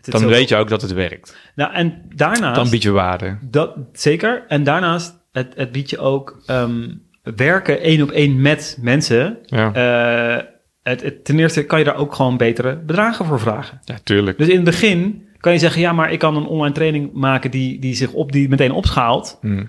Dan 0.00 0.26
weet 0.26 0.48
je 0.48 0.56
ook 0.56 0.68
dat 0.68 0.82
het 0.82 0.92
werkt. 0.92 1.36
Nou, 1.54 1.72
en 1.72 2.02
daarnaast... 2.14 2.54
Dan 2.54 2.70
bied 2.70 2.82
je 2.82 2.90
waarde. 2.90 3.38
Dat, 3.40 3.76
zeker. 3.92 4.44
En 4.48 4.62
daarnaast, 4.64 5.18
het, 5.32 5.52
het 5.56 5.72
biedt 5.72 5.90
je 5.90 5.98
ook 5.98 6.42
ehm, 6.46 6.94
werken 7.22 7.80
één 7.80 8.02
op 8.02 8.10
één 8.10 8.40
met 8.40 8.78
mensen. 8.80 9.38
Ja, 9.46 9.72
Eh, 9.72 10.44
het, 10.82 11.02
het- 11.02 11.24
ten 11.24 11.38
eerste 11.38 11.64
kan 11.64 11.78
je 11.78 11.84
daar 11.84 11.96
ook 11.96 12.14
gewoon 12.14 12.36
betere 12.36 12.76
bedragen 12.76 13.24
voor 13.24 13.40
vragen. 13.40 13.80
ja 13.84 13.98
tuurlijk. 14.04 14.38
Dus 14.38 14.48
in 14.48 14.54
het 14.56 14.64
begin 14.64 15.28
kan 15.38 15.52
je 15.52 15.58
zeggen, 15.58 15.80
ja, 15.80 15.92
maar 15.92 16.12
ik 16.12 16.18
kan 16.18 16.36
een 16.36 16.46
online 16.46 16.74
training 16.74 17.12
maken 17.12 17.50
die, 17.50 17.78
die 17.80 17.94
zich 17.94 18.12
op, 18.12 18.32
die 18.32 18.48
meteen 18.48 18.72
opschaalt. 18.72 19.38
Hm. 19.40 19.64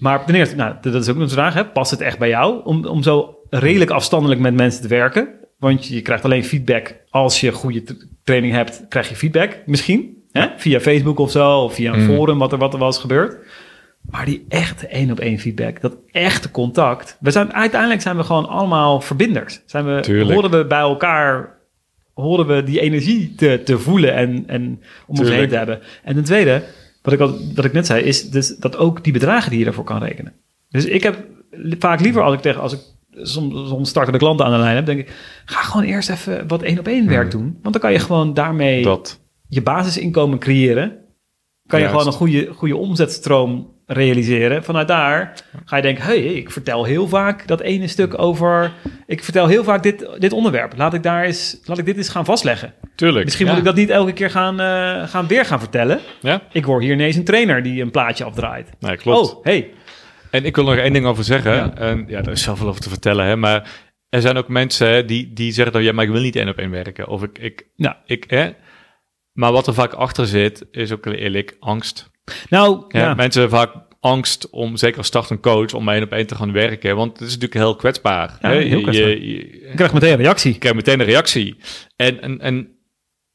Maar 0.00 0.24
ten 0.24 0.34
eerste, 0.34 0.56
nou, 0.56 0.74
dat 0.80 0.94
is 0.94 1.08
ook 1.08 1.16
een 1.16 1.28
vraag, 1.28 1.54
hè? 1.54 1.64
past 1.64 1.90
het 1.90 2.00
echt 2.00 2.18
bij 2.18 2.28
jou 2.28 2.64
om, 2.64 2.84
om 2.86 3.02
zo 3.02 3.38
redelijk 3.50 3.90
afstandelijk 3.90 4.40
met 4.40 4.54
mensen 4.54 4.82
te 4.82 4.88
werken? 4.88 5.28
Want 5.58 5.86
je 5.86 6.02
krijgt 6.02 6.24
alleen 6.24 6.44
feedback 6.44 6.94
als 7.10 7.40
je 7.40 7.52
goede 7.52 7.82
training 8.24 8.52
hebt, 8.52 8.84
krijg 8.88 9.08
je 9.08 9.16
feedback 9.16 9.58
misschien. 9.66 10.16
Hè? 10.32 10.46
Via 10.56 10.80
Facebook 10.80 11.18
of 11.18 11.30
zo, 11.30 11.58
of 11.60 11.74
via 11.74 11.92
een 11.92 12.00
Mm. 12.00 12.06
forum, 12.14 12.38
wat 12.38 12.52
er, 12.52 12.58
wat 12.58 12.72
er 12.72 12.78
was 12.78 12.98
gebeurd. 12.98 13.36
Maar 14.10 14.24
die 14.24 14.44
echte 14.48 14.86
één 14.86 15.10
op 15.10 15.20
één 15.20 15.38
feedback, 15.38 15.80
dat 15.80 15.96
echte 16.10 16.50
contact. 16.50 17.16
We 17.20 17.30
zijn, 17.30 17.52
uiteindelijk 17.54 18.00
zijn 18.00 18.16
we 18.16 18.22
gewoon 18.22 18.48
allemaal 18.48 19.00
verbinders. 19.00 19.60
Zijn 19.66 19.94
we, 19.94 20.00
Tuurlijk. 20.00 20.32
horen 20.32 20.50
we 20.50 20.66
bij 20.66 20.78
elkaar, 20.78 21.58
horen 22.14 22.46
we 22.46 22.62
die 22.62 22.80
energie 22.80 23.34
te, 23.34 23.60
te 23.64 23.78
voelen 23.78 24.14
en, 24.14 24.44
en 24.46 24.82
om 25.06 25.18
ons 25.18 25.30
heen 25.30 25.48
te 25.48 25.56
hebben. 25.56 25.80
En 26.04 26.14
ten 26.14 26.24
tweede, 26.24 26.62
wat 27.02 27.12
ik, 27.12 27.20
al, 27.20 27.38
wat 27.54 27.64
ik 27.64 27.72
net 27.72 27.86
zei, 27.86 28.02
is 28.02 28.30
dus 28.30 28.56
dat 28.56 28.76
ook 28.76 29.04
die 29.04 29.12
bedragen 29.12 29.50
die 29.50 29.58
je 29.58 29.64
daarvoor 29.64 29.84
kan 29.84 30.02
rekenen. 30.02 30.32
Dus 30.68 30.84
ik 30.84 31.02
heb 31.02 31.24
vaak 31.78 32.00
liever 32.00 32.22
als 32.22 32.34
ik 32.34 32.40
tegen, 32.40 32.60
als 32.60 32.72
ik 32.72 32.80
soms, 33.22 33.68
soms 33.68 33.88
startende 33.88 34.18
klanten 34.18 34.46
aan 34.46 34.52
de 34.52 34.58
lijn 34.58 34.76
heb, 34.76 34.86
denk 34.86 35.00
ik, 35.00 35.12
ga 35.44 35.60
gewoon 35.60 35.86
eerst 35.86 36.10
even 36.10 36.48
wat 36.48 36.62
één 36.62 36.78
op 36.78 36.86
één 36.86 37.08
werk 37.08 37.30
doen. 37.30 37.58
Want 37.62 37.72
dan 37.74 37.82
kan 37.82 37.92
je 37.92 37.98
gewoon 37.98 38.34
daarmee 38.34 38.74
Hmm. 38.74 38.84
Dat. 38.84 39.20
je 39.48 39.62
basisinkomen 39.62 40.38
creëren. 40.38 40.98
Kan 41.66 41.80
je 41.80 41.88
gewoon 41.88 42.06
een 42.06 42.12
goede, 42.12 42.52
goede 42.52 42.76
omzetstroom 42.76 43.68
realiseren. 43.92 44.64
Vanuit 44.64 44.88
daar 44.88 45.32
ga 45.64 45.76
je 45.76 45.82
denken, 45.82 46.04
hey, 46.04 46.18
ik 46.18 46.50
vertel 46.50 46.84
heel 46.84 47.08
vaak 47.08 47.46
dat 47.46 47.60
ene 47.60 47.86
stuk 47.86 48.18
over... 48.18 48.72
Ik 49.06 49.24
vertel 49.24 49.46
heel 49.46 49.64
vaak 49.64 49.82
dit, 49.82 50.08
dit 50.18 50.32
onderwerp. 50.32 50.72
Laat 50.76 50.94
ik, 50.94 51.02
daar 51.02 51.24
eens, 51.24 51.60
laat 51.64 51.78
ik 51.78 51.84
dit 51.84 51.96
eens 51.96 52.08
gaan 52.08 52.24
vastleggen. 52.24 52.74
Tuurlijk. 52.94 53.24
Misschien 53.24 53.46
ja. 53.46 53.50
moet 53.52 53.60
ik 53.60 53.66
dat 53.66 53.76
niet 53.76 53.90
elke 53.90 54.12
keer 54.12 54.30
gaan, 54.30 54.60
eh, 54.60 55.08
gaan 55.08 55.26
weer 55.26 55.44
gaan 55.44 55.58
vertellen. 55.58 56.00
Ja, 56.20 56.42
Ik 56.52 56.64
hoor 56.64 56.80
hier 56.80 56.92
ineens 56.92 57.16
een 57.16 57.24
trainer 57.24 57.62
die 57.62 57.82
een 57.82 57.90
plaatje 57.90 58.24
afdraait. 58.24 58.70
nee, 58.80 58.96
klopt. 58.96 59.34
Oh, 59.34 59.44
hey. 59.44 59.70
En 60.30 60.44
ik 60.44 60.56
wil 60.56 60.64
nog 60.64 60.76
één 60.76 60.92
ding 60.92 61.06
over 61.06 61.24
zeggen. 61.24 61.54
Ja. 61.54 61.74
En 61.74 62.04
ja, 62.08 62.20
daar 62.22 62.32
is 62.32 62.42
zoveel 62.42 62.68
over 62.68 62.80
te 62.80 62.88
vertellen, 62.88 63.26
hè. 63.26 63.36
Maar 63.36 63.70
er 64.08 64.20
zijn 64.20 64.36
ook 64.36 64.48
mensen 64.48 65.06
die, 65.06 65.32
die 65.32 65.52
zeggen 65.52 65.72
dan, 65.72 65.82
ja, 65.82 65.92
maar 65.92 66.04
ik 66.04 66.10
wil 66.10 66.20
niet 66.20 66.36
één 66.36 66.48
op 66.48 66.58
één 66.58 66.70
werken. 66.70 67.08
Of 67.08 67.22
ik, 67.22 67.38
ik, 67.38 67.66
Nou. 67.76 67.94
ik, 68.06 68.24
hè. 68.26 68.50
Maar 69.32 69.52
wat 69.52 69.66
er 69.66 69.74
vaak 69.74 69.92
achter 69.92 70.26
zit, 70.26 70.66
is 70.70 70.92
ook 70.92 71.06
eerlijk 71.06 71.56
angst. 71.60 72.09
Nou, 72.50 72.84
Ja, 72.88 73.00
ja. 73.00 73.14
Mensen 73.14 73.40
hebben 73.40 73.58
vaak 73.58 73.74
angst 74.00 74.50
om, 74.50 74.76
zeker 74.76 74.98
als 74.98 75.06
startend 75.06 75.40
coach, 75.40 75.74
om 75.74 75.88
één 75.88 76.02
op 76.02 76.12
één 76.12 76.26
te 76.26 76.34
gaan 76.34 76.52
werken. 76.52 76.96
Want 76.96 77.12
het 77.12 77.20
is 77.28 77.34
natuurlijk 77.34 77.54
heel 77.60 77.76
kwetsbaar. 77.76 78.38
Ja, 78.40 78.48
hè. 78.48 78.54
heel 78.56 78.76
Je- 78.76 78.82
kwetsbaar. 78.82 79.08
Je, 79.08 79.26
je, 79.32 79.38
ik 79.68 79.76
krijg 79.76 79.92
meteen 79.92 80.12
een 80.12 80.16
reactie. 80.18 80.52
je 80.52 80.58
krijgt 80.58 80.76
meteen 80.78 81.00
een 81.00 81.06
reactie. 81.06 81.56
En, 81.96 82.20
en, 82.22 82.40
en 82.40 82.74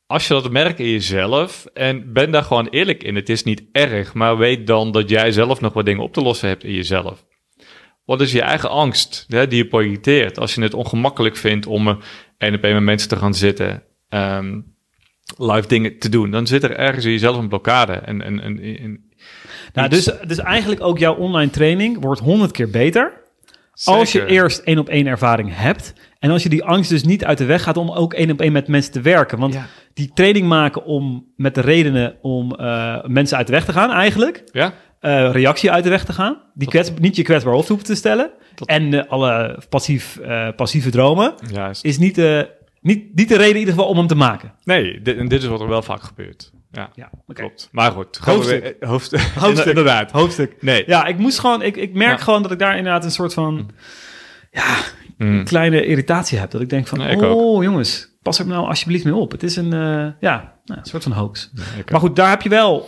als 0.07 0.27
je 0.27 0.33
dat 0.33 0.51
merkt 0.51 0.79
in 0.79 0.89
jezelf 0.89 1.65
en 1.73 2.13
ben 2.13 2.31
daar 2.31 2.43
gewoon 2.43 2.67
eerlijk 2.67 3.03
in. 3.03 3.15
Het 3.15 3.29
is 3.29 3.43
niet 3.43 3.63
erg, 3.71 4.13
maar 4.13 4.37
weet 4.37 4.67
dan 4.67 4.91
dat 4.91 5.09
jij 5.09 5.31
zelf 5.31 5.61
nog 5.61 5.73
wat 5.73 5.85
dingen 5.85 6.03
op 6.03 6.13
te 6.13 6.21
lossen 6.21 6.47
hebt 6.49 6.63
in 6.63 6.73
jezelf. 6.73 7.25
Wat 8.05 8.21
is 8.21 8.31
je 8.31 8.41
eigen 8.41 8.69
angst 8.69 9.25
hè, 9.27 9.47
die 9.47 9.57
je 9.63 9.67
projecteert? 9.67 10.39
Als 10.39 10.55
je 10.55 10.61
het 10.61 10.73
ongemakkelijk 10.73 11.35
vindt 11.37 11.65
om 11.67 11.87
eh, 11.87 11.95
één 12.37 12.53
op 12.55 12.63
één 12.63 12.73
met 12.73 12.83
mensen 12.83 13.09
te 13.09 13.15
gaan 13.15 13.33
zitten, 13.33 13.83
ehm, 14.09 14.59
live 15.37 15.67
dingen 15.67 15.99
te 15.99 16.09
doen, 16.09 16.31
dan 16.31 16.47
zit 16.47 16.63
er 16.63 16.77
ergens 16.77 17.05
in 17.05 17.11
jezelf 17.11 17.37
een 17.37 17.47
blokkade. 17.49 17.93
En, 17.93 18.21
en, 18.21 18.39
en, 18.41 18.59
en 18.63 19.03
Nou, 19.73 19.89
dus, 19.89 20.11
dus 20.27 20.37
eigenlijk 20.39 20.81
ook 20.81 20.97
jouw 20.97 21.15
online 21.15 21.51
training 21.51 22.01
wordt 22.01 22.21
honderd 22.21 22.51
keer 22.51 22.69
beter. 22.69 23.23
Als 23.83 24.11
je 24.11 24.25
eerst 24.25 24.59
één 24.59 24.77
op 24.77 24.89
één 24.89 25.07
ervaring 25.07 25.49
hebt. 25.55 25.93
En 26.19 26.31
als 26.31 26.43
je 26.43 26.49
die 26.49 26.63
angst 26.63 26.89
dus 26.89 27.03
niet 27.03 27.25
uit 27.25 27.37
de 27.37 27.45
weg 27.45 27.63
gaat 27.63 27.77
om 27.77 27.91
ook 27.91 28.13
één 28.13 28.31
op 28.31 28.41
één 28.41 28.51
met 28.51 28.67
mensen 28.67 28.91
te 28.91 29.01
werken. 29.01 29.39
Want 29.39 29.53
Ja. 29.53 29.65
die 29.93 30.11
training 30.13 30.47
maken 30.47 30.85
om 30.85 31.25
met 31.35 31.55
de 31.55 31.61
redenen 31.61 32.15
om 32.21 32.51
eh, 32.51 33.03
mensen 33.05 33.37
uit 33.37 33.47
de 33.47 33.53
weg 33.53 33.65
te 33.65 33.71
gaan, 33.71 33.91
eigenlijk. 33.91 34.43
Ja? 34.51 34.73
eh, 34.99 35.31
reactie 35.31 35.71
uit 35.71 35.83
de 35.83 35.89
weg 35.89 36.05
te 36.05 36.13
gaan. 36.13 36.41
Die 36.53 36.67
kwets, 36.67 36.91
niet 36.99 37.15
je 37.15 37.23
kwetsbaar 37.23 37.53
hoofd 37.53 37.67
hoeven 37.67 37.85
te 37.87 37.95
stellen. 37.95 38.31
En 38.65 38.93
eh, 38.93 39.11
alle 39.11 39.59
passief, 39.69 40.17
eh, 40.17 40.47
passieve 40.55 40.89
dromen. 40.89 41.33
Juist. 41.51 41.83
Is 41.83 41.97
niet, 41.97 42.15
de 42.15 42.49
niet, 42.85 43.15
niet 43.15 43.27
de 43.29 43.35
reden 43.37 43.53
in 43.53 43.59
ieder 43.59 43.73
geval 43.73 43.89
om 43.89 43.97
hem 43.97 44.07
te 44.07 44.15
maken. 44.15 44.53
Nee, 44.63 45.01
dit, 45.01 45.17
en 45.17 45.27
dit 45.27 45.41
is 45.43 45.47
wat 45.47 45.61
er 45.61 45.67
wel 45.67 45.81
vaak 45.81 46.01
gebeurt. 46.03 46.51
Ja, 46.71 46.89
Ja, 46.95 47.09
klopt. 47.33 47.69
Maar 47.71 47.91
goed, 47.91 48.17
Hoofdstuk. 48.17 48.61
weer- 48.63 48.75
eh, 48.79 48.89
hoofd, 48.89 49.11
Hoofdstuk. 49.39 49.65
inderdaad. 49.65 50.11
Hoofdstuk. 50.11 50.55
Nee. 50.61 50.83
Ja, 50.87 51.05
ik 51.05 51.17
moest 51.17 51.39
gewoon, 51.39 51.61
ik, 51.61 51.75
ik 51.77 51.93
merk 51.93 52.17
Ja. 52.17 52.23
gewoon 52.23 52.41
dat 52.41 52.51
ik 52.51 52.59
daar 52.59 52.77
inderdaad 52.77 53.03
een 53.03 53.11
soort 53.11 53.33
van 53.33 53.69
ja, 54.51 54.75
Mm. 55.17 55.43
kleine 55.43 55.85
irritatie 55.85 56.37
heb. 56.39 56.51
Dat 56.51 56.61
ik 56.61 56.69
denk 56.69 56.87
van, 56.87 56.97
Nee, 56.97 57.11
ik 57.15 57.21
oh 57.21 57.63
jongens, 57.63 58.17
pas 58.21 58.39
er 58.39 58.47
nou 58.47 58.67
alsjeblieft 58.67 59.03
mee 59.03 59.15
op. 59.15 59.31
Het 59.31 59.43
is 59.43 59.55
een, 59.55 59.73
eh, 59.73 60.07
ja, 60.19 60.53
nou, 60.65 60.79
een 60.79 60.85
soort 60.85 61.03
van 61.03 61.11
hoax. 61.11 61.51
maar 61.91 61.99
goed, 61.99 62.15
daar 62.15 62.29
heb 62.29 62.41
je 62.41 62.49
wel 62.49 62.87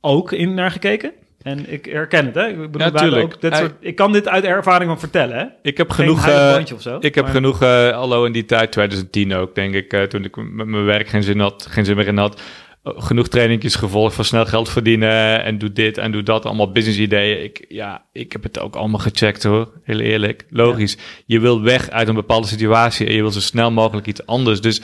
ook 0.00 0.32
in 0.32 0.54
naar 0.54 0.70
gekeken. 0.70 1.12
En 1.42 1.72
ik 1.72 1.84
herken 1.84 2.26
het, 2.26 2.34
hè. 2.34 2.46
Ik, 2.48 2.56
bedoel, 2.70 3.10
Ja, 3.10 3.18
ook 3.20 3.40
dit 3.40 3.56
soort, 3.56 3.74
ik 3.80 3.94
kan 3.96 4.12
dit 4.12 4.28
uit 4.28 4.44
ervaring 4.44 4.90
van 4.90 4.98
vertellen, 4.98 5.36
hè. 5.38 5.44
Ik 5.62 5.76
heb 5.76 5.90
Geen 5.90 6.06
genoeg, 6.18 6.72
of 6.72 6.82
zo, 6.82 6.96
ik 7.00 7.14
heb 7.14 7.24
maar- 7.24 7.34
genoeg, 7.34 7.62
eh 7.62 7.90
allo 7.90 8.24
in 8.24 8.32
die 8.32 8.44
tijd, 8.44 8.72
2010 8.72 9.34
ook, 9.34 9.54
denk 9.54 9.74
ik, 9.74 9.92
eh, 9.92 10.02
toen 10.02 10.24
ik 10.24 10.36
met 10.36 10.66
mijn 10.66 10.84
werk 10.84 11.08
geen 11.08 11.22
zin 11.22 11.40
had, 11.40 11.66
geen 11.70 11.84
zin 11.84 11.96
meer 11.96 12.06
in 12.06 12.16
had, 12.16 12.42
genoeg 12.84 13.28
trainingjes 13.28 13.74
gevolgd 13.74 14.14
van 14.14 14.24
snel 14.24 14.46
geld 14.46 14.68
verdienen 14.68 15.42
en 15.44 15.58
doe 15.58 15.72
dit 15.72 15.98
en 15.98 16.12
doe 16.12 16.22
dat, 16.22 16.44
allemaal 16.44 16.72
business 16.72 16.98
ideeën. 16.98 17.42
Ik, 17.42 17.64
ja, 17.68 18.04
ik 18.12 18.32
heb 18.32 18.42
het 18.42 18.58
ook 18.58 18.76
allemaal 18.76 19.00
gecheckt 19.00 19.42
hoor, 19.42 19.72
heel 19.82 20.00
eerlijk. 20.00 20.46
Logisch, 20.50 20.96
je 21.26 21.40
wil 21.40 21.62
weg 21.62 21.90
uit 21.90 22.08
een 22.08 22.14
bepaalde 22.14 22.46
situatie 22.46 23.06
en 23.06 23.14
je 23.14 23.20
wil 23.22 23.30
zo 23.30 23.40
snel 23.40 23.70
mogelijk 23.70 24.06
iets 24.06 24.26
anders, 24.26 24.60
dus 24.60 24.80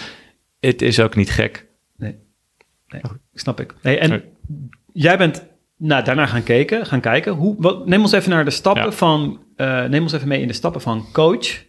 het 0.60 0.82
is 0.82 1.00
ook 1.00 1.14
niet 1.16 1.30
gek. 1.30 1.66
Nee, 1.96 2.16
nee 2.88 3.02
snap 3.34 3.60
ik. 3.60 3.74
Nee, 3.82 3.98
en 3.98 4.10
Nee. 4.10 4.22
jij 4.92 5.18
bent 5.18 5.46
nou, 5.86 6.04
daarna 6.04 6.26
gaan 6.26 6.42
kijken, 6.42 6.86
gaan 6.86 7.00
kijken. 7.00 7.32
Hoe, 7.32 7.54
wat, 7.58 7.86
neem 7.86 8.00
ons 8.00 8.12
even 8.12 8.30
naar 8.30 8.44
de 8.44 8.50
stappen 8.50 8.84
Ja. 8.84 8.92
van... 8.92 9.40
eh, 9.56 9.84
neem 9.84 10.02
ons 10.02 10.12
even 10.12 10.28
mee 10.28 10.40
in 10.40 10.46
de 10.48 10.52
stappen 10.52 10.80
van 10.80 11.06
coach. 11.12 11.62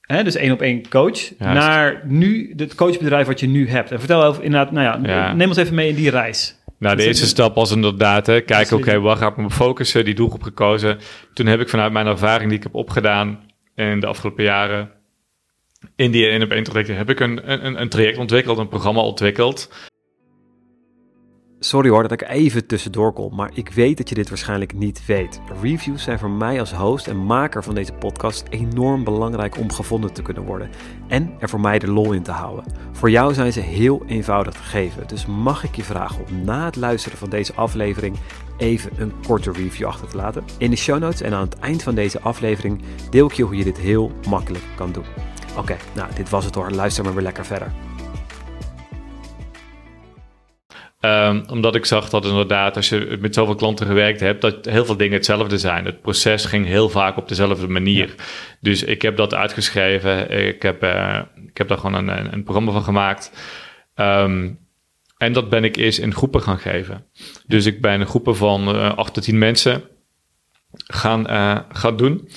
Hè, 0.00 0.24
dus 0.24 0.34
één 0.34 0.52
op 0.52 0.60
één 0.62 0.88
coach. 0.88 1.38
Naar 1.38 2.02
nu 2.06 2.52
het 2.56 2.74
coachbedrijf 2.74 3.26
wat 3.26 3.40
je 3.40 3.46
nu 3.48 3.68
hebt. 3.68 3.90
En 3.90 3.98
vertel 3.98 4.30
even 4.30 4.42
inderdaad... 4.42 4.72
Nou 4.72 5.02
ja, 5.08 5.32
neem 5.34 5.48
ons 5.48 5.56
even 5.56 5.74
mee 5.74 5.88
in 5.88 5.94
die 5.94 6.10
reis. 6.10 6.56
Nou, 6.78 6.94
de 6.96 6.98
Dat 7.00 7.08
eerste 7.08 7.26
stap 7.26 7.54
was 7.54 7.70
inderdaad, 7.70 8.26
hè, 8.26 8.40
kijken, 8.40 8.76
oké, 8.76 8.84
Absoluut. 8.84 9.02
waar 9.04 9.16
ga 9.16 9.26
ik 9.26 9.36
me 9.36 9.50
focussen, 9.50 10.04
die 10.04 10.14
doelgroep 10.14 10.42
gekozen. 10.42 10.98
Toen 11.34 11.46
heb 11.46 11.60
ik 11.60 11.68
vanuit 11.68 11.92
mijn 11.92 12.06
ervaring 12.06 12.48
die 12.48 12.58
ik 12.58 12.62
heb 12.64 12.74
opgedaan 12.74 13.40
in 13.74 14.00
de 14.00 14.06
afgelopen 14.06 14.44
jaren, 14.44 14.90
in 15.96 16.10
die 16.10 16.26
één 16.26 16.42
op 16.42 16.50
één 16.50 16.62
trajecten, 16.64 16.96
heb 16.96 17.10
ik 17.10 17.20
een, 17.20 17.50
een, 17.66 17.80
een 17.80 17.88
traject 17.88 18.18
ontwikkeld, 18.18 18.58
een 18.58 18.68
programma 18.68 19.00
ontwikkeld. 19.00 19.72
Sorry 21.60 21.90
hoor 21.90 22.02
dat 22.02 22.12
ik 22.12 22.28
even 22.28 22.66
tussendoor 22.66 23.12
kom, 23.12 23.34
maar 23.34 23.50
ik 23.54 23.68
weet 23.68 23.96
dat 23.96 24.08
je 24.08 24.14
dit 24.14 24.28
waarschijnlijk 24.28 24.72
niet 24.72 25.06
weet. 25.06 25.40
Reviews 25.62 26.02
zijn 26.02 26.18
voor 26.18 26.30
mij 26.30 26.60
als 26.60 26.72
host 26.72 27.06
en 27.06 27.24
maker 27.24 27.64
van 27.64 27.74
deze 27.74 27.92
podcast 27.92 28.44
enorm 28.50 29.04
belangrijk 29.04 29.56
om 29.56 29.72
gevonden 29.72 30.12
te 30.12 30.22
kunnen 30.22 30.42
worden. 30.42 30.70
En 31.08 31.34
er 31.38 31.48
voor 31.48 31.60
mij 31.60 31.78
de 31.78 31.90
lol 31.90 32.12
in 32.12 32.22
te 32.22 32.30
houden. 32.30 32.64
Voor 32.92 33.10
jou 33.10 33.34
zijn 33.34 33.52
ze 33.52 33.60
heel 33.60 34.02
eenvoudig 34.06 34.54
te 34.54 34.62
geven, 34.62 35.06
dus 35.06 35.26
mag 35.26 35.64
ik 35.64 35.76
je 35.76 35.82
vragen 35.82 36.24
om 36.28 36.44
na 36.44 36.64
het 36.64 36.76
luisteren 36.76 37.18
van 37.18 37.30
deze 37.30 37.54
aflevering 37.54 38.16
even 38.56 38.90
een 38.96 39.12
korte 39.26 39.52
review 39.52 39.86
achter 39.86 40.08
te 40.08 40.16
laten. 40.16 40.44
In 40.58 40.70
de 40.70 40.76
show 40.76 40.98
notes 40.98 41.20
en 41.20 41.32
aan 41.32 41.48
het 41.48 41.58
eind 41.58 41.82
van 41.82 41.94
deze 41.94 42.20
aflevering 42.20 42.80
deel 43.10 43.26
ik 43.26 43.32
je 43.32 43.42
hoe 43.42 43.56
je 43.56 43.64
dit 43.64 43.78
heel 43.78 44.12
makkelijk 44.28 44.64
kan 44.76 44.92
doen. 44.92 45.06
Oké, 45.56 45.76
nou 45.94 46.08
dit 46.14 46.30
was 46.30 46.44
het 46.44 46.54
hoor, 46.54 46.70
luister 46.70 47.04
maar 47.04 47.14
weer 47.14 47.22
lekker 47.22 47.46
verder. 47.46 47.87
Ehm, 51.00 51.42
omdat 51.50 51.74
ik 51.74 51.84
zag 51.84 52.08
dat 52.08 52.24
inderdaad, 52.24 52.76
als 52.76 52.88
je 52.88 53.16
met 53.20 53.34
zoveel 53.34 53.54
klanten 53.54 53.86
gewerkt 53.86 54.20
hebt, 54.20 54.40
dat 54.40 54.64
heel 54.64 54.84
veel 54.84 54.96
dingen 54.96 55.16
hetzelfde 55.16 55.58
zijn. 55.58 55.84
Het 55.84 56.00
proces 56.00 56.44
ging 56.44 56.66
heel 56.66 56.88
vaak 56.88 57.16
op 57.16 57.28
dezelfde 57.28 57.68
manier. 57.68 58.14
Dus 58.60 58.82
ik 58.82 59.02
heb 59.02 59.16
dat 59.16 59.34
uitgeschreven. 59.34 60.30
Ik 60.46 60.62
heb, 60.62 60.82
eh, 60.82 61.20
ik 61.46 61.58
heb 61.58 61.68
daar 61.68 61.78
gewoon 61.78 62.08
een, 62.08 62.32
een, 62.32 62.42
programma 62.42 62.72
van 62.72 62.82
gemaakt. 62.82 63.32
Ehm, 63.94 64.50
en 65.16 65.32
dat 65.32 65.48
ben 65.48 65.64
ik 65.64 65.76
eerst 65.76 65.98
in 65.98 66.14
groepen 66.14 66.42
gaan 66.42 66.58
geven. 66.58 67.06
Dus 67.46 67.66
ik 67.66 67.80
ben 67.80 68.06
groepen 68.06 68.36
van 68.36 68.68
eh 68.68 68.96
8 68.96 69.14
tot 69.14 69.22
10 69.22 69.38
mensen 69.38 69.82
gaan, 70.72 71.26
eh, 71.26 71.58
gaan 71.72 71.96
doen. 71.96 72.28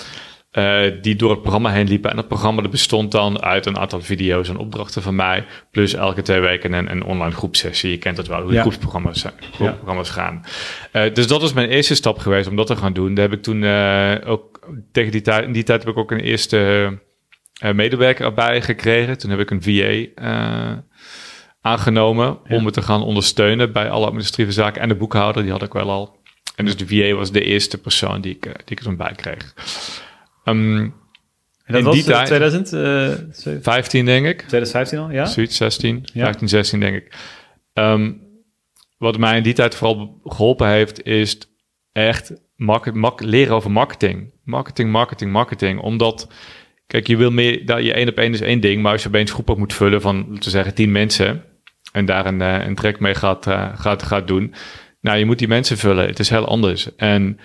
Eh, 0.52 0.80
die 1.02 1.16
door 1.16 1.30
het 1.30 1.40
programma 1.40 1.70
heen 1.70 1.88
liepen. 1.88 2.10
En 2.10 2.16
dat 2.16 2.28
programma 2.28 2.62
dat 2.62 2.70
bestond 2.70 3.10
dan 3.12 3.42
uit 3.42 3.66
een 3.66 3.78
aantal 3.78 4.00
video's 4.00 4.48
en 4.48 4.56
opdrachten 4.56 5.02
van 5.02 5.14
mij. 5.14 5.44
Plus 5.70 5.94
elke 5.94 6.22
twee 6.22 6.40
weken 6.40 6.72
een, 6.72 6.90
een 6.90 7.04
online 7.04 7.34
groepsessie. 7.34 7.90
Je 7.90 7.98
kent 7.98 8.16
het 8.16 8.26
wel, 8.26 8.42
hoe 8.42 8.52
Ja. 8.52 8.60
groepsprogramma's, 8.60 9.20
zijn- 9.20 9.32
groepsprogramma's 9.52 10.10
gaan. 10.10 10.44
Eh, 10.92 11.14
dus 11.14 11.26
dat 11.26 11.40
was 11.40 11.52
mijn 11.52 11.68
eerste 11.68 11.94
stap 11.94 12.18
geweest 12.18 12.48
om 12.48 12.56
dat 12.56 12.66
te 12.66 12.76
gaan 12.76 12.92
doen. 12.92 13.14
Daar 13.14 13.28
heb 13.28 13.38
ik 13.38 13.42
toen 13.42 13.64
eh, 13.64 14.14
ook 14.24 14.68
tegen 14.92 15.12
die 15.12 15.20
tijd, 15.20 15.44
in 15.44 15.52
die 15.52 15.62
tijd 15.62 15.80
heb 15.84 15.92
ik 15.92 15.98
ook 15.98 16.10
een 16.10 16.20
eerste 16.20 16.98
medewerker 17.74 18.24
erbij 18.24 18.62
gekregen. 18.62 19.18
Toen 19.18 19.30
heb 19.30 19.38
ik 19.40 19.50
een 19.50 19.62
VA 19.62 20.82
aangenomen 21.60 22.38
Ja. 22.48 22.56
om 22.56 22.64
me 22.64 22.70
te 22.70 22.82
gaan 22.82 23.02
ondersteunen 23.02 23.72
bij 23.72 23.90
alle 23.90 24.04
administratieve 24.06 24.52
zaken. 24.52 24.82
En 24.82 24.88
de 24.88 24.94
boekhouder, 24.94 25.42
die 25.42 25.50
had 25.52 25.62
ik 25.62 25.72
wel 25.72 25.90
al. 25.90 26.20
En 26.56 26.64
dus 26.64 26.76
de 26.76 26.86
VA 26.86 27.14
was 27.16 27.32
de 27.32 27.44
eerste 27.44 27.78
persoon 27.78 28.20
die 28.20 28.34
ik, 28.34 28.42
die 28.42 28.52
ik 28.66 28.78
er 28.78 28.84
toen 28.84 28.96
bij 28.96 29.12
kreeg. 29.16 29.54
En 30.44 30.94
dat 31.66 31.76
In 31.78 31.84
was 31.84 31.94
die 31.94 32.04
eh, 32.04 32.10
tijd- 32.10 32.26
2000, 32.26 32.72
eh, 32.72 33.54
15 33.62 34.04
denk 34.04 34.26
ik. 34.26 34.38
2015 34.38 34.98
al, 34.98 35.10
ja? 35.10 35.24
Zoiets, 35.26 35.56
16, 35.56 36.02
Ja. 36.12 36.24
15, 36.24 36.48
16 36.48 36.80
denk 36.80 36.96
ik. 36.96 37.14
Ehm, 37.72 38.12
wat 38.98 39.18
mij 39.18 39.36
in 39.36 39.42
die 39.42 39.52
tijd 39.52 39.74
vooral 39.74 40.20
geholpen 40.24 40.68
heeft, 40.68 41.04
is 41.04 41.38
echt 41.92 42.32
market, 42.56 42.94
mak- 42.94 43.22
leren 43.22 43.54
over 43.54 43.70
marketing. 43.70 44.30
Marketing, 44.44 44.90
marketing, 44.90 45.32
marketing. 45.32 45.80
Omdat, 45.80 46.28
kijk, 46.86 47.06
je 47.06 47.16
wil 47.16 47.30
meer, 47.30 47.66
dat 47.66 47.84
je 47.84 47.92
één 47.92 48.08
op 48.08 48.16
één 48.18 48.32
is 48.32 48.40
één 48.40 48.60
ding, 48.60 48.82
maar 48.82 48.92
als 48.92 49.02
je 49.02 49.08
opeens 49.08 49.32
groep 49.32 49.48
op 49.48 49.58
moet 49.58 49.72
vullen 49.74 50.00
van, 50.00 50.16
laten 50.16 50.44
we 50.44 50.50
zeggen, 50.50 50.74
10 50.74 50.92
mensen, 50.92 51.44
en 51.92 52.04
daar 52.04 52.26
een, 52.26 52.40
eh, 52.40 52.66
een 52.66 52.74
track 52.74 53.00
mee 53.00 53.14
gaat, 53.14 53.46
eh, 53.46 53.68
gaat, 53.74 54.02
gaat 54.02 54.26
doen, 54.26 54.54
Nou, 55.00 55.18
je 55.18 55.24
moet 55.24 55.38
die 55.38 55.48
mensen 55.48 55.78
vullen. 55.78 56.06
Het 56.06 56.18
is 56.18 56.28
heel 56.30 56.46
anders. 56.46 56.96
En 56.96 57.38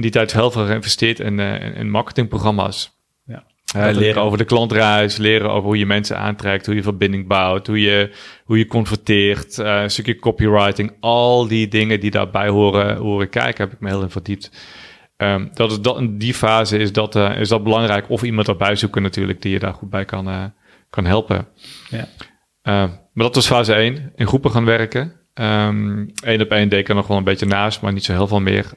in 0.00 0.06
die 0.10 0.20
tijd 0.20 0.32
heel 0.32 0.50
veel 0.50 0.66
geïnvesteerd 0.66 1.20
in, 1.20 1.38
in 1.38 1.90
marketingprogramma's. 1.90 2.98
Ja. 3.24 3.90
leren 3.90 4.22
over 4.22 4.38
de 4.38 4.44
klantreis, 4.44 5.16
leren 5.16 5.50
over 5.50 5.64
hoe 5.64 5.78
je 5.78 5.86
mensen 5.86 6.18
aantrekt, 6.18 6.66
hoe 6.66 6.74
je 6.74 6.82
verbinding 6.82 7.26
bouwt, 7.26 7.66
hoe 7.66 7.80
je, 7.80 8.10
hoe 8.44 8.58
je 8.58 8.66
converteert, 8.66 9.58
uh, 9.58 9.80
een 9.80 9.90
stukje 9.90 10.16
copywriting, 10.16 10.92
al 11.00 11.46
die 11.46 11.68
dingen 11.68 12.00
die 12.00 12.10
daarbij 12.10 12.48
horen, 12.48 12.96
horen 12.96 13.28
kijken, 13.28 13.64
heb 13.64 13.72
ik 13.72 13.80
me 13.80 13.88
heel 13.88 14.02
in 14.02 14.10
verdiept. 14.10 14.50
Um, 15.16 15.50
dat 15.54 15.70
is 15.70 15.80
dat, 15.80 15.98
in 15.98 16.18
die 16.18 16.34
fase 16.34 16.78
is 16.78 16.92
dat, 16.92 17.16
uh, 17.16 17.38
is 17.38 17.48
dat 17.48 17.64
belangrijk. 17.64 18.10
Of 18.10 18.22
iemand 18.22 18.48
erbij 18.48 18.76
zoeken 18.76 19.02
natuurlijk, 19.02 19.42
die 19.42 19.52
je 19.52 19.58
daar 19.58 19.74
goed 19.74 19.90
bij 19.90 20.04
kan, 20.04 20.28
uh, 20.28 20.44
kan 20.90 21.04
helpen. 21.04 21.46
Ja. 21.90 21.98
Uh, 21.98 22.90
maar 23.12 23.24
dat 23.26 23.34
was 23.34 23.46
fase 23.46 23.74
1. 23.74 24.12
In 24.16 24.26
groepen 24.26 24.50
gaan 24.50 24.64
werken. 24.64 25.12
Um, 25.34 26.12
één 26.24 26.40
op 26.40 26.50
één 26.50 26.68
deed 26.68 26.78
ik 26.78 26.88
er 26.88 26.94
nog 26.94 27.06
wel 27.06 27.16
een 27.16 27.24
beetje 27.24 27.46
naast, 27.46 27.80
maar 27.80 27.92
niet 27.92 28.04
zo 28.04 28.12
heel 28.12 28.26
veel 28.26 28.40
meer. 28.40 28.72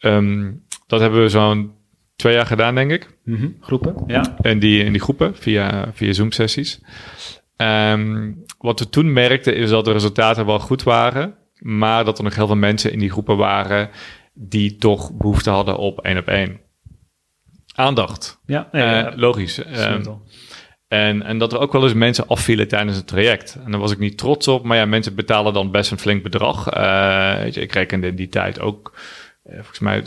Um, 0.00 0.64
dat 0.86 1.00
hebben 1.00 1.22
we 1.22 1.28
zo'n 1.28 1.74
twee 2.16 2.34
jaar 2.34 2.46
gedaan, 2.46 2.74
denk 2.74 2.90
ik. 2.90 3.18
Mm 3.24 3.56
Groepen, 3.60 3.94
ja. 4.06 4.36
En 4.40 4.58
die, 4.58 4.84
in 4.84 4.92
die 4.92 5.00
groepen 5.00 5.36
via, 5.36 5.90
via 5.92 6.12
Zoom-sessies. 6.12 6.80
Um, 7.56 8.44
wat 8.58 8.78
we 8.78 8.88
toen 8.88 9.12
merkten 9.12 9.56
is 9.56 9.70
dat 9.70 9.84
de 9.84 9.92
resultaten 9.92 10.46
wel 10.46 10.58
goed 10.58 10.82
waren, 10.82 11.34
maar 11.58 12.04
dat 12.04 12.18
er 12.18 12.24
nog 12.24 12.34
heel 12.34 12.46
veel 12.46 12.56
mensen 12.56 12.92
in 12.92 12.98
die 12.98 13.10
groepen 13.10 13.36
waren 13.36 13.90
die 14.34 14.76
toch 14.76 15.16
behoefte 15.16 15.50
hadden 15.50 15.76
op 15.76 16.00
één 16.00 16.18
op 16.18 16.26
één. 16.28 16.60
Aandacht. 17.74 18.40
Ja, 18.46 18.68
uh, 18.72 19.16
logisch. 19.16 19.58
Um, 19.58 20.20
en, 20.88 21.22
en 21.22 21.38
dat 21.38 21.52
er 21.52 21.58
ook 21.58 21.72
wel 21.72 21.82
eens 21.82 21.94
mensen 21.94 22.26
afvielen 22.26 22.68
tijdens 22.68 22.96
het 22.96 23.06
traject. 23.06 23.58
En 23.64 23.70
daar 23.70 23.80
was 23.80 23.92
ik 23.92 23.98
niet 23.98 24.18
trots 24.18 24.48
op, 24.48 24.64
maar 24.64 24.76
ja, 24.76 24.84
mensen 24.84 25.14
betalen 25.14 25.52
dan 25.52 25.70
best 25.70 25.90
een 25.90 25.98
flink 25.98 26.22
bedrag. 26.22 26.74
Uh, 26.76 27.38
weet 27.38 27.54
je, 27.54 27.60
ik 27.60 27.72
rekende 27.72 28.06
in 28.06 28.16
die 28.16 28.28
tijd 28.28 28.60
ook, 28.60 28.94
volgens 29.48 29.78
mij, 29.78 30.04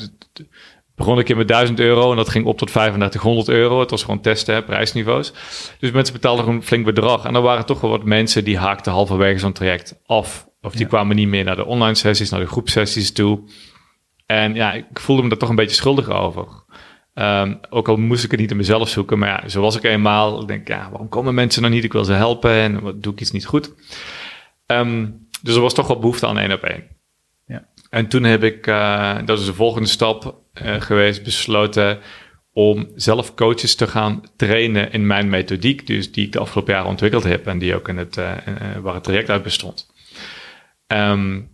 begon 0.95 1.19
ik 1.19 1.29
in 1.29 1.37
met 1.37 1.47
1000 1.47 1.79
euro 1.79 2.11
en 2.11 2.17
dat 2.17 2.29
ging 2.29 2.45
op 2.45 2.57
tot 2.57 2.67
3500 2.67 3.49
euro. 3.49 3.79
Het 3.79 3.89
was 3.89 4.03
gewoon 4.03 4.21
testen, 4.21 4.53
hè, 4.53 4.63
prijsniveaus. 4.63 5.33
Dus 5.79 5.91
mensen 5.91 6.13
betaalden 6.13 6.43
gewoon 6.43 6.59
een 6.59 6.65
flink 6.65 6.85
bedrag. 6.85 7.25
En 7.25 7.35
er 7.35 7.41
waren 7.41 7.65
toch 7.65 7.81
wel 7.81 7.89
wat 7.89 8.03
mensen 8.03 8.43
die 8.43 8.57
haakten 8.57 8.91
halverwege 8.91 9.39
zo'n 9.39 9.53
traject 9.53 9.99
af. 10.05 10.47
Of 10.61 10.73
die 10.73 10.85
kwamen 10.85 11.15
niet 11.15 11.27
meer 11.27 11.43
naar 11.43 11.55
de 11.55 11.65
online 11.65 11.95
sessies, 11.95 12.29
naar 12.29 12.39
de 12.39 12.47
groepsessies 12.47 13.11
toe. 13.11 13.39
En 14.25 14.53
ja, 14.53 14.73
ik 14.73 14.99
voelde 14.99 15.21
me 15.21 15.29
daar 15.29 15.37
toch 15.37 15.49
een 15.49 15.55
beetje 15.55 15.75
schuldig 15.75 16.09
over. 16.09 16.47
Um, 17.13 17.59
ook 17.69 17.87
al 17.87 17.95
moest 17.97 18.23
ik 18.23 18.31
het 18.31 18.39
niet 18.39 18.51
in 18.51 18.57
mezelf 18.57 18.89
zoeken, 18.89 19.19
maar 19.19 19.29
ja, 19.29 19.49
zo 19.49 19.61
was 19.61 19.75
ik 19.75 19.83
eenmaal. 19.83 20.41
Ik 20.41 20.47
denk, 20.47 20.67
ja, 20.67 20.89
waarom 20.89 21.09
komen 21.09 21.33
mensen 21.33 21.61
nou 21.61 21.73
niet? 21.73 21.83
Ik 21.83 21.93
wil 21.93 22.05
ze 22.05 22.13
helpen 22.13 22.51
en 22.51 22.81
wat 22.81 23.03
doe 23.03 23.13
ik 23.13 23.21
iets 23.21 23.31
niet 23.31 23.45
goed? 23.45 23.73
Um, 24.65 25.27
dus 25.41 25.55
er 25.55 25.61
was 25.61 25.73
toch 25.73 25.87
wel 25.87 25.99
behoefte 25.99 26.27
aan 26.27 26.37
één 26.37 26.51
op 26.51 26.63
één. 26.63 26.98
En 27.89 28.07
toen 28.07 28.23
heb 28.23 28.43
ik, 28.43 28.67
uh, 28.67 29.17
dat 29.25 29.39
is 29.39 29.45
de 29.45 29.53
volgende 29.53 29.87
stap 29.87 30.41
uh, 30.63 30.81
geweest, 30.81 31.23
besloten 31.23 31.99
om 32.53 32.91
zelf 32.95 33.33
coaches 33.33 33.75
te 33.75 33.87
gaan 33.87 34.21
trainen 34.35 34.91
in 34.91 35.07
mijn 35.07 35.29
methodiek, 35.29 35.87
dus 35.87 36.11
die 36.11 36.25
ik 36.25 36.31
de 36.31 36.39
afgelopen 36.39 36.73
jaren 36.73 36.89
ontwikkeld 36.89 37.23
heb 37.23 37.47
en 37.47 37.57
die 37.59 37.75
ook 37.75 37.87
in 37.87 37.97
het, 37.97 38.17
uh, 38.17 38.31
waar 38.81 38.93
het 38.93 39.03
traject 39.03 39.29
uit 39.29 39.43
bestond. 39.43 39.91
Um, 40.87 41.49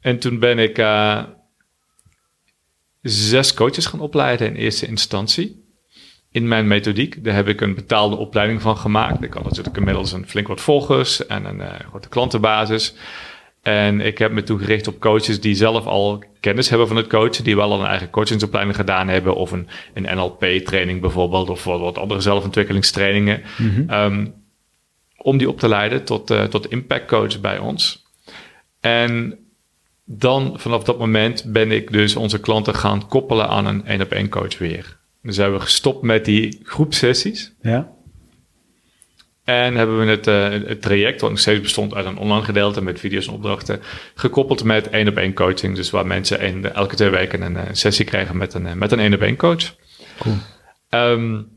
en 0.00 0.18
toen 0.18 0.38
ben 0.38 0.58
ik 0.58 0.76
zes 3.02 3.54
coaches 3.54 3.86
gaan 3.86 4.00
opleiden 4.00 4.46
in 4.46 4.54
eerste 4.54 4.86
instantie. 4.86 5.62
In 6.30 6.48
mijn 6.48 6.66
methodiek. 6.66 7.24
Daar 7.24 7.34
heb 7.34 7.48
ik 7.48 7.60
een 7.60 7.74
betaalde 7.74 8.16
opleiding 8.16 8.62
van 8.62 8.76
gemaakt. 8.76 9.22
Ik 9.22 9.32
had 9.32 9.44
natuurlijk 9.44 9.76
inmiddels 9.76 10.12
een 10.12 10.28
flink 10.28 10.48
wat 10.48 10.60
volgers 10.60 11.26
en 11.26 11.44
een 11.44 11.80
grote 11.88 12.08
klantenbasis. 12.08 12.94
En 13.64 14.00
ik 14.00 14.18
heb 14.18 14.32
me 14.32 14.42
toen 14.42 14.58
gericht 14.58 14.86
op 14.86 15.00
coaches 15.00 15.40
die 15.40 15.54
zelf 15.54 15.86
al 15.86 16.24
kennis 16.40 16.68
hebben 16.68 16.88
van 16.88 16.96
het 16.96 17.06
coachen, 17.06 17.44
die 17.44 17.56
wel 17.56 17.72
al 17.72 17.80
een 17.80 17.86
eigen 17.86 18.10
coachingsopleiding 18.10 18.76
gedaan 18.76 19.08
hebben, 19.08 19.34
of 19.34 19.50
een, 19.50 19.68
een 19.94 20.16
NLP-training 20.16 21.00
bijvoorbeeld, 21.00 21.50
of 21.50 21.64
wat, 21.64 21.80
wat 21.80 21.98
andere 21.98 22.20
zelfontwikkelingstrainingen, 22.20 23.42
mm 23.58 23.90
um, 23.90 24.34
om 25.16 25.38
die 25.38 25.48
op 25.48 25.58
te 25.58 25.68
leiden 25.68 26.04
tot, 26.04 26.30
uh, 26.30 26.42
tot 26.42 26.70
impact 26.70 27.06
coach 27.06 27.40
bij 27.40 27.58
ons. 27.58 28.04
En 28.80 29.38
dan 30.04 30.54
vanaf 30.56 30.84
dat 30.84 30.98
moment 30.98 31.44
ben 31.46 31.70
ik 31.70 31.92
dus 31.92 32.16
onze 32.16 32.40
klanten 32.40 32.74
gaan 32.74 33.08
koppelen 33.08 33.48
aan 33.48 33.66
een 33.66 33.86
één 33.86 34.02
op 34.02 34.12
één 34.12 34.28
coach 34.28 34.58
weer. 34.58 34.96
Dus 35.22 35.36
hebben 35.36 35.58
we 35.58 35.64
gestopt 35.64 36.02
met 36.02 36.24
die 36.24 36.60
groepsessies. 36.62 37.52
Ja. 37.62 37.92
En 39.44 39.74
hebben 39.74 39.98
we 39.98 40.10
het, 40.10 40.26
uh, 40.26 40.68
het 40.68 40.82
traject, 40.82 41.20
wat 41.20 41.30
nog 41.30 41.38
steeds 41.38 41.60
bestond 41.60 41.94
uit 41.94 42.06
een 42.06 42.16
online 42.16 42.44
gedeelte 42.44 42.82
met 42.82 43.00
video's 43.00 43.26
en 43.26 43.32
opdrachten, 43.32 43.80
gekoppeld 44.14 44.64
met 44.64 44.90
één 44.90 45.08
op 45.08 45.16
één 45.16 45.34
coaching. 45.34 45.76
Dus 45.76 45.90
waar 45.90 46.06
mensen 46.06 46.44
een, 46.44 46.72
elke 46.72 46.94
twee 46.94 47.10
weken 47.10 47.42
een, 47.42 47.68
een, 47.68 47.76
sessie 47.76 48.04
krijgen 48.04 48.36
met 48.36 48.54
een 48.54 48.78
met 48.78 48.92
een 48.92 49.00
één 49.00 49.14
op 49.14 49.20
één 49.20 49.36
coach. 49.36 49.74
Cool. 50.18 50.36
Um, 50.90 51.52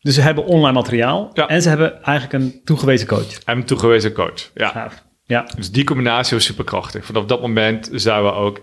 dus 0.00 0.14
ze 0.14 0.20
hebben 0.20 0.44
online 0.44 0.72
materiaal 0.72 1.30
ja. 1.32 1.48
en 1.48 1.62
ze 1.62 1.68
hebben 1.68 2.02
eigenlijk 2.02 2.44
een 2.44 2.60
toegewezen 2.64 3.06
coach. 3.06 3.38
En 3.44 3.56
een 3.56 3.64
toegewezen 3.64 4.12
coach, 4.12 4.50
ja. 4.54 4.90
Ja. 5.24 5.48
Dus 5.56 5.70
die 5.70 5.84
combinatie 5.84 6.36
was 6.36 6.44
superkrachtig. 6.44 7.04
Vanaf 7.04 7.24
dat 7.24 7.40
moment 7.40 7.88
zouden 7.92 8.32
we 8.32 8.38
ook 8.38 8.60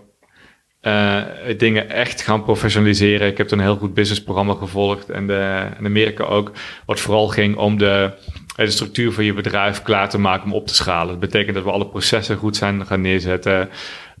uh, 0.86 1.22
dingen 1.56 1.90
echt 1.90 2.22
gaan 2.22 2.44
professionaliseren. 2.44 3.28
Ik 3.28 3.38
heb 3.38 3.48
toen 3.48 3.58
een 3.58 3.64
heel 3.64 3.76
goed 3.76 3.94
businessprogramma 3.94 4.54
gevolgd 4.54 5.10
en 5.10 5.26
de, 5.26 5.66
in 5.78 5.86
Amerika 5.86 6.24
ook, 6.24 6.52
wat 6.86 7.00
vooral 7.00 7.28
ging 7.28 7.56
om 7.56 7.78
de, 7.78 8.10
de 8.56 8.70
structuur 8.70 9.12
van 9.12 9.24
je 9.24 9.32
bedrijf 9.32 9.82
klaar 9.82 10.08
te 10.08 10.18
maken 10.18 10.44
om 10.44 10.52
op 10.52 10.66
te 10.66 10.74
schalen. 10.74 11.08
Dat 11.08 11.20
betekent 11.20 11.54
dat 11.54 11.64
we 11.64 11.70
alle 11.70 11.86
processen 11.86 12.36
goed 12.36 12.56
zijn 12.56 12.86
gaan 12.86 13.00
neerzetten. 13.00 13.68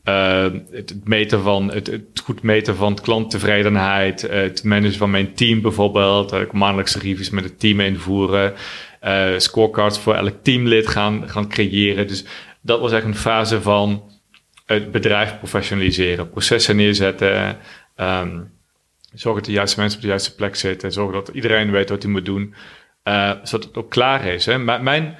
Uh, 0.04 0.46
het, 0.70 0.94
meten 1.04 1.42
van, 1.42 1.72
het, 1.72 2.00
goed 2.24 2.42
meten 2.42 2.76
van 2.76 2.94
klanttevredenheid, 2.94 4.22
het 4.22 4.64
managen 4.64 4.98
van 4.98 5.10
mijn 5.10 5.34
team 5.34 5.60
bijvoorbeeld, 5.60 6.32
uh, 6.32 6.40
maandelijkse 6.52 6.98
reviews 6.98 7.30
met 7.30 7.44
het 7.44 7.60
team 7.60 7.80
invoeren, 7.80 8.52
uh, 9.04 9.26
scorecards 9.36 9.98
voor 9.98 10.14
elk 10.14 10.34
teamlid 10.42 10.86
gaan, 10.86 11.22
gaan 11.26 11.48
creëren. 11.48 12.06
Dus 12.06 12.24
dat 12.60 12.80
was 12.80 12.92
echt 12.92 13.04
een 13.04 13.16
fase 13.16 13.62
van 13.62 14.02
het 14.74 14.92
bedrijf 14.92 15.38
professionaliseren, 15.38 16.30
processen 16.30 16.76
neerzetten, 16.76 17.56
um, 17.96 18.52
zorgen 19.14 19.40
dat 19.40 19.50
de 19.50 19.56
juiste 19.56 19.80
mensen 19.80 19.98
op 19.98 20.04
de 20.04 20.10
juiste 20.10 20.34
plek 20.34 20.56
zitten, 20.56 20.92
zorgen 20.92 21.14
dat 21.14 21.28
iedereen 21.28 21.70
weet 21.70 21.88
wat 21.88 22.02
hij 22.02 22.12
moet 22.12 22.24
doen, 22.24 22.54
uh, 23.04 23.30
zodat 23.42 23.68
het 23.68 23.76
ook 23.76 23.90
klaar 23.90 24.24
is. 24.24 24.46
Hè. 24.46 24.58
mijn 24.58 25.16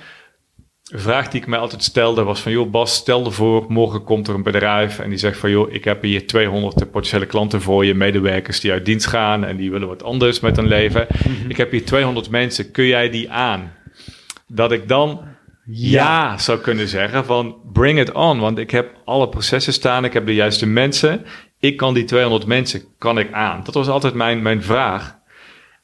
vraag 0.92 1.28
die 1.28 1.40
ik 1.40 1.46
mij 1.46 1.58
altijd 1.58 1.82
stelde 1.82 2.22
was 2.22 2.40
van, 2.40 2.52
joh 2.52 2.70
Bas, 2.70 2.94
stel 2.94 3.24
ervoor, 3.24 3.64
morgen 3.68 4.04
komt 4.04 4.28
er 4.28 4.34
een 4.34 4.42
bedrijf 4.42 4.98
en 4.98 5.08
die 5.08 5.18
zegt 5.18 5.38
van, 5.38 5.50
joh, 5.50 5.72
ik 5.72 5.84
heb 5.84 6.02
hier 6.02 6.26
200 6.26 6.90
potentiële 6.90 7.26
klanten 7.26 7.62
voor 7.62 7.84
je, 7.84 7.94
medewerkers 7.94 8.60
die 8.60 8.72
uit 8.72 8.84
dienst 8.84 9.06
gaan 9.06 9.44
en 9.44 9.56
die 9.56 9.70
willen 9.70 9.88
wat 9.88 10.02
anders 10.02 10.40
met 10.40 10.56
hun 10.56 10.68
leven. 10.68 11.06
Mhm. 11.08 11.50
Ik 11.50 11.56
heb 11.56 11.70
hier 11.70 11.84
200 11.84 12.30
mensen, 12.30 12.70
kun 12.70 12.84
jij 12.84 13.10
die 13.10 13.30
aan? 13.30 13.72
Dat 14.46 14.72
ik 14.72 14.88
dan 14.88 15.33
ja. 15.66 16.38
zou 16.38 16.58
kunnen 16.58 16.88
zeggen 16.88 17.24
van, 17.24 17.56
bring 17.72 18.00
it 18.00 18.12
on, 18.12 18.40
want 18.40 18.58
ik 18.58 18.70
heb 18.70 18.96
alle 19.04 19.28
processen 19.28 19.72
staan, 19.72 20.04
ik 20.04 20.12
heb 20.12 20.26
de 20.26 20.34
juiste 20.34 20.66
mensen, 20.66 21.24
ik 21.58 21.76
kan 21.76 21.94
die 21.94 22.04
200 22.04 22.46
mensen, 22.46 22.82
kan 22.98 23.18
ik 23.18 23.32
aan? 23.32 23.60
Dat 23.64 23.74
was 23.74 23.88
altijd 23.88 24.14
mijn, 24.14 24.42
mijn 24.42 24.62
vraag. 24.62 25.18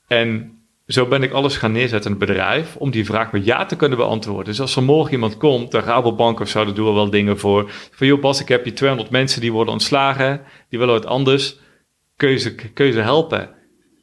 En 0.07 0.59
zo 0.87 1.07
ben 1.07 1.23
ik 1.23 1.33
alles 1.33 1.57
gaan 1.57 1.73
neerzetten 1.73 2.11
in 2.13 2.17
het 2.17 2.27
bedrijf 2.27 2.77
om 2.77 2.91
die 2.91 3.05
vraag 3.05 3.33
met 3.33 3.45
ja 3.45 3.67
te 3.67 3.77
kunnen 3.77 3.99
beantwoorden. 3.99 4.45
Dus 4.45 4.61
als 4.61 4.77
er 4.77 4.83
morgen 4.83 5.13
iemand 5.13 5.37
komt, 5.37 5.71
de 5.71 5.81
Rabobank 5.81 6.41
of 6.41 6.49
zo, 6.49 6.65
daar 6.65 6.75
doen 6.75 6.87
we 6.87 6.93
wel 6.93 7.11
dingen 7.11 7.39
voor. 7.39 7.71
Van 7.91 8.07
joh 8.07 8.21
Bas, 8.21 8.41
ik 8.41 8.49
heb 8.49 8.65
je 8.65 8.73
200 8.73 9.11
mensen 9.11 9.41
die 9.41 9.53
worden 9.53 9.73
ontslagen, 9.73 10.41
die 10.69 10.79
willen 10.79 10.95
wat 10.95 11.07
anders. 11.07 11.59
Kun 12.17 12.31
je 12.31 12.39
ze, 12.39 12.55
kun 12.55 12.87
je 12.87 12.93
ze 12.93 13.01
helpen? 13.01 13.51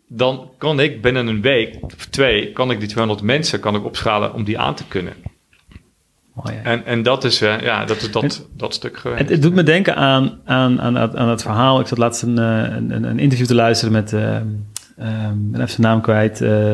Dan 0.07 0.51
kan 0.57 0.79
ik 0.79 1.01
binnen 1.01 1.27
een 1.27 1.41
week 1.41 1.77
of 1.81 2.05
twee, 2.05 2.51
kan 2.51 2.71
ik 2.71 2.79
die 2.79 2.89
200 2.89 3.25
mensen 3.25 3.59
kan 3.59 3.75
ik 3.75 3.85
opschalen 3.85 4.33
om 4.33 4.43
die 4.43 4.59
aan 4.59 4.75
te 4.75 4.87
kunnen. 4.87 5.13
En, 6.63 6.85
en 6.85 7.03
dat 7.03 7.23
is, 7.23 7.39
ja, 7.39 7.85
dat, 7.85 7.97
is 7.97 8.11
dat, 8.11 8.47
dat 8.53 8.73
stuk 8.73 8.97
geweest. 8.97 9.21
Het, 9.21 9.29
het, 9.29 9.41
doet 9.41 9.53
me 9.53 9.63
denken 9.63 9.95
aan, 9.95 10.39
aan, 10.45 10.81
aan, 10.81 11.17
aan 11.17 11.29
het 11.29 11.41
verhaal. 11.41 11.79
Ik 11.79 11.87
zat 11.87 11.97
laatst 11.97 12.21
een, 12.21 12.37
eh, 12.37 12.75
een, 12.75 13.03
een 13.03 13.19
interview 13.19 13.47
te 13.47 13.55
luisteren 13.55 13.93
met... 13.93 14.13
Uh, 14.13 14.37
Um, 14.99 15.49
even 15.55 15.69
zijn 15.69 15.81
naam 15.81 16.01
kwijt. 16.01 16.41
Uh, 16.41 16.73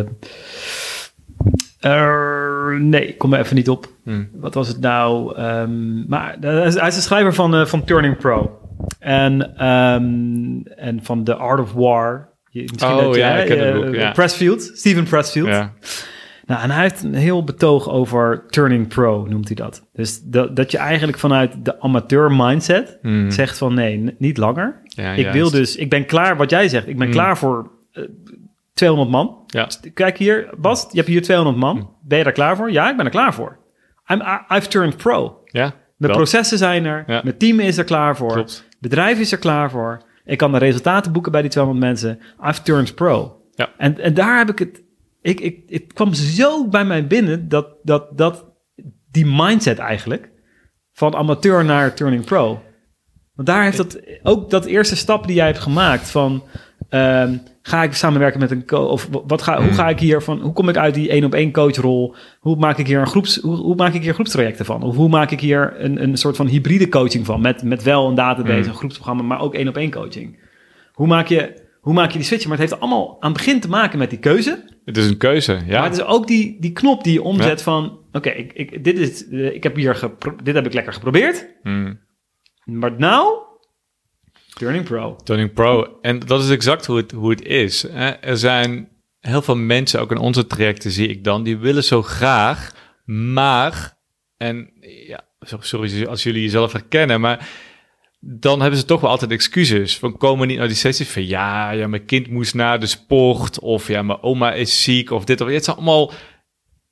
nee, 2.80 3.07
ik 3.07 3.18
kom 3.18 3.34
er 3.34 3.39
even 3.39 3.55
niet 3.55 3.70
op. 3.70 3.88
Hmm. 4.03 4.30
Wat 4.34 4.53
was 4.53 4.68
het 4.68 4.80
nou? 4.80 5.39
Um, 5.41 6.05
maar 6.07 6.38
hij 6.39 6.66
is, 6.66 6.76
de 6.76 7.01
schrijver 7.01 7.34
van, 7.34 7.68
van 7.68 7.84
Turning 7.84 8.18
Pro. 8.18 8.59
En, 8.99 9.66
um, 9.68 10.64
en 10.76 10.99
van 11.03 11.24
The 11.24 11.36
Art 11.36 11.59
of 11.59 11.74
War. 11.74 12.30
Misschien 12.51 12.91
oh 12.91 13.16
ja, 13.16 13.36
ik 13.36 13.47
ken 13.47 13.66
het 13.66 13.84
boek, 13.84 13.95
ja. 13.95 14.11
Pressfield, 14.11 14.72
Steven 14.74 15.03
Pressfield. 15.03 15.47
Ja. 15.47 15.74
Nou, 16.45 16.61
en 16.61 16.71
hij 16.71 16.81
heeft 16.81 17.03
een 17.03 17.13
heel 17.13 17.43
betoog 17.43 17.89
over 17.89 18.43
Turning 18.47 18.87
Pro, 18.87 19.25
noemt 19.25 19.47
hij 19.47 19.55
dat. 19.55 19.89
Dus 19.93 20.21
dat, 20.21 20.55
dat 20.55 20.71
je 20.71 20.77
eigenlijk 20.77 21.17
vanuit 21.17 21.65
de 21.65 21.81
amateur 21.81 22.31
mindset 22.31 22.97
hmm. 23.01 23.31
zegt 23.31 23.57
van 23.57 23.73
nee, 23.73 24.15
niet 24.17 24.37
langer. 24.37 24.81
Ja, 24.83 25.11
ik 25.11 25.31
wil 25.31 25.51
dus, 25.51 25.75
ik 25.75 25.89
ben 25.89 26.05
klaar, 26.05 26.37
wat 26.37 26.49
jij 26.49 26.67
zegt, 26.67 26.87
ik 26.87 26.97
ben 26.97 27.07
hmm. 27.07 27.15
klaar 27.15 27.37
voor 27.37 27.71
200 28.73 29.09
man. 29.09 29.43
Ja. 29.47 29.67
Kijk 29.93 30.17
hier, 30.17 30.49
Bas, 30.57 30.87
je 30.91 30.97
hebt 30.97 31.07
hier 31.07 31.21
200 31.21 31.57
man. 31.57 31.77
Hm. 31.77 31.83
Ben 32.01 32.17
je 32.17 32.23
daar 32.23 32.33
klaar 32.33 32.55
voor? 32.55 32.71
Ja, 32.71 32.89
ik 32.89 32.97
ben 32.97 33.05
er 33.05 33.11
klaar 33.11 33.33
voor. 33.33 33.57
I'm, 34.07 34.21
I've 34.49 34.67
turned 34.67 34.97
pro. 34.97 35.41
Ja, 35.45 35.73
wel. 35.97 36.11
processen 36.11 36.57
zijn 36.57 36.85
er. 36.85 37.03
Ja. 37.07 37.21
Mijn 37.23 37.37
team 37.37 37.59
is 37.59 37.77
er 37.77 37.83
klaar 37.83 38.17
voor. 38.17 38.33
Klopt. 38.33 38.67
Bedrijf 38.79 39.19
is 39.19 39.31
er 39.31 39.37
klaar 39.37 39.71
voor. 39.71 40.01
Ik 40.25 40.37
kan 40.37 40.51
de 40.51 40.57
resultaten 40.57 41.11
boeken 41.11 41.31
bij 41.31 41.41
die 41.41 41.49
200 41.49 41.85
mensen. 41.85 42.19
I've 42.47 42.61
turned 42.61 42.95
pro. 42.95 43.41
Ja. 43.51 43.69
En, 43.77 43.99
en 43.99 44.13
daar 44.13 44.37
heb 44.37 44.49
ik 44.49 44.59
het... 44.59 44.82
Ik, 45.24 45.39
ik, 45.39 45.63
het 45.67 45.93
kwam 45.93 46.13
zo 46.13 46.67
bij 46.67 46.86
mij 46.86 47.07
binnen 47.07 47.49
dat, 47.49 47.67
dat, 47.84 48.17
dat 48.17 48.45
die 49.11 49.26
mindset 49.26 49.78
eigenlijk... 49.78 50.32
van 50.93 51.15
amateur 51.15 51.65
naar 51.65 51.93
turning 51.93 52.26
pro. 52.26 52.61
Want 53.36 53.47
daar 53.47 53.63
heeft 53.63 53.78
dat 53.78 53.99
ook 54.24 54.49
dat 54.49 54.65
eerste 54.65 54.95
stap 54.95 55.28
die 55.28 55.36
jij 55.36 55.45
hebt 55.45 55.59
gemaakt 55.59 56.09
van... 56.11 56.43
ehm, 56.89 57.38
ga 57.61 57.84
ik 57.84 57.93
samenwerken 57.93 58.39
met 58.39 58.51
een 58.51 58.65
coach? 58.65 58.89
Of 58.89 59.09
wat 59.28 59.41
ga, 59.41 59.61
hoe 59.63 59.74
ga 59.74 59.89
ik 59.89 59.99
hier 59.99 60.21
van... 60.21 60.41
Hoe 60.41 60.53
kom 60.53 60.69
ik 60.69 60.78
uit 60.78 60.93
die 60.93 61.09
één 61.09 61.24
op 61.24 61.34
één 61.34 61.51
coachrol? 61.51 62.15
Hoe 62.39 62.55
maak 62.55 62.78
ik 62.78 62.88
hier 62.88 62.99
een 62.99 63.07
groeps... 63.07 63.39
Hoe, 63.41 63.55
hoe 63.55 63.76
maak 63.76 63.93
ik 63.93 64.01
hier 64.01 64.13
groepstrajecten 64.13 64.65
van? 64.65 64.84
Of 64.84 64.95
hoe 64.95 65.09
maak 65.09 65.32
ik 65.32 65.39
hier 65.39 65.74
een, 65.78 66.03
een 66.03 66.17
soort 66.17 66.36
van 66.36 66.47
hybride 66.47 66.89
coaching 66.89 67.26
van? 67.26 67.41
Met, 67.41 67.63
met 67.63 67.84
wel 67.84 68.07
een 68.07 68.15
database, 68.15 68.59
Hmm. 68.59 68.69
een 68.69 68.76
groepsprogramma, 68.76 69.24
maar 69.24 69.39
ook 69.39 69.53
één 69.53 69.67
op 69.67 69.78
één 69.78 69.91
coaching. 69.91 70.39
Hoe 70.93 71.07
maak 71.07 71.28
je... 71.28 71.61
Hoe 71.84 71.93
maak 71.93 72.11
je 72.11 72.17
die 72.17 72.27
switch? 72.27 72.43
Maar 72.43 72.57
het 72.57 72.69
heeft 72.69 72.81
allemaal 72.81 73.17
aan 73.19 73.31
het 73.31 73.38
begin 73.38 73.59
te 73.59 73.69
maken 73.69 73.99
met 73.99 74.09
die 74.09 74.19
keuze. 74.19 74.79
Het 74.86 74.97
is 74.97 75.07
een 75.07 75.17
keuze, 75.17 75.61
ja. 75.65 75.79
Maar 75.79 75.89
het 75.89 75.97
is 75.97 76.03
ook 76.03 76.27
die, 76.27 76.57
die 76.59 76.71
knop 76.71 77.03
die 77.03 77.13
je 77.13 77.21
omzet 77.21 77.61
van... 77.61 77.99
Oké, 78.11 78.29
ik, 78.29 78.53
ik, 78.53 78.84
dit, 78.84 78.97
is, 78.97 79.27
eh, 79.27 79.53
ik 79.53 79.63
heb 79.63 79.75
hier 79.75 80.11
dit 80.43 80.55
heb 80.55 80.65
ik 80.65 80.73
lekker 80.73 80.93
geprobeerd. 80.93 81.47
Hmm. 81.63 81.99
Maar 82.63 82.97
nou... 82.97 83.38
Turning 84.53 84.84
pro. 84.84 85.15
Turning 85.15 85.53
Pro. 85.53 85.97
En 86.01 86.19
dat 86.19 86.43
is 86.43 86.49
exact 86.49 86.86
hoe 86.86 86.97
het, 86.97 87.11
hoe 87.11 87.29
het 87.29 87.45
is. 87.45 87.89
Er 88.21 88.38
zijn 88.38 88.89
heel 89.19 89.41
veel 89.41 89.55
mensen, 89.55 90.01
ook 90.01 90.11
in 90.11 90.17
onze 90.17 90.47
trajecten 90.47 90.91
zie 90.91 91.07
ik 91.07 91.23
dan, 91.23 91.43
die 91.43 91.57
willen 91.57 91.84
zo 91.84 92.01
graag, 92.01 92.75
maar, 93.05 93.97
en 94.38 94.69
ja, 95.07 95.25
so- 95.39 95.61
sorry 95.61 96.05
als 96.05 96.23
jullie 96.23 96.41
jezelf 96.41 96.71
herkennen, 96.71 97.21
maar 97.21 97.49
dan 98.26 98.61
hebben 98.61 98.80
ze 98.80 98.86
toch 98.86 99.01
wel 99.01 99.09
altijd 99.09 99.32
excuses. 99.32 99.97
Van 99.97 100.17
komen 100.17 100.47
niet 100.47 100.57
naar 100.57 100.67
die 100.67 100.76
sessies 100.76 101.09
van 101.09 101.28
ja, 101.28 101.71
ja, 101.71 101.88
mijn 101.88 102.05
kind 102.05 102.30
moest 102.30 102.53
naar 102.53 102.80
de 102.80 102.86
sport, 102.86 103.59
of 103.59 103.88
ja, 103.88 104.01
mijn 104.01 104.21
oma 104.21 104.53
is 104.53 104.84
ziek, 104.84 105.11
of 105.11 105.26
dit 105.26 105.41
of 105.41 105.47
Het 105.47 105.63
zijn 105.63 105.76
allemaal, 105.76 106.11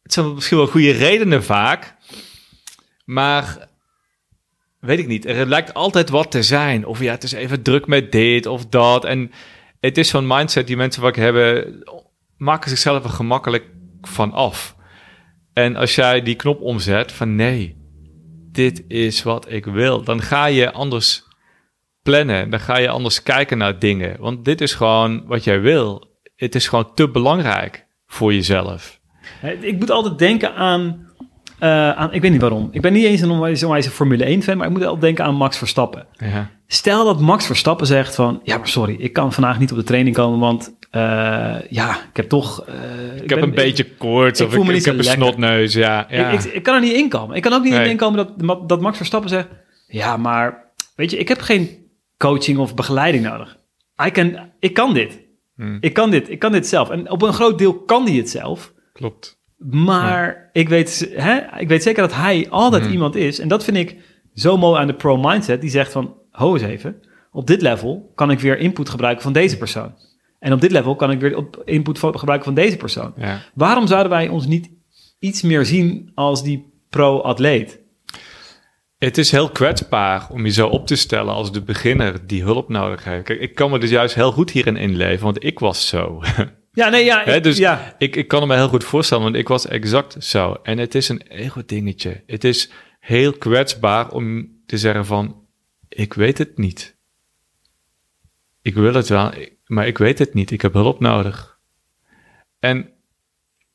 het 0.04 0.14
zijn 0.14 0.34
misschien 0.34 0.58
wel 0.58 0.68
goede 0.68 0.92
redenen 0.92 1.44
vaak, 1.44 1.96
maar 3.06 3.70
weet 4.80 5.00
ik 5.00 5.08
niet. 5.08 5.26
Er 5.26 5.48
lijkt 5.48 5.74
altijd 5.74 6.10
wat 6.10 6.32
te 6.32 6.44
zijn. 6.44 6.86
Of 6.86 7.00
ja, 7.00 7.12
het 7.12 7.24
is 7.24 7.32
even 7.32 7.62
druk 7.62 7.88
met 7.88 8.12
dit 8.12 8.46
of 8.46 8.66
dat. 8.66 9.06
En 9.06 9.32
het 9.80 9.98
is 9.98 10.10
zo'n 10.10 10.28
mindset 10.28 10.68
die 10.68 10.78
mensen 10.78 11.02
vaak 11.02 11.16
hebben, 11.16 11.84
maken 12.38 12.70
zichzelf 12.70 13.04
er 13.04 13.10
gemakkelijk 13.10 13.66
van 14.02 14.32
af. 14.32 14.76
En 15.54 15.76
als 15.76 15.96
jij 15.96 16.22
die 16.22 16.36
knop 16.36 16.62
omzet 16.62 17.12
van 17.12 17.36
nee, 17.36 17.81
dit 18.52 18.84
is 18.88 19.24
wat 19.24 19.52
ik 19.52 19.66
wil, 19.66 20.04
dan 20.04 20.22
ga 20.22 20.46
je 20.46 20.72
anders 20.72 21.24
plannen. 22.04 22.50
Dan 22.50 22.60
ga 22.60 22.78
je 22.78 22.90
anders 22.90 23.24
kijken 23.24 23.58
naar 23.58 23.80
dingen. 23.80 24.16
Want 24.20 24.46
dit 24.46 24.62
is 24.62 24.74
gewoon 24.74 25.24
wat 25.26 25.44
jij 25.44 25.62
wil. 25.62 26.10
Het 26.36 26.56
is 26.56 26.68
gewoon 26.68 26.94
te 26.94 27.10
belangrijk 27.10 27.86
voor 28.08 28.34
jezelf. 28.34 29.00
Ik 29.62 29.80
moet 29.80 29.92
altijd 29.92 30.18
denken 30.18 30.56
aan, 30.56 31.10
eh, 31.60 31.92
aan... 31.92 32.14
Ik 32.14 32.22
weet 32.22 32.32
niet 32.32 32.42
waarom. 32.42 32.68
Ik 32.72 32.82
ben 32.82 32.94
niet 32.94 33.06
eens 33.06 33.22
een 33.22 33.30
onwijs, 33.30 33.64
onwijs 33.64 33.88
Formule 33.88 34.42
1-fan... 34.42 34.58
maar 34.58 34.68
ik 34.68 34.74
moet 34.74 34.84
altijd 34.84 35.02
denken 35.02 35.26
aan 35.26 35.36
Max 35.36 35.58
Verstappen. 35.58 36.08
Ja. 36.14 36.50
Stel 36.68 37.06
dat 37.06 37.20
Max 37.20 37.46
Verstappen 37.46 37.88
zegt 37.88 38.16
van... 38.16 38.40
ja, 38.44 38.58
maar 38.58 38.68
sorry, 38.68 38.96
ik 38.96 39.14
kan 39.14 39.34
vandaag 39.34 39.60
niet 39.60 39.72
op 39.72 39.78
de 39.78 39.84
training 39.84 40.16
komen... 40.16 40.40
want 40.40 40.78
ja, 41.70 41.98
ik 42.10 42.16
heb 42.18 42.30
toch... 42.30 42.66
eh, 42.66 42.74
Ik, 43.16 43.30
heb 43.30 43.40
ben- 43.40 43.44
een 43.50 43.54
beetje 43.56 43.96
koorts 43.96 44.40
ik 44.40 44.48
of 44.48 44.54
ik, 44.70 44.76
ik 44.76 44.86
heb 44.86 44.98
een 44.98 45.04
snotneus. 45.04 45.74
Ja, 45.74 46.06
ja. 46.10 46.30
Ik, 46.30 46.44
ik, 46.44 46.54
ik 46.54 46.64
kan 46.64 46.76
er 46.76 46.82
niet 46.82 46.94
in 46.94 47.10
komen. 47.10 47.36
Ik 47.36 47.42
kan 47.42 47.54
ook 47.54 47.64
niet 47.64 47.74
Nee. 47.74 47.90
in 47.90 47.98
komen 47.98 48.28
dat, 48.38 48.70
dat 48.70 48.82
Max 48.82 48.98
Verstappen 48.98 49.30
zegt... 49.30 49.48
ja, 49.88 50.18
maar 50.18 50.72
weet 50.96 51.12
je, 51.12 51.18
ik 51.18 51.28
heb 51.28 51.40
geen 51.42 51.78
coaching 52.18 52.58
of 52.58 52.76
begeleiding 52.76 53.24
nodig. 53.24 53.58
I 54.06 54.12
can, 54.12 54.52
ik 54.60 54.74
kan 54.74 54.94
dit. 54.94 55.20
Hmm. 55.56 55.78
Ik 55.82 55.94
kan 55.94 56.12
dit. 56.12 56.30
Ik 56.30 56.40
kan 56.40 56.52
dit 56.52 56.68
zelf. 56.68 56.90
En 56.90 57.10
op 57.12 57.22
een 57.22 57.34
groot 57.34 57.58
deel 57.58 57.74
kan 57.84 58.04
hij 58.06 58.16
het 58.16 58.30
zelf. 58.30 58.74
Klopt. 58.94 59.40
Maar 59.70 60.50
ik, 60.52 60.70
weet, 60.70 61.12
hè, 61.16 61.40
ik 61.60 61.68
weet 61.68 61.84
zeker 61.84 62.02
dat 62.02 62.16
hij 62.16 62.48
altijd 62.50 62.84
Hmm. 62.84 62.92
iemand 62.92 63.16
is. 63.16 63.40
En 63.40 63.48
dat 63.48 63.64
vind 63.64 63.78
ik 63.78 63.96
zo 64.34 64.58
mooi 64.58 64.80
aan 64.82 64.88
de 64.88 64.94
pro-mindset. 64.96 65.62
Die 65.62 65.70
zegt 65.70 65.92
van, 65.92 66.16
ho 66.32 66.54
eens 66.54 66.64
even. 66.64 67.02
Op 67.32 67.48
dit 67.48 67.62
level 67.62 68.12
kan 68.16 68.32
ik 68.32 68.40
weer 68.40 68.58
input 68.58 68.90
gebruiken 68.90 69.24
van 69.24 69.34
deze 69.34 69.58
persoon. 69.58 69.94
En 70.42 70.54
op 70.54 70.62
dit 70.62 70.72
level 70.72 70.96
kan 70.96 71.12
ik 71.12 71.20
weer 71.20 71.38
op 71.38 71.62
input 71.66 72.00
gebruiken 72.00 72.44
van 72.44 72.54
deze 72.54 72.78
persoon. 72.78 73.14
Ja. 73.18 73.42
Waarom 73.54 73.88
zouden 73.88 74.12
wij 74.12 74.28
ons 74.28 74.46
niet 74.46 74.70
iets 75.20 75.42
meer 75.42 75.66
zien 75.66 76.12
als 76.16 76.44
die 76.44 76.74
pro-atleet? 76.90 77.80
Het 78.98 79.18
is 79.18 79.32
heel 79.32 79.50
kwetsbaar 79.50 80.28
om 80.32 80.46
je 80.46 80.52
zo 80.52 80.68
op 80.68 80.88
te 80.88 80.96
stellen 80.96 81.34
als 81.34 81.52
de 81.52 81.62
beginner 81.62 82.28
die 82.28 82.44
hulp 82.44 82.70
nodig 82.70 83.04
heeft. 83.04 83.24
Kijk, 83.26 83.40
ik 83.40 83.56
kan 83.56 83.72
me 83.72 83.80
dus 83.80 83.90
juist 83.90 84.16
heel 84.16 84.32
goed 84.32 84.52
hierin 84.52 84.76
inleven, 84.78 85.24
want 85.24 85.44
ik 85.44 85.60
was 85.60 85.88
zo. 85.88 86.22
Ja, 86.74 86.90
nee, 86.90 87.06
ja. 87.06 87.24
Ik- 87.26 87.44
dus 87.44 87.58
ja. 87.58 87.96
ik, 87.98 88.16
ik 88.16 88.28
kan 88.28 88.48
me 88.48 88.56
heel 88.56 88.68
goed 88.68 88.84
voorstellen, 88.84 89.24
want 89.24 89.36
ik 89.36 89.48
was 89.48 89.68
exact 89.68 90.24
zo. 90.24 90.54
En 90.64 90.78
het 90.78 90.96
is 90.96 91.10
een 91.10 91.22
ego-dingetje. 91.22 92.24
Het 92.26 92.44
is 92.44 92.70
heel 93.00 93.34
kwetsbaar 93.34 94.12
om 94.12 94.48
te 94.66 94.78
zeggen 94.78 95.06
van, 95.06 95.46
ik 95.90 96.14
weet 96.14 96.38
het 96.38 96.58
niet. 96.58 96.98
Ik 98.62 98.74
wil 98.74 98.94
het 98.94 99.08
wel, 99.10 99.32
maar 99.72 99.88
ik 99.88 99.98
weet 99.98 100.20
het 100.20 100.34
niet. 100.34 100.52
Ik 100.52 100.62
heb 100.62 100.74
hulp 100.74 101.00
nodig. 101.00 101.60
En 102.60 102.90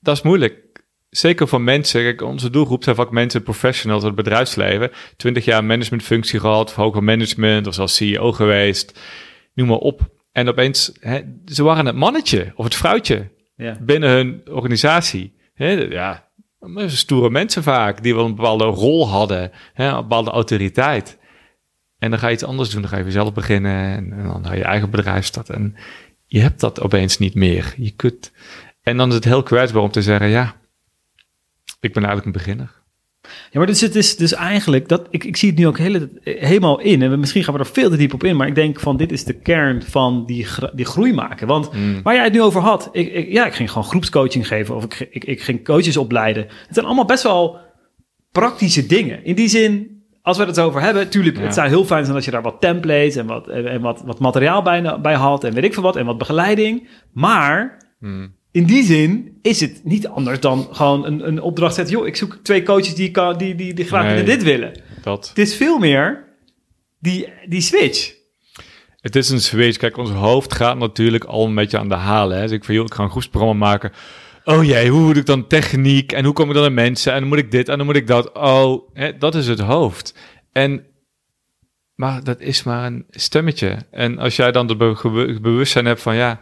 dat 0.00 0.16
is 0.16 0.22
moeilijk. 0.22 0.82
Zeker 1.10 1.48
voor 1.48 1.60
mensen, 1.60 2.02
kijk, 2.02 2.22
onze 2.22 2.50
doelgroep 2.50 2.84
zijn 2.84 2.96
vaak 2.96 3.10
mensen, 3.10 3.42
professionals 3.42 4.04
uit 4.04 4.16
het 4.16 4.24
bedrijfsleven. 4.24 4.90
20 5.16 5.44
jaar 5.44 5.64
managementfunctie 5.64 6.40
gehad, 6.40 6.68
of 6.68 6.74
hoger 6.74 7.04
management, 7.04 7.66
of 7.66 7.74
zelfs 7.74 7.94
CEO 7.94 8.32
geweest. 8.32 9.00
Noem 9.54 9.68
maar 9.68 9.76
op. 9.76 10.00
En 10.32 10.48
opeens, 10.48 10.92
hè, 11.00 11.20
ze 11.46 11.62
waren 11.62 11.86
het 11.86 11.96
mannetje 11.96 12.52
of 12.54 12.64
het 12.64 12.74
vrouwtje 12.74 13.30
ja. 13.56 13.78
binnen 13.80 14.10
hun 14.10 14.42
organisatie. 14.50 15.36
Hè, 15.54 15.70
ja, 15.70 16.28
stoere 16.86 17.30
mensen 17.30 17.62
vaak, 17.62 18.02
die 18.02 18.14
wel 18.14 18.24
een 18.24 18.34
bepaalde 18.34 18.64
rol 18.64 19.08
hadden, 19.08 19.50
hè, 19.72 19.88
een 19.88 19.96
bepaalde 19.96 20.30
autoriteit. 20.30 21.18
En 22.06 22.12
dan 22.12 22.20
ga 22.20 22.28
je 22.28 22.34
iets 22.34 22.44
anders 22.44 22.70
doen, 22.70 22.80
dan 22.80 22.90
ga 22.90 22.96
je 22.96 23.02
weer 23.02 23.12
zelf 23.12 23.32
beginnen 23.32 23.96
en, 23.96 24.12
en 24.12 24.24
dan 24.26 24.46
ga 24.46 24.54
je 24.54 24.64
eigen 24.64 24.90
bedrijf 24.90 25.24
starten. 25.24 25.54
En 25.54 25.76
je 26.26 26.40
hebt 26.40 26.60
dat 26.60 26.80
opeens 26.80 27.18
niet 27.18 27.34
meer. 27.34 27.74
Je 27.76 27.90
kunt, 27.90 28.32
en 28.82 28.96
dan 28.96 29.08
is 29.08 29.14
het 29.14 29.24
heel 29.24 29.42
kwetsbaar 29.42 29.82
om 29.82 29.90
te 29.90 30.02
zeggen, 30.02 30.28
ja, 30.28 30.54
ik 31.80 31.92
ben 31.92 32.04
eigenlijk 32.04 32.26
een 32.26 32.42
beginner. 32.42 32.84
Ja, 33.22 33.58
maar 33.58 33.66
dus 33.66 33.80
het 33.80 33.94
is 33.94 34.16
dus 34.16 34.32
eigenlijk, 34.32 34.88
dat, 34.88 35.06
ik, 35.10 35.24
ik 35.24 35.36
zie 35.36 35.48
het 35.48 35.58
nu 35.58 35.66
ook 35.66 35.78
hele, 35.78 36.10
helemaal 36.22 36.80
in. 36.80 37.02
En 37.02 37.20
misschien 37.20 37.44
gaan 37.44 37.54
we 37.54 37.60
er 37.60 37.66
veel 37.66 37.90
te 37.90 37.96
diep 37.96 38.14
op 38.14 38.24
in. 38.24 38.36
Maar 38.36 38.46
ik 38.46 38.54
denk 38.54 38.80
van, 38.80 38.96
dit 38.96 39.12
is 39.12 39.24
de 39.24 39.32
kern 39.32 39.82
van 39.82 40.26
die, 40.26 40.46
die 40.74 40.84
groei 40.84 41.12
maken. 41.12 41.46
Want 41.46 41.72
Mm. 41.72 42.02
waar 42.02 42.14
jij 42.14 42.24
het 42.24 42.32
nu 42.32 42.42
over 42.42 42.60
had, 42.60 42.88
ik, 42.92 43.12
ik, 43.12 43.32
ja, 43.32 43.46
ik 43.46 43.54
ging 43.54 43.70
gewoon 43.70 43.88
groepscoaching 43.88 44.46
geven. 44.46 44.74
Of 44.74 44.84
ik, 44.84 45.08
ik, 45.10 45.24
ik 45.24 45.42
ging 45.42 45.64
coaches 45.64 45.96
opleiden. 45.96 46.42
Het 46.42 46.74
zijn 46.74 46.86
allemaal 46.86 47.04
best 47.04 47.22
wel 47.22 47.58
praktische 48.32 48.86
dingen. 48.86 49.24
In 49.24 49.34
die 49.34 49.48
zin, 49.48 49.95
als 50.26 50.38
we 50.38 50.44
het 50.44 50.58
over 50.60 50.80
hebben, 50.80 51.08
tuurlijk, 51.08 51.36
Ja. 51.36 51.42
het 51.42 51.54
zou 51.54 51.68
heel 51.68 51.84
fijn 51.84 52.04
zijn 52.04 52.16
als 52.16 52.24
je 52.24 52.30
daar 52.30 52.42
wat 52.42 52.60
templates 52.60 53.16
en 53.16 53.26
wat, 53.26 53.48
en, 53.48 53.80
wat, 53.80 54.02
wat 54.04 54.18
materiaal 54.18 54.62
bij, 54.62 55.00
bij 55.00 55.14
had. 55.14 55.44
En 55.44 55.54
weet 55.54 55.64
ik 55.64 55.74
veel 55.74 55.82
wat, 55.82 55.96
en 55.96 56.06
wat 56.06 56.18
begeleiding. 56.18 56.88
Maar 57.12 57.84
Mm. 58.00 58.34
in 58.50 58.64
die 58.64 58.82
zin 58.84 59.38
is 59.42 59.60
het 59.60 59.80
niet 59.84 60.08
anders 60.08 60.40
dan 60.40 60.68
gewoon 60.72 61.06
een, 61.06 61.26
een 61.26 61.40
opdracht 61.42 61.74
zetten. 61.74 61.94
Joh, 61.96 62.06
ik 62.06 62.16
zoek 62.16 62.38
twee 62.42 62.62
coaches 62.62 62.94
die, 62.94 63.10
kan, 63.10 63.38
die, 63.38 63.54
die, 63.54 63.74
die 63.74 63.84
graag 63.84 64.04
Nee. 64.04 64.22
dit 64.22 64.42
willen. 64.42 64.72
Dat. 65.02 65.28
Het 65.28 65.38
is 65.38 65.56
veel 65.56 65.78
meer 65.78 66.24
die, 66.98 67.28
die 67.48 67.60
switch. 67.60 68.14
Het 69.00 69.16
is 69.16 69.30
een 69.30 69.40
switch. 69.40 69.76
Kijk, 69.76 69.96
ons 69.96 70.10
hoofd 70.10 70.54
gaat 70.54 70.78
natuurlijk 70.78 71.24
al 71.24 71.46
een 71.46 71.54
beetje 71.54 71.78
aan 71.78 71.88
de 71.88 71.94
halen. 71.94 72.36
Hè. 72.36 72.42
Dus 72.42 72.50
ik 72.52 72.64
van, 72.64 72.74
joh, 72.74 72.84
ik 72.84 72.94
ga 72.94 73.02
een 73.02 73.10
groepsprogramma 73.10 73.66
maken. 73.66 73.92
Oh 74.48 74.64
jee, 74.64 74.88
hoe 74.90 75.00
moet 75.00 75.16
ik 75.16 75.26
dan 75.26 75.46
techniek? 75.46 76.12
En 76.12 76.24
hoe 76.24 76.34
kom 76.34 76.48
ik 76.48 76.54
dan 76.54 76.64
aan 76.64 76.74
mensen? 76.74 77.12
En 77.12 77.18
dan 77.20 77.28
moet 77.28 77.38
ik 77.38 77.50
dit 77.50 77.68
en 77.68 77.76
dan 77.76 77.86
moet 77.86 77.96
ik 77.96 78.06
dat. 78.06 78.32
Oh, 78.32 78.88
hè, 78.92 79.18
dat 79.18 79.34
is 79.34 79.46
het 79.46 79.60
hoofd. 79.60 80.14
En, 80.52 80.84
maar 81.94 82.24
dat 82.24 82.40
is 82.40 82.62
maar 82.62 82.86
een 82.86 83.04
stemmetje. 83.10 83.76
En 83.90 84.18
als 84.18 84.36
jij 84.36 84.52
dan 84.52 84.66
be- 84.66 84.94
gewe- 84.94 85.40
bewustzijn 85.40 85.84
hebt 85.84 86.02
van, 86.02 86.14
ja, 86.16 86.40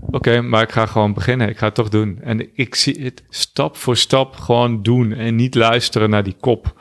oké, 0.00 0.40
maar 0.40 0.62
ik 0.62 0.72
ga 0.72 0.86
gewoon 0.86 1.14
beginnen. 1.14 1.48
Ik 1.48 1.58
ga 1.58 1.66
het 1.66 1.74
toch 1.74 1.88
doen. 1.88 2.18
En 2.22 2.48
ik 2.54 2.74
zie 2.74 3.02
het 3.02 3.22
stap 3.28 3.76
voor 3.76 3.96
stap 3.96 4.34
gewoon 4.36 4.82
doen. 4.82 5.12
En 5.12 5.36
niet 5.36 5.54
luisteren 5.54 6.10
naar 6.10 6.24
die 6.24 6.36
kop. 6.40 6.80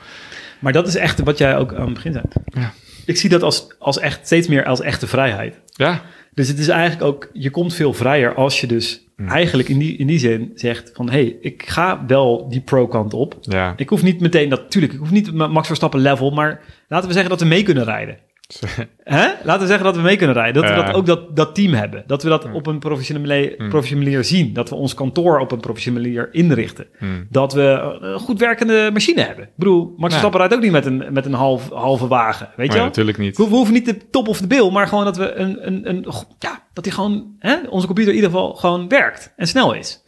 Maar 0.59 0.73
dat 0.73 0.87
is 0.87 0.95
echt 0.95 1.19
wat 1.19 1.37
jij 1.37 1.57
ook 1.57 1.73
aan 1.73 1.85
het 1.85 1.93
begin 1.93 2.13
zei. 2.13 2.23
Ja. 2.45 2.73
Ik 3.05 3.17
zie 3.17 3.29
dat 3.29 3.43
als, 3.43 3.75
als 3.79 3.99
echt, 3.99 4.25
steeds 4.25 4.47
meer 4.47 4.65
als 4.65 4.81
echte 4.81 5.07
vrijheid. 5.07 5.59
Ja, 5.65 6.01
Dus 6.33 6.47
het 6.47 6.59
is 6.59 6.67
eigenlijk 6.67 7.03
ook, 7.03 7.29
je 7.33 7.49
komt 7.49 7.73
veel 7.73 7.93
vrijer 7.93 8.33
als 8.33 8.61
je 8.61 8.67
dus 8.67 9.07
eigenlijk 9.27 9.69
in 9.69 9.77
die, 9.77 9.97
in 9.97 10.07
die 10.07 10.19
zin 10.19 10.51
zegt 10.55 10.91
van... 10.93 11.09
hé, 11.09 11.21
hey, 11.21 11.37
ik 11.41 11.63
ga 11.69 12.05
wel 12.07 12.49
die 12.49 12.61
pro-kant 12.61 13.13
op. 13.13 13.37
ja, 13.41 13.73
Ik 13.77 13.89
hoef 13.89 14.03
niet 14.03 14.19
meteen 14.19 14.49
dat, 14.49 14.71
tuurlijk, 14.71 14.93
ik 14.93 14.99
hoef 14.99 15.11
niet 15.11 15.33
Max 15.33 15.67
Verstappen 15.67 15.99
level... 15.99 16.31
maar 16.31 16.61
laten 16.87 17.07
we 17.07 17.13
zeggen 17.13 17.31
dat 17.31 17.41
we 17.41 17.47
mee 17.47 17.63
kunnen 17.63 17.83
rijden. 17.83 18.17
Hè? 19.03 19.27
Laten 19.43 19.61
we 19.61 19.67
zeggen 19.67 19.85
dat 19.85 19.95
we 19.95 20.01
mee 20.01 20.15
kunnen 20.17 20.35
rijden. 20.35 20.61
Dat 20.61 20.71
we 20.71 20.83
dat 20.83 20.93
ook 20.93 21.05
dat, 21.05 21.35
dat 21.35 21.55
team 21.55 21.73
hebben. 21.73 22.03
Dat 22.07 22.23
we 22.23 22.29
dat 22.29 22.51
op 22.51 22.67
een 22.67 22.79
professionele, 22.79 23.53
Hmm. 23.57 23.69
professionele 23.69 24.09
manier 24.09 24.23
zien. 24.23 24.53
Dat 24.53 24.69
we 24.69 24.75
ons 24.75 24.93
kantoor 24.93 25.39
op 25.39 25.51
een 25.51 25.59
professionele 25.59 26.03
manier 26.07 26.29
inrichten. 26.33 26.85
Hmm. 26.97 27.27
Dat 27.29 27.53
we 27.53 27.97
een 28.01 28.19
goed 28.19 28.39
werkende 28.39 28.89
machine 28.93 29.21
hebben. 29.21 29.43
Ik 29.45 29.51
bedoel, 29.55 29.93
Max. 29.97 30.07
Verstappen 30.09 30.39
rijdt 30.39 30.55
ook 30.55 30.61
niet 30.61 30.71
met 30.71 30.85
een, 30.85 31.05
met 31.11 31.25
een 31.25 31.33
half, 31.33 31.69
halve 31.69 32.07
wagen. 32.07 32.45
Weet 32.47 32.55
je 32.55 32.71
Nee, 32.71 32.77
wel? 32.77 32.87
natuurlijk 32.87 33.17
niet. 33.17 33.37
We, 33.37 33.43
we 33.43 33.55
hoeven 33.55 33.73
niet 33.73 33.85
de 33.85 34.09
top 34.09 34.27
of 34.27 34.41
de 34.41 34.47
bill, 34.47 34.71
maar 34.71 34.87
gewoon 34.87 35.05
dat 35.05 35.17
we 35.17 35.33
een, 35.33 35.67
een, 35.67 35.89
een 35.89 36.05
ja, 36.39 36.63
dat 36.73 36.83
die 36.83 36.93
gewoon, 36.93 37.35
hè, 37.39 37.55
onze 37.69 37.85
computer 37.85 38.13
in 38.13 38.19
ieder 38.19 38.31
geval 38.31 38.53
gewoon 38.53 38.87
werkt 38.87 39.33
en 39.35 39.47
snel 39.47 39.73
is. 39.73 40.03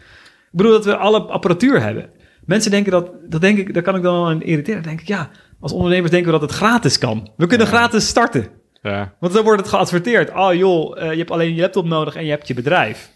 Ik 0.51 0.61
bedoel 0.61 0.71
dat 0.71 0.85
we 0.85 0.95
alle 0.97 1.19
apparatuur 1.19 1.81
hebben. 1.81 2.09
Mensen 2.45 2.71
denken 2.71 2.91
dat, 2.91 3.11
dat 3.29 3.41
denk 3.41 3.57
ik, 3.57 3.73
daar 3.73 3.83
kan 3.83 3.95
ik 3.95 4.01
dan 4.01 4.13
wel 4.13 4.27
aan 4.27 4.41
irriteren. 4.41 4.81
Dan 4.81 4.89
denk 4.89 5.01
ik, 5.01 5.07
ja, 5.07 5.29
als 5.59 5.71
ondernemers 5.71 6.11
denken 6.11 6.31
we 6.31 6.39
dat 6.39 6.49
het 6.49 6.57
gratis 6.59 6.97
kan. 6.97 7.29
We 7.37 7.47
kunnen 7.47 7.67
gratis 7.67 8.07
starten. 8.07 8.47
Ja. 8.81 9.13
Want 9.19 9.33
dan 9.33 9.43
wordt 9.43 9.59
het 9.61 9.69
geadverteerd. 9.69 10.33
Oh 10.33 10.53
joh, 10.53 11.01
eh, 11.01 11.11
je 11.11 11.17
hebt 11.17 11.31
alleen 11.31 11.55
je 11.55 11.61
laptop 11.61 11.85
nodig 11.85 12.15
en 12.15 12.23
je 12.23 12.29
hebt 12.29 12.47
je 12.47 12.53
bedrijf. 12.53 13.09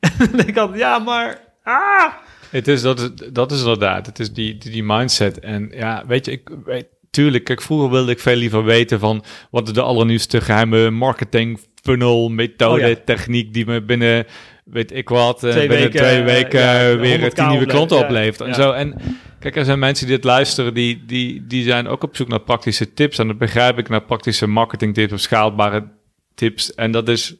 En 0.00 0.10
dan 0.18 0.36
denk 0.36 0.48
ik 0.48 0.56
altijd, 0.56 0.80
ja, 0.80 0.98
maar... 0.98 1.40
Ah! 1.62 2.12
Het 2.50 2.68
is, 2.68 2.82
dat, 2.82 3.00
is- 3.00 3.10
dat 3.32 3.52
is 3.52 3.58
inderdaad. 3.58 4.06
Het 4.06 4.18
is 4.18 4.32
die, 4.32 4.58
die, 4.58 4.70
die 4.70 4.84
mindset. 4.84 5.38
En 5.40 5.70
ja, 5.74 6.04
weet 6.06 6.24
je, 6.26 6.30
ik 6.32 6.50
weet, 6.64 6.86
tuurlijk, 7.10 7.44
kijk, 7.44 7.62
vroeger 7.62 7.90
wilde 7.90 8.10
ik 8.12 8.18
veel 8.20 8.36
liever 8.36 8.64
weten 8.64 8.98
van 8.98 9.24
wat 9.50 9.66
is 9.66 9.74
de 9.74 9.82
allernieuwste 9.82 10.40
geheime 10.40 10.90
marketing 10.90 11.60
funnel, 11.82 12.28
methode, 12.28 12.82
Oh 12.82 12.88
ja. 12.88 12.94
techniek 13.04 13.54
die 13.54 13.66
me 13.66 13.82
binnen, 13.82 14.26
weet 14.64 14.92
ik 14.92 15.08
wat, 15.08 15.44
eh, 15.44 15.50
Twee 15.50 15.68
binnen 15.68 15.86
weken, 15.86 16.00
twee 16.00 16.18
eh, 16.18 16.24
weken 16.24 16.60
ja, 16.60 16.94
100k 16.96 17.00
weer 17.00 17.32
tien 17.34 17.48
nieuwe 17.48 17.66
klanten 17.66 17.98
oplevert. 17.98 18.48
En 18.48 18.54
zo. 18.54 18.70
En 18.72 18.94
kijk, 19.42 19.56
er 19.56 19.64
zijn 19.64 19.78
mensen 19.78 20.06
die 20.06 20.14
dit 20.16 20.24
luisteren, 20.24 20.74
die, 20.74 21.04
die, 21.06 21.46
die 21.46 21.64
zijn 21.64 21.88
ook 21.88 22.02
op 22.02 22.16
zoek 22.16 22.28
naar 22.28 22.40
praktische 22.40 22.92
tips. 22.92 23.18
En 23.18 23.26
dat 23.26 23.38
begrijp 23.38 23.78
ik, 23.78 23.88
naar 23.88 24.02
praktische 24.02 24.46
marketing 24.46 24.94
tips 24.94 25.12
of 25.12 25.20
schaalbare 25.20 25.88
tips. 26.34 26.74
En 26.74 26.90
dat 26.92 27.08
is 27.08 27.36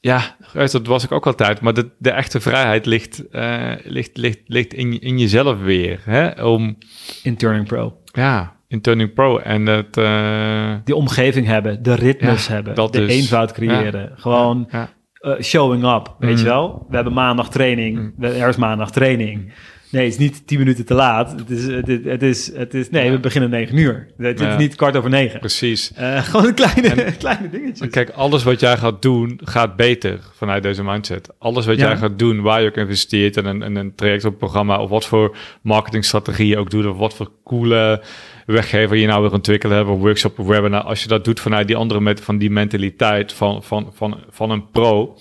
ja, 0.00 0.36
dat 0.52 0.86
was 0.86 1.04
ik 1.04 1.12
ook 1.12 1.26
altijd. 1.26 1.60
Maar 1.60 1.74
de, 1.74 1.90
de 1.98 2.10
echte 2.10 2.40
vrijheid 2.40 2.86
ligt, 2.86 3.28
eh, 3.28 3.72
ligt, 3.84 4.16
ligt, 4.16 4.40
ligt 4.46 4.74
in, 4.74 5.00
in 5.00 5.18
jezelf 5.18 5.60
weer. 5.60 6.00
Hè? 6.04 6.44
Om, 6.44 6.78
In 7.22 7.36
Turning 7.36 7.66
Pro. 7.66 8.00
ja, 8.12 8.56
in 8.68 8.80
Turning 8.80 9.12
Pro. 9.14 9.38
En 9.38 9.64
dat... 9.64 9.96
eh, 9.96 10.74
Die 10.84 10.94
omgeving 10.94 11.46
hebben, 11.46 11.82
de 11.82 11.94
ritmes 11.94 12.46
Ja, 12.46 12.52
hebben, 12.52 12.74
dat 12.74 12.92
de 12.92 13.06
eenvoud 13.06 13.52
creëren. 13.52 14.12
Gewoon 14.16 14.68
ja, 14.70 14.88
eh, 15.12 15.40
showing 15.40 15.84
up, 15.94 16.14
weet 16.18 16.30
Mm. 16.30 16.36
je 16.38 16.44
wel? 16.44 16.86
We 16.88 16.94
hebben 16.94 17.12
maandag 17.12 17.48
training, 17.50 17.96
Mm. 18.16 18.24
er 18.24 18.48
is 18.48 18.56
maandag 18.56 18.90
training. 18.90 19.52
Nee, 19.90 20.04
het 20.04 20.12
is 20.12 20.18
niet 20.18 20.46
tien 20.46 20.58
minuten 20.58 20.84
te 20.84 20.94
laat. 20.94 21.30
Het 21.30 21.50
is, 21.50 21.64
het 21.66 21.88
is, 21.88 22.04
het 22.04 22.22
is, 22.22 22.52
het 22.56 22.74
is 22.74 22.90
nee, 22.90 23.10
we 23.10 23.18
beginnen 23.18 23.50
negen 23.50 23.76
uur. 23.76 24.06
Het 24.18 24.40
is 24.40 24.46
Ja. 24.46 24.56
niet 24.56 24.74
kwart 24.74 24.96
over 24.96 25.10
negen. 25.10 25.40
precies. 25.40 25.92
Eh, 25.94 26.22
gewoon 26.30 26.54
kleine, 26.54 26.88
En- 27.02 27.16
kleine 27.26 27.50
dingetjes. 27.50 27.88
Kijk, 27.90 28.10
alles 28.10 28.42
wat 28.42 28.60
jij 28.60 28.76
gaat 28.76 29.02
doen, 29.02 29.40
gaat 29.44 29.76
beter 29.76 30.18
vanuit 30.34 30.62
deze 30.62 30.84
mindset. 30.84 31.28
Alles 31.38 31.66
wat 31.66 31.76
Ja. 31.78 31.86
jij 31.86 31.96
gaat 31.96 32.18
doen, 32.18 32.40
waar 32.42 32.62
je 32.62 32.68
ook 32.68 32.76
investeert 32.76 33.36
in 33.36 33.44
een, 33.46 33.62
in 33.62 33.76
een 33.76 33.94
traject 33.94 34.24
of 34.24 34.36
programma, 34.36 34.80
of 34.80 34.90
wat 34.90 35.06
voor 35.06 35.36
marketingstrategie 35.62 36.46
je 36.46 36.58
ook 36.58 36.70
doet, 36.70 36.86
of 36.86 36.96
wat 36.96 37.14
voor 37.14 37.30
coole 37.44 38.02
weggever 38.46 38.96
je 38.96 39.06
nou 39.06 39.22
weer 39.22 39.32
ontwikkelen 39.32 39.76
hebt, 39.76 39.88
of 39.88 39.98
workshop 39.98 40.38
of 40.38 40.46
webinar. 40.46 40.82
Als 40.82 41.02
je 41.02 41.08
dat 41.08 41.24
doet 41.24 41.40
vanuit 41.40 41.66
die 41.66 41.76
andere 41.76 42.00
met 42.00 42.20
van 42.20 42.38
die 42.38 42.50
mentaliteit 42.50 43.32
van, 43.32 43.62
van, 43.62 43.90
van, 43.94 44.18
van 44.30 44.50
een 44.50 44.70
pro, 44.70 45.18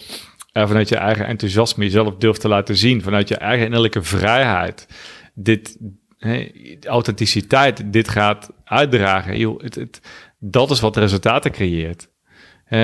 en 0.55 0.67
vanuit 0.67 0.89
je 0.89 0.95
eigen 0.95 1.25
enthousiasme 1.25 1.83
jezelf 1.83 2.15
durft 2.15 2.41
te 2.41 2.47
laten 2.47 2.77
zien, 2.77 3.01
vanuit 3.01 3.27
je 3.27 3.37
eigen 3.37 3.65
innerlijke 3.65 4.03
vrijheid, 4.03 4.87
dit, 5.33 5.77
hè, 6.17 6.47
authenticiteit, 6.87 7.93
dit 7.93 8.09
gaat 8.09 8.51
uitdragen. 8.63 9.37
Joh, 9.37 9.61
het, 9.61 9.75
het, 9.75 10.01
dat 10.39 10.71
is 10.71 10.79
wat 10.79 10.97
resultaten 10.97 11.51
creëert. 11.51 12.09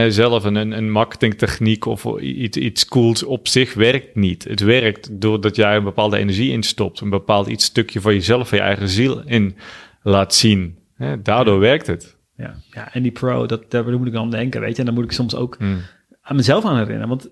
Zelf 0.07 0.43
een, 0.43 0.55
een, 0.55 0.71
een 0.71 0.91
marketingtechniek 0.91 1.85
of 1.85 2.05
iets, 2.19 2.57
iets 2.57 2.85
cools 2.85 3.23
op 3.23 3.47
zich 3.47 3.73
werkt 3.73 4.15
niet. 4.15 4.43
Het 4.43 4.59
werkt 4.59 5.21
doordat 5.21 5.55
jij 5.55 5.75
een 5.75 5.83
bepaalde 5.83 6.17
energie 6.17 6.51
instopt, 6.51 6.99
een 6.99 7.09
bepaald 7.09 7.47
iets 7.47 7.65
stukje 7.65 8.01
van 8.01 8.13
jezelf, 8.13 8.49
van 8.49 8.57
je 8.57 8.63
eigen 8.63 8.89
ziel 8.89 9.21
in 9.25 9.55
laat 10.01 10.33
zien. 10.33 10.77
Daardoor 11.23 11.59
werkt 11.59 11.87
het. 11.87 12.17
Ja, 12.37 12.55
ja, 12.71 12.93
en 12.93 13.01
die 13.01 13.11
pro, 13.11 13.45
dat, 13.45 13.71
daar 13.71 13.97
moet 13.97 14.07
ik 14.07 14.13
dan 14.13 14.23
aan 14.23 14.29
denken, 14.31 14.61
weet 14.61 14.73
je. 14.73 14.79
En 14.79 14.85
dan 14.85 14.93
moet 14.93 15.03
ik 15.03 15.11
soms 15.11 15.35
ook 15.35 15.55
Hmm. 15.57 15.81
aan 16.21 16.35
mezelf 16.35 16.65
aan 16.65 16.77
herinneren. 16.77 17.07
Want 17.07 17.29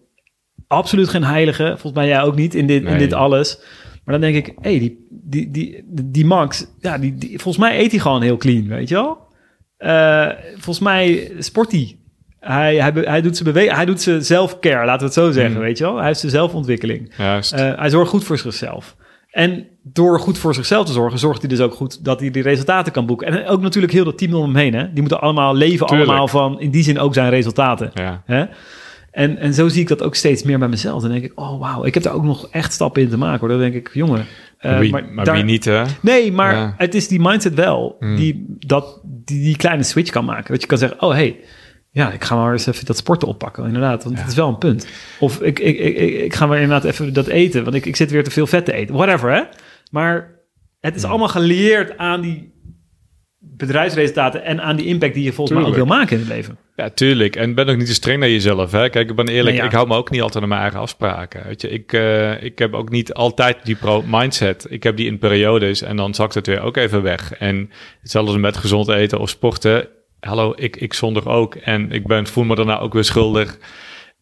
absoluut 0.67 1.09
geen 1.09 1.23
heilige, 1.23 1.65
volgens 1.67 1.93
mij 1.93 2.07
jij 2.07 2.21
ook 2.21 2.35
niet, 2.35 2.55
in 2.55 2.67
dit, 2.67 2.83
in 2.83 2.97
dit 2.97 3.13
alles. 3.13 3.59
Maar 4.03 4.19
dan 4.19 4.31
denk 4.31 4.47
ik, 4.47 4.53
hé, 4.61 4.69
hey, 4.69 4.79
die, 4.79 5.07
die, 5.09 5.51
die, 5.51 5.83
die 6.05 6.25
Max, 6.25 6.65
ja, 6.79 6.97
die, 6.97 7.15
die, 7.15 7.29
volgens 7.39 7.57
mij 7.57 7.79
eet 7.79 7.91
hij 7.91 7.99
gewoon 7.99 8.21
heel 8.21 8.37
clean, 8.37 8.67
weet 8.67 8.89
je 8.89 8.95
wel? 8.95 9.17
Eh, 9.77 10.27
volgens 10.53 10.79
mij 10.79 11.31
sport 11.39 11.71
hij. 11.71 11.95
Hij, 12.39 12.75
hij, 12.93 13.21
doet 13.21 13.37
zijn 13.37 13.53
beweging, 13.53 13.75
hij 13.75 13.85
doet 13.85 14.01
zijn 14.01 14.25
self-care, 14.25 14.85
laten 14.85 14.99
we 14.99 15.05
het 15.05 15.13
zo 15.13 15.31
zeggen, 15.31 15.53
Mm. 15.53 15.59
weet 15.59 15.77
je 15.77 15.83
wel? 15.83 15.95
Hij 15.97 16.05
heeft 16.05 16.19
zijn 16.19 16.31
zelfontwikkeling. 16.31 17.13
Juist. 17.17 17.51
Eh, 17.53 17.71
hij 17.75 17.89
zorgt 17.89 18.09
goed 18.09 18.23
voor 18.23 18.37
zichzelf. 18.37 18.95
En 19.29 19.67
door 19.83 20.19
goed 20.19 20.37
voor 20.37 20.53
zichzelf 20.53 20.85
te 20.85 20.91
zorgen, 20.91 21.19
zorgt 21.19 21.39
hij 21.39 21.49
dus 21.49 21.59
ook 21.59 21.73
goed 21.73 22.05
dat 22.05 22.19
hij 22.19 22.31
die 22.31 22.41
resultaten 22.43 22.91
kan 22.91 23.05
boeken. 23.05 23.27
En 23.27 23.47
ook 23.47 23.61
natuurlijk 23.61 23.93
heel 23.93 24.03
dat 24.03 24.17
team 24.17 24.33
om 24.33 24.43
hem 24.43 24.55
heen. 24.55 24.73
Hè? 24.73 24.91
Die 24.91 25.01
moeten 25.01 25.21
allemaal 25.21 25.55
leven, 25.55 25.87
Tuurlijk. 25.87 26.09
allemaal 26.09 26.27
van 26.27 26.59
in 26.59 26.71
die 26.71 26.83
zin 26.83 26.99
ook 26.99 27.13
zijn 27.13 27.29
resultaten. 27.29 27.91
ja. 27.93 28.21
Hè? 28.25 28.45
En, 29.11 29.37
en 29.37 29.53
zo 29.53 29.67
zie 29.67 29.81
ik 29.81 29.87
dat 29.87 30.03
ook 30.03 30.15
steeds 30.15 30.43
meer 30.43 30.59
bij 30.59 30.67
mezelf. 30.67 31.01
Dan 31.01 31.11
denk 31.11 31.23
ik, 31.23 31.31
oh 31.35 31.59
wauw, 31.59 31.83
ik 31.85 31.93
heb 31.93 32.03
daar 32.03 32.13
ook 32.13 32.23
nog 32.23 32.47
echt 32.51 32.73
stappen 32.73 33.01
in 33.01 33.09
te 33.09 33.17
maken. 33.17 33.39
Hoor. 33.39 33.49
Dan 33.49 33.59
denk 33.59 33.73
ik, 33.73 33.89
jongen. 33.93 34.25
eh, 34.57 34.79
wie, 34.79 34.91
maar 34.91 35.25
daar- 35.25 35.35
wie 35.35 35.43
niet, 35.43 35.65
hè? 35.65 35.83
Nee, 36.01 36.31
maar 36.31 36.53
Ja. 36.55 36.73
het 36.77 36.95
is 36.95 37.07
die 37.07 37.19
mindset 37.19 37.53
wel 37.53 37.95
Hmm. 37.99 38.15
die, 38.15 38.45
dat, 38.59 39.01
die 39.05 39.43
die 39.43 39.55
kleine 39.57 39.83
switch 39.83 40.11
kan 40.11 40.25
maken. 40.25 40.51
Dat 40.51 40.61
je 40.61 40.67
kan 40.67 40.77
zeggen, 40.77 41.01
oh 41.01 41.11
hey, 41.11 41.39
ja, 41.91 42.11
ik 42.11 42.23
ga 42.23 42.35
maar 42.35 42.51
eens 42.51 42.65
even 42.67 42.85
dat 42.85 42.97
sporten 42.97 43.27
oppakken. 43.27 43.65
Inderdaad, 43.65 44.03
want 44.03 44.15
Ja. 44.15 44.21
het 44.21 44.31
is 44.31 44.37
wel 44.37 44.47
een 44.47 44.57
punt. 44.57 44.87
Of 45.19 45.41
ik, 45.41 45.59
ik, 45.59 45.77
ik, 45.79 45.97
ik, 45.97 46.13
ik 46.21 46.33
ga 46.35 46.45
maar 46.45 46.59
inderdaad 46.59 46.91
even 46.91 47.13
dat 47.13 47.27
eten, 47.27 47.63
want 47.63 47.75
ik, 47.75 47.85
ik 47.85 47.95
zit 47.95 48.11
weer 48.11 48.23
te 48.23 48.31
veel 48.31 48.47
vet 48.47 48.65
te 48.65 48.73
eten. 48.73 48.95
Whatever, 48.95 49.31
hè? 49.33 49.41
Maar 49.91 50.39
het 50.79 50.95
is 50.95 51.01
Hmm. 51.01 51.09
allemaal 51.09 51.27
geleerd 51.29 51.97
aan 51.97 52.21
die 52.21 52.53
bedrijfsresultaten 53.59 54.43
en 54.43 54.61
aan 54.61 54.75
die 54.75 54.85
impact 54.85 55.13
die 55.13 55.23
je 55.23 55.33
volgens 55.33 55.59
mij 55.59 55.67
ook 55.67 55.75
wil 55.75 55.85
maken 55.85 56.15
in 56.15 56.19
het 56.19 56.31
leven. 56.31 56.57
Ja, 56.75 56.89
tuurlijk. 56.89 57.35
En 57.35 57.55
ben 57.55 57.69
ook 57.69 57.77
niet 57.77 57.87
te 57.87 57.93
streng 57.93 58.19
naar 58.19 58.29
jezelf. 58.29 58.71
Hè? 58.71 58.89
Kijk, 58.89 59.09
ik 59.09 59.15
ben 59.15 59.27
eerlijk, 59.27 59.55
Nee, 59.55 59.55
ja. 59.55 59.63
ik 59.63 59.71
hou 59.71 59.87
me 59.87 59.95
ook 59.95 60.09
niet 60.09 60.21
altijd 60.21 60.43
aan 60.43 60.49
mijn 60.49 60.61
eigen 60.61 60.79
afspraken. 60.79 61.43
Weet 61.47 61.61
je, 61.61 61.69
ik, 61.69 61.93
eh, 61.93 62.43
ik 62.43 62.59
heb 62.59 62.73
ook 62.73 62.89
niet 62.89 63.13
altijd 63.13 63.57
die 63.63 63.75
pro-mindset. 63.75 64.67
Ik 64.69 64.83
heb 64.83 64.97
die 64.97 65.07
in 65.07 65.17
periodes 65.17 65.81
en 65.81 65.95
dan 65.95 66.13
zakt 66.13 66.33
het 66.33 66.47
weer 66.47 66.61
ook 66.61 66.77
even 66.77 67.01
weg. 67.01 67.33
En 67.33 67.71
hetzelfde 68.01 68.37
met 68.37 68.57
gezond 68.57 68.87
eten 68.87 69.19
of 69.19 69.29
sporten. 69.29 69.87
Hallo, 70.19 70.53
ik, 70.55 70.75
ik 70.75 70.93
zonder 70.93 71.29
ook. 71.29 71.55
En 71.55 71.91
ik 71.91 72.07
ben, 72.07 72.27
voel 72.27 72.43
me 72.43 72.55
daarna 72.55 72.79
ook 72.79 72.93
weer 72.93 73.03
schuldig. 73.03 73.57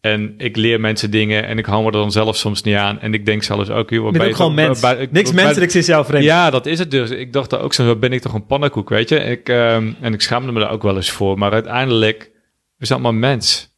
En 0.00 0.34
ik 0.36 0.56
leer 0.56 0.80
mensen 0.80 1.10
dingen 1.10 1.46
en 1.46 1.58
ik 1.58 1.66
hou 1.66 1.80
me 1.80 1.86
er 1.86 1.92
dan 1.92 2.12
zelf 2.12 2.36
soms 2.36 2.62
niet 2.62 2.76
aan. 2.76 3.00
En 3.00 3.14
ik 3.14 3.26
denk 3.26 3.42
zelfs 3.42 3.70
ook... 3.70 3.90
Joh, 3.90 4.12
Je 4.12 4.18
bent 4.18 4.30
ook 4.30 4.36
gewoon 4.36 4.54
mens. 4.54 4.80
Niks 5.10 5.32
menselijks 5.32 5.76
is 5.76 5.86
jouw 5.86 6.04
vreemd. 6.04 6.24
ja, 6.24 6.50
dat 6.50 6.66
is 6.66 6.78
het 6.78 6.90
dus. 6.90 7.10
Ik 7.10 7.32
dacht 7.32 7.58
ook 7.58 7.72
zo, 7.72 7.96
ben 7.96 8.12
ik 8.12 8.20
toch 8.20 8.34
een 8.34 8.46
pannenkoek, 8.46 8.88
weet 8.88 9.08
je? 9.08 9.16
Ik, 9.18 9.48
ehm, 9.48 9.92
en 10.00 10.12
ik 10.12 10.20
schaamde 10.20 10.52
me 10.52 10.60
daar 10.60 10.70
ook 10.70 10.82
wel 10.82 10.96
eens 10.96 11.10
voor. 11.10 11.38
Maar 11.38 11.52
uiteindelijk, 11.52 12.30
we 12.76 12.86
zijn 12.86 13.02
allemaal 13.02 13.20
mens. 13.20 13.76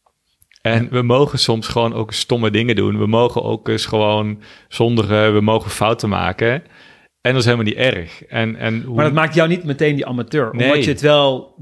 En 0.63 0.89
we 0.91 1.03
mogen 1.03 1.39
soms 1.39 1.69
gewoon 1.69 1.95
ook 1.95 2.13
stomme 2.13 2.51
dingen 2.51 2.77
doen. 2.77 2.99
We 2.99 3.07
mogen 3.07 3.43
ook 3.43 3.69
eens 3.69 3.87
gewoon 3.87 4.43
zondigen. 4.69 5.35
We 5.35 5.41
mogen 5.41 5.71
fouten 5.71 6.09
maken. 6.09 6.53
En 7.21 7.33
dat 7.33 7.37
is 7.37 7.45
helemaal 7.45 7.67
niet 7.67 7.75
erg. 7.75 8.25
En, 8.25 8.57
en 8.57 8.83
hoe... 8.83 8.95
Maar 8.95 9.05
dat 9.05 9.15
maakt 9.15 9.35
jou 9.35 9.49
niet 9.49 9.65
meteen 9.65 9.95
die 9.95 10.07
amateur. 10.07 10.51
Nee. 10.53 10.69
Omdat 10.69 10.85
je 10.85 10.91
het 10.91 11.01
wel... 11.01 11.55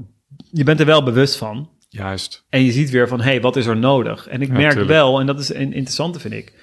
Je 0.51 0.63
bent 0.63 0.79
er 0.79 0.85
wel 0.85 1.03
bewust 1.03 1.35
van. 1.35 1.69
Juist. 1.89 2.45
En 2.49 2.61
je 2.63 2.71
ziet 2.71 2.89
weer 2.89 3.07
van, 3.07 3.19
hé, 3.21 3.29
hey, 3.29 3.41
wat 3.41 3.55
is 3.55 3.65
er 3.65 3.77
nodig? 3.77 4.27
En 4.27 4.41
ik 4.41 4.47
Ja, 4.47 4.53
merk 4.53 4.69
tuurlijk. 4.69 4.89
wel, 4.91 5.19
en 5.19 5.25
dat 5.25 5.39
is 5.39 5.53
een 5.53 5.73
interessante 5.73 6.19
vind 6.19 6.33
ik... 6.33 6.53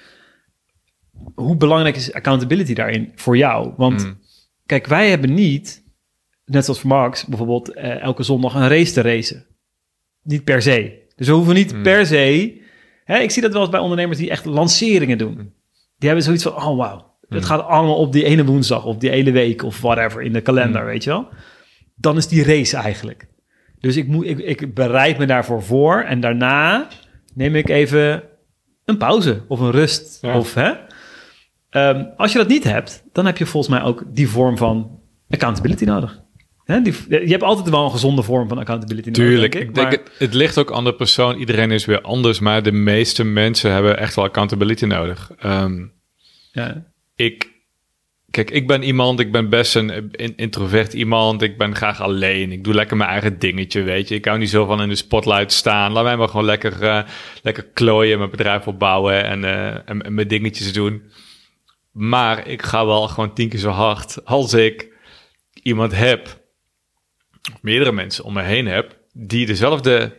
Hoe 1.35 1.55
belangrijk 1.57 1.95
is 1.95 2.13
accountability 2.13 2.73
daarin 2.73 3.11
voor 3.15 3.37
jou? 3.37 3.73
Want 3.77 4.03
Mm. 4.05 4.19
kijk, 4.65 4.87
wij 4.87 5.09
hebben 5.09 5.33
niet, 5.33 5.83
net 6.45 6.63
zoals 6.65 6.79
voor 6.79 6.89
Max, 6.89 7.25
bijvoorbeeld 7.25 7.73
eh, 7.73 8.01
elke 8.01 8.23
zondag 8.23 8.53
een 8.53 8.67
race 8.67 8.93
te 8.93 9.01
racen. 9.01 9.45
Niet 10.23 10.43
per 10.43 10.61
se. 10.61 11.05
Dus 11.15 11.27
we 11.27 11.33
hoeven 11.33 11.53
niet 11.55 11.73
Mm. 11.73 11.83
per 11.83 12.05
se... 12.05 12.61
Hè, 13.03 13.17
ik 13.19 13.31
zie 13.31 13.41
dat 13.41 13.51
wel 13.51 13.61
eens 13.61 13.69
bij 13.71 13.79
ondernemers 13.79 14.17
die 14.19 14.29
echt 14.29 14.45
lanceringen 14.45 15.17
doen. 15.17 15.31
Mm. 15.33 15.53
Die 15.97 16.07
hebben 16.07 16.23
zoiets 16.23 16.43
van, 16.43 16.55
oh 16.55 16.77
wauw, 16.77 17.17
het 17.29 17.45
gaat 17.45 17.61
allemaal 17.61 17.97
op 17.97 18.11
die 18.11 18.23
ene 18.23 18.45
woensdag... 18.45 18.85
of 18.85 18.97
die 18.97 19.09
hele 19.09 19.31
week 19.31 19.63
of 19.63 19.81
whatever 19.81 20.21
in 20.21 20.33
de 20.33 20.41
kalender, 20.41 20.85
weet 20.85 21.03
je 21.03 21.09
wel? 21.09 21.27
Dan 21.95 22.17
is 22.17 22.27
die 22.27 22.43
race 22.43 22.77
eigenlijk. 22.77 23.27
Dus 23.79 23.95
ik, 23.95 24.07
moet, 24.07 24.25
ik, 24.25 24.37
ik 24.39 24.73
bereid 24.73 25.17
me 25.17 25.25
daarvoor 25.25 25.63
voor 25.63 26.01
en 26.01 26.19
daarna 26.19 26.87
neem 27.33 27.55
ik 27.55 27.69
even 27.69 28.23
een 28.85 28.97
pauze 28.97 29.41
of 29.47 29.59
een 29.59 29.71
rust. 29.71 30.17
Ja. 30.21 30.37
Of, 30.37 30.53
hè? 30.53 30.71
Ehm, 31.69 32.05
als 32.17 32.31
je 32.31 32.37
dat 32.37 32.47
niet 32.47 32.63
hebt, 32.63 33.03
dan 33.11 33.25
heb 33.25 33.37
je 33.37 33.45
volgens 33.45 33.73
mij 33.73 33.83
ook 33.83 34.03
die 34.07 34.29
vorm 34.29 34.57
van 34.57 34.99
accountability 35.29 35.83
nodig. 35.85 36.21
Hè? 36.63 36.81
Die, 36.81 36.93
je 37.09 37.27
hebt 37.31 37.43
altijd 37.43 37.69
wel 37.69 37.83
een 37.85 37.91
gezonde 37.91 38.23
vorm 38.23 38.47
van 38.47 38.57
accountability 38.57 39.11
Tuurlijk. 39.11 39.53
nodig. 39.53 39.67
Ik 39.67 39.75
denk, 39.75 39.89
maar- 39.89 39.99
het, 39.99 40.11
het 40.19 40.33
ligt 40.33 40.57
ook 40.57 40.71
aan 40.71 40.83
de 40.83 40.95
persoon. 40.95 41.37
Iedereen 41.37 41.71
is 41.71 41.85
weer 41.85 42.01
anders. 42.01 42.39
Maar 42.39 42.63
de 42.63 42.71
meeste 42.71 43.23
mensen 43.23 43.71
hebben 43.71 43.97
echt 43.97 44.15
wel 44.15 44.25
accountability 44.25 44.85
nodig. 44.85 45.31
Ehm, 45.37 45.85
ja. 46.51 46.85
ik 47.15 47.55
kijk, 48.43 48.51
ik 48.51 48.67
ben 48.67 48.83
iemand, 48.83 49.19
ik 49.19 49.31
ben 49.31 49.49
best 49.49 49.75
een 49.75 50.11
introvert 50.35 50.93
iemand. 50.93 51.41
Ik 51.41 51.57
ben 51.57 51.75
graag 51.75 52.01
alleen. 52.01 52.51
Ik 52.51 52.63
doe 52.63 52.73
lekker 52.73 52.97
mijn 52.97 53.09
eigen 53.09 53.39
dingetje, 53.39 53.81
weet 53.81 54.07
je. 54.07 54.15
Ik 54.15 54.25
hou 54.25 54.37
niet 54.37 54.49
zo 54.49 54.65
van 54.65 54.81
in 54.81 54.89
de 54.89 54.95
spotlight 54.95 55.51
staan. 55.51 55.91
Laat 55.91 56.03
mij 56.03 56.17
maar 56.17 56.29
gewoon 56.29 56.45
lekker, 56.45 56.83
uh, 56.83 57.01
lekker 57.41 57.65
klooien, 57.73 58.17
mijn 58.17 58.29
bedrijf 58.29 58.67
opbouwen 58.67 59.23
en, 59.23 59.43
uh, 59.43 59.89
en, 59.89 60.13
mijn 60.13 60.27
dingetjes 60.27 60.73
doen. 60.73 61.03
Maar 61.91 62.47
ik 62.47 62.61
ga 62.61 62.85
wel 62.85 63.07
gewoon 63.07 63.33
tien 63.33 63.49
keer 63.49 63.59
zo 63.59 63.69
hard 63.69 64.25
als 64.25 64.53
ik 64.53 64.93
iemand 65.63 65.95
heb, 65.95 66.41
meerdere 67.61 67.91
mensen 67.91 68.23
om 68.23 68.33
me 68.33 68.41
heen 68.41 68.67
heb, 68.67 68.97
die 69.13 69.45
dezelfde 69.45 70.15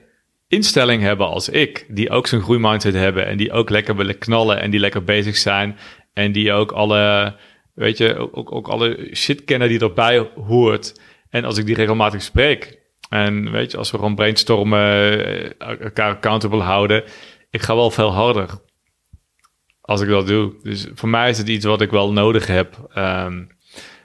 instelling 0.48 1.02
hebben 1.02 1.26
als 1.26 1.48
ik. 1.48 1.86
Die 1.88 2.10
ook 2.10 2.26
zo'n 2.26 2.42
groeimindset 2.42 2.94
hebben 2.94 3.26
en 3.26 3.36
die 3.36 3.52
ook 3.52 3.70
lekker 3.70 3.96
willen 3.96 4.18
knallen 4.18 4.60
en 4.60 4.70
die 4.70 4.80
lekker 4.80 5.04
bezig 5.04 5.36
zijn. 5.36 5.78
En 6.12 6.32
die 6.32 6.52
ook 6.52 6.72
alle, 6.72 7.36
weet 7.78 7.98
je, 7.98 8.32
ook, 8.32 8.52
ook 8.52 8.68
alle 8.68 9.08
shit 9.12 9.44
kennen 9.44 9.68
die 9.68 9.80
erbij 9.80 10.30
hoort. 10.46 11.00
En 11.30 11.44
als 11.44 11.58
ik 11.58 11.66
die 11.66 11.74
regelmatig 11.74 12.22
spreek 12.22 12.78
en 13.08 13.50
weet 13.50 13.70
je, 13.70 13.76
als 13.76 13.90
we 13.90 13.96
gewoon 13.96 14.14
brainstormen, 14.14 14.80
eh, 15.58 15.80
elkaar 15.80 16.14
accountable 16.14 16.62
houden, 16.62 17.04
ik 17.50 17.62
ga 17.62 17.74
wel 17.74 17.90
veel 17.90 18.12
harder 18.12 18.50
als 19.80 20.00
ik 20.00 20.08
dat 20.08 20.26
doe. 20.26 20.54
Dus 20.62 20.86
voor 20.94 21.08
mij 21.08 21.30
is 21.30 21.38
het 21.38 21.48
iets 21.48 21.64
wat 21.64 21.80
ik 21.80 21.90
wel 21.90 22.12
nodig 22.12 22.46
heb. 22.46 22.90
Um, 22.96 23.48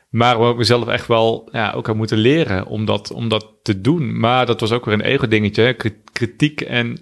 maar 0.09 0.39
we 0.39 0.49
ik 0.49 0.57
mezelf 0.57 0.87
echt 0.87 1.07
wel 1.07 1.49
ja, 1.51 1.71
ook 1.71 1.89
aan 1.89 1.97
moeten 1.97 2.17
leren 2.17 2.65
om 2.65 2.85
dat, 2.85 3.11
om 3.11 3.29
dat 3.29 3.47
te 3.63 3.81
doen. 3.81 4.19
Maar 4.19 4.45
dat 4.45 4.59
was 4.59 4.71
ook 4.71 4.85
weer 4.85 4.93
een 4.93 5.01
ego-dingetje. 5.01 5.75
Kritiek 6.11 6.61
en 6.61 6.99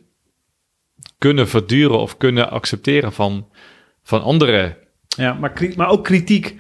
kunnen 1.17 1.47
verduren 1.47 1.99
of 1.99 2.17
kunnen 2.17 2.49
accepteren 2.49 3.13
van, 3.13 3.47
van 4.03 4.22
anderen. 4.22 4.78
Ja, 5.18 5.34
maar, 5.34 5.53
maar 5.76 5.89
ook 5.89 6.03
kritiek. 6.03 6.55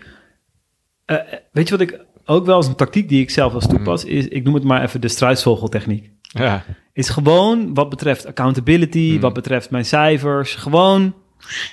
Uh, 1.05 1.17
weet 1.51 1.67
je 1.67 1.77
wat 1.77 1.87
ik 1.89 2.05
ook 2.25 2.45
wel 2.45 2.55
als 2.55 2.67
een 2.67 2.75
tactiek 2.75 3.09
die 3.09 3.21
ik 3.21 3.29
zelf 3.29 3.53
als 3.53 3.67
toepas, 3.67 4.03
mm. 4.03 4.09
is, 4.09 4.27
ik 4.27 4.43
noem 4.43 4.53
het 4.53 4.63
maar 4.63 4.83
even 4.83 5.01
de 5.01 5.07
struisvogeltechniek. 5.07 6.11
Ja. 6.21 6.63
Is 6.93 7.09
gewoon 7.09 7.73
wat 7.73 7.89
betreft 7.89 8.25
accountability, 8.25 9.11
mm. 9.13 9.19
wat 9.19 9.33
betreft 9.33 9.69
mijn 9.69 9.85
cijfers, 9.85 10.55
gewoon... 10.55 11.15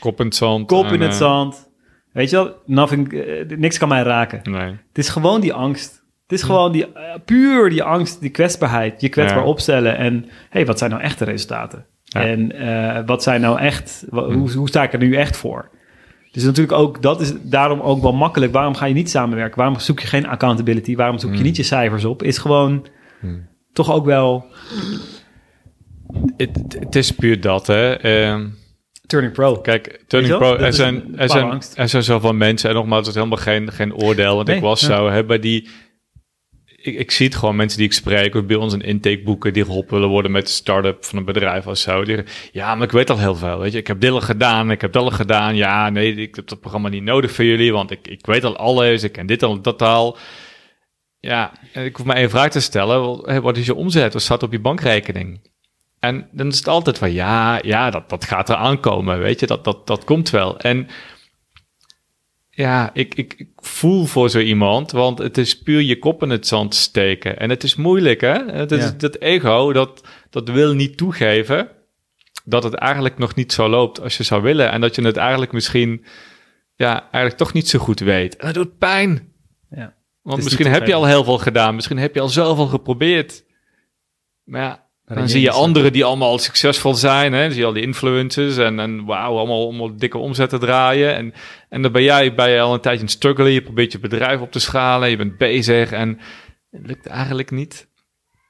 Kop 0.01 0.21
in 0.21 0.27
het 0.27 0.35
zand. 0.35 0.67
Kop 0.67 0.87
in 0.87 1.01
het 1.01 1.11
eh, 1.11 1.17
zand. 1.17 1.69
Weet 2.13 2.31
je 2.31 2.37
wel, 2.37 2.55
nothing, 2.67 3.13
uh, 3.13 3.49
niks 3.57 3.79
kan 3.79 3.89
mij 3.89 4.03
raken. 4.03 4.41
Nee. 4.51 4.71
Het 4.71 4.99
is 4.99 5.09
gewoon 5.09 5.41
die 5.41 5.53
angst. 5.53 6.03
Het 6.23 6.39
is 6.39 6.43
gewoon 6.43 6.73
die, 6.73 6.87
uh, 6.87 7.15
puur 7.25 7.71
die 7.71 7.83
angst, 7.83 8.21
die 8.21 8.31
kwetsbaarheid, 8.31 9.01
je 9.01 9.09
kwetsbaar 9.09 9.43
ja. 9.43 9.49
opstellen. 9.49 9.97
En 9.97 10.29
hey, 10.49 10.67
wat 10.67 10.79
zijn 10.79 10.91
nou 10.91 11.03
echte 11.03 11.25
resultaten? 11.25 11.87
Ja. 12.05 12.23
En 12.23 12.63
uh, 12.63 13.07
wat 13.07 13.23
zijn 13.23 13.41
nou 13.41 13.59
echt, 13.59 14.05
wat, 14.11 14.33
hoe, 14.33 14.53
hoe 14.53 14.69
sta 14.69 14.83
ik 14.83 14.93
er 14.93 14.99
nu 14.99 15.15
echt 15.15 15.37
voor? 15.37 15.71
Dus 16.33 16.43
natuurlijk 16.43 16.79
ook, 16.79 17.03
dat 17.03 17.21
is 17.21 17.33
daarom 17.43 17.81
ook 17.81 18.03
wel 18.03 18.13
makkelijk. 18.13 18.53
Waarom 18.53 18.75
ga 18.75 18.87
je 18.87 18.95
niet 18.95 19.11
samenwerken? 19.11 19.59
Waarom 19.59 19.79
zoek 19.79 20.01
je 20.01 20.07
geen 20.07 20.27
accountability? 20.27 20.97
Waarom 20.97 21.19
zoek 21.19 21.31
je 21.31 21.37
mm. 21.37 21.43
niet 21.43 21.57
je 21.57 21.63
cijfers 21.63 22.05
op? 22.05 22.23
Is 22.23 22.39
gewoon 22.39 22.87
mm. 23.21 23.49
toch 23.73 23.93
ook 23.93 24.05
wel... 24.05 24.47
Het 26.37 26.95
is 26.97 27.11
puur 27.13 27.41
dat, 27.41 27.67
hè. 27.67 28.05
Uh, 28.05 28.45
Turning 29.07 29.33
Pro. 29.33 29.57
Kijk, 29.57 30.05
Turning 30.07 30.37
Pro, 30.37 30.57
er 30.57 30.73
zijn, 30.73 31.19
er, 31.19 31.29
zijn, 31.29 31.63
er 31.75 31.89
zijn 31.89 32.03
zoveel 32.03 32.33
mensen, 32.33 32.69
en 32.69 32.75
nogmaals, 32.75 33.07
het 33.07 33.09
is 33.09 33.15
helemaal 33.15 33.39
geen, 33.39 33.73
geen 33.73 33.95
oordeel, 33.95 34.37
want 34.37 34.49
ik 34.49 34.61
was 34.61 34.81
zo, 34.81 35.09
hebben 35.11 35.41
die, 35.41 35.69
ik, 36.81 36.99
ik 36.99 37.11
zie 37.11 37.27
het 37.27 37.35
gewoon, 37.35 37.57
mensen 37.57 37.79
die 37.79 37.87
ik 37.87 37.93
spreek, 37.93 38.35
of 38.35 38.45
bij 38.45 38.57
ons 38.57 38.73
een 38.73 38.81
intake 38.81 39.23
boeken, 39.23 39.53
die 39.53 39.65
geholpen 39.65 39.95
willen 39.95 40.09
worden 40.09 40.31
met 40.31 40.47
de 40.47 40.53
start-up 40.53 41.05
van 41.05 41.19
een 41.19 41.25
bedrijf 41.25 41.67
of 41.67 41.79
zo. 41.79 42.05
Die, 42.05 42.23
ja, 42.53 42.75
maar 42.75 42.87
ik 42.87 42.93
weet 42.93 43.11
al 43.11 43.19
heel 43.19 43.35
veel, 43.35 43.59
weet 43.59 43.73
je. 43.73 43.79
Ik 43.79 43.87
heb 43.87 44.01
dit 44.01 44.11
al 44.11 44.21
gedaan, 44.21 44.71
ik 44.71 44.81
heb 44.81 44.93
dat 44.93 45.03
al 45.03 45.11
gedaan. 45.11 45.57
Ja, 45.57 45.91
nee, 45.91 46.15
ik 46.15 46.35
heb 46.35 46.49
dat 46.49 46.61
programma 46.61 46.89
niet 46.89 47.03
nodig 47.03 47.33
voor 47.33 47.45
jullie, 47.45 47.73
want 47.73 47.91
ik, 47.91 48.09
ik 48.09 48.27
weet 48.27 48.45
al 48.45 48.57
alles, 48.57 49.03
ik 49.03 49.13
ken 49.13 49.27
dit 49.27 49.43
al, 49.43 49.61
dat 49.61 49.83
al. 49.83 50.17
Ja, 51.21 51.53
ik 51.73 51.97
hoef 51.97 52.07
maar 52.07 52.17
één 52.17 52.31
vraag 52.31 52.51
te 52.51 52.61
stellen. 52.61 53.43
Wat 53.43 53.57
is 53.57 53.67
je 53.67 53.75
omzet? 53.75 54.13
Wat 54.13 54.23
staat 54.23 54.43
op 54.43 54.53
je 54.53 54.61
bankrekening? 54.61 55.41
En 56.01 56.29
dan 56.33 56.47
is 56.47 56.59
het 56.59 56.69
altijd 56.69 56.99
van 56.99 57.13
ja, 57.13 57.59
ja, 57.63 57.91
dat, 57.91 58.09
dat 58.09 58.25
gaat 58.25 58.49
er 58.49 58.55
aankomen, 58.55 59.19
weet 59.19 59.41
je, 59.41 59.47
dat, 59.47 59.65
dat, 59.65 59.87
dat 59.87 60.05
komt 60.05 60.31
wel. 60.31 60.59
En 60.59 60.89
ja, 62.59 62.91
ik, 62.93 63.15
ik, 63.15 63.35
ik 63.37 63.49
voel 63.57 64.05
voor 64.05 64.31
zo 64.31 64.39
iemand, 64.39 64.91
want 64.91 65.19
het 65.19 65.39
is 65.39 65.63
puur 65.63 65.81
je 65.81 65.99
kop 65.99 66.23
in 66.23 66.31
het 66.31 66.47
zand 66.47 66.75
steken. 66.75 67.39
En 67.39 67.51
het 67.51 67.63
is 67.63 67.77
moeilijk, 67.77 68.21
hè? 68.21 68.45
Het 68.45 68.71
is, 68.71 68.97
Dat 68.97 69.19
ego, 69.19 69.73
dat, 69.73 70.09
dat 70.31 70.49
wil 70.49 70.75
niet 70.75 70.97
toegeven 70.97 71.69
dat 72.45 72.63
het 72.63 72.75
eigenlijk 72.75 73.19
nog 73.19 73.35
niet 73.35 73.53
zo 73.53 73.69
loopt 73.69 74.01
als 74.01 74.17
je 74.17 74.23
zou 74.23 74.43
willen. 74.43 74.71
En 74.71 74.81
dat 74.81 74.95
je 74.95 75.03
het 75.03 75.17
eigenlijk 75.17 75.53
misschien, 75.53 76.05
ja, 76.75 77.01
eigenlijk 77.01 77.37
toch 77.37 77.53
niet 77.53 77.69
zo 77.69 77.79
goed 77.79 78.01
weet. 78.01 78.37
En 78.37 78.47
dat 78.47 78.55
doet 78.55 78.79
pijn. 78.79 79.33
Ja. 79.71 79.95
Want 80.23 80.43
misschien 80.43 80.67
heb 80.67 80.87
je 80.87 80.95
al 80.95 81.07
heel 81.07 81.25
veel 81.25 81.39
gedaan, 81.39 81.75
misschien 81.75 81.99
heb 81.99 82.15
je 82.15 82.21
al 82.21 82.29
zoveel 82.29 82.67
geprobeerd. 82.67 83.45
Maar 84.45 84.61
ja, 84.61 84.88
dan 85.09 85.29
zie 85.29 85.41
je 85.41 85.51
anderen 85.51 85.93
die 85.93 86.05
allemaal 86.05 86.39
succesvol 86.39 86.95
zijn. 86.95 87.33
Hè? 87.33 87.41
Dan 87.43 87.51
zie 87.51 87.61
je 87.61 87.67
al 87.67 87.73
die 87.73 87.83
influencers 87.83 88.57
en, 88.57 88.81
en 88.81 89.05
wauw, 89.05 89.37
allemaal, 89.37 89.63
allemaal 89.63 89.97
dikke 89.97 90.19
omzetten 90.19 90.61
draaien. 90.61 91.15
En, 91.15 91.35
en 91.69 91.83
dan 91.83 91.93
ben 91.93 92.03
jij, 92.03 92.35
ben 92.35 92.51
je 92.51 92.61
al 92.61 92.75
een 92.75 92.81
tijdje 92.81 93.03
in 93.03 93.09
struggelen. 93.09 93.53
Je 93.53 93.63
probeert 93.63 93.93
je 93.93 93.99
bedrijf 93.99 94.41
op 94.41 94.53
te 94.53 94.59
schalen. 94.59 95.11
Je 95.11 95.17
bent 95.17 95.37
bezig 95.37 95.93
en 95.93 96.19
het 96.71 96.87
lukt 96.87 97.07
eigenlijk 97.07 97.51
niet. 97.51 97.89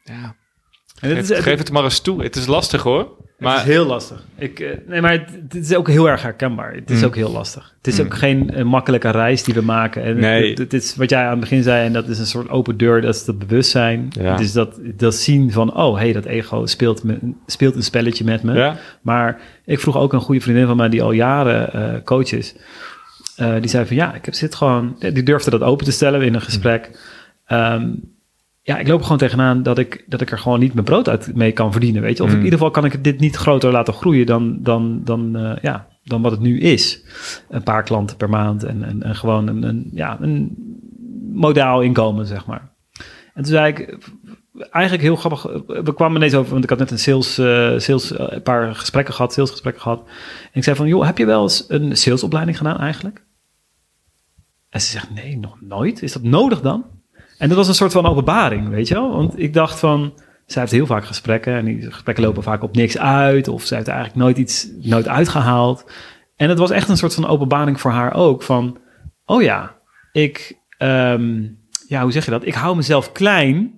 Ja. 0.04 0.36
En 1.00 1.16
geef, 1.16 1.30
is, 1.30 1.38
geef 1.38 1.58
het 1.58 1.72
maar 1.72 1.84
eens 1.84 2.00
toe. 2.00 2.22
Het 2.22 2.36
is 2.36 2.46
lastig 2.46 2.82
hoor. 2.82 3.16
Maar... 3.38 3.52
Het 3.52 3.66
is 3.66 3.72
heel 3.72 3.86
lastig. 3.86 4.24
Ik, 4.38 4.60
uh, 4.60 4.70
nee, 4.86 5.00
maar 5.00 5.26
het, 5.48 5.54
is 5.54 5.74
ook 5.74 5.88
heel 5.88 6.08
erg 6.08 6.22
herkenbaar. 6.22 6.74
Het 6.74 6.90
is 6.90 6.98
mm. 6.98 7.04
ook 7.04 7.14
heel 7.14 7.30
lastig. 7.30 7.74
Het 7.76 7.86
is 7.86 7.98
mm. 7.98 8.04
ook 8.04 8.14
geen 8.14 8.50
uh, 8.54 8.64
makkelijke 8.64 9.10
reis 9.10 9.42
die 9.42 9.54
we 9.54 9.60
maken. 9.60 10.02
En 10.02 10.16
nee. 10.16 10.48
Het, 10.48 10.58
het, 10.58 10.72
is 10.72 10.96
wat 10.96 11.10
jij 11.10 11.24
aan 11.24 11.30
het 11.30 11.40
begin 11.40 11.62
zei, 11.62 11.86
en 11.86 11.92
dat 11.92 12.08
is 12.08 12.18
een 12.18 12.26
soort 12.26 12.48
open 12.48 12.76
deur, 12.76 13.00
dat 13.00 13.14
is 13.14 13.26
het 13.26 13.38
bewustzijn. 13.38 14.08
Ja. 14.10 14.30
Het 14.30 14.40
is 14.40 14.52
dat, 14.52 14.80
dat 14.82 15.14
zien 15.14 15.52
van, 15.52 15.76
oh, 15.76 15.96
hey, 15.96 16.12
dat 16.12 16.24
ego 16.24 16.66
speelt, 16.66 17.02
me, 17.02 17.18
speelt 17.46 17.74
een 17.74 17.82
spelletje 17.82 18.24
met 18.24 18.42
me. 18.42 18.54
Ja. 18.54 18.76
Maar 19.00 19.40
ik 19.64 19.80
vroeg 19.80 19.96
ook 19.96 20.12
een 20.12 20.20
goede 20.20 20.40
vriendin 20.40 20.66
van 20.66 20.76
mij, 20.76 20.88
die 20.88 21.02
al 21.02 21.12
jaren 21.12 21.70
uh, 21.74 22.02
coach 22.04 22.32
is. 22.32 22.54
die 23.36 23.68
zei 23.68 23.86
van, 23.86 23.96
ja, 23.96 24.14
ik 24.14 24.24
heb 24.24 24.34
zit 24.34 24.54
gewoon... 24.54 24.96
Die 24.98 25.22
durfde 25.22 25.50
dat 25.50 25.62
open 25.62 25.84
te 25.84 25.92
stellen 25.92 26.22
in 26.22 26.34
een 26.34 26.40
gesprek. 26.40 26.90
Um, 27.48 28.16
ja, 28.68 28.78
ik 28.78 28.88
loop 28.88 29.02
gewoon 29.02 29.18
tegenaan 29.18 29.62
dat 29.62 29.78
ik, 29.78 30.04
dat 30.06 30.20
ik 30.20 30.30
er 30.30 30.38
gewoon 30.38 30.60
niet 30.60 30.72
mijn 30.72 30.84
brood 30.84 31.08
uit 31.08 31.34
mee 31.34 31.52
kan 31.52 31.72
verdienen. 31.72 32.02
Weet 32.02 32.16
je, 32.16 32.22
of 32.22 32.30
in 32.30 32.36
mm. 32.36 32.44
ieder 32.44 32.58
geval 32.58 32.72
kan 32.72 32.84
ik 32.84 33.04
dit 33.04 33.20
niet 33.20 33.36
groter 33.36 33.72
laten 33.72 33.94
groeien 33.94 34.26
dan, 34.26 34.62
dan, 34.62 35.00
dan, 35.04 35.36
uh, 35.36 35.56
ja, 35.62 35.88
dan 36.04 36.22
wat 36.22 36.30
het 36.30 36.40
nu 36.40 36.60
is. 36.60 37.04
Een 37.48 37.62
paar 37.62 37.82
klanten 37.82 38.16
per 38.16 38.28
maand 38.28 38.64
en, 38.64 38.82
en, 38.82 39.02
en 39.02 39.16
gewoon 39.16 39.48
een, 39.48 39.62
een, 39.62 39.90
ja, 39.92 40.18
een 40.20 40.56
modaal 41.32 41.80
inkomen, 41.80 42.26
zeg 42.26 42.46
maar. 42.46 42.72
En 43.34 43.42
toen 43.42 43.52
zei 43.52 43.72
ik, 43.72 43.98
eigenlijk 44.70 45.02
heel 45.02 45.16
grappig, 45.16 45.42
we 45.66 45.94
kwamen 45.94 46.16
ineens 46.16 46.34
over, 46.34 46.52
want 46.52 46.64
ik 46.64 46.70
had 46.70 46.78
net 46.78 46.90
een 46.90 46.98
sales, 46.98 47.38
uh, 47.38 47.78
sales 47.78 48.12
uh, 48.12 48.18
een 48.28 48.42
paar 48.42 48.74
gesprekken 48.74 49.14
gehad, 49.14 49.32
salesgesprekken 49.32 49.82
gehad. 49.82 50.00
En 50.42 50.52
ik 50.52 50.64
zei 50.64 50.76
van, 50.76 50.86
joh, 50.86 51.04
heb 51.04 51.18
je 51.18 51.26
wel 51.26 51.42
eens 51.42 51.64
een 51.68 51.96
salesopleiding 51.96 52.56
gedaan 52.56 52.78
eigenlijk? 52.78 53.24
En 54.68 54.80
ze 54.80 54.90
zegt, 54.90 55.14
nee, 55.14 55.38
nog 55.38 55.60
nooit. 55.60 56.02
Is 56.02 56.12
dat 56.12 56.22
nodig 56.22 56.60
dan? 56.60 56.84
En 57.38 57.48
dat 57.48 57.56
was 57.56 57.68
een 57.68 57.74
soort 57.74 57.92
van 57.92 58.06
openbaring, 58.06 58.68
weet 58.68 58.88
je 58.88 58.94
wel? 58.94 59.10
Want 59.10 59.38
ik 59.38 59.54
dacht 59.54 59.78
van, 59.78 60.12
zij 60.46 60.60
heeft 60.60 60.74
heel 60.74 60.86
vaak 60.86 61.04
gesprekken 61.04 61.54
en 61.54 61.64
die 61.64 61.90
gesprekken 61.90 62.24
lopen 62.24 62.42
vaak 62.42 62.62
op 62.62 62.76
niks 62.76 62.98
uit 62.98 63.48
of 63.48 63.64
zij 63.64 63.76
heeft 63.76 63.88
eigenlijk 63.88 64.18
nooit 64.18 64.38
iets 64.38 64.68
nooit 64.80 65.08
uitgehaald. 65.08 65.90
En 66.36 66.48
het 66.48 66.58
was 66.58 66.70
echt 66.70 66.88
een 66.88 66.96
soort 66.96 67.14
van 67.14 67.26
openbaring 67.26 67.80
voor 67.80 67.90
haar 67.90 68.14
ook 68.14 68.42
van, 68.42 68.78
oh 69.24 69.42
ja, 69.42 69.76
ik, 70.12 70.58
um, 70.78 71.58
ja, 71.88 72.02
hoe 72.02 72.12
zeg 72.12 72.24
je 72.24 72.30
dat? 72.30 72.46
Ik 72.46 72.54
hou 72.54 72.76
mezelf 72.76 73.12
klein 73.12 73.72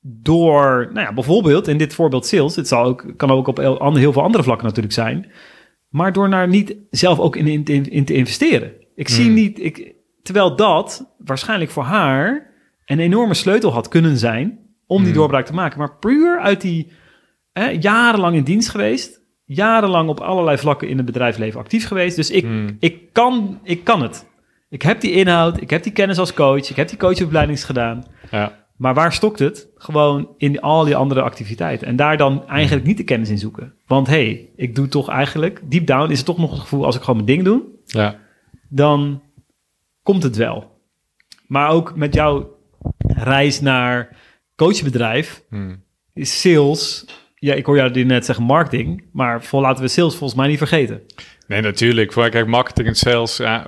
door, 0.00 0.90
nou 0.92 1.06
ja, 1.06 1.12
bijvoorbeeld 1.12 1.68
in 1.68 1.78
dit 1.78 1.94
voorbeeld 1.94 2.26
sales, 2.26 2.56
het 2.56 2.68
zal 2.68 2.84
ook, 2.84 3.12
kan 3.16 3.30
ook 3.30 3.46
op 3.46 3.56
heel 3.56 4.12
veel 4.12 4.22
andere 4.22 4.42
vlakken 4.42 4.66
natuurlijk 4.66 4.94
zijn, 4.94 5.30
maar 5.88 6.12
door 6.12 6.28
naar 6.28 6.48
niet 6.48 6.76
zelf 6.90 7.18
ook 7.18 7.36
in, 7.36 7.46
in, 7.46 7.90
in 7.90 8.04
te 8.04 8.14
investeren. 8.14 8.72
Ik 8.94 9.08
zie 9.08 9.24
hmm. 9.24 9.34
niet, 9.34 9.60
ik, 9.60 9.94
terwijl 10.22 10.56
dat 10.56 11.14
waarschijnlijk 11.18 11.70
voor 11.70 11.82
haar 11.82 12.45
een 12.86 12.98
enorme 12.98 13.34
sleutel 13.34 13.72
had 13.72 13.88
kunnen 13.88 14.16
zijn 14.16 14.58
om 14.86 14.96
die 14.96 15.06
hmm. 15.06 15.14
doorbraak 15.14 15.46
te 15.46 15.54
maken. 15.54 15.78
Maar 15.78 15.96
puur 15.96 16.40
uit 16.40 16.60
die 16.60 16.92
hè, 17.52 17.68
jarenlang 17.68 18.36
in 18.36 18.44
dienst 18.44 18.68
geweest, 18.68 19.20
jarenlang 19.44 20.08
op 20.08 20.20
allerlei 20.20 20.58
vlakken 20.58 20.88
in 20.88 20.96
het 20.96 21.06
bedrijfsleven 21.06 21.60
actief 21.60 21.86
geweest. 21.86 22.16
Dus 22.16 22.30
ik, 22.30 22.44
hmm. 22.44 22.76
ik, 22.80 23.12
kan, 23.12 23.60
ik 23.62 23.84
kan 23.84 24.02
het. 24.02 24.26
Ik 24.68 24.82
heb 24.82 25.00
die 25.00 25.12
inhoud, 25.12 25.60
ik 25.60 25.70
heb 25.70 25.82
die 25.82 25.92
kennis 25.92 26.18
als 26.18 26.34
coach, 26.34 26.70
ik 26.70 26.76
heb 26.76 26.88
die 26.88 26.98
coachopleiding 26.98 27.64
gedaan. 27.64 28.04
Ja. 28.30 28.64
Maar 28.76 28.94
waar 28.94 29.12
stokt 29.12 29.38
het? 29.38 29.68
Gewoon 29.74 30.28
in 30.36 30.60
al 30.60 30.84
die 30.84 30.96
andere 30.96 31.20
activiteiten. 31.20 31.86
En 31.86 31.96
daar 31.96 32.16
dan 32.16 32.46
eigenlijk 32.48 32.78
hmm. 32.78 32.88
niet 32.88 32.96
de 32.96 33.04
kennis 33.04 33.30
in 33.30 33.38
zoeken. 33.38 33.74
Want 33.86 34.06
hey, 34.06 34.50
ik 34.56 34.74
doe 34.74 34.88
toch 34.88 35.08
eigenlijk, 35.08 35.60
deep 35.64 35.86
down 35.86 36.10
is 36.10 36.16
het 36.16 36.26
toch 36.26 36.38
nog 36.38 36.50
het 36.50 36.60
gevoel 36.60 36.84
als 36.84 36.96
ik 36.96 37.00
gewoon 37.00 37.24
mijn 37.24 37.26
ding 37.26 37.44
doe. 37.44 37.62
Ja. 37.84 38.18
Dan 38.68 39.22
komt 40.02 40.22
het 40.22 40.36
wel. 40.36 40.80
Maar 41.46 41.70
ook 41.70 41.96
met 41.96 42.14
jouw 42.14 42.55
reis 43.16 43.60
naar 43.60 44.16
coachbedrijf 44.56 45.42
hmm. 45.48 45.84
is 46.14 46.40
sales. 46.40 47.04
Ja, 47.34 47.54
ik 47.54 47.66
hoor 47.66 47.76
jou 47.76 48.04
net 48.04 48.24
zeggen 48.24 48.44
marketing, 48.44 49.04
maar 49.12 49.42
voor 49.42 49.60
laten 49.60 49.82
we 49.82 49.88
sales 49.88 50.16
volgens 50.16 50.38
mij 50.38 50.48
niet 50.48 50.58
vergeten. 50.58 51.02
Nee, 51.46 51.60
natuurlijk. 51.60 52.12
Voor 52.12 52.28
kijk, 52.28 52.46
marketing 52.46 52.88
en 52.88 52.94
sales. 52.94 53.36
Ja, 53.36 53.66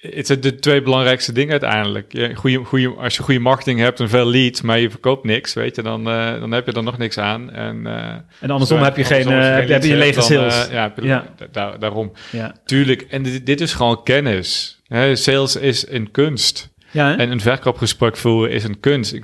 het 0.00 0.26
zijn 0.26 0.40
de 0.40 0.54
twee 0.54 0.82
belangrijkste 0.82 1.32
dingen 1.32 1.50
uiteindelijk. 1.50 2.12
Je, 2.12 2.34
goede, 2.34 2.56
goede, 2.56 2.88
als 2.88 3.16
je 3.16 3.22
goede 3.22 3.40
marketing 3.40 3.80
hebt 3.80 4.00
en 4.00 4.08
veel 4.08 4.26
leads, 4.26 4.60
maar 4.60 4.78
je 4.78 4.90
verkoopt 4.90 5.24
niks, 5.24 5.54
weet 5.54 5.76
je, 5.76 5.82
dan, 5.82 6.08
uh, 6.08 6.40
dan 6.40 6.50
heb 6.50 6.66
je 6.66 6.72
er 6.72 6.82
nog 6.82 6.98
niks 6.98 7.18
aan. 7.18 7.50
En, 7.50 7.76
uh, 7.86 8.14
en 8.40 8.50
andersom 8.50 8.82
heb 8.82 8.96
je 8.96 9.04
geen, 9.04 9.30
uh, 9.30 9.54
heb, 9.54 9.68
heb 9.68 9.82
je 9.82 9.96
lege 9.96 10.20
sales. 10.20 10.68
ja, 10.70 10.92
ja. 11.02 11.34
Da 11.52 11.76
daarom. 11.76 12.12
Ja. 12.32 12.54
Tuurlijk, 12.64 13.02
en 13.02 13.22
dit, 13.22 13.46
dit, 13.46 13.60
is 13.60 13.72
gewoon 13.72 14.02
kennis. 14.02 14.80
Hè? 14.86 15.16
Sales 15.16 15.56
is 15.56 15.88
een 15.88 16.10
kunst. 16.10 16.69
Ja, 16.90 17.16
en 17.16 17.30
een 17.30 17.40
verkoopgesprek 17.40 18.16
voeren 18.16 18.50
is 18.50 18.64
een 18.64 18.80
kunst. 18.80 19.18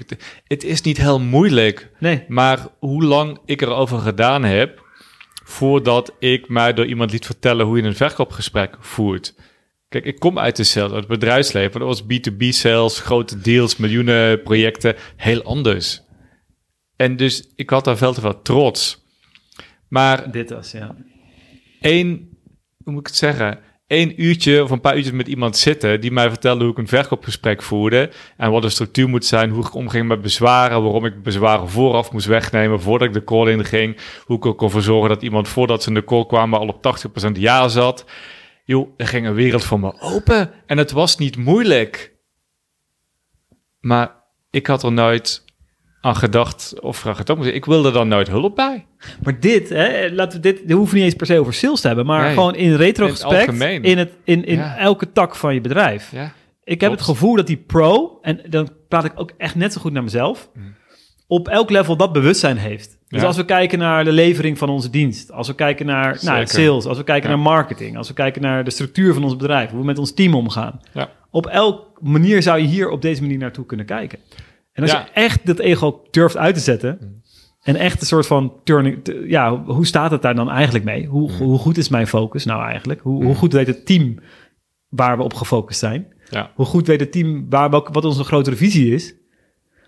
het 0.45 0.65
is 0.65 0.81
niet 0.81 0.97
heel 0.97 1.21
moeilijk. 1.21 1.91
Nee. 1.99 2.25
Maar 2.29 2.67
hoe 2.79 3.05
lang 3.05 3.39
ik 3.45 3.63
erover 3.63 3.99
gedaan 3.99 4.45
heb, 4.45 4.85
voordat 5.45 6.13
ik 6.19 6.49
mij 6.49 6.73
door 6.73 6.87
iemand 6.87 7.13
liet 7.13 7.27
vertellen 7.27 7.67
hoe 7.67 7.77
je 7.77 7.83
een 7.83 7.97
verkoopgesprek 7.97 8.77
voert. 8.81 9.35
Kijk, 9.89 10.05
ik 10.05 10.19
kom 10.19 10.39
uit 10.39 10.57
de 10.57 10.65
sales, 10.65 10.91
uit 10.91 10.99
het 10.99 11.09
bedrijfsleven. 11.09 11.81
Dat 11.81 11.89
was 11.89 12.03
B2B 12.03 12.49
sales, 12.49 13.01
grote 13.01 13.39
deals, 13.39 13.77
miljoenen 13.77 14.43
projecten, 14.43 14.95
heel 15.17 15.43
anders. 15.43 16.03
En 16.97 17.17
dus 17.17 17.53
ik 17.57 17.71
had 17.71 17.85
daar 17.85 17.97
veel 17.97 18.13
te 18.13 18.21
veel 18.21 18.43
trots. 18.43 19.05
Maar... 19.89 20.31
Dit 20.31 20.51
was, 20.51 20.71
ja. 20.71 20.97
Eén, 21.81 22.39
hoe 22.85 22.93
moet 22.93 23.01
ik 23.01 23.07
het 23.07 23.17
zeggen? 23.17 23.59
Eén 23.87 24.23
uurtje 24.23 24.63
of 24.63 24.71
een 24.71 24.81
paar 24.81 24.97
uurtjes 24.97 25.15
met 25.15 25.29
iemand 25.29 25.57
zitten 25.57 26.01
die 26.01 26.13
mij 26.13 26.29
vertelde 26.29 26.63
hoe 26.63 26.73
ik 26.73 26.79
een 26.79 26.89
verkoopgesprek 26.89 27.63
voerde 27.63 28.11
en 28.37 28.51
wat 28.51 28.63
de 28.63 28.69
structuur 28.69 29.09
moet 29.09 29.25
zijn, 29.25 29.51
hoe 29.51 29.67
ik 29.67 29.75
omging 29.75 30.09
met 30.09 30.23
bezwaren, 30.23 30.83
waarom 30.83 31.05
ik 31.05 31.23
bezwaren 31.23 31.69
vooraf 31.69 32.13
moest 32.13 32.27
wegnemen 32.27 32.81
voordat 32.81 33.09
ik 33.09 33.15
de 33.15 33.25
call 33.25 33.51
in 33.51 33.65
ging, 33.65 33.97
hoe 34.25 34.37
ik 34.37 34.45
er 34.45 34.55
kon 34.55 34.83
zorgen 34.83 35.09
dat 35.09 35.23
iemand 35.23 35.49
voordat 35.49 35.83
ze 35.83 35.89
in 35.89 35.95
de 35.95 36.05
call 36.05 36.27
kwamen 36.27 36.59
al 36.59 36.69
op 36.69 36.97
80% 37.29 37.33
ja 37.33 37.69
zat 37.69 38.05
joh, 38.67 38.89
er 38.97 39.07
ging 39.07 39.27
een 39.27 39.35
wereld 39.35 39.65
voor 39.65 39.81
me 39.81 40.01
open. 40.01 40.53
En 40.67 40.79
het 40.79 40.91
was 40.91 41.17
niet 41.17 41.37
moeilijk. 41.37 42.15
Maar 43.81 44.25
ik 44.51 44.67
had 44.67 44.83
er 44.83 44.93
nooit 44.93 45.45
aan 46.07 46.17
gedacht 46.17 46.81
of 46.81 46.97
vraag 46.97 47.19
het 47.19 47.31
ook. 47.31 47.45
Ik 47.45 47.65
wilde 47.65 47.91
dan 47.91 48.09
nooit 48.09 48.29
hulp 48.29 48.57
bij. 48.57 48.87
Maar 49.23 49.41
dit, 49.41 49.69
hè, 49.69 50.09
laten 50.13 50.41
we 50.41 50.53
dit, 50.53 50.63
we 50.67 50.75
hoeven 50.75 50.97
niet 50.97 51.05
eens 51.05 51.15
per 51.15 51.27
se 51.27 51.39
over 51.39 51.55
sales 51.55 51.81
te 51.81 51.87
hebben, 51.87 52.07
maar 52.07 52.31
gewoon 52.31 52.55
in 52.55 52.75
retrospect, 52.75 53.61
in, 53.63 53.83
in, 53.83 53.99
het, 53.99 54.13
in, 54.25 54.45
in 54.45 54.61
elke 54.61 55.13
tak 55.13 55.37
van 55.37 55.55
je 55.55 55.61
bedrijf. 55.61 56.13
Ja, 56.13 56.33
ik 56.65 56.81
heb 56.81 56.91
het 56.91 57.01
gevoel 57.01 57.37
dat 57.37 57.47
die 57.47 57.57
pro, 57.57 58.19
en 58.23 58.41
dan 58.49 58.69
praat 58.89 59.05
ik 59.05 59.13
ook 59.15 59.33
echt 59.39 59.55
net 59.55 59.73
zo 59.73 59.81
goed 59.81 59.93
naar 59.93 60.03
mezelf, 60.03 60.51
mm. 60.55 60.75
op 61.27 61.49
elk 61.49 61.71
level 61.71 61.97
dat 61.97 62.13
bewustzijn 62.13 62.57
heeft. 62.57 62.99
Dus 63.09 63.23
als 63.23 63.37
we 63.37 63.45
kijken 63.45 63.79
naar 63.79 64.05
de 64.05 64.13
levering 64.13 64.59
van 64.59 64.69
onze 64.69 64.91
dienst, 64.91 65.33
als 65.33 65.47
we 65.47 65.55
kijken 65.55 65.87
naar 65.87 66.19
nou, 66.21 66.47
sales, 66.47 66.85
als 66.85 66.97
we 66.97 67.05
kijken 67.05 67.29
naar 67.29 67.39
marketing, 67.39 67.97
als 67.97 68.09
we 68.09 68.15
kijken 68.15 68.43
naar 68.43 68.65
de 68.65 68.71
structuur 68.71 69.15
van 69.15 69.25
ons 69.25 69.37
bedrijf, 69.37 69.71
hoe 69.71 69.81
we 69.81 69.85
met 69.85 69.99
ons 69.99 70.15
team 70.15 70.35
omgaan. 70.35 70.81
Ja. 70.93 71.11
Op 71.31 71.47
elk 71.47 72.01
manier 72.01 72.43
zou 72.43 72.59
je 72.59 72.67
hier 72.67 72.89
op 72.89 73.03
deze 73.03 73.23
manier 73.23 73.39
naartoe 73.39 73.67
kunnen 73.67 73.87
kijken. 73.87 74.19
En 74.77 74.83
als 74.83 74.91
je 74.91 75.05
echt 75.13 75.47
dat 75.47 75.59
ego 75.59 76.03
durft 76.11 76.37
uit 76.37 76.55
te 76.55 76.61
zetten 76.61 76.99
mm. 77.01 77.23
en 77.63 77.77
echt 77.77 78.01
een 78.01 78.07
soort 78.07 78.27
van 78.27 78.53
turning, 78.65 78.99
ja, 79.27 79.65
hoe 79.65 79.87
staat 79.87 80.11
het 80.11 80.23
daar 80.23 80.35
dan 80.35 80.51
eigenlijk 80.51 80.85
mee? 80.85 81.07
Hoe, 81.07 81.31
mm. 81.31 81.37
hoe 81.37 81.59
goed 81.59 81.77
is 81.77 81.89
mijn 81.89 82.07
focus 82.07 82.45
nou 82.45 82.69
eigenlijk? 82.69 83.01
Hoe, 83.01 83.15
hoe 83.15 83.33
mm. 83.33 83.35
goed 83.35 83.53
weet 83.53 83.67
het 83.67 83.87
team 83.87 84.19
waar 84.89 85.17
we 85.17 85.23
op 85.23 85.35
gefocust 85.35 85.79
zijn? 85.79 86.15
Hoe 86.55 86.67
goed 86.67 86.87
weet 86.87 87.01
het 87.01 87.13
team 87.13 87.47
waar, 87.49 87.71
wat 87.71 88.05
onze 88.05 88.25
grotere 88.25 88.57
visie 88.57 88.95
is? 88.95 89.15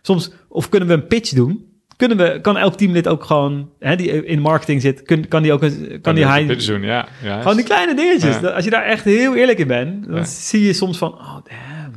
Soms, 0.03 0.33
of 0.49 0.69
kunnen 0.69 0.89
we 0.89 0.95
een 0.95 1.07
pitch 1.07 1.31
doen 1.31 1.69
kunnen 1.99 2.17
we, 2.17 2.41
kan 2.41 2.57
elk 2.57 2.75
teamlid 2.75 3.09
ook 3.09 3.25
gewoon, 3.25 3.71
hè, 3.79 3.97
die 3.97 4.25
in 4.25 4.41
marketing 4.41 4.81
zit, 4.81 5.03
kun, 5.03 5.29
kan 5.29 5.43
die 5.43 5.53
ook, 5.53 5.61
kan, 5.61 6.01
kan 6.01 6.15
die 6.15 6.27
hij... 6.27 6.47
doen, 6.67 6.83
ja. 6.83 7.09
ja. 7.23 7.41
Gewoon 7.41 7.57
die 7.57 7.65
kleine 7.65 7.95
dingetjes. 7.95 8.45
Als 8.45 8.65
je 8.65 8.71
daar 8.71 8.85
echt 8.85 9.05
heel 9.05 9.37
eerlijk 9.37 9.59
in 9.59 9.67
bent, 9.67 10.09
dan 10.09 10.27
zie 10.27 10.63
je 10.63 10.73
soms 10.73 10.99
van, 10.99 11.13
oh 11.13 11.39
damn. 11.45 11.88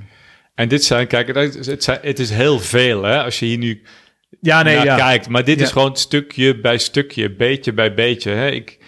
En 0.61 0.67
dit 0.67 0.83
zijn, 0.83 1.07
kijk, 1.07 1.35
het, 1.35 1.83
zijn, 1.83 1.99
het 2.01 2.19
is 2.19 2.29
heel 2.29 2.59
veel, 2.59 3.03
hè, 3.03 3.23
als 3.23 3.39
je 3.39 3.45
hier 3.45 3.57
nu 3.57 3.81
ja, 4.41 4.63
nee, 4.63 4.83
ja. 4.83 4.95
kijkt. 4.95 5.29
Maar 5.29 5.43
dit 5.43 5.61
is 5.61 5.71
gewoon 5.71 5.95
stukje 5.95 6.59
bij 6.59 6.77
stukje, 6.77 7.35
beetje 7.35 7.73
bij 7.73 7.93
beetje. 7.93 8.31
Hè. 8.31 8.49
Ik, 8.49 8.79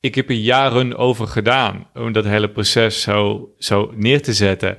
ik 0.00 0.14
heb 0.14 0.28
er 0.28 0.34
jaren 0.34 0.96
over 0.96 1.26
gedaan 1.26 1.88
om 1.94 2.12
dat 2.12 2.24
hele 2.24 2.50
proces 2.50 3.00
zo, 3.00 3.48
zo 3.58 3.92
neer 3.96 4.22
te 4.22 4.32
zetten. 4.32 4.78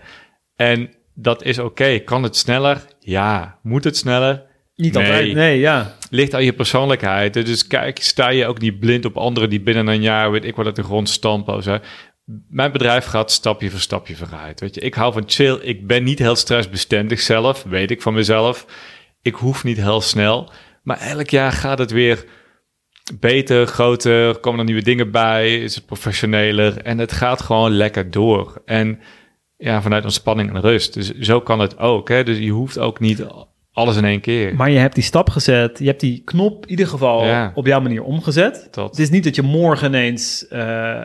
En 0.55 0.93
dat 1.13 1.43
is 1.43 1.59
oké. 1.59 1.99
Kan 1.99 2.23
het 2.23 2.35
sneller? 2.35 2.85
Ja. 2.99 3.59
Moet 3.61 3.83
het 3.83 3.97
sneller? 3.97 4.43
Niet 4.75 4.93
nee. 4.93 5.03
altijd, 5.03 5.33
nee, 5.33 5.59
ja. 5.59 5.95
Ligt 6.09 6.33
aan 6.33 6.43
je 6.43 6.53
persoonlijkheid. 6.53 7.33
Dus 7.33 7.67
kijk, 7.67 7.99
sta 7.99 8.29
je 8.29 8.47
ook 8.47 8.59
niet 8.59 8.79
blind 8.79 9.05
op 9.05 9.17
anderen 9.17 9.49
die 9.49 9.61
binnen 9.61 9.87
een 9.87 10.01
jaar, 10.01 10.31
weet 10.31 10.45
ik 10.45 10.55
wat, 10.55 10.65
uit 10.65 10.75
de 10.75 10.83
grond 10.83 11.09
stampen. 11.09 11.81
Mijn 12.49 12.71
bedrijf 12.71 13.05
gaat 13.05 13.31
stapje 13.31 13.69
voor 13.69 13.79
stapje 13.79 14.15
vooruit. 14.15 14.59
Weet 14.59 14.75
je, 14.75 14.81
ik 14.81 14.93
hou 14.93 15.13
van 15.13 15.23
chill. 15.25 15.59
Ik 15.61 15.87
ben 15.87 16.03
niet 16.03 16.19
heel 16.19 16.35
stressbestendig 16.35 17.19
zelf, 17.19 17.63
weet 17.63 17.91
ik 17.91 18.01
van 18.01 18.13
mezelf. 18.13 18.65
Ik 19.21 19.35
hoef 19.35 19.63
niet 19.63 19.77
heel 19.77 20.01
snel. 20.01 20.51
Maar 20.83 20.97
elk 20.97 21.29
jaar 21.29 21.51
gaat 21.51 21.77
het 21.77 21.91
weer 21.91 22.25
beter, 23.19 23.67
groter, 23.67 24.37
komen 24.39 24.59
er 24.59 24.65
nieuwe 24.65 24.83
dingen 24.83 25.11
bij, 25.11 25.59
is 25.59 25.75
het 25.75 25.85
professioneler 25.85 26.77
en 26.77 26.97
het 26.97 27.11
gaat 27.11 27.41
gewoon 27.41 27.71
lekker 27.71 28.11
door. 28.11 28.61
En 28.65 28.99
ja, 29.57 29.81
vanuit 29.81 30.03
ontspanning 30.03 30.53
en 30.53 30.61
rust. 30.61 30.93
Dus 30.93 31.11
zo 31.11 31.41
kan 31.41 31.59
het 31.59 31.77
ook. 31.77 32.09
Hè? 32.09 32.23
Dus 32.23 32.37
je 32.37 32.51
hoeft 32.51 32.79
ook 32.79 32.99
niet 32.99 33.25
alles 33.73 33.97
in 33.97 34.05
één 34.05 34.21
keer. 34.21 34.55
Maar 34.55 34.69
je 34.69 34.77
hebt 34.77 34.95
die 34.95 35.03
stap 35.03 35.29
gezet. 35.29 35.79
Je 35.79 35.85
hebt 35.85 35.99
die 35.99 36.21
knop 36.25 36.63
in 36.63 36.69
ieder 36.69 36.87
geval 36.87 37.51
op 37.53 37.65
jouw 37.65 37.81
manier 37.81 38.03
omgezet. 38.03 38.69
Het 38.71 38.99
is 38.99 39.09
niet 39.09 39.23
dat 39.23 39.35
je 39.35 39.41
morgen 39.41 39.87
ineens 39.87 40.45
uh, 40.51 41.03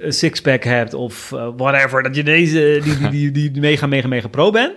een 0.00 0.12
sixpack 0.12 0.64
hebt 0.64 0.94
of 0.94 1.30
uh, 1.34 1.48
whatever. 1.56 2.02
Dat 2.02 2.16
je 2.16 2.22
deze, 2.22 2.80
die, 2.82 2.98
die, 2.98 3.30
die, 3.30 3.50
die, 3.50 3.60
mega, 3.60 3.86
mega, 3.86 4.08
mega 4.08 4.28
pro 4.28 4.50
bent. 4.50 4.72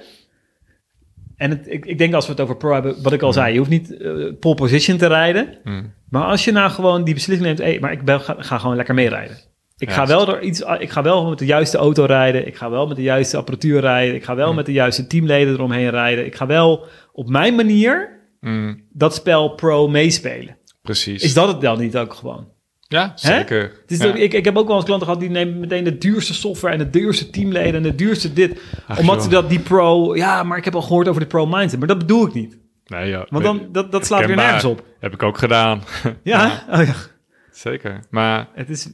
En 1.35 1.49
het, 1.49 1.67
ik, 1.67 1.85
ik 1.85 1.97
denk 1.97 2.13
als 2.13 2.25
we 2.25 2.31
het 2.31 2.41
over 2.41 2.57
pro 2.57 2.73
hebben, 2.73 3.03
wat 3.03 3.13
ik 3.13 3.21
al 3.21 3.33
zei, 3.33 3.51
je 3.51 3.57
hoeft 3.57 3.69
niet 3.69 3.95
uh, 3.99 4.33
pole 4.39 4.55
position 4.55 4.97
te 4.97 5.07
rijden. 5.07 5.57
Hmm. 5.63 5.93
Maar 6.09 6.23
als 6.23 6.45
je 6.45 6.51
nou 6.51 6.71
gewoon 6.71 7.03
die 7.03 7.13
beslissing 7.13 7.47
neemt, 7.47 7.59
hey, 7.59 7.79
maar 7.79 7.91
ik 7.91 8.03
ben, 8.03 8.21
ga, 8.21 8.35
ga 8.39 8.57
gewoon 8.57 8.75
lekker 8.75 8.95
meerijden. 8.95 9.37
Ik, 9.77 9.91
ga 9.91 10.07
wel 10.07 10.25
door 10.25 10.41
iets, 10.41 10.61
ik 10.79 10.89
ga 10.89 11.03
wel 11.03 11.29
met 11.29 11.39
de 11.39 11.45
juiste 11.45 11.77
auto 11.77 12.05
rijden. 12.05 12.47
Ik 12.47 12.55
ga 12.55 12.69
wel 12.69 12.87
met 12.87 12.95
de 12.95 13.03
juiste 13.03 13.37
apparatuur 13.37 13.79
rijden. 13.79 14.15
Ik 14.15 14.23
ga 14.23 14.35
wel 14.35 14.45
hmm. 14.45 14.55
met 14.55 14.65
de 14.65 14.71
juiste 14.71 15.07
teamleden 15.07 15.53
eromheen 15.53 15.89
rijden. 15.89 16.25
Ik 16.25 16.35
ga 16.35 16.45
wel 16.45 16.87
op 17.11 17.29
mijn 17.29 17.55
manier 17.55 18.19
mm. 18.39 18.83
dat 18.89 19.15
spel 19.15 19.49
pro 19.49 19.87
meespelen. 19.87 20.57
Precies. 20.81 21.23
Is 21.23 21.33
dat 21.33 21.47
het 21.47 21.61
dan 21.61 21.79
niet 21.79 21.97
ook 21.97 22.13
gewoon? 22.13 22.47
Ja, 22.87 23.11
zeker. 23.15 23.83
Ik, 23.87 24.33
ik 24.33 24.45
heb 24.45 24.57
ook 24.57 24.67
wel 24.67 24.75
eens 24.75 24.85
klanten 24.85 25.07
gehad 25.07 25.21
die 25.21 25.29
nemen 25.29 25.59
meteen 25.59 25.83
de 25.83 25.97
duurste 25.97 26.33
software 26.33 26.73
en 26.73 26.79
de 26.79 26.89
duurste 26.89 27.29
teamleden 27.29 27.75
en 27.75 27.83
de 27.83 27.95
duurste 27.95 28.33
dit. 28.33 28.61
omdat 28.99 29.23
ze 29.23 29.29
dat 29.29 29.49
die 29.49 29.59
pro, 29.59 30.15
ja, 30.15 30.43
maar 30.43 30.57
ik 30.57 30.65
heb 30.65 30.75
al 30.75 30.81
gehoord 30.81 31.07
over 31.07 31.21
de 31.21 31.27
pro 31.27 31.45
mindset, 31.45 31.79
maar 31.79 31.87
dat 31.87 31.97
bedoel 31.97 32.27
ik 32.27 32.33
niet. 32.33 32.57
Nee, 32.85 33.09
ja. 33.09 33.25
Want 33.29 33.43
dan, 33.43 33.67
dat, 33.71 33.91
dat 33.91 34.05
slaat 34.05 34.25
weer 34.25 34.35
nergens 34.35 34.63
op. 34.63 34.85
Heb 34.99 35.13
ik 35.13 35.23
ook 35.23 35.37
gedaan. 35.37 35.81
Ja? 36.23 36.65
Oh, 36.69 36.85
ja. 36.85 36.93
Zeker. 37.51 37.99
Maar 38.09 38.47
het 38.53 38.69
is. 38.69 38.89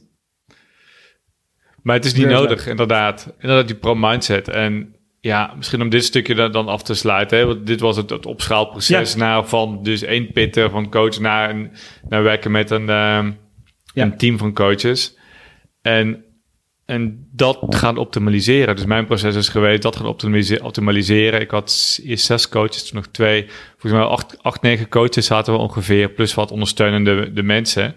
Maar 1.82 1.96
het 1.96 2.04
is 2.04 2.14
niet 2.14 2.26
nodig, 2.26 2.66
inderdaad. 2.66 3.34
Inderdaad, 3.38 3.66
die 3.66 3.76
pro 3.76 3.94
mindset. 3.94 4.48
En 4.48 4.94
ja, 5.20 5.54
misschien 5.56 5.82
om 5.82 5.88
dit 5.88 6.04
stukje 6.04 6.50
dan, 6.50 6.68
af 6.68 6.82
te 6.82 6.94
sluiten. 6.94 7.38
Hè? 7.38 7.46
Want 7.46 7.66
dit 7.66 7.80
was 7.80 7.96
het, 7.96 8.10
het 8.10 8.26
opschaalproces 8.26 9.14
naar 9.14 9.48
van 9.48 9.82
dus 9.82 10.02
één 10.02 10.32
pitter 10.32 10.70
van 10.70 10.90
coach 10.90 11.18
naar, 11.18 11.50
een, 11.50 11.70
naar 12.08 12.22
werken 12.22 12.50
met 12.50 12.70
een, 12.70 12.88
uh, 12.88 13.26
een 13.94 14.16
team 14.16 14.38
van 14.38 14.52
coaches. 14.52 15.16
En, 15.82 16.24
en 16.84 17.28
dat 17.32 17.58
gaan 17.68 17.96
optimaliseren. 17.96 18.76
Dus 18.76 18.84
mijn 18.84 19.06
proces 19.06 19.36
is 19.36 19.48
geweest 19.48 19.82
dat 19.82 19.96
gaan 19.96 20.16
optimaliseren. 20.62 21.40
Ik 21.40 21.50
had 21.50 22.00
eerst 22.04 22.26
zes 22.26 22.48
coaches, 22.48 22.88
toen 22.88 22.96
nog 22.96 23.06
twee. 23.06 23.46
Volgens 23.70 23.92
mij 23.92 24.10
acht, 24.10 24.42
acht, 24.42 24.62
negen 24.62 24.88
coaches 24.88 25.26
zaten 25.26 25.52
we 25.52 25.58
ongeveer. 25.58 26.10
Plus 26.10 26.34
wat 26.34 26.50
ondersteunende 26.50 27.32
de 27.32 27.42
mensen. 27.42 27.94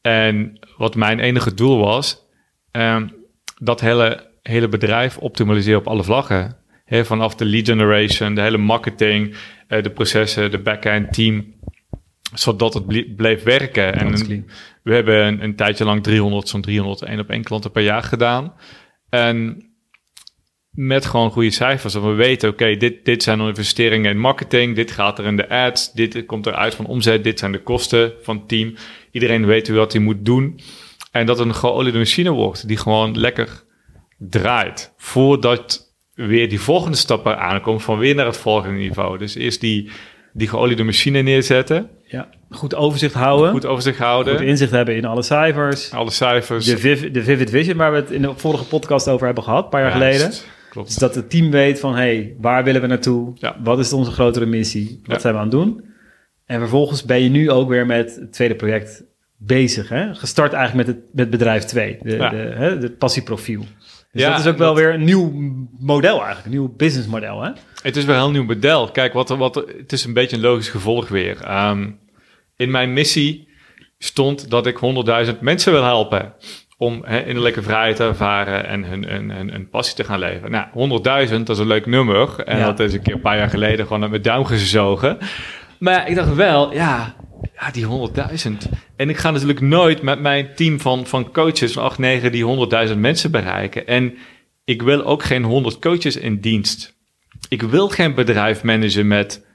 En 0.00 0.58
wat 0.76 0.94
mijn 0.94 1.20
enige 1.20 1.54
doel 1.54 1.78
was, 1.78 2.19
um, 2.72 3.14
dat 3.58 3.80
hele 3.80 4.30
hele 4.42 4.68
bedrijf 4.68 5.18
optimaliseren 5.18 5.78
op 5.78 5.86
alle 5.86 6.04
vlaggen. 6.04 6.56
vanaf 6.86 7.34
de 7.34 7.44
lead 7.44 7.66
generation, 7.66 8.34
de 8.34 8.40
hele 8.40 8.58
marketing, 8.58 9.34
uh, 9.68 9.82
de 9.82 9.90
processen, 9.90 10.50
de 10.50 10.58
back-end 10.58 11.12
team. 11.12 11.58
Zodat 12.34 12.74
het 12.74 13.16
bleef 13.16 13.42
werken. 13.42 13.94
En 13.94 14.46
we 14.82 14.94
hebben 14.94 15.26
een, 15.26 15.42
een, 15.42 15.56
tijdje 15.56 15.84
lang 15.84 16.02
300, 16.02 16.48
zo'n 16.48 16.60
300 16.60 17.02
één 17.02 17.18
op 17.18 17.30
één 17.30 17.42
klanten 17.42 17.70
per 17.70 17.82
jaar 17.82 18.02
gedaan. 18.02 18.52
En 19.08 19.64
met 20.70 21.06
gewoon 21.06 21.30
goede 21.30 21.50
cijfers. 21.50 21.92
Dat 21.92 22.02
we 22.02 22.12
weten, 22.12 22.48
oké, 22.48 22.76
dit, 22.76 23.04
dit 23.04 23.22
zijn 23.22 23.40
investeringen 23.40 24.10
in 24.10 24.18
marketing. 24.18 24.76
Dit 24.76 24.90
gaat 24.90 25.18
er 25.18 25.24
in 25.24 25.36
de 25.36 25.48
ads. 25.48 25.92
Dit 25.92 26.26
komt 26.26 26.46
eruit 26.46 26.74
van 26.74 26.86
omzet. 26.86 27.24
Dit 27.24 27.38
zijn 27.38 27.52
de 27.52 27.62
kosten 27.62 28.12
van 28.22 28.36
het 28.36 28.48
team. 28.48 28.74
Iedereen 29.10 29.46
weet 29.46 29.68
wat 29.68 29.92
hij 29.92 30.02
moet 30.02 30.24
doen. 30.24 30.60
En 31.10 31.26
dat 31.26 31.38
een 31.38 31.54
geoliede 31.54 31.98
machine 31.98 32.30
wordt. 32.30 32.68
Die 32.68 32.76
gewoon 32.76 33.18
lekker 33.18 33.62
draait. 34.18 34.92
Voordat 34.96 35.92
weer 36.14 36.48
die 36.48 36.60
volgende 36.60 36.96
stap 36.96 37.26
aankomt 37.26 37.82
van 37.82 37.98
weer 37.98 38.14
naar 38.14 38.26
het 38.26 38.36
volgende 38.36 38.78
niveau. 38.78 39.18
Dus 39.18 39.34
eerst 39.34 39.60
die, 39.60 39.90
die 40.32 40.48
geoliede 40.48 40.82
machine 40.84 41.22
neerzetten. 41.22 41.90
Ja, 42.06 42.28
goed 42.50 42.74
overzicht 42.74 43.14
houden. 43.14 43.50
Goed 43.50 43.66
overzicht 43.66 43.98
houden. 43.98 44.36
Goed 44.36 44.46
inzicht 44.46 44.70
hebben 44.70 44.96
in 44.96 45.04
alle 45.04 45.22
cijfers. 45.22 45.92
Alle 45.92 46.10
cijfers. 46.10 46.64
De, 46.64 46.78
Viv, 46.78 47.10
de 47.10 47.22
Vivid 47.22 47.50
Vision 47.50 47.76
waar 47.76 47.90
we 47.92 47.96
het 47.96 48.10
in 48.10 48.22
de 48.22 48.32
vorige 48.36 48.64
podcast 48.64 49.08
over 49.08 49.26
hebben 49.26 49.44
gehad, 49.44 49.64
een 49.64 49.70
paar 49.70 49.82
jaar 49.82 49.90
geleden. 49.92 50.32
klopt. 50.70 50.88
Dus 50.88 50.96
dat 50.96 51.14
het 51.14 51.30
team 51.30 51.50
weet 51.50 51.80
van, 51.80 51.94
hey, 51.94 52.34
waar 52.40 52.64
willen 52.64 52.80
we 52.80 52.86
naartoe? 52.86 53.32
Ja. 53.34 53.56
Wat 53.62 53.78
is 53.78 53.92
onze 53.92 54.10
grotere 54.10 54.46
missie? 54.46 55.00
Wat 55.04 55.14
Ja. 55.14 55.20
zijn 55.20 55.32
we 55.34 55.38
aan 55.40 55.46
het 55.48 55.54
doen? 55.56 55.84
En 56.46 56.58
vervolgens 56.58 57.04
ben 57.04 57.22
je 57.22 57.28
nu 57.28 57.50
ook 57.50 57.68
weer 57.68 57.86
met 57.86 58.16
het 58.20 58.32
tweede 58.32 58.54
project 58.54 59.04
bezig. 59.42 59.88
Hè? 59.88 60.14
Gestart 60.14 60.52
eigenlijk 60.52 60.86
met 60.86 60.96
het 60.96 61.04
met 61.14 61.30
bedrijf 61.30 61.64
2, 61.64 61.98
de, 62.02 62.16
Ja. 62.16 62.28
de, 62.28 62.36
hè, 62.36 62.70
het 62.78 62.98
passieprofiel. 62.98 63.64
Dus 64.12 64.22
Ja, 64.22 64.30
dat 64.30 64.40
is 64.40 64.46
ook 64.46 64.58
wel 64.58 64.74
dat- 64.74 64.82
weer 64.82 64.94
een 64.94 65.04
nieuw 65.04 65.32
model 65.78 66.16
eigenlijk, 66.16 66.44
een 66.44 66.50
nieuw 66.50 66.74
businessmodel. 66.76 67.42
Hè? 67.42 67.50
Het 67.82 67.96
is 67.96 68.04
wel 68.04 68.14
een 68.16 68.20
heel 68.22 68.30
nieuw 68.30 68.44
model. 68.54 68.90
Kijk, 68.90 69.12
wat, 69.12 69.28
wat, 69.28 69.54
het 69.54 69.92
is 69.92 70.04
een 70.04 70.12
beetje 70.14 70.36
een 70.36 70.42
logisch 70.42 70.68
gevolg 70.68 71.08
weer. 71.08 71.40
Ehm, 71.40 71.90
in 72.56 72.70
mijn 72.70 72.92
missie 72.92 73.48
stond 73.98 74.50
dat 74.50 74.66
ik 74.66 74.76
100.000 74.76 75.40
mensen 75.40 75.72
wil 75.72 75.84
helpen 75.84 76.32
om 76.76 77.02
hè, 77.04 77.24
innerlijke 77.24 77.62
vrijheid 77.62 77.96
te 77.96 78.04
ervaren 78.04 78.66
en 78.66 78.84
hun, 78.84 79.04
hun, 79.08 79.30
hun, 79.30 79.50
hun 79.50 79.68
passie 79.68 79.96
te 79.96 80.04
gaan 80.04 80.18
leven. 80.18 80.50
Nou, 80.50 80.66
100.000, 80.72 81.46
dat 81.46 81.56
is 81.56 81.62
een 81.62 81.68
leuk 81.68 81.86
nummer. 81.86 82.40
En 82.44 82.58
Ja. 82.58 82.64
dat 82.66 82.80
is 82.80 82.92
een 82.92 83.02
keer 83.02 83.14
een 83.14 83.20
paar 83.20 83.36
jaar 83.36 83.50
geleden 83.50 83.86
gewoon 83.86 84.10
mijn 84.10 84.22
duim 84.22 84.44
gezogen. 84.44 85.18
Maar 85.78 85.92
ja, 85.94 86.04
ik 86.04 86.14
dacht 86.14 86.34
wel, 86.34 86.72
ja, 86.74 87.14
ja 87.54 87.70
die 87.70 87.86
100.000. 87.86 88.50
En 88.96 89.08
ik 89.08 89.16
ga 89.16 89.30
natuurlijk 89.30 89.60
nooit 89.60 90.02
met 90.02 90.20
mijn 90.20 90.54
team 90.54 90.80
van, 90.80 91.06
van 91.06 91.32
coaches 91.32 91.72
van 91.72 91.82
8, 91.82 91.98
9 91.98 92.32
die 92.32 92.68
100.000 92.88 92.96
mensen 92.96 93.30
bereiken. 93.30 93.86
En 93.86 94.14
ik 94.64 94.82
wil 94.82 95.04
ook 95.04 95.22
geen 95.22 95.42
100 95.42 95.78
coaches 95.78 96.16
in 96.16 96.40
dienst. 96.40 96.98
Ik 97.48 97.62
wil 97.62 97.88
geen 97.88 98.14
bedrijf 98.14 98.62
managen 98.62 99.06
met 99.06 99.46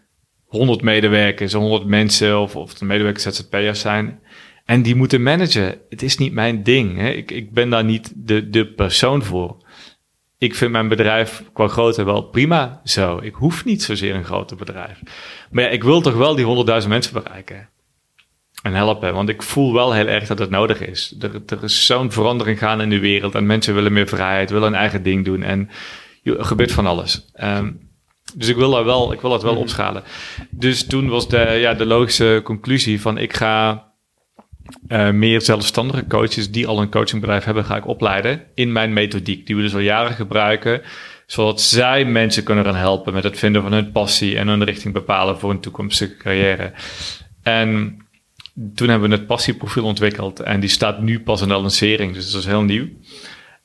100 0.45 0.81
medewerkers, 0.81 1.53
100 1.53 1.85
mensen 1.85 2.39
of, 2.39 2.55
of 2.55 2.73
de 2.73 2.85
medewerkers 2.85 3.23
ZZP'ers 3.23 3.79
zijn. 3.79 4.19
En 4.65 4.81
die 4.81 4.95
moeten 4.95 5.23
managen. 5.23 5.77
Het 5.89 6.01
is 6.01 6.17
niet 6.17 6.33
mijn 6.33 6.63
ding. 6.63 6.97
Hè. 6.97 7.09
Ik, 7.09 7.31
ik 7.31 7.51
ben 7.51 7.69
daar 7.69 7.83
niet 7.83 8.13
de, 8.15 8.49
de 8.49 8.67
persoon 8.67 9.23
voor. 9.23 9.57
Ik 10.37 10.55
vind 10.55 10.71
mijn 10.71 10.87
bedrijf 10.87 11.43
qua 11.53 11.67
grootte 11.67 12.03
wel 12.03 12.21
prima 12.21 12.81
zo. 12.83 13.19
Ik 13.21 13.33
hoef 13.33 13.65
niet 13.65 13.83
zozeer 13.83 14.15
een 14.15 14.23
groter 14.23 14.57
bedrijf. 14.57 14.99
Maar 15.51 15.63
ja, 15.63 15.69
ik 15.69 15.83
wil 15.83 16.01
toch 16.01 16.15
wel 16.15 16.35
die 16.35 16.81
100.000 16.81 16.87
mensen 16.87 17.13
bereiken. 17.13 17.69
En 18.65 18.73
helpen. 18.73 19.13
Want 19.13 19.29
ik 19.29 19.43
voel 19.43 19.73
wel 19.73 19.93
heel 19.93 20.07
erg 20.07 20.27
dat 20.27 20.39
het 20.39 20.49
nodig 20.49 20.81
is. 20.81 21.15
Er, 21.19 21.41
er 21.45 21.63
is 21.63 21.85
zo'n 21.85 22.11
verandering 22.11 22.59
gaan 22.59 22.81
in 22.81 22.89
de 22.89 22.99
wereld. 22.99 23.35
En 23.35 23.45
mensen 23.45 23.73
willen 23.73 23.93
meer 23.93 24.07
vrijheid, 24.07 24.49
willen 24.49 24.71
hun 24.71 24.79
eigen 24.79 25.03
ding 25.03 25.25
doen. 25.25 25.43
En 25.43 25.69
er 26.23 26.45
gebeurt 26.45 26.71
van 26.71 26.85
alles. 26.85 27.25
Ehm, 27.33 27.71
dus 28.35 28.47
ik 28.47 28.55
wil, 28.55 28.71
daar 28.71 28.85
wel, 28.85 29.13
ik 29.13 29.21
wil 29.21 29.29
dat 29.29 29.43
wel 29.43 29.55
opschalen. 29.55 30.03
Dus 30.49 30.85
toen 30.85 31.07
was 31.07 31.27
de, 31.27 31.57
ja, 31.59 31.73
de 31.73 31.85
logische 31.85 32.41
conclusie 32.43 33.01
van 33.01 33.17
ik 33.17 33.35
ga 33.35 33.85
eh, 34.87 35.09
meer 35.09 35.41
zelfstandige 35.41 36.07
coaches 36.07 36.51
die 36.51 36.67
al 36.67 36.81
een 36.81 36.91
coachingbedrijf 36.91 37.43
hebben, 37.43 37.65
ga 37.65 37.75
ik 37.75 37.87
opleiden 37.87 38.43
in 38.55 38.71
mijn 38.71 38.93
methodiek. 38.93 39.45
Die 39.45 39.55
we 39.55 39.61
dus 39.61 39.73
al 39.73 39.79
jaren 39.79 40.13
gebruiken, 40.13 40.81
zodat 41.25 41.61
zij 41.61 42.05
mensen 42.05 42.43
kunnen 42.43 42.65
gaan 42.65 42.75
helpen 42.75 43.13
met 43.13 43.23
het 43.23 43.39
vinden 43.39 43.61
van 43.61 43.73
hun 43.73 43.91
passie 43.91 44.37
en 44.37 44.47
hun 44.47 44.63
richting 44.63 44.93
bepalen 44.93 45.39
voor 45.39 45.49
een 45.49 45.59
toekomstige 45.59 46.17
carrière. 46.17 46.71
En 47.43 47.99
toen 48.75 48.89
hebben 48.89 49.09
we 49.09 49.15
het 49.15 49.27
passieprofiel 49.27 49.83
ontwikkeld 49.83 50.39
en 50.39 50.59
die 50.59 50.69
staat 50.69 51.01
nu 51.01 51.19
pas 51.19 51.41
in 51.41 51.47
de 51.47 51.53
lancering, 51.53 52.13
dus 52.13 52.31
dat 52.31 52.41
is 52.41 52.47
heel 52.47 52.63
nieuw. 52.63 52.87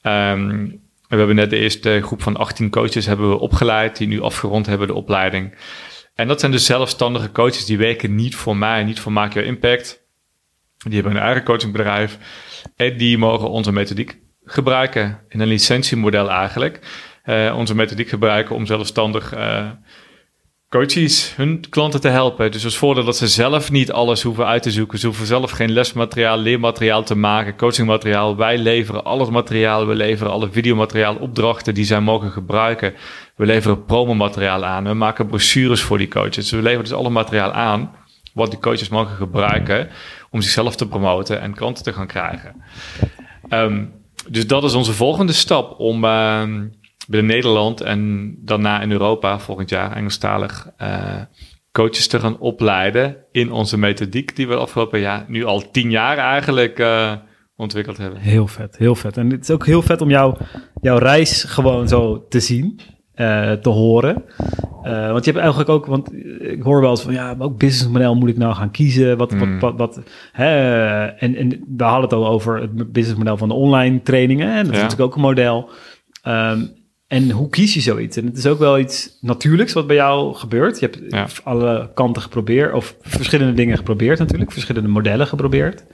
Ehm, 0.03 0.67
we 1.09 1.17
hebben 1.17 1.37
net 1.37 1.51
de 1.51 1.57
eerste 1.57 2.01
groep 2.03 2.23
van 2.23 2.37
18 2.37 2.71
coaches 2.71 3.07
hebben 3.07 3.29
we 3.29 3.39
opgeleid, 3.39 3.97
die 3.97 4.09
nu 4.09 4.21
afgerond 4.21 4.67
hebben 4.67 4.87
de 4.87 4.95
opleiding. 4.95 5.55
En 6.15 6.29
dat 6.29 6.41
zijn 6.41 6.53
dus 6.53 6.65
zelfstandige 6.65 7.33
coaches, 7.33 7.65
die 7.65 7.79
werken 7.79 8.15
niet 8.15 8.35
voor 8.35 8.57
mij, 8.57 8.85
niet 8.85 9.01
voor 9.01 9.13
Maak 9.13 9.33
Your 9.33 9.49
Impact. 9.49 10.03
Die 10.77 10.95
hebben 10.95 11.17
een 11.17 11.23
eigen 11.23 11.45
coachingbedrijf. 11.45 12.19
En 12.77 12.97
die 12.97 13.19
mogen 13.19 13.51
onze 13.51 13.73
methodiek 13.73 14.19
gebruiken, 14.45 15.21
in 15.29 15.41
een 15.41 15.49
licentiemodel 15.49 16.31
eigenlijk. 16.31 16.81
Eh, 17.23 17.55
onze 17.57 17.75
methodiek 17.75 18.09
gebruiken 18.09 18.55
om 18.55 18.67
zelfstandig 18.67 19.33
eh, 19.33 19.71
coaches 20.71 21.37
hun 21.37 21.65
klanten 21.71 22.01
te 22.01 22.09
helpen. 22.09 22.53
Dus 22.53 22.65
als 22.65 22.77
voordeel 22.77 23.05
dat 23.05 23.17
ze 23.17 23.29
zelf 23.29 23.71
niet 23.71 23.93
alles 23.93 24.23
hoeven 24.23 24.47
uit 24.47 24.63
te 24.63 24.71
zoeken. 24.71 24.99
Ze 24.99 25.07
hoeven 25.07 25.27
zelf 25.27 25.51
geen 25.51 25.71
lesmateriaal, 25.71 26.39
leermateriaal 26.39 27.03
te 27.03 27.15
maken, 27.15 27.57
coachingmateriaal. 27.57 28.37
Wij 28.37 28.59
leveren 28.59 29.05
al 29.05 29.21
het 29.21 29.31
materiaal, 29.31 29.87
we 29.87 29.95
leveren 29.95 30.33
alle 30.33 30.51
videomateriaal, 30.51 31.17
opdrachten 31.17 31.75
die 31.75 31.85
zij 31.85 32.01
mogen 32.01 32.31
gebruiken. 32.31 32.95
We 33.37 33.47
leveren 33.47 33.85
promomateriaal 33.85 34.65
aan, 34.65 34.85
we 34.85 34.95
maken 34.95 35.27
brochures 35.27 35.83
voor 35.83 35.99
die 35.99 36.09
coaches. 36.09 36.51
We 36.51 36.63
leveren 36.63 36.85
dus 36.85 36.93
alle 36.93 37.11
materiaal 37.11 37.53
aan 37.53 37.91
wat 38.35 38.51
die 38.51 38.61
coaches 38.61 38.89
mogen 38.89 39.17
gebruiken 39.17 39.89
om 40.31 40.41
zichzelf 40.41 40.77
te 40.77 40.89
promoten 40.89 41.41
en 41.41 41.55
klanten 41.55 41.85
te 41.85 41.93
gaan 41.93 42.07
krijgen. 42.07 42.63
Ehm, 43.49 43.85
dus 44.29 44.47
dat 44.47 44.65
is 44.65 44.75
onze 44.75 44.93
volgende 44.93 45.33
stap 45.33 45.79
om 45.79 46.05
ehm, 46.05 46.67
binnen 47.11 47.31
Nederland 47.35 47.81
en 47.81 48.35
daarna 48.45 48.81
in 48.81 48.93
Europa 48.93 49.39
volgend 49.39 49.71
jaar 49.71 49.97
Engelstalig 49.97 50.71
eh, 50.77 51.15
coaches 51.73 52.09
te 52.09 52.21
gaan 52.21 52.39
opleiden 52.39 53.17
in 53.33 53.53
onze 53.53 53.79
methodiek 53.79 54.37
die 54.37 54.49
we 54.49 54.57
afgelopen 54.57 55.01
jaar, 55.01 55.25
nu 55.29 55.45
al 55.45 55.71
tien 55.71 55.91
jaar 55.91 56.19
eigenlijk 56.19 56.79
eh, 56.79 57.13
ontwikkeld 57.57 57.97
hebben. 57.97 58.21
Heel 58.21 58.47
vet, 58.47 58.77
heel 58.77 58.95
vet. 58.95 59.17
En 59.17 59.31
het 59.31 59.43
is 59.43 59.51
ook 59.51 59.67
heel 59.67 59.83
vet 59.83 60.01
om 60.01 60.11
jou, 60.11 60.37
jouw 60.81 60.99
reis 60.99 61.45
gewoon 61.45 61.89
zo 61.89 62.27
te 62.29 62.41
zien, 62.41 62.81
eh, 63.15 63.53
te 63.53 63.69
horen. 63.69 64.25
Want 64.83 65.25
je 65.25 65.31
hebt 65.31 65.43
eigenlijk 65.43 65.71
ook, 65.71 65.87
want 65.87 66.13
ik 66.41 66.63
hoor 66.63 66.81
wel 66.81 66.91
eens 66.91 67.03
van 67.03 67.13
ja, 67.13 67.37
welk 67.37 67.59
businessmodel 67.59 68.15
moet 68.15 68.29
ik 68.29 68.37
nou 68.37 68.55
gaan 68.55 68.71
kiezen? 68.71 69.17
Wat, 69.17 69.31
Mm. 69.33 69.61
wat, 69.61 69.77
wat, 69.77 69.95
wat 69.97 70.05
hè? 70.33 71.05
En, 71.07 71.37
en 71.37 71.49
we 71.77 71.85
hadden 71.85 72.03
het 72.03 72.13
al 72.13 72.29
over 72.29 72.61
het 72.61 72.93
businessmodel 72.93 73.37
van 73.37 73.49
de 73.49 73.55
online 73.55 74.03
trainingen. 74.03 74.49
En 74.49 74.65
dat 74.65 74.75
is 74.75 74.81
natuurlijk 74.81 75.09
ook 75.11 75.15
een 75.15 75.21
model. 75.21 75.71
Ehm, 76.23 76.61
en 77.11 77.31
hoe 77.31 77.49
kies 77.49 77.75
je 77.75 77.81
zoiets? 77.81 78.17
En 78.17 78.27
het 78.27 78.37
is 78.37 78.47
ook 78.47 78.59
wel 78.59 78.79
iets 78.79 79.19
natuurlijks 79.21 79.73
wat 79.73 79.87
bij 79.87 79.97
jou 79.97 80.35
gebeurt. 80.35 80.81
Je 80.81 80.87
hebt 80.91 81.13
Ja. 81.13 81.27
alle 81.45 81.91
kanten 81.95 82.23
geprobeerd, 82.23 82.73
of 82.73 82.95
verschillende 83.01 83.53
dingen 83.55 83.77
geprobeerd 83.77 84.19
natuurlijk, 84.19 84.53
verschillende 84.53 84.89
modellen 84.89 85.27
geprobeerd. 85.27 85.85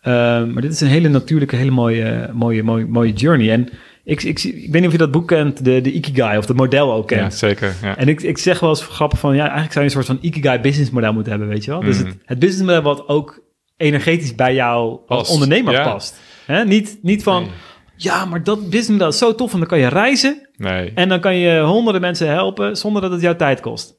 Ehm, 0.00 0.52
maar 0.52 0.62
dit 0.62 0.72
is 0.72 0.80
een 0.80 0.88
hele 0.88 1.08
natuurlijke, 1.08 1.56
hele 1.56 1.70
mooie, 1.70 2.30
mooie, 2.32 2.62
mooie, 2.62 2.86
mooie 2.86 3.12
journey. 3.12 3.50
En 3.52 3.68
ik, 4.04 4.22
ik, 4.22 4.42
ik 4.44 4.54
weet 4.54 4.72
niet 4.72 4.86
of 4.86 4.92
je 4.92 4.98
dat 4.98 5.10
boek 5.10 5.28
kent, 5.28 5.64
de, 5.64 5.80
de 5.80 5.92
Ikigai, 5.92 6.38
of 6.38 6.48
het 6.48 6.56
model 6.56 6.92
ook 6.92 7.10
Ja, 7.10 7.16
kent. 7.16 7.34
zeker. 7.34 7.74
Ja. 7.82 7.96
En 7.96 8.08
ik, 8.08 8.22
ik 8.22 8.38
zeg 8.38 8.60
wel 8.60 8.70
eens 8.70 8.82
grappig 8.84 9.18
van, 9.18 9.34
ja, 9.34 9.42
eigenlijk 9.42 9.72
zou 9.72 9.84
je 9.84 9.90
een 9.90 9.96
soort 10.04 10.18
van 10.18 10.28
Ikigai 10.28 10.60
business 10.60 10.90
model 10.90 11.12
moeten 11.12 11.32
hebben, 11.32 11.50
weet 11.50 11.64
je 11.64 11.70
wel? 11.70 11.80
Dus 11.80 11.98
het, 11.98 12.16
het 12.24 12.38
business 12.38 12.64
model 12.66 12.82
wat 12.82 13.08
ook 13.08 13.42
energetisch 13.76 14.34
bij 14.34 14.54
jou 14.54 14.98
als 15.06 15.28
ondernemer 15.30 15.72
ja. 15.72 15.82
past. 15.92 16.20
Hè? 16.46 16.64
Niet, 16.64 16.98
niet 17.02 17.22
van, 17.22 17.42
Nee. 17.42 17.50
Ja, 17.96 18.24
maar 18.24 18.42
dat 18.42 18.60
business 18.60 18.88
model 18.88 19.08
is 19.08 19.18
zo 19.18 19.34
tof, 19.34 19.52
en 19.52 19.58
dan 19.58 19.68
kan 19.68 19.78
je 19.78 19.86
reizen 19.88 20.48
Nee. 20.56 20.92
en 20.94 21.08
dan 21.08 21.20
kan 21.20 21.36
je 21.36 21.60
honderden 21.60 22.00
mensen 22.02 22.28
helpen 22.28 22.76
zonder 22.76 23.02
dat 23.02 23.10
het 23.10 23.20
jouw 23.20 23.36
tijd 23.36 23.60
kost. 23.60 23.94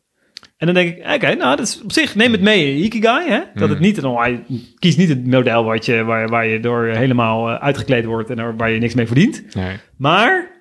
En 0.57 0.65
dan 0.65 0.75
denk 0.75 0.97
ik, 0.97 1.05
oké, 1.13 1.33
nou, 1.35 1.55
dat 1.55 1.67
is 1.67 1.81
op 1.83 1.91
zich, 1.91 2.15
neem 2.15 2.31
het 2.31 2.41
mee 2.41 2.75
Ikigai, 2.75 3.29
hè? 3.29 3.39
Dat 3.53 3.69
het 3.69 3.77
Mm. 3.77 3.83
niet, 3.83 4.03
oh, 4.03 4.19
hij- 4.19 4.43
kies 4.79 4.95
niet 4.97 5.09
het 5.09 5.27
model 5.27 5.63
wat 5.63 5.85
je, 5.85 6.03
waar, 6.03 6.27
waar 6.29 6.47
je 6.47 6.59
door 6.59 6.85
helemaal 6.85 7.49
eh, 7.49 7.55
uitgekleed 7.63 8.05
wordt 8.05 8.29
en 8.29 8.57
waar 8.57 8.69
je 8.69 8.79
niks 8.79 8.93
mee 8.93 9.05
verdient. 9.07 9.55
nee. 9.55 9.75
Maar 9.97 10.55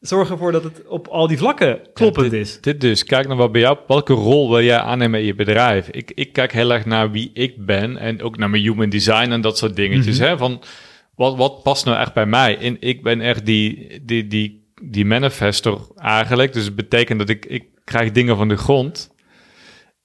zorg 0.00 0.30
ervoor 0.30 0.52
dat 0.52 0.64
het 0.64 0.86
op 0.88 1.06
al 1.08 1.26
die 1.26 1.38
vlakken 1.38 1.80
kloppend 1.92 2.32
Ja, 2.32 2.38
is. 2.38 2.60
Dit 2.60 2.80
dus, 2.80 3.04
kijk 3.04 3.28
naar 3.28 3.36
wat 3.36 3.52
bij 3.52 3.60
jou, 3.60 3.78
welke 3.86 4.12
rol 4.12 4.48
wil 4.50 4.62
jij 4.62 4.78
aannemen 4.78 5.20
in 5.20 5.26
je 5.26 5.34
bedrijf? 5.34 5.88
Ik, 5.88 6.12
ik 6.14 6.32
kijk 6.32 6.52
heel 6.52 6.72
erg 6.72 6.84
naar 6.86 7.10
wie 7.10 7.30
ik 7.34 7.66
ben 7.66 7.96
en 7.96 8.22
ook 8.22 8.36
naar 8.36 8.50
mijn 8.50 8.62
human 8.62 8.88
design 8.88 9.30
en 9.30 9.40
dat 9.40 9.58
soort 9.58 9.76
dingetjes. 9.76 10.18
Mhm. 10.18 10.28
hè? 10.28 10.36
Van, 10.38 10.62
wat, 11.18 11.36
wat 11.36 11.62
past 11.62 11.84
nou 11.84 11.98
echt 11.98 12.14
bij 12.14 12.26
mij? 12.26 12.58
En 12.58 12.76
ik 12.80 13.02
ben 13.02 13.20
echt 13.20 13.46
die, 13.46 14.00
die, 14.04 14.26
die, 14.26 14.72
die 14.82 15.04
manifestor 15.04 15.92
eigenlijk. 15.96 16.52
Dus 16.52 16.64
het 16.64 16.76
betekent 16.76 17.18
dat 17.18 17.28
ik, 17.28 17.44
ik 17.46 17.64
krijg 17.84 18.12
dingen 18.12 18.36
van 18.36 18.48
de 18.48 18.56
grond 18.56 19.14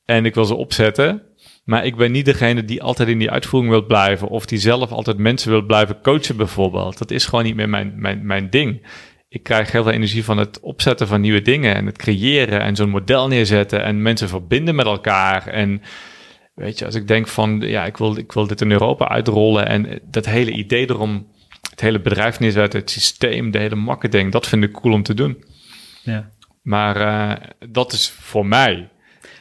en 0.06 0.26
ik 0.26 0.36
wil 0.36 0.46
ze 0.46 0.56
opzetten. 0.56 1.22
Maar 1.64 1.86
ik 1.86 1.96
ben 1.96 2.12
niet 2.12 2.26
degene 2.26 2.66
die 2.66 2.84
altijd 2.84 3.10
in 3.10 3.20
die 3.20 3.32
uitvoering 3.32 3.72
wil 3.72 3.86
blijven. 3.86 4.28
Of 4.28 4.46
die 4.46 4.60
zelf 4.60 4.92
altijd 4.92 5.18
mensen 5.18 5.50
wil 5.50 5.62
blijven 5.62 6.02
coachen 6.02 6.38
bijvoorbeeld. 6.38 6.98
Dat 6.98 7.12
is 7.12 7.26
gewoon 7.26 7.44
niet 7.44 7.56
meer 7.56 7.70
mijn, 7.70 7.94
mijn, 7.96 8.26
mijn 8.26 8.50
ding. 8.50 8.88
Ik 9.30 9.44
krijg 9.44 9.72
heel 9.72 9.84
veel 9.84 9.92
energie 9.92 10.24
van 10.24 10.38
het 10.38 10.60
opzetten 10.60 11.08
van 11.08 11.22
nieuwe 11.22 11.42
dingen. 11.42 11.76
En 11.76 11.86
het 11.86 11.98
creëren 11.98 12.62
en 12.62 12.76
zo'n 12.76 12.90
model 12.90 13.28
neerzetten. 13.28 13.84
En 13.84 14.02
mensen 14.02 14.30
verbinden 14.30 14.76
met 14.76 14.86
elkaar. 14.86 15.48
En 15.48 15.82
weet 16.54 16.80
je, 16.80 16.86
als 16.86 16.96
ik 16.96 17.08
denk 17.08 17.28
van... 17.28 17.60
Ja, 17.60 17.86
ik 17.86 17.98
wil, 17.98 18.18
ik 18.18 18.32
wil 18.32 18.48
dit 18.48 18.62
in 18.62 18.72
Europa 18.72 19.08
uitrollen. 19.08 19.68
En 19.68 20.00
dat 20.04 20.26
hele 20.26 20.52
idee 20.52 20.90
erom... 20.90 21.32
Het 21.70 21.82
hele 21.82 22.02
bedrijf 22.02 22.40
neerzetten, 22.40 22.80
het 22.80 22.90
systeem, 22.90 23.52
de 23.52 23.60
hele 23.60 23.76
marketing. 23.76 24.32
Dat 24.32 24.48
vind 24.48 24.64
ik 24.64 24.72
cool 24.72 24.94
om 24.94 25.04
te 25.04 25.14
doen. 25.14 25.44
Ja. 26.04 26.30
Maar 26.62 26.96
eh, 26.96 27.48
dat 27.70 27.92
is 27.92 28.10
voor 28.10 28.46
mij. 28.46 28.90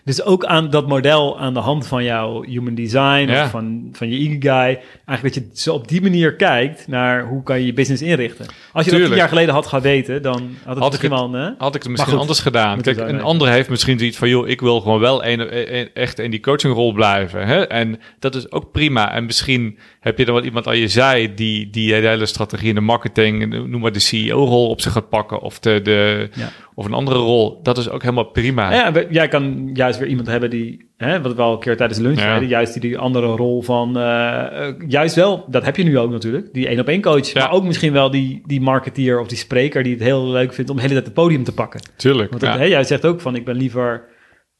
Dus 0.05 0.22
ook 0.22 0.44
aan 0.44 0.70
dat 0.70 0.88
model 0.88 1.38
aan 1.40 1.55
de 1.55 1.61
hand 1.61 1.86
van 1.86 2.05
jouw 2.05 2.42
human 2.42 2.74
design 2.74 3.26
Ja. 3.30 3.44
of 3.44 3.50
van, 3.50 3.88
van 3.92 4.09
je 4.09 4.16
ikigai. 4.18 4.78
Eigenlijk 5.05 5.34
dat 5.38 5.55
je 5.55 5.61
zo 5.62 5.74
op 5.74 5.88
die 5.88 6.03
manier 6.03 6.34
kijkt 6.36 6.88
naar 6.88 7.26
hoe 7.26 7.42
kan 7.42 7.59
je 7.61 7.66
je 7.66 7.72
business 7.72 8.03
inrichten. 8.03 8.46
Als 8.72 8.84
je 8.84 8.90
dat 8.90 9.00
tien 9.05 9.14
jaar 9.16 9.28
geleden 9.28 9.55
had 9.55 9.66
gaan 9.66 9.80
weten, 9.80 10.22
dan 10.22 10.32
had 10.64 10.74
het 10.74 10.84
Had 10.84 10.94
ik 10.94 11.00
het- 11.00 11.11
wel... 11.11 11.32
Hè? 11.32 11.50
Had 11.59 11.74
ik 11.74 11.82
het 11.82 11.90
misschien 11.90 12.12
goed, 12.12 12.20
anders 12.20 12.40
gedaan. 12.40 12.80
Kijk, 12.80 12.96
een 12.98 13.20
ander 13.22 13.48
heeft 13.48 13.68
misschien 13.70 13.98
zoiets 13.98 14.16
van... 14.16 14.28
joh, 14.28 14.48
ik 14.48 14.61
wil 14.61 14.80
gewoon 14.80 15.00
wel 15.00 15.24
een, 15.24 15.76
een- 15.78 15.90
echt 15.94 16.18
in 16.18 16.30
die 16.30 16.40
coachingrol 16.40 16.92
blijven. 16.92 17.46
Hè? 17.46 17.66
En 17.66 18.00
dat 18.18 18.34
is 18.34 18.50
ook 18.53 18.72
prima. 18.72 19.12
En 19.12 19.24
misschien 19.24 19.78
heb 20.03 20.18
je 20.18 20.24
er 20.24 20.32
wel 20.32 20.42
iemand 20.44 20.66
aan 20.66 20.78
je 20.78 20.88
zij... 20.88 21.32
die, 21.34 21.70
die 21.70 22.00
de 22.00 22.07
hele 22.09 22.26
strategie 22.26 22.68
in 22.68 22.74
de 22.74 22.80
marketing... 22.80 23.42
en 23.42 23.70
noem 23.70 23.80
maar 23.80 23.92
de 23.92 23.98
CEO-rol 23.98 24.68
op 24.68 24.80
zich 24.80 24.92
gaat 24.92 25.09
pakken... 25.09 25.40
of, 25.40 25.59
de, 25.59 25.80
de, 25.82 26.28
Ja. 26.34 26.48
of 26.74 26.84
een 26.84 26.92
andere 26.92 27.18
rol. 27.18 27.62
Dat 27.62 27.78
is 27.78 27.88
ook 27.90 28.03
helemaal 28.03 28.24
prima. 28.24 28.72
Ja, 28.72 28.92
jij 29.11 29.28
kan 29.28 29.70
juist 29.74 29.98
weer 29.98 30.09
iemand 30.09 30.26
hebben 30.26 30.50
die, 30.50 30.90
hè, 30.96 31.20
wat 31.20 31.34
we 31.34 31.42
al 31.42 31.53
een 31.53 31.59
keer 31.59 31.76
tijdens 31.76 31.98
de 31.98 32.05
lunch 32.05 32.18
Ja. 32.18 32.24
zeiden, 32.24 32.48
juist 32.48 32.72
die, 32.72 32.82
die 32.82 32.98
andere 32.98 33.26
rol 33.26 33.62
van, 33.62 33.96
eh, 33.98 34.68
eh, 34.68 34.74
juist 34.86 35.14
wel, 35.14 35.44
dat 35.48 35.64
heb 35.64 35.76
je 35.76 35.82
nu 35.84 35.98
ook 35.98 36.11
natuurlijk, 36.11 36.53
die 36.53 36.68
één 36.68 36.80
op 36.80 36.88
één 36.88 37.00
coach, 37.03 37.32
Ja. 37.32 37.40
maar 37.40 37.53
ook 37.53 37.64
misschien 37.64 37.92
wel 37.92 38.11
die, 38.11 38.42
die 38.46 38.61
marketeer 38.61 39.20
of 39.20 39.26
die 39.28 39.38
spreker 39.38 39.82
die 39.82 39.92
het 39.92 40.03
heel 40.03 40.26
leuk 40.30 40.53
vindt 40.55 40.70
om 40.70 40.76
de 40.76 40.82
hele 40.82 40.94
tijd 40.94 41.07
het 41.07 41.14
podium 41.14 41.44
te 41.44 41.55
pakken. 41.55 41.80
Tuurlijk. 41.96 42.30
Want 42.30 42.42
ja. 42.42 42.50
dat, 42.50 42.59
hè, 42.59 42.64
jij 42.66 42.84
zegt 42.84 43.07
ook 43.07 43.20
van, 43.20 43.34
ik 43.36 43.44
ben 43.44 43.57
liever 43.57 44.05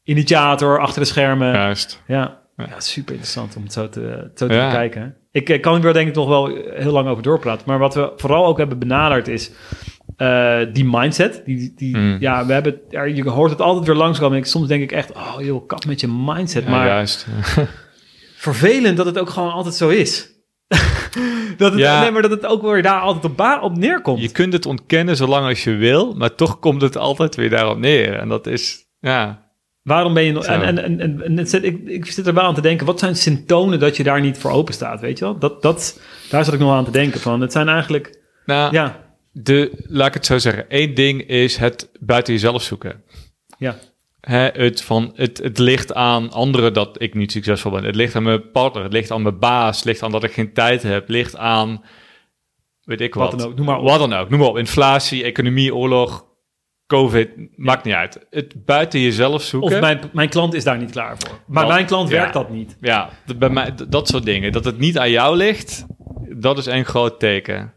initiator 0.03 0.79
achter 0.79 1.01
de 1.01 1.07
schermen. 1.07 1.53
Juist. 1.53 2.03
ja. 2.07 2.41
Ja. 2.57 2.79
super 2.79 3.11
interessant 3.13 3.55
om 3.55 3.63
het 3.63 3.73
zo 3.73 3.89
te, 3.89 4.31
zo 4.35 4.47
te 4.47 4.53
Ja. 4.53 4.69
bekijken. 4.69 5.15
Ik 5.33 5.49
eh, 5.49 5.61
kan 5.61 5.83
er 5.85 5.93
denk 5.93 6.07
ik 6.07 6.13
toch 6.13 6.27
wel 6.27 6.47
heel 6.73 6.91
lang 6.91 7.07
over 7.07 7.23
doorpraten, 7.23 7.63
maar 7.67 7.79
wat 7.79 7.95
we 7.95 8.11
vooral 8.15 8.45
ook 8.45 8.57
hebben 8.57 8.79
benaderd 8.79 9.27
is 9.27 9.51
eh, 10.17 10.59
die 10.73 10.85
mindset. 10.85 11.41
Die, 11.45 11.73
die, 11.75 11.97
Mm. 11.97 12.17
Ja, 12.19 12.45
we 12.45 12.53
hebben, 12.53 12.79
je 13.15 13.29
hoort 13.29 13.51
het 13.51 13.61
altijd 13.61 13.85
weer 13.87 13.95
langskomen. 13.95 14.33
En 14.37 14.43
ik, 14.43 14.49
soms 14.49 14.67
denk 14.67 14.81
ik 14.83 14.91
echt, 14.91 15.11
oh 15.13 15.35
joh, 15.39 15.67
kap 15.67 15.85
met 15.85 15.99
je 15.99 16.07
mindset. 16.07 16.63
Ja, 16.63 16.69
maar 16.69 16.87
juist. 16.87 17.27
vervelend 18.35 18.97
dat 18.97 19.05
het 19.05 19.19
ook 19.19 19.29
gewoon 19.29 19.51
altijd 19.51 19.75
zo 19.75 19.89
is. 19.89 20.31
dat, 21.57 21.71
het, 21.71 21.79
Ja. 21.81 22.01
nee, 22.01 22.11
maar 22.11 22.21
dat 22.21 22.31
het 22.31 22.45
ook 22.45 22.61
weer 22.61 22.81
daar 22.81 22.99
altijd 22.99 23.25
op, 23.25 23.37
ba- 23.37 23.59
op 23.61 23.77
neerkomt. 23.77 24.21
Je 24.21 24.31
kunt 24.31 24.53
het 24.53 24.65
ontkennen 24.65 25.15
zolang 25.15 25.47
als 25.47 25.63
je 25.63 25.75
wil... 25.75 26.13
maar 26.13 26.35
toch 26.35 26.59
komt 26.59 26.81
het 26.81 26.97
altijd 26.97 27.35
weer 27.35 27.49
daarop 27.49 27.77
neer. 27.77 28.13
En 28.13 28.29
dat 28.29 28.47
is... 28.47 28.85
Ja, 28.99 29.42
Waarom 29.83 30.13
ben 30.13 30.23
je 30.23 30.31
nog... 30.31 30.45
En, 30.45 30.77
en, 30.77 30.99
en, 30.99 31.37
en, 31.37 31.47
zit- 31.47 31.63
ik, 31.63 31.87
ik 31.87 32.05
zit 32.05 32.27
er 32.27 32.33
wel 32.33 32.43
aan 32.43 32.55
te 32.55 32.61
denken, 32.61 32.85
wat 32.85 32.99
zijn 32.99 33.15
symptomen 33.15 33.79
dat 33.79 33.97
je 33.97 34.03
daar 34.03 34.21
niet 34.21 34.37
voor 34.37 34.51
open 34.51 34.73
staat, 34.73 35.01
weet 35.01 35.17
je 35.19 35.25
wel? 35.25 35.37
Dat, 35.37 35.61
dat, 35.61 35.99
daar 36.29 36.45
zat 36.45 36.53
ik 36.53 36.59
nog 36.59 36.71
aan 36.73 36.85
te 36.85 36.91
denken 36.91 37.19
van. 37.19 37.41
Het 37.41 37.51
zijn 37.51 37.67
eigenlijk, 37.69 38.19
nou, 38.45 38.73
ja, 38.73 39.15
de, 39.31 39.83
laat 39.87 40.07
ik 40.07 40.13
het 40.13 40.25
zo 40.25 40.37
zeggen. 40.37 40.65
Eén 40.69 40.93
ding 40.93 41.21
is 41.27 41.57
het 41.57 41.89
buiten 41.99 42.33
jezelf 42.33 42.61
zoeken. 42.63 43.03
ja, 43.57 43.75
Hè, 44.19 44.47
het, 44.47 44.81
van, 44.81 45.11
het, 45.15 45.37
het 45.37 45.57
ligt 45.57 45.93
aan 45.93 46.31
anderen 46.31 46.73
dat 46.73 47.01
ik 47.01 47.13
niet 47.13 47.31
succesvol 47.31 47.71
ben. 47.71 47.83
Het 47.83 47.95
ligt 47.95 48.15
aan 48.15 48.23
mijn 48.23 48.51
partner, 48.51 48.83
het 48.83 48.93
ligt 48.93 49.11
aan 49.11 49.21
mijn 49.21 49.39
baas, 49.39 49.75
het 49.75 49.85
ligt 49.85 50.03
aan 50.03 50.11
dat 50.11 50.23
ik 50.23 50.31
geen 50.31 50.53
tijd 50.53 50.83
heb, 50.83 51.01
het 51.01 51.09
ligt 51.09 51.37
aan, 51.37 51.83
weet 52.83 53.01
ik 53.01 53.13
wat. 53.13 53.31
Wat 53.31 53.39
dan 53.39 53.49
ook, 53.49 53.55
noem 53.55 53.65
maar 53.65 53.77
op. 53.77 53.87
Wat 53.87 53.99
dan 53.99 54.13
ook, 54.13 54.29
noem 54.29 54.39
maar 54.39 54.47
op. 54.47 54.57
Inflatie, 54.57 55.23
economie, 55.23 55.75
oorlog, 55.75 56.25
covid, 56.97 57.29
maakt 57.55 57.83
niet 57.85 57.93
uit. 57.93 58.25
Het 58.29 58.65
buiten 58.65 58.99
jezelf 58.99 59.41
zoeken. 59.41 59.73
of 59.73 59.79
mijn, 59.79 59.99
mijn 60.13 60.29
klant 60.29 60.53
is 60.53 60.63
daar 60.63 60.77
niet 60.77 60.91
klaar 60.91 61.15
voor. 61.17 61.39
Maar 61.47 61.67
mijn 61.67 61.85
klant 61.85 62.09
ja. 62.09 62.15
werkt 62.15 62.33
dat 62.33 62.49
niet. 62.49 62.77
Ja, 62.81 63.09
d- 63.25 63.39
bij 63.39 63.49
mij, 63.49 63.73
dat 63.89 64.07
soort 64.07 64.23
dingen. 64.25 64.51
Dat 64.51 64.65
het 64.65 64.77
niet 64.79 64.97
aan 64.97 65.09
jou 65.09 65.35
ligt, 65.37 65.85
dat 66.37 66.57
is 66.57 66.65
een 66.65 66.85
groot 66.85 67.19
teken. 67.19 67.73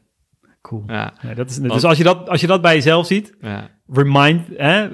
Cool. 0.62 0.82
Ja, 0.86 1.12
Ja, 1.22 1.34
dat 1.34 1.50
is, 1.50 1.58
Want- 1.58 1.72
dus 1.72 1.84
als 1.84 1.98
je, 1.98 2.04
dat, 2.04 2.28
als 2.28 2.40
je 2.40 2.46
dat 2.46 2.62
bij 2.62 2.74
jezelf 2.74 3.06
ziet, 3.06 3.34
ja. 3.40 3.68
remind, 3.92 4.46
hè, 4.56 4.88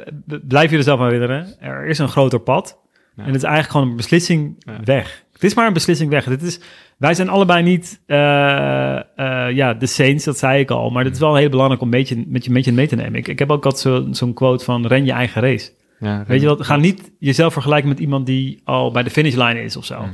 blijf 0.49 0.71
je 0.71 0.77
er 0.77 0.83
zelf 0.83 1.01
aan 1.01 1.05
herinneren. 1.11 1.61
Er 1.61 1.87
is 1.87 1.99
een 1.99 2.09
groter 2.09 2.41
pad. 2.41 2.81
En 3.17 3.25
het 3.27 3.35
is 3.35 3.43
eigenlijk 3.43 3.73
gewoon 3.73 3.89
een 3.91 3.97
beslissing 3.97 4.65
weg. 4.85 5.25
Het 5.43 5.51
is 5.51 5.57
maar 5.57 5.67
een 5.67 5.73
beslissing 5.73 6.11
weg. 6.11 6.25
Dit 6.25 6.43
is, 6.43 6.61
wij 6.99 7.15
zijn 7.15 7.29
allebei 7.29 7.63
niet 7.63 8.01
eh, 8.07 8.97
eh, 8.97 9.55
ja, 9.57 9.75
de 9.75 9.87
saints, 9.87 10.25
dat 10.25 10.39
zei 10.39 10.61
ik 10.61 10.71
al. 10.71 10.91
Maar 10.91 11.05
het 11.05 11.13
is 11.15 11.19
wel 11.21 11.35
heel 11.35 11.49
belangrijk 11.49 11.81
om 11.83 11.87
een 11.93 11.99
beetje, 11.99 12.25
met, 12.27 12.45
je, 12.45 12.51
met 12.51 12.65
je 12.65 12.73
mee 12.73 12.87
te 12.89 12.97
nemen. 12.97 13.15
Ik, 13.15 13.29
ik 13.29 13.39
heb 13.39 13.51
ook 13.51 13.65
altijd 13.65 13.83
zo- 13.83 14.07
zo'n 14.11 14.35
quote 14.35 14.65
van 14.65 14.87
ren 14.87 15.05
je 15.05 15.13
eigen 15.13 15.43
race. 15.43 15.71
ja 15.99 16.25
Weet 16.27 16.41
je 16.41 16.47
wat? 16.47 16.65
Ga 16.65 16.77
niet 16.77 17.13
jezelf 17.19 17.53
vergelijken 17.53 17.89
met 17.89 17.99
iemand 18.01 18.27
die 18.27 18.61
al 18.65 18.91
bij 18.93 19.03
de 19.03 19.11
finishlijn 19.11 19.57
is 19.57 19.77
of 19.77 19.85
zo. 19.85 20.05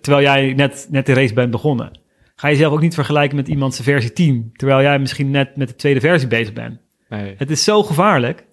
Terwijl 0.00 0.22
jij 0.24 0.52
net, 0.54 0.86
net 0.90 1.06
de 1.06 1.14
race 1.14 1.34
bent 1.34 1.50
begonnen. 1.50 2.00
Ga 2.34 2.48
jezelf 2.48 2.72
ook 2.72 2.80
niet 2.80 2.94
vergelijken 2.94 3.36
met 3.36 3.48
iemands 3.48 3.80
versie 3.80 4.12
10. 4.12 4.50
Terwijl 4.52 4.80
jij 4.80 4.98
misschien 4.98 5.30
net 5.30 5.56
met 5.56 5.68
de 5.68 5.74
tweede 5.74 6.00
versie 6.00 6.28
bezig 6.28 6.52
bent. 6.52 6.78
Nee. 7.08 7.34
Het 7.38 7.50
is 7.50 7.64
zo 7.64 7.82
gevaarlijk. 7.82 8.44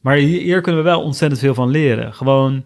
Maar 0.00 0.16
hier, 0.16 0.40
hier 0.40 0.60
kunnen 0.60 0.82
we 0.82 0.88
wel 0.88 1.02
ontzettend 1.02 1.40
veel 1.40 1.54
van 1.54 1.68
leren. 1.70 2.14
Gewoon, 2.14 2.64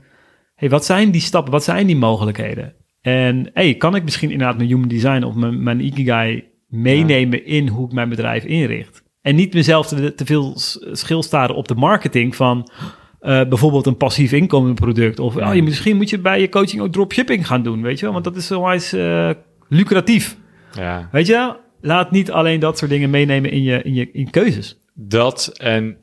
hey, 0.55 0.68
wat 0.68 0.84
zijn 0.84 1.11
die 1.11 1.20
stappen? 1.20 1.53
Wat 1.53 1.64
zijn 1.64 1.86
die 1.86 1.97
mogelijkheden? 1.97 2.74
En 3.05 3.50
hey, 3.52 3.74
kan 3.74 3.94
ik 3.94 4.02
misschien 4.05 4.30
inderdaad 4.30 4.57
mijn 4.57 4.68
human 4.68 4.88
design 4.88 5.22
of 5.22 5.34
mijn, 5.34 5.62
mijn 5.62 5.80
ikigai 5.80 6.44
meenemen 6.68 7.46
in 7.46 7.68
hoe 7.68 7.86
ik 7.86 7.92
mijn 7.92 8.09
bedrijf 8.09 8.44
inricht? 8.44 9.02
En 9.20 9.34
niet 9.34 9.55
mezelf 9.55 9.86
te, 9.86 10.14
te 10.14 10.24
veel 10.24 10.52
schilstaren 10.92 11.57
op 11.57 11.68
de 11.68 11.74
marketing 11.74 12.36
van 12.36 12.70
eh, 13.20 13.48
bijvoorbeeld 13.48 13.86
een 13.86 13.96
passief 13.96 14.32
inkomenproduct. 14.32 15.18
Of 15.18 15.36
oh, 15.36 15.55
je, 15.55 15.62
misschien 15.62 15.96
moet 15.96 16.11
je 16.11 16.18
bij 16.18 16.40
je 16.40 16.48
coaching 16.48 16.82
ook 16.82 16.92
dropshipping 16.92 17.46
gaan 17.46 17.62
doen, 17.62 17.82
weet 17.82 17.98
je 17.98 18.05
wel? 18.05 18.12
Want 18.12 18.24
dat 18.24 18.36
is 18.36 18.46
zoals 18.46 18.92
eh 18.92 19.30
lucratief. 19.68 20.36
Ja. 20.72 21.09
Weet 21.12 21.26
je? 21.26 21.57
Laat 21.80 22.11
niet 22.11 22.30
alleen 22.30 22.61
dat 22.61 22.78
soort 22.78 22.90
dingen 22.90 23.11
meenemen 23.11 23.50
in 23.50 23.62
je, 23.62 23.82
in 23.82 23.94
je 23.94 24.11
in 24.12 24.30
keuzes. 24.30 24.78
Dat 24.94 25.52
en 25.57 25.96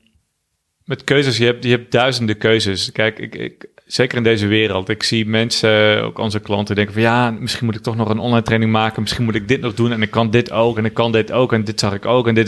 met 0.85 1.03
keuzes, 1.03 1.37
je 1.37 1.45
hebt, 1.45 1.63
je 1.63 1.69
hebt 1.69 1.91
duizenden 1.91 2.37
keuzes. 2.37 2.91
Kijk, 2.91 3.19
ik, 3.19 3.35
ik, 3.35 3.69
zeker 3.93 4.17
in 4.17 4.23
deze 4.23 4.47
wereld, 4.47 4.89
ik 4.89 5.03
zie 5.03 5.25
mensen, 5.25 6.03
ook 6.03 6.19
onze 6.19 6.39
klanten, 6.39 6.75
denken 6.75 6.93
van 6.93 7.01
ja, 7.03 7.31
misschien 7.31 7.65
moet 7.65 7.75
ik 7.75 7.81
toch 7.81 7.95
nog 7.95 8.09
een 8.09 8.19
online 8.19 8.41
training 8.41 8.71
maken, 8.71 9.01
misschien 9.01 9.23
moet 9.23 9.35
ik 9.35 9.47
dit 9.47 9.61
nog 9.61 9.73
doen 9.73 9.91
en 9.91 10.01
ik 10.01 10.11
kan 10.11 10.29
dit 10.29 10.51
ook 10.51 10.77
en 10.77 10.85
ik 10.85 10.93
kan 10.93 11.11
dit 11.11 11.31
ook 11.31 11.53
en 11.53 11.63
dit 11.63 11.79
zag 11.79 11.93
ik 11.93 12.05
ook 12.05 12.27
en 12.27 12.35
dit 12.35 12.47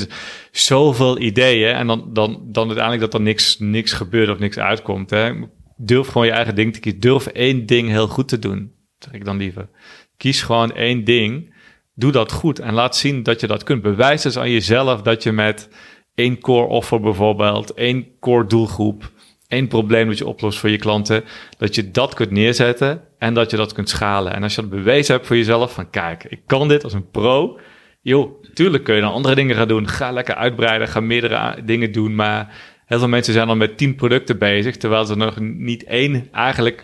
is 0.51 0.65
zoveel 0.65 1.19
ideeën 1.19 1.75
en 1.75 1.87
dan, 1.87 2.09
dan, 2.13 2.41
dan 2.45 2.65
uiteindelijk 2.65 3.11
dat 3.11 3.13
er 3.13 3.21
niks, 3.21 3.59
niks 3.59 3.91
gebeurt 3.91 4.29
of 4.29 4.39
niks 4.39 4.57
uitkomt. 4.57 5.09
Hè. 5.09 5.31
Durf 5.77 6.07
gewoon 6.07 6.27
je 6.27 6.33
eigen 6.33 6.55
ding 6.55 6.73
te 6.73 6.79
kiezen. 6.79 6.99
Durf 7.01 7.25
één 7.25 7.65
ding 7.65 7.89
heel 7.89 8.07
goed 8.07 8.27
te 8.27 8.39
doen, 8.39 8.71
zeg 8.99 9.13
ik 9.13 9.25
dan 9.25 9.37
liever. 9.37 9.69
Kies 10.17 10.41
gewoon 10.41 10.71
één 10.71 11.03
ding, 11.03 11.53
doe 11.95 12.11
dat 12.11 12.31
goed 12.31 12.59
en 12.59 12.73
laat 12.73 12.95
zien 12.95 13.23
dat 13.23 13.39
je 13.39 13.47
dat 13.47 13.63
kunt. 13.63 13.81
Bewijs 13.81 14.21
dus 14.21 14.37
aan 14.37 14.51
jezelf 14.51 15.01
dat 15.01 15.23
je 15.23 15.31
met 15.31 15.69
één 16.15 16.39
core 16.39 16.67
offer 16.67 17.01
bijvoorbeeld, 17.01 17.73
één 17.73 18.19
core 18.19 18.45
doelgroep, 18.45 19.11
één 19.53 19.67
probleem 19.67 20.07
dat 20.07 20.17
je 20.17 20.27
oplost 20.27 20.59
voor 20.59 20.69
je 20.69 20.77
klanten, 20.77 21.23
dat 21.57 21.75
je 21.75 21.91
dat 21.91 22.13
kunt 22.13 22.31
neerzetten 22.31 23.01
en 23.17 23.33
dat 23.33 23.51
je 23.51 23.57
dat 23.57 23.73
kunt 23.73 23.89
schalen. 23.89 24.33
En 24.33 24.43
als 24.43 24.55
je 24.55 24.61
dat 24.61 24.69
bewezen 24.69 25.13
hebt 25.15 25.27
voor 25.27 25.35
jezelf, 25.35 25.73
van 25.73 25.89
kijk, 25.89 26.23
ik 26.23 26.39
kan 26.45 26.67
dit 26.67 26.83
als 26.83 26.93
een 26.93 27.09
pro, 27.11 27.59
joh, 28.01 28.43
tuurlijk 28.53 28.83
kun 28.83 28.95
je 28.95 29.01
dan 29.01 29.11
andere 29.13 29.35
dingen 29.35 29.55
gaan 29.55 29.67
doen. 29.67 29.87
Ga 29.87 30.11
lekker 30.11 30.35
uitbreiden, 30.35 30.87
ga 30.87 30.99
meerdere 30.99 31.55
dingen 31.65 31.91
doen, 31.91 32.15
maar 32.15 32.55
heel 32.85 32.99
veel 32.99 33.07
mensen 33.07 33.33
zijn 33.33 33.47
dan 33.47 33.57
met 33.57 33.77
tien 33.77 33.95
producten 33.95 34.37
bezig, 34.37 34.77
terwijl 34.77 35.05
ze 35.05 35.15
nog 35.15 35.39
niet 35.39 35.83
één 35.83 36.27
eigenlijk 36.31 36.83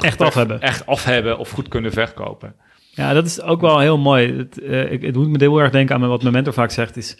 Echt 0.00 0.20
af 0.20 0.34
hebben. 0.34 0.60
echt 0.60 0.86
af 0.86 1.04
hebben 1.04 1.38
of 1.38 1.50
goed 1.50 1.68
kunnen 1.68 1.92
verkopen. 1.92 2.54
Ja, 2.90 3.12
dat 3.12 3.26
is 3.26 3.42
ook 3.42 3.60
wel 3.60 3.78
heel 3.78 3.98
mooi. 3.98 4.36
Het, 4.36 4.60
eh, 4.62 4.92
ik, 4.92 5.02
het 5.02 5.14
doet 5.14 5.28
me 5.28 5.36
heel 5.38 5.58
erg 5.58 5.70
denken 5.70 5.94
aan 5.94 6.08
wat 6.08 6.22
mijn 6.22 6.34
mentor 6.34 6.52
vaak 6.52 6.70
zegt, 6.70 6.96
is 6.96 7.18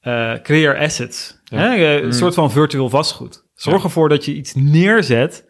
eh 0.00 0.32
creëer 0.42 0.78
assets. 0.78 1.40
Ja. 1.44 1.58
Hè? 1.58 1.74
Eh, 1.74 2.02
Een 2.02 2.12
soort 2.12 2.34
van 2.34 2.50
virtueel 2.50 2.88
vastgoed. 2.88 3.46
Zorg 3.60 3.84
ervoor 3.84 4.08
dat 4.08 4.24
je 4.24 4.34
iets 4.34 4.54
neerzet. 4.54 5.46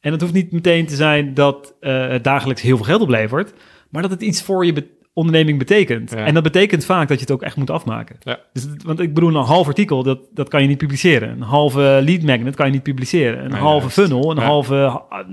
En 0.00 0.12
het 0.12 0.20
hoeft 0.20 0.32
niet 0.32 0.52
meteen 0.52 0.86
te 0.86 0.94
zijn 0.94 1.34
dat 1.34 1.74
eh, 1.80 2.08
het 2.08 2.24
dagelijks 2.24 2.62
heel 2.62 2.76
veel 2.76 2.86
geld 2.86 3.00
oplevert, 3.00 3.52
maar 3.90 4.02
dat 4.02 4.10
het 4.10 4.22
iets 4.22 4.42
voor 4.42 4.66
je 4.66 4.72
be- 4.72 4.86
onderneming 5.12 5.58
betekent. 5.58 6.10
Ja. 6.10 6.24
En 6.24 6.34
dat 6.34 6.42
betekent 6.42 6.84
vaak 6.84 7.08
dat 7.08 7.16
je 7.16 7.22
het 7.24 7.32
ook 7.32 7.42
echt 7.42 7.56
moet 7.56 7.70
afmaken. 7.70 8.16
Ja. 8.20 8.40
Dus, 8.52 8.66
want 8.84 9.00
ik 9.00 9.14
bedoel, 9.14 9.28
een 9.28 9.44
half 9.44 9.66
artikel, 9.66 10.02
dat, 10.02 10.18
dat 10.34 10.48
kan 10.48 10.62
je 10.62 10.68
niet 10.68 10.78
publiceren. 10.78 11.28
Een 11.28 11.42
halve 11.42 12.00
lead 12.04 12.22
magnet 12.22 12.56
kan 12.56 12.66
je 12.66 12.72
niet 12.72 12.82
publiceren. 12.82 13.44
Een 13.44 13.52
halve 13.52 13.90
funnel, 13.90 14.30
een 14.30 14.38
halve... 14.38 14.74
ha- 14.74 15.26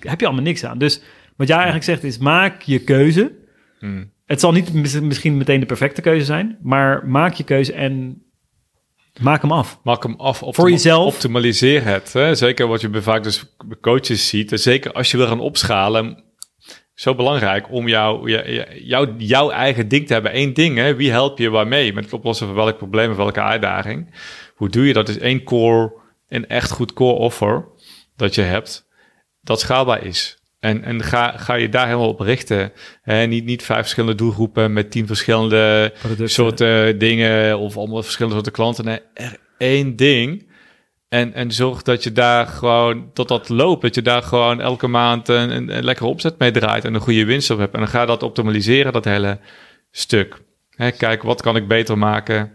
heb 0.00 0.20
je 0.20 0.26
allemaal 0.26 0.44
niks 0.44 0.64
aan. 0.64 0.78
Dus 0.78 1.02
wat 1.36 1.46
jij 1.46 1.56
eigenlijk 1.56 1.86
zegt 1.86 2.04
is, 2.04 2.18
maak 2.18 2.62
je 2.62 2.78
keuze. 2.84 3.32
Hmm. 3.78 4.10
Het 4.26 4.40
zal 4.40 4.52
niet 4.52 4.72
mis- 4.74 5.00
misschien 5.00 5.36
meteen 5.36 5.60
de 5.60 5.66
perfecte 5.66 6.00
keuze 6.00 6.24
zijn, 6.24 6.58
maar 6.62 7.06
maak 7.06 7.32
je 7.34 7.44
keuze 7.44 7.72
en 7.72 8.22
maak 9.20 9.42
hem 9.42 9.52
af. 9.52 9.80
Maak 9.82 10.02
hem 10.02 10.14
af. 10.14 10.42
Voor 10.44 10.70
jezelf. 10.70 11.14
Optimaliseer 11.14 11.84
het. 11.84 12.12
Hè? 12.12 12.34
Zeker 12.34 12.66
wat 12.66 12.80
je 12.80 12.88
bij 12.88 13.00
vaak 13.00 13.22
dus 13.22 13.44
coaches 13.80 14.28
ziet. 14.28 14.52
En 14.52 14.58
zeker 14.58 14.92
als 14.92 15.10
je 15.10 15.16
wil 15.16 15.26
gaan 15.26 15.40
opschalen. 15.40 16.24
Zo 16.94 17.14
belangrijk 17.14 17.70
om 17.70 17.88
jou, 17.88 18.30
jou, 18.30 18.72
jou, 18.82 19.14
jouw 19.18 19.50
eigen 19.50 19.88
ding 19.88 20.06
te 20.06 20.12
hebben. 20.12 20.36
Eén 20.38 20.54
ding, 20.54 20.76
hè? 20.76 20.94
wie 20.94 21.10
help 21.10 21.38
je 21.38 21.50
waarmee? 21.50 21.92
Met 21.92 22.04
het 22.04 22.12
oplossen 22.12 22.46
van 22.46 22.56
welk 22.56 22.76
probleem 22.76 23.10
of 23.10 23.16
welke 23.16 23.40
uitdaging. 23.40 24.14
Hoe 24.54 24.68
doe 24.68 24.86
je 24.86 24.92
dat? 24.92 25.08
is 25.08 25.18
één 25.18 25.42
core, 25.42 25.92
een 26.28 26.48
echt 26.48 26.70
goed 26.70 26.92
core 26.92 27.18
offer 27.18 27.68
dat 28.16 28.34
je 28.34 28.42
hebt. 28.42 28.88
Dat 29.40 29.60
schaalbaar 29.60 30.04
is. 30.04 30.38
En, 30.66 30.84
en 30.84 31.02
ga, 31.02 31.34
ga 31.36 31.54
je 31.54 31.68
daar 31.68 31.86
helemaal 31.86 32.08
op 32.08 32.20
richten. 32.20 32.72
Hè? 33.02 33.26
Niet, 33.26 33.44
niet 33.44 33.62
vijf 33.62 33.80
verschillende 33.80 34.14
doelgroepen 34.14 34.72
met 34.72 34.90
tien 34.90 35.06
verschillende 35.06 35.92
Producten. 35.98 36.30
soorten 36.30 36.98
dingen 36.98 37.58
of 37.58 37.76
allemaal 37.76 38.02
verschillende 38.02 38.34
soorten 38.34 38.52
klanten. 38.52 38.84
Nee, 38.84 39.00
er 39.14 39.36
één 39.58 39.96
ding 39.96 40.46
En, 41.08 41.34
en 41.34 41.52
zorg 41.52 41.82
dat 41.82 42.02
je 42.02 42.12
daar 42.12 42.46
gewoon, 42.46 43.10
tot 43.12 43.28
dat 43.28 43.48
loopt, 43.48 43.82
dat 43.82 43.94
je 43.94 44.02
daar 44.02 44.22
gewoon 44.22 44.60
elke 44.60 44.86
maand 44.86 45.28
een, 45.28 45.50
een, 45.50 45.76
een 45.76 45.84
lekkere 45.84 46.08
opzet 46.08 46.38
mee 46.38 46.50
draait 46.50 46.84
en 46.84 46.94
een 46.94 47.00
goede 47.00 47.24
winst 47.24 47.50
op 47.50 47.58
hebt. 47.58 47.74
En 47.74 47.80
dan 47.80 47.88
ga 47.88 48.06
dat 48.06 48.22
optimaliseren, 48.22 48.92
dat 48.92 49.04
hele 49.04 49.38
stuk. 49.90 50.42
Hè, 50.70 50.90
kijk, 50.90 51.22
wat 51.22 51.42
kan 51.42 51.56
ik 51.56 51.68
beter 51.68 51.98
maken 51.98 52.52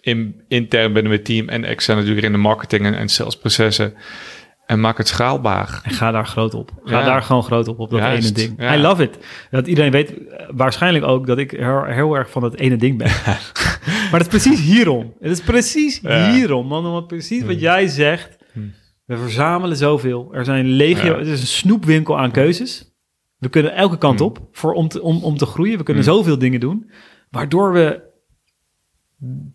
in, 0.00 0.44
intern 0.48 0.92
binnen 0.92 1.12
mijn 1.12 1.24
team 1.24 1.48
en 1.48 1.64
extern 1.64 1.98
natuurlijk 1.98 2.26
in 2.26 2.32
de 2.32 2.38
marketing 2.38 2.86
en, 2.86 2.94
en 2.94 3.08
salesprocessen. 3.08 3.94
En 4.66 4.80
maak 4.80 4.98
het 4.98 5.08
schaalbaar. 5.08 5.80
En 5.82 5.90
ga 5.90 6.10
daar 6.10 6.26
groot 6.26 6.54
op. 6.54 6.70
Ga 6.84 6.98
Ja. 6.98 7.04
daar 7.04 7.22
gewoon 7.22 7.42
groot 7.42 7.68
op, 7.68 7.78
op 7.78 7.90
dat 7.90 7.98
Juist, 7.98 8.24
ene 8.24 8.32
ding. 8.48 8.54
ja. 8.60 8.74
I 8.74 8.80
love 8.80 9.02
it. 9.02 9.18
Dat 9.50 9.66
iedereen 9.66 9.90
weet 9.90 10.10
eh, 10.28 10.46
waarschijnlijk 10.54 11.04
ook 11.04 11.26
dat 11.26 11.38
ik 11.38 11.50
heel, 11.50 11.84
heel 11.84 12.14
erg 12.14 12.30
van 12.30 12.42
dat 12.42 12.54
ene 12.54 12.76
ding 12.76 12.98
ben. 12.98 13.10
maar 14.10 14.18
dat 14.18 14.20
is 14.20 14.26
precies 14.28 14.60
hierom. 14.60 15.14
Het 15.20 15.30
is 15.30 15.40
precies 15.40 16.00
hierom, 16.32 16.66
man. 16.66 16.86
Omdat 16.86 17.06
precies 17.06 17.42
wat 17.44 17.60
jij 17.60 17.86
zegt. 17.86 18.36
We 19.04 19.16
verzamelen 19.16 19.76
zoveel. 19.76 20.28
Er 20.32 20.44
zijn 20.44 20.66
legio... 20.66 21.18
Het 21.18 21.26
is 21.26 21.40
een 21.40 21.46
snoepwinkel 21.46 22.18
aan 22.18 22.30
keuzes. 22.30 22.92
We 23.38 23.48
kunnen 23.48 23.74
elke 23.74 23.98
kant 23.98 24.20
op 24.20 24.48
voor, 24.52 24.72
om, 24.72 24.88
te, 24.88 25.02
om, 25.02 25.22
om 25.24 25.36
te 25.36 25.46
groeien. 25.46 25.78
We 25.78 25.84
kunnen 25.84 26.04
Hmm. 26.04 26.12
zoveel 26.14 26.38
dingen 26.38 26.60
doen. 26.60 26.90
Waardoor 27.30 27.72
we 27.72 28.00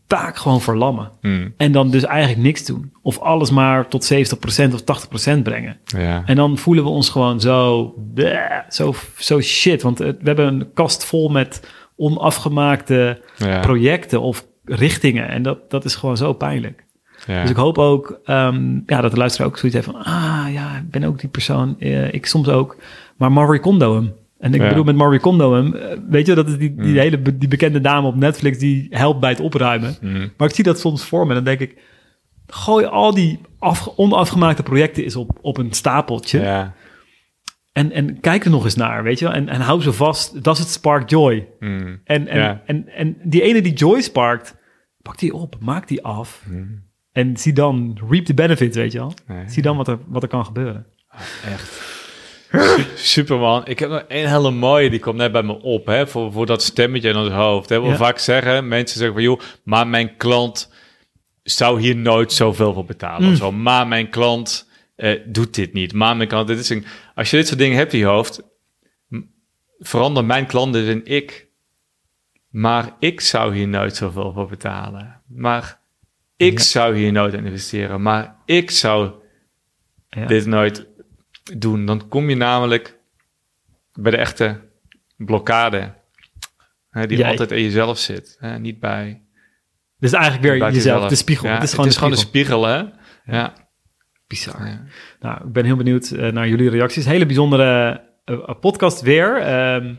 vaak 0.08 0.38
gewoon 0.38 0.62
verlammen. 0.62 1.12
Hmm, 1.22 1.54
En 1.58 1.72
dan 1.72 1.91
dus 1.91 2.04
eigenlijk 2.04 2.41
niks 2.44 2.66
doen. 2.66 2.91
Of 3.02 3.20
alles 3.20 3.52
maar 3.52 3.88
tot 3.88 4.14
70% 4.14 4.74
of 4.74 4.82
80% 5.38 5.41
brengen. 5.44 5.78
ja. 5.86 6.22
En 6.26 6.36
dan 6.36 6.58
voelen 6.58 6.84
we 6.84 6.90
ons 6.90 7.10
gewoon 7.10 7.40
zo, 7.41 7.94
bleh, 8.14 8.60
zo, 8.70 8.94
zo 9.18 9.41
shit. 9.41 9.82
Want 9.82 9.98
we 10.00 10.16
hebben 10.24 10.48
een 10.48 10.74
kast 10.74 11.06
vol 11.06 11.30
met 11.30 11.62
onafgemaakte 11.96 13.22
ja. 13.38 13.60
projecten 13.60 14.22
of 14.22 14.46
richtingen. 14.66 15.28
En 15.30 15.44
dat, 15.44 15.70
dat 15.72 15.86
is 15.86 15.96
gewoon 15.96 16.18
zo 16.18 16.34
pijnlijk. 16.34 16.84
ja. 17.26 17.41
Dus 17.41 17.50
ik 17.50 17.56
hoop 17.56 17.78
ook 17.78 18.20
ehm, 18.26 18.80
ja, 18.86 19.02
dat 19.02 19.12
de 19.12 19.18
luisteraar 19.18 19.48
ook 19.48 19.58
zoiets 19.58 19.78
heeft 19.78 19.90
van... 19.98 20.04
Ah 20.04 20.46
ja, 20.52 20.76
ik 20.78 20.90
ben 20.90 21.04
ook 21.04 21.20
die 21.20 21.30
persoon. 21.30 21.76
Eh, 21.80 22.14
ik 22.14 22.26
soms 22.26 22.48
ook. 22.48 22.78
Maar 23.18 23.32
Marie 23.32 23.60
Kondo 23.60 23.96
hem. 23.96 24.14
En 24.40 24.53
ik 24.53 24.61
Ja. 24.61 24.68
bedoel 24.68 24.84
met 24.84 24.95
Marie 24.95 25.20
Kondo 25.20 25.53
hem... 25.53 25.76
weet 26.10 26.26
je, 26.26 26.36
dat 26.36 26.48
is 26.48 26.57
die, 26.57 26.76
die 26.76 26.88
Mm. 26.91 26.95
hele 26.98 27.20
be- 27.20 27.38
die 27.38 27.48
bekende 27.48 27.82
dame 27.82 28.07
op 28.07 28.16
Netflix... 28.16 28.57
die 28.57 28.88
helpt 28.90 29.20
bij 29.20 29.30
het 29.30 29.40
opruimen. 29.40 29.95
Hmm, 29.99 30.32
Maar 30.38 30.48
ik 30.48 30.56
zie 30.56 30.64
dat 30.64 30.80
soms 30.80 31.03
voor 31.03 31.24
me. 31.24 31.30
En 31.30 31.36
dan 31.36 31.44
denk 31.44 31.60
ik... 31.60 31.82
Gooi 32.48 32.86
al 32.86 33.14
die 33.14 33.40
afge- 33.60 33.98
onafgemaakte 33.98 34.64
projecten 34.64 35.03
eens 35.03 35.16
op, 35.16 35.38
op 35.41 35.57
een 35.57 35.72
stapeltje. 35.74 36.40
ja. 36.41 36.74
En, 37.74 37.91
en 37.91 38.20
kijk 38.20 38.45
er 38.45 38.52
nog 38.52 38.64
eens 38.64 38.76
naar, 38.76 39.03
weet 39.03 39.20
je 39.20 39.26
wel. 39.26 39.34
En, 39.34 39.49
en 39.49 39.61
hou 39.61 39.82
ze 39.82 39.94
vast. 39.94 40.44
Dat 40.44 40.53
is 40.57 40.61
het 40.64 40.70
spark 40.72 41.10
joy. 41.10 41.48
Hmm, 41.60 42.02
En, 42.03 42.28
en, 42.28 42.40
Ja. 42.40 42.61
en, 42.66 42.88
en 42.95 43.18
die 43.24 43.41
ene 43.41 43.61
die 43.61 43.74
joy 43.74 44.02
sparkt, 44.02 44.56
pak 45.02 45.18
die 45.20 45.34
op, 45.34 45.56
maak 45.60 45.88
die 45.88 46.03
af. 46.03 46.44
En 47.11 47.38
zie 47.38 47.53
dan, 47.53 47.98
reap 48.10 48.26
the 48.26 48.34
benefits, 48.34 48.78
weet 48.78 48.91
je 48.91 48.98
wel. 48.98 49.14
Nee. 49.28 49.49
Zie 49.49 49.61
dan 49.64 49.78
wat 49.78 49.88
er, 49.88 49.98
wat 50.07 50.24
er 50.24 50.30
kan 50.30 50.45
gebeuren. 50.45 50.86
Echt. 51.45 51.98
Su- 52.52 52.84
Superman. 52.96 53.66
Ik 53.68 53.80
heb 53.80 53.90
nog 53.90 54.04
een 54.08 54.28
hele 54.28 54.52
mooie, 54.52 54.90
die 54.90 55.00
komt 55.00 55.18
net 55.18 55.32
bij 55.32 55.44
me 55.44 55.62
op, 55.62 55.86
hè, 55.86 56.08
voor, 56.08 56.32
voor 56.32 56.46
dat 56.46 56.64
stemmetje 56.64 57.10
in 57.10 57.16
ons 57.16 57.30
hoofd. 57.30 57.70
Hè. 57.70 57.82
We 57.82 57.88
Ja. 57.88 57.96
vaak 57.96 58.18
zeggen, 58.20 58.68
mensen 58.68 58.98
zeggen 58.98 59.14
van, 59.16 59.24
joh, 59.24 59.40
maar 59.64 59.88
mijn 59.88 60.18
klant 60.18 60.72
zou 61.44 61.82
hier 61.82 61.96
nooit 61.96 62.34
zoveel 62.34 62.74
voor 62.74 62.86
betalen. 62.86 63.26
Mm. 63.28 63.32
Of 63.32 63.38
zo, 63.38 63.52
maar 63.52 63.88
mijn 63.88 64.10
klant 64.10 64.70
eh, 64.96 65.20
doet 65.26 65.54
dit 65.56 65.74
niet. 65.74 65.94
Maar 65.94 66.18
mijn 66.18 66.30
klant, 66.30 66.48
dit 66.48 66.60
is 66.60 66.70
een, 66.70 66.86
als 67.16 67.30
je 67.30 67.38
dit 67.38 67.48
soort 67.48 67.60
dingen 67.60 67.78
hebt 67.78 67.94
in 67.94 68.00
je 68.00 68.06
hoofd, 68.06 68.42
verander 69.80 70.26
mijn 70.26 70.46
klant 70.46 70.74
dus 70.74 70.88
in 70.88 71.06
ik. 71.06 71.48
Maar 72.50 72.96
ik 73.00 73.22
zou 73.22 73.56
hier 73.56 73.68
nooit 73.68 73.96
zoveel 73.96 74.32
voor 74.34 74.48
betalen. 74.48 75.22
Maar 75.28 75.80
ik 76.38 76.58
Ja. 76.58 76.64
zou 76.64 76.98
hier 76.98 77.12
nooit 77.12 77.34
in 77.34 77.46
investeren. 77.46 78.02
Maar 78.02 78.36
ik 78.46 78.72
zou 78.72 79.12
Ja. 80.10 80.26
dit 80.26 80.46
nooit 80.46 80.88
doen. 81.58 81.86
Dan 81.86 82.08
kom 82.08 82.30
je 82.30 82.36
namelijk 82.36 82.98
bij 83.94 84.12
de 84.12 84.18
echte 84.18 84.60
blokkade. 85.18 85.94
Hè, 86.90 87.08
die 87.08 87.18
Jij. 87.18 87.30
altijd 87.30 87.52
in 87.52 87.64
jezelf 87.64 87.98
zit. 87.98 88.38
Hè, 88.40 88.60
niet 88.60 88.80
bij, 88.80 89.22
Dus 89.98 90.12
eigenlijk 90.12 90.44
weer 90.44 90.54
jezelf, 90.54 90.74
jezelf. 90.74 91.10
de 91.10 91.16
spiegel. 91.16 91.48
Ja, 91.48 91.54
het 91.54 91.64
is 91.64 91.70
gewoon 91.70 91.86
de 91.86 91.92
spiegel. 91.94 92.12
een 92.12 92.18
spiegel, 92.18 92.66
hè? 92.66 92.84
Ja. 93.26 93.54
Bizar. 94.28 94.68
Ja. 94.68 94.84
Nou, 95.20 95.46
ik 95.46 95.52
ben 95.52 95.66
heel 95.66 95.76
benieuwd 95.76 96.12
eh, 96.12 96.32
naar 96.32 96.48
jullie 96.48 96.70
reacties. 96.70 97.06
Hele 97.06 97.26
bijzondere 97.26 98.02
eh, 98.26 98.36
eh, 98.36 98.60
podcast 98.60 99.02
weer. 99.02 99.38
Ehm, 99.38 99.94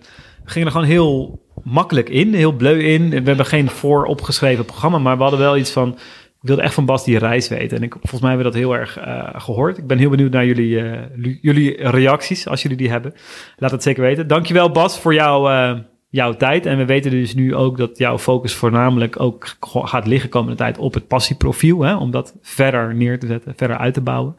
we 0.44 0.50
gingen 0.50 0.66
er 0.66 0.74
gewoon 0.74 0.86
heel 0.86 1.42
makkelijk 1.62 2.08
in, 2.08 2.34
heel 2.34 2.52
bleu 2.52 2.82
in. 2.82 3.10
We 3.10 3.22
hebben 3.22 3.46
geen 3.46 3.70
vooropgeschreven 3.70 4.64
programma, 4.64 4.98
maar 4.98 5.16
we 5.16 5.22
hadden 5.22 5.40
wel 5.40 5.56
iets 5.56 5.70
van... 5.70 5.98
Ik 6.42 6.46
wilde 6.46 6.62
echt 6.62 6.74
van 6.74 6.84
Bas 6.84 7.04
die 7.04 7.18
reis 7.18 7.48
weten. 7.48 7.76
En 7.76 7.82
ik, 7.82 7.92
volgens 7.92 8.20
mij 8.20 8.30
hebben 8.30 8.46
we 8.46 8.52
dat 8.52 8.62
heel 8.62 8.76
erg 8.76 8.98
eh, 8.98 9.40
gehoord. 9.40 9.78
Ik 9.78 9.86
ben 9.86 9.98
heel 9.98 10.10
benieuwd 10.10 10.32
naar 10.32 10.46
jullie, 10.46 10.80
eh, 10.80 11.34
jullie 11.40 11.88
reacties, 11.88 12.48
als 12.48 12.62
jullie 12.62 12.76
die 12.76 12.90
hebben. 12.90 13.14
Laat 13.56 13.70
het 13.70 13.82
zeker 13.82 14.02
weten. 14.02 14.26
Dankjewel 14.26 14.70
Bas 14.70 14.98
voor 14.98 15.14
jouw, 15.14 15.48
eh, 15.48 15.78
jouw 16.08 16.36
tijd. 16.36 16.66
En 16.66 16.76
we 16.76 16.84
weten 16.84 17.10
dus 17.10 17.34
nu 17.34 17.54
ook 17.54 17.76
dat 17.76 17.98
jouw 17.98 18.18
focus 18.18 18.54
voornamelijk 18.54 19.20
ook 19.20 19.56
gaat 19.60 20.06
liggen 20.06 20.30
komende 20.30 20.56
tijd 20.56 20.78
op 20.78 20.94
het 20.94 21.06
passieprofiel. 21.06 21.82
Hè, 21.82 21.96
om 21.96 22.10
dat 22.10 22.36
verder 22.42 22.94
neer 22.94 23.18
te 23.18 23.26
zetten, 23.26 23.52
verder 23.56 23.76
uit 23.76 23.94
te 23.94 24.00
bouwen. 24.00 24.36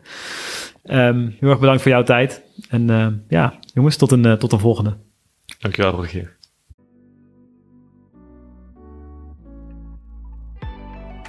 Ehm, 0.83 1.29
heel 1.39 1.49
erg 1.49 1.59
bedankt 1.59 1.81
voor 1.81 1.91
jouw 1.91 2.03
tijd. 2.03 2.43
En 2.69 3.23
ja, 3.27 3.53
jongens, 3.73 3.97
tot 3.97 4.11
een, 4.11 4.37
tot 4.37 4.51
een 4.51 4.59
volgende. 4.59 4.97
Dankjewel, 5.59 5.91
Rogier. 5.91 6.39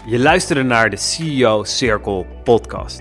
Je 0.07 0.19
luisterde 0.19 0.62
naar 0.62 0.91
de 0.91 0.97
CEO 0.97 1.65
Circle 1.65 2.27
podcast. 2.45 3.01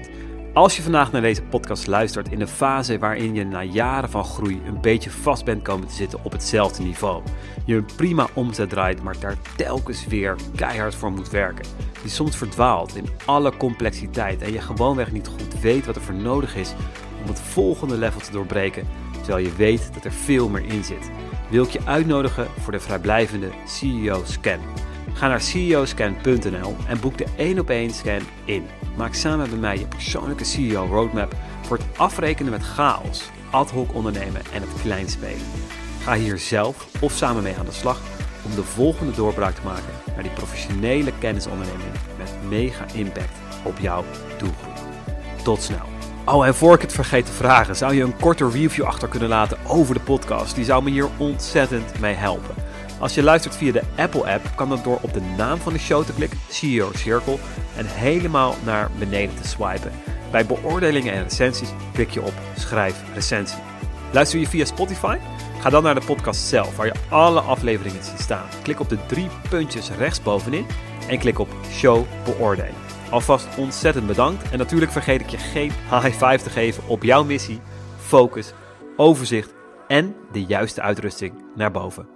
Als 0.54 0.76
je 0.76 0.82
vandaag 0.82 1.12
naar 1.12 1.22
deze 1.22 1.42
podcast 1.44 1.88
luistert 1.88 2.32
in 2.32 2.42
een 2.42 2.48
fase 2.48 3.00
waarin 3.00 3.36
je 3.36 3.46
na 3.46 3.64
jaren 3.64 4.10
van 4.10 4.24
groei 4.24 4.62
een 4.66 4.82
beetje 4.82 5.10
vast 5.10 5.46
bent 5.46 5.62
komen 5.62 5.88
te 5.88 5.94
zitten 5.94 6.20
op 6.24 6.32
hetzelfde 6.32 6.84
niveau. 6.84 7.24
Je 7.66 7.76
een 7.76 7.90
prima 7.96 8.28
omzet 8.34 8.70
draait, 8.70 9.04
maar 9.04 9.20
daar 9.20 9.36
telkens 9.56 10.08
weer 10.08 10.36
keihard 10.56 10.96
voor 10.96 11.12
moet 11.12 11.30
werken. 11.30 11.66
Je 12.04 12.10
soms 12.10 12.38
verdwaalt 12.38 12.96
in 12.96 13.10
alle 13.26 13.58
complexiteit 13.58 14.42
en 14.42 14.54
je 14.54 14.62
gewoonweg 14.62 15.12
niet 15.12 15.28
goed 15.28 15.62
weet 15.62 15.86
wat 15.86 15.96
er 15.96 16.02
voor 16.02 16.16
nodig 16.16 16.56
is 16.56 16.74
om 17.22 17.28
het 17.28 17.42
volgende 17.42 17.98
level 17.98 18.22
te 18.22 18.32
doorbreken, 18.32 18.88
terwijl 19.22 19.46
je 19.46 19.56
weet 19.56 19.94
dat 19.94 20.06
er 20.06 20.12
veel 20.12 20.50
meer 20.50 20.66
in 20.66 20.84
zit. 20.84 21.12
Wil 21.50 21.64
ik 21.64 21.70
je 21.70 21.86
uitnodigen 21.86 22.48
voor 22.60 22.72
de 22.72 22.80
vrijblijvende 22.80 23.50
CEO 23.66 24.22
Scan. 24.26 24.60
Ga 25.14 25.28
naar 25.28 25.42
ceoscan.nl 25.42 26.76
en 26.88 27.00
boek 27.00 27.18
de 27.18 27.26
1 27.36 27.60
op 27.60 27.70
1 27.70 27.90
scan 27.90 28.22
in. 28.46 28.66
Maak 28.98 29.14
samen 29.14 29.50
met 29.50 29.60
mij 29.60 29.78
je 29.78 29.88
persoonlijke 29.88 30.44
CEO 30.44 30.86
roadmap 30.86 31.36
voor 31.62 31.78
het 31.78 31.86
afrekenen 31.98 32.52
met 32.52 32.64
chaos, 32.64 33.30
ad 33.52 33.72
hoc 33.72 33.94
ondernemen 33.94 34.42
en 34.54 34.62
het 34.62 34.82
kleinspelen. 34.82 35.46
Ga 36.04 36.14
hier 36.16 36.38
zelf 36.38 36.88
of 37.02 37.12
samen 37.12 37.44
mee 37.44 37.56
aan 37.58 37.66
de 37.66 37.72
slag 37.72 38.02
om 38.46 38.56
de 38.56 38.64
volgende 38.64 39.12
doorbraak 39.12 39.56
te 39.56 39.62
maken 39.64 39.94
naar 40.14 40.24
die 40.24 40.32
professionele 40.32 41.12
kennisonderneming 41.20 41.92
met 42.18 42.34
mega 42.50 42.86
impact 42.94 43.38
op 43.64 43.78
jouw 43.80 44.04
doelgroep. 44.38 44.80
Tot 45.44 45.62
snel. 45.62 45.86
Oh, 46.26 46.46
en 46.46 46.56
voor 46.56 46.76
ik 46.76 46.82
het 46.82 46.94
vergeet 46.94 47.26
te 47.26 47.32
vragen, 47.32 47.76
zou 47.76 47.94
je 47.94 48.04
een 48.04 48.18
korte 48.20 48.50
review 48.50 48.86
achter 48.86 49.08
kunnen 49.08 49.30
laten 49.30 49.58
over 49.68 49.94
de 49.94 50.00
podcast? 50.00 50.56
Die 50.56 50.66
zou 50.66 50.84
me 50.84 50.90
hier 50.90 51.10
ontzettend 51.18 52.00
mee 52.00 52.14
helpen. 52.14 52.56
Als 53.02 53.14
je 53.14 53.24
luistert 53.24 53.56
via 53.56 53.72
de 53.72 53.82
Apple-app, 53.98 54.52
kan 54.56 54.70
dat 54.70 54.84
door 54.84 55.00
op 55.02 55.14
de 55.14 55.22
naam 55.38 55.58
van 55.58 55.74
de 55.74 55.80
show 55.80 56.06
te 56.06 56.14
klikken, 56.14 56.40
CEO 56.50 56.92
Circle, 56.96 57.38
en 57.78 57.86
helemaal 57.86 58.56
naar 58.66 58.92
beneden 59.00 59.36
te 59.36 59.48
swipen. 59.48 59.92
Bij 60.32 60.46
beoordelingen 60.46 61.14
en 61.14 61.24
recensies 61.24 61.70
klik 61.94 62.10
je 62.10 62.22
op 62.22 62.34
Schrijf 62.58 63.04
recensie. 63.14 63.60
Luister 64.12 64.40
je 64.40 64.48
via 64.48 64.66
Spotify? 64.66 65.18
Ga 65.60 65.70
dan 65.70 65.84
naar 65.84 65.96
de 65.96 66.06
podcast 66.06 66.42
zelf, 66.42 66.76
waar 66.76 66.86
je 66.86 66.94
alle 67.10 67.40
afleveringen 67.40 68.04
ziet 68.04 68.20
staan. 68.20 68.48
Klik 68.62 68.80
op 68.80 68.90
de 68.90 69.06
drie 69.06 69.28
puntjes 69.50 69.92
rechtsbovenin 69.92 70.66
en 71.10 71.20
klik 71.20 71.40
op 71.40 71.50
Show 71.72 72.06
beoordelen. 72.26 72.76
Alvast 73.10 73.48
ontzettend 73.58 74.08
bedankt 74.08 74.52
en 74.52 74.58
natuurlijk 74.58 74.92
vergeet 74.92 75.22
ik 75.22 75.30
je 75.30 75.38
geen 75.38 75.72
high 75.90 76.26
five 76.26 76.44
te 76.44 76.50
geven 76.50 76.88
op 76.88 77.04
jouw 77.04 77.24
missie, 77.24 77.60
focus, 78.00 78.54
overzicht 78.96 79.54
en 79.88 80.16
de 80.32 80.44
juiste 80.44 80.82
uitrusting 80.82 81.34
naar 81.56 81.72
boven. 81.72 82.11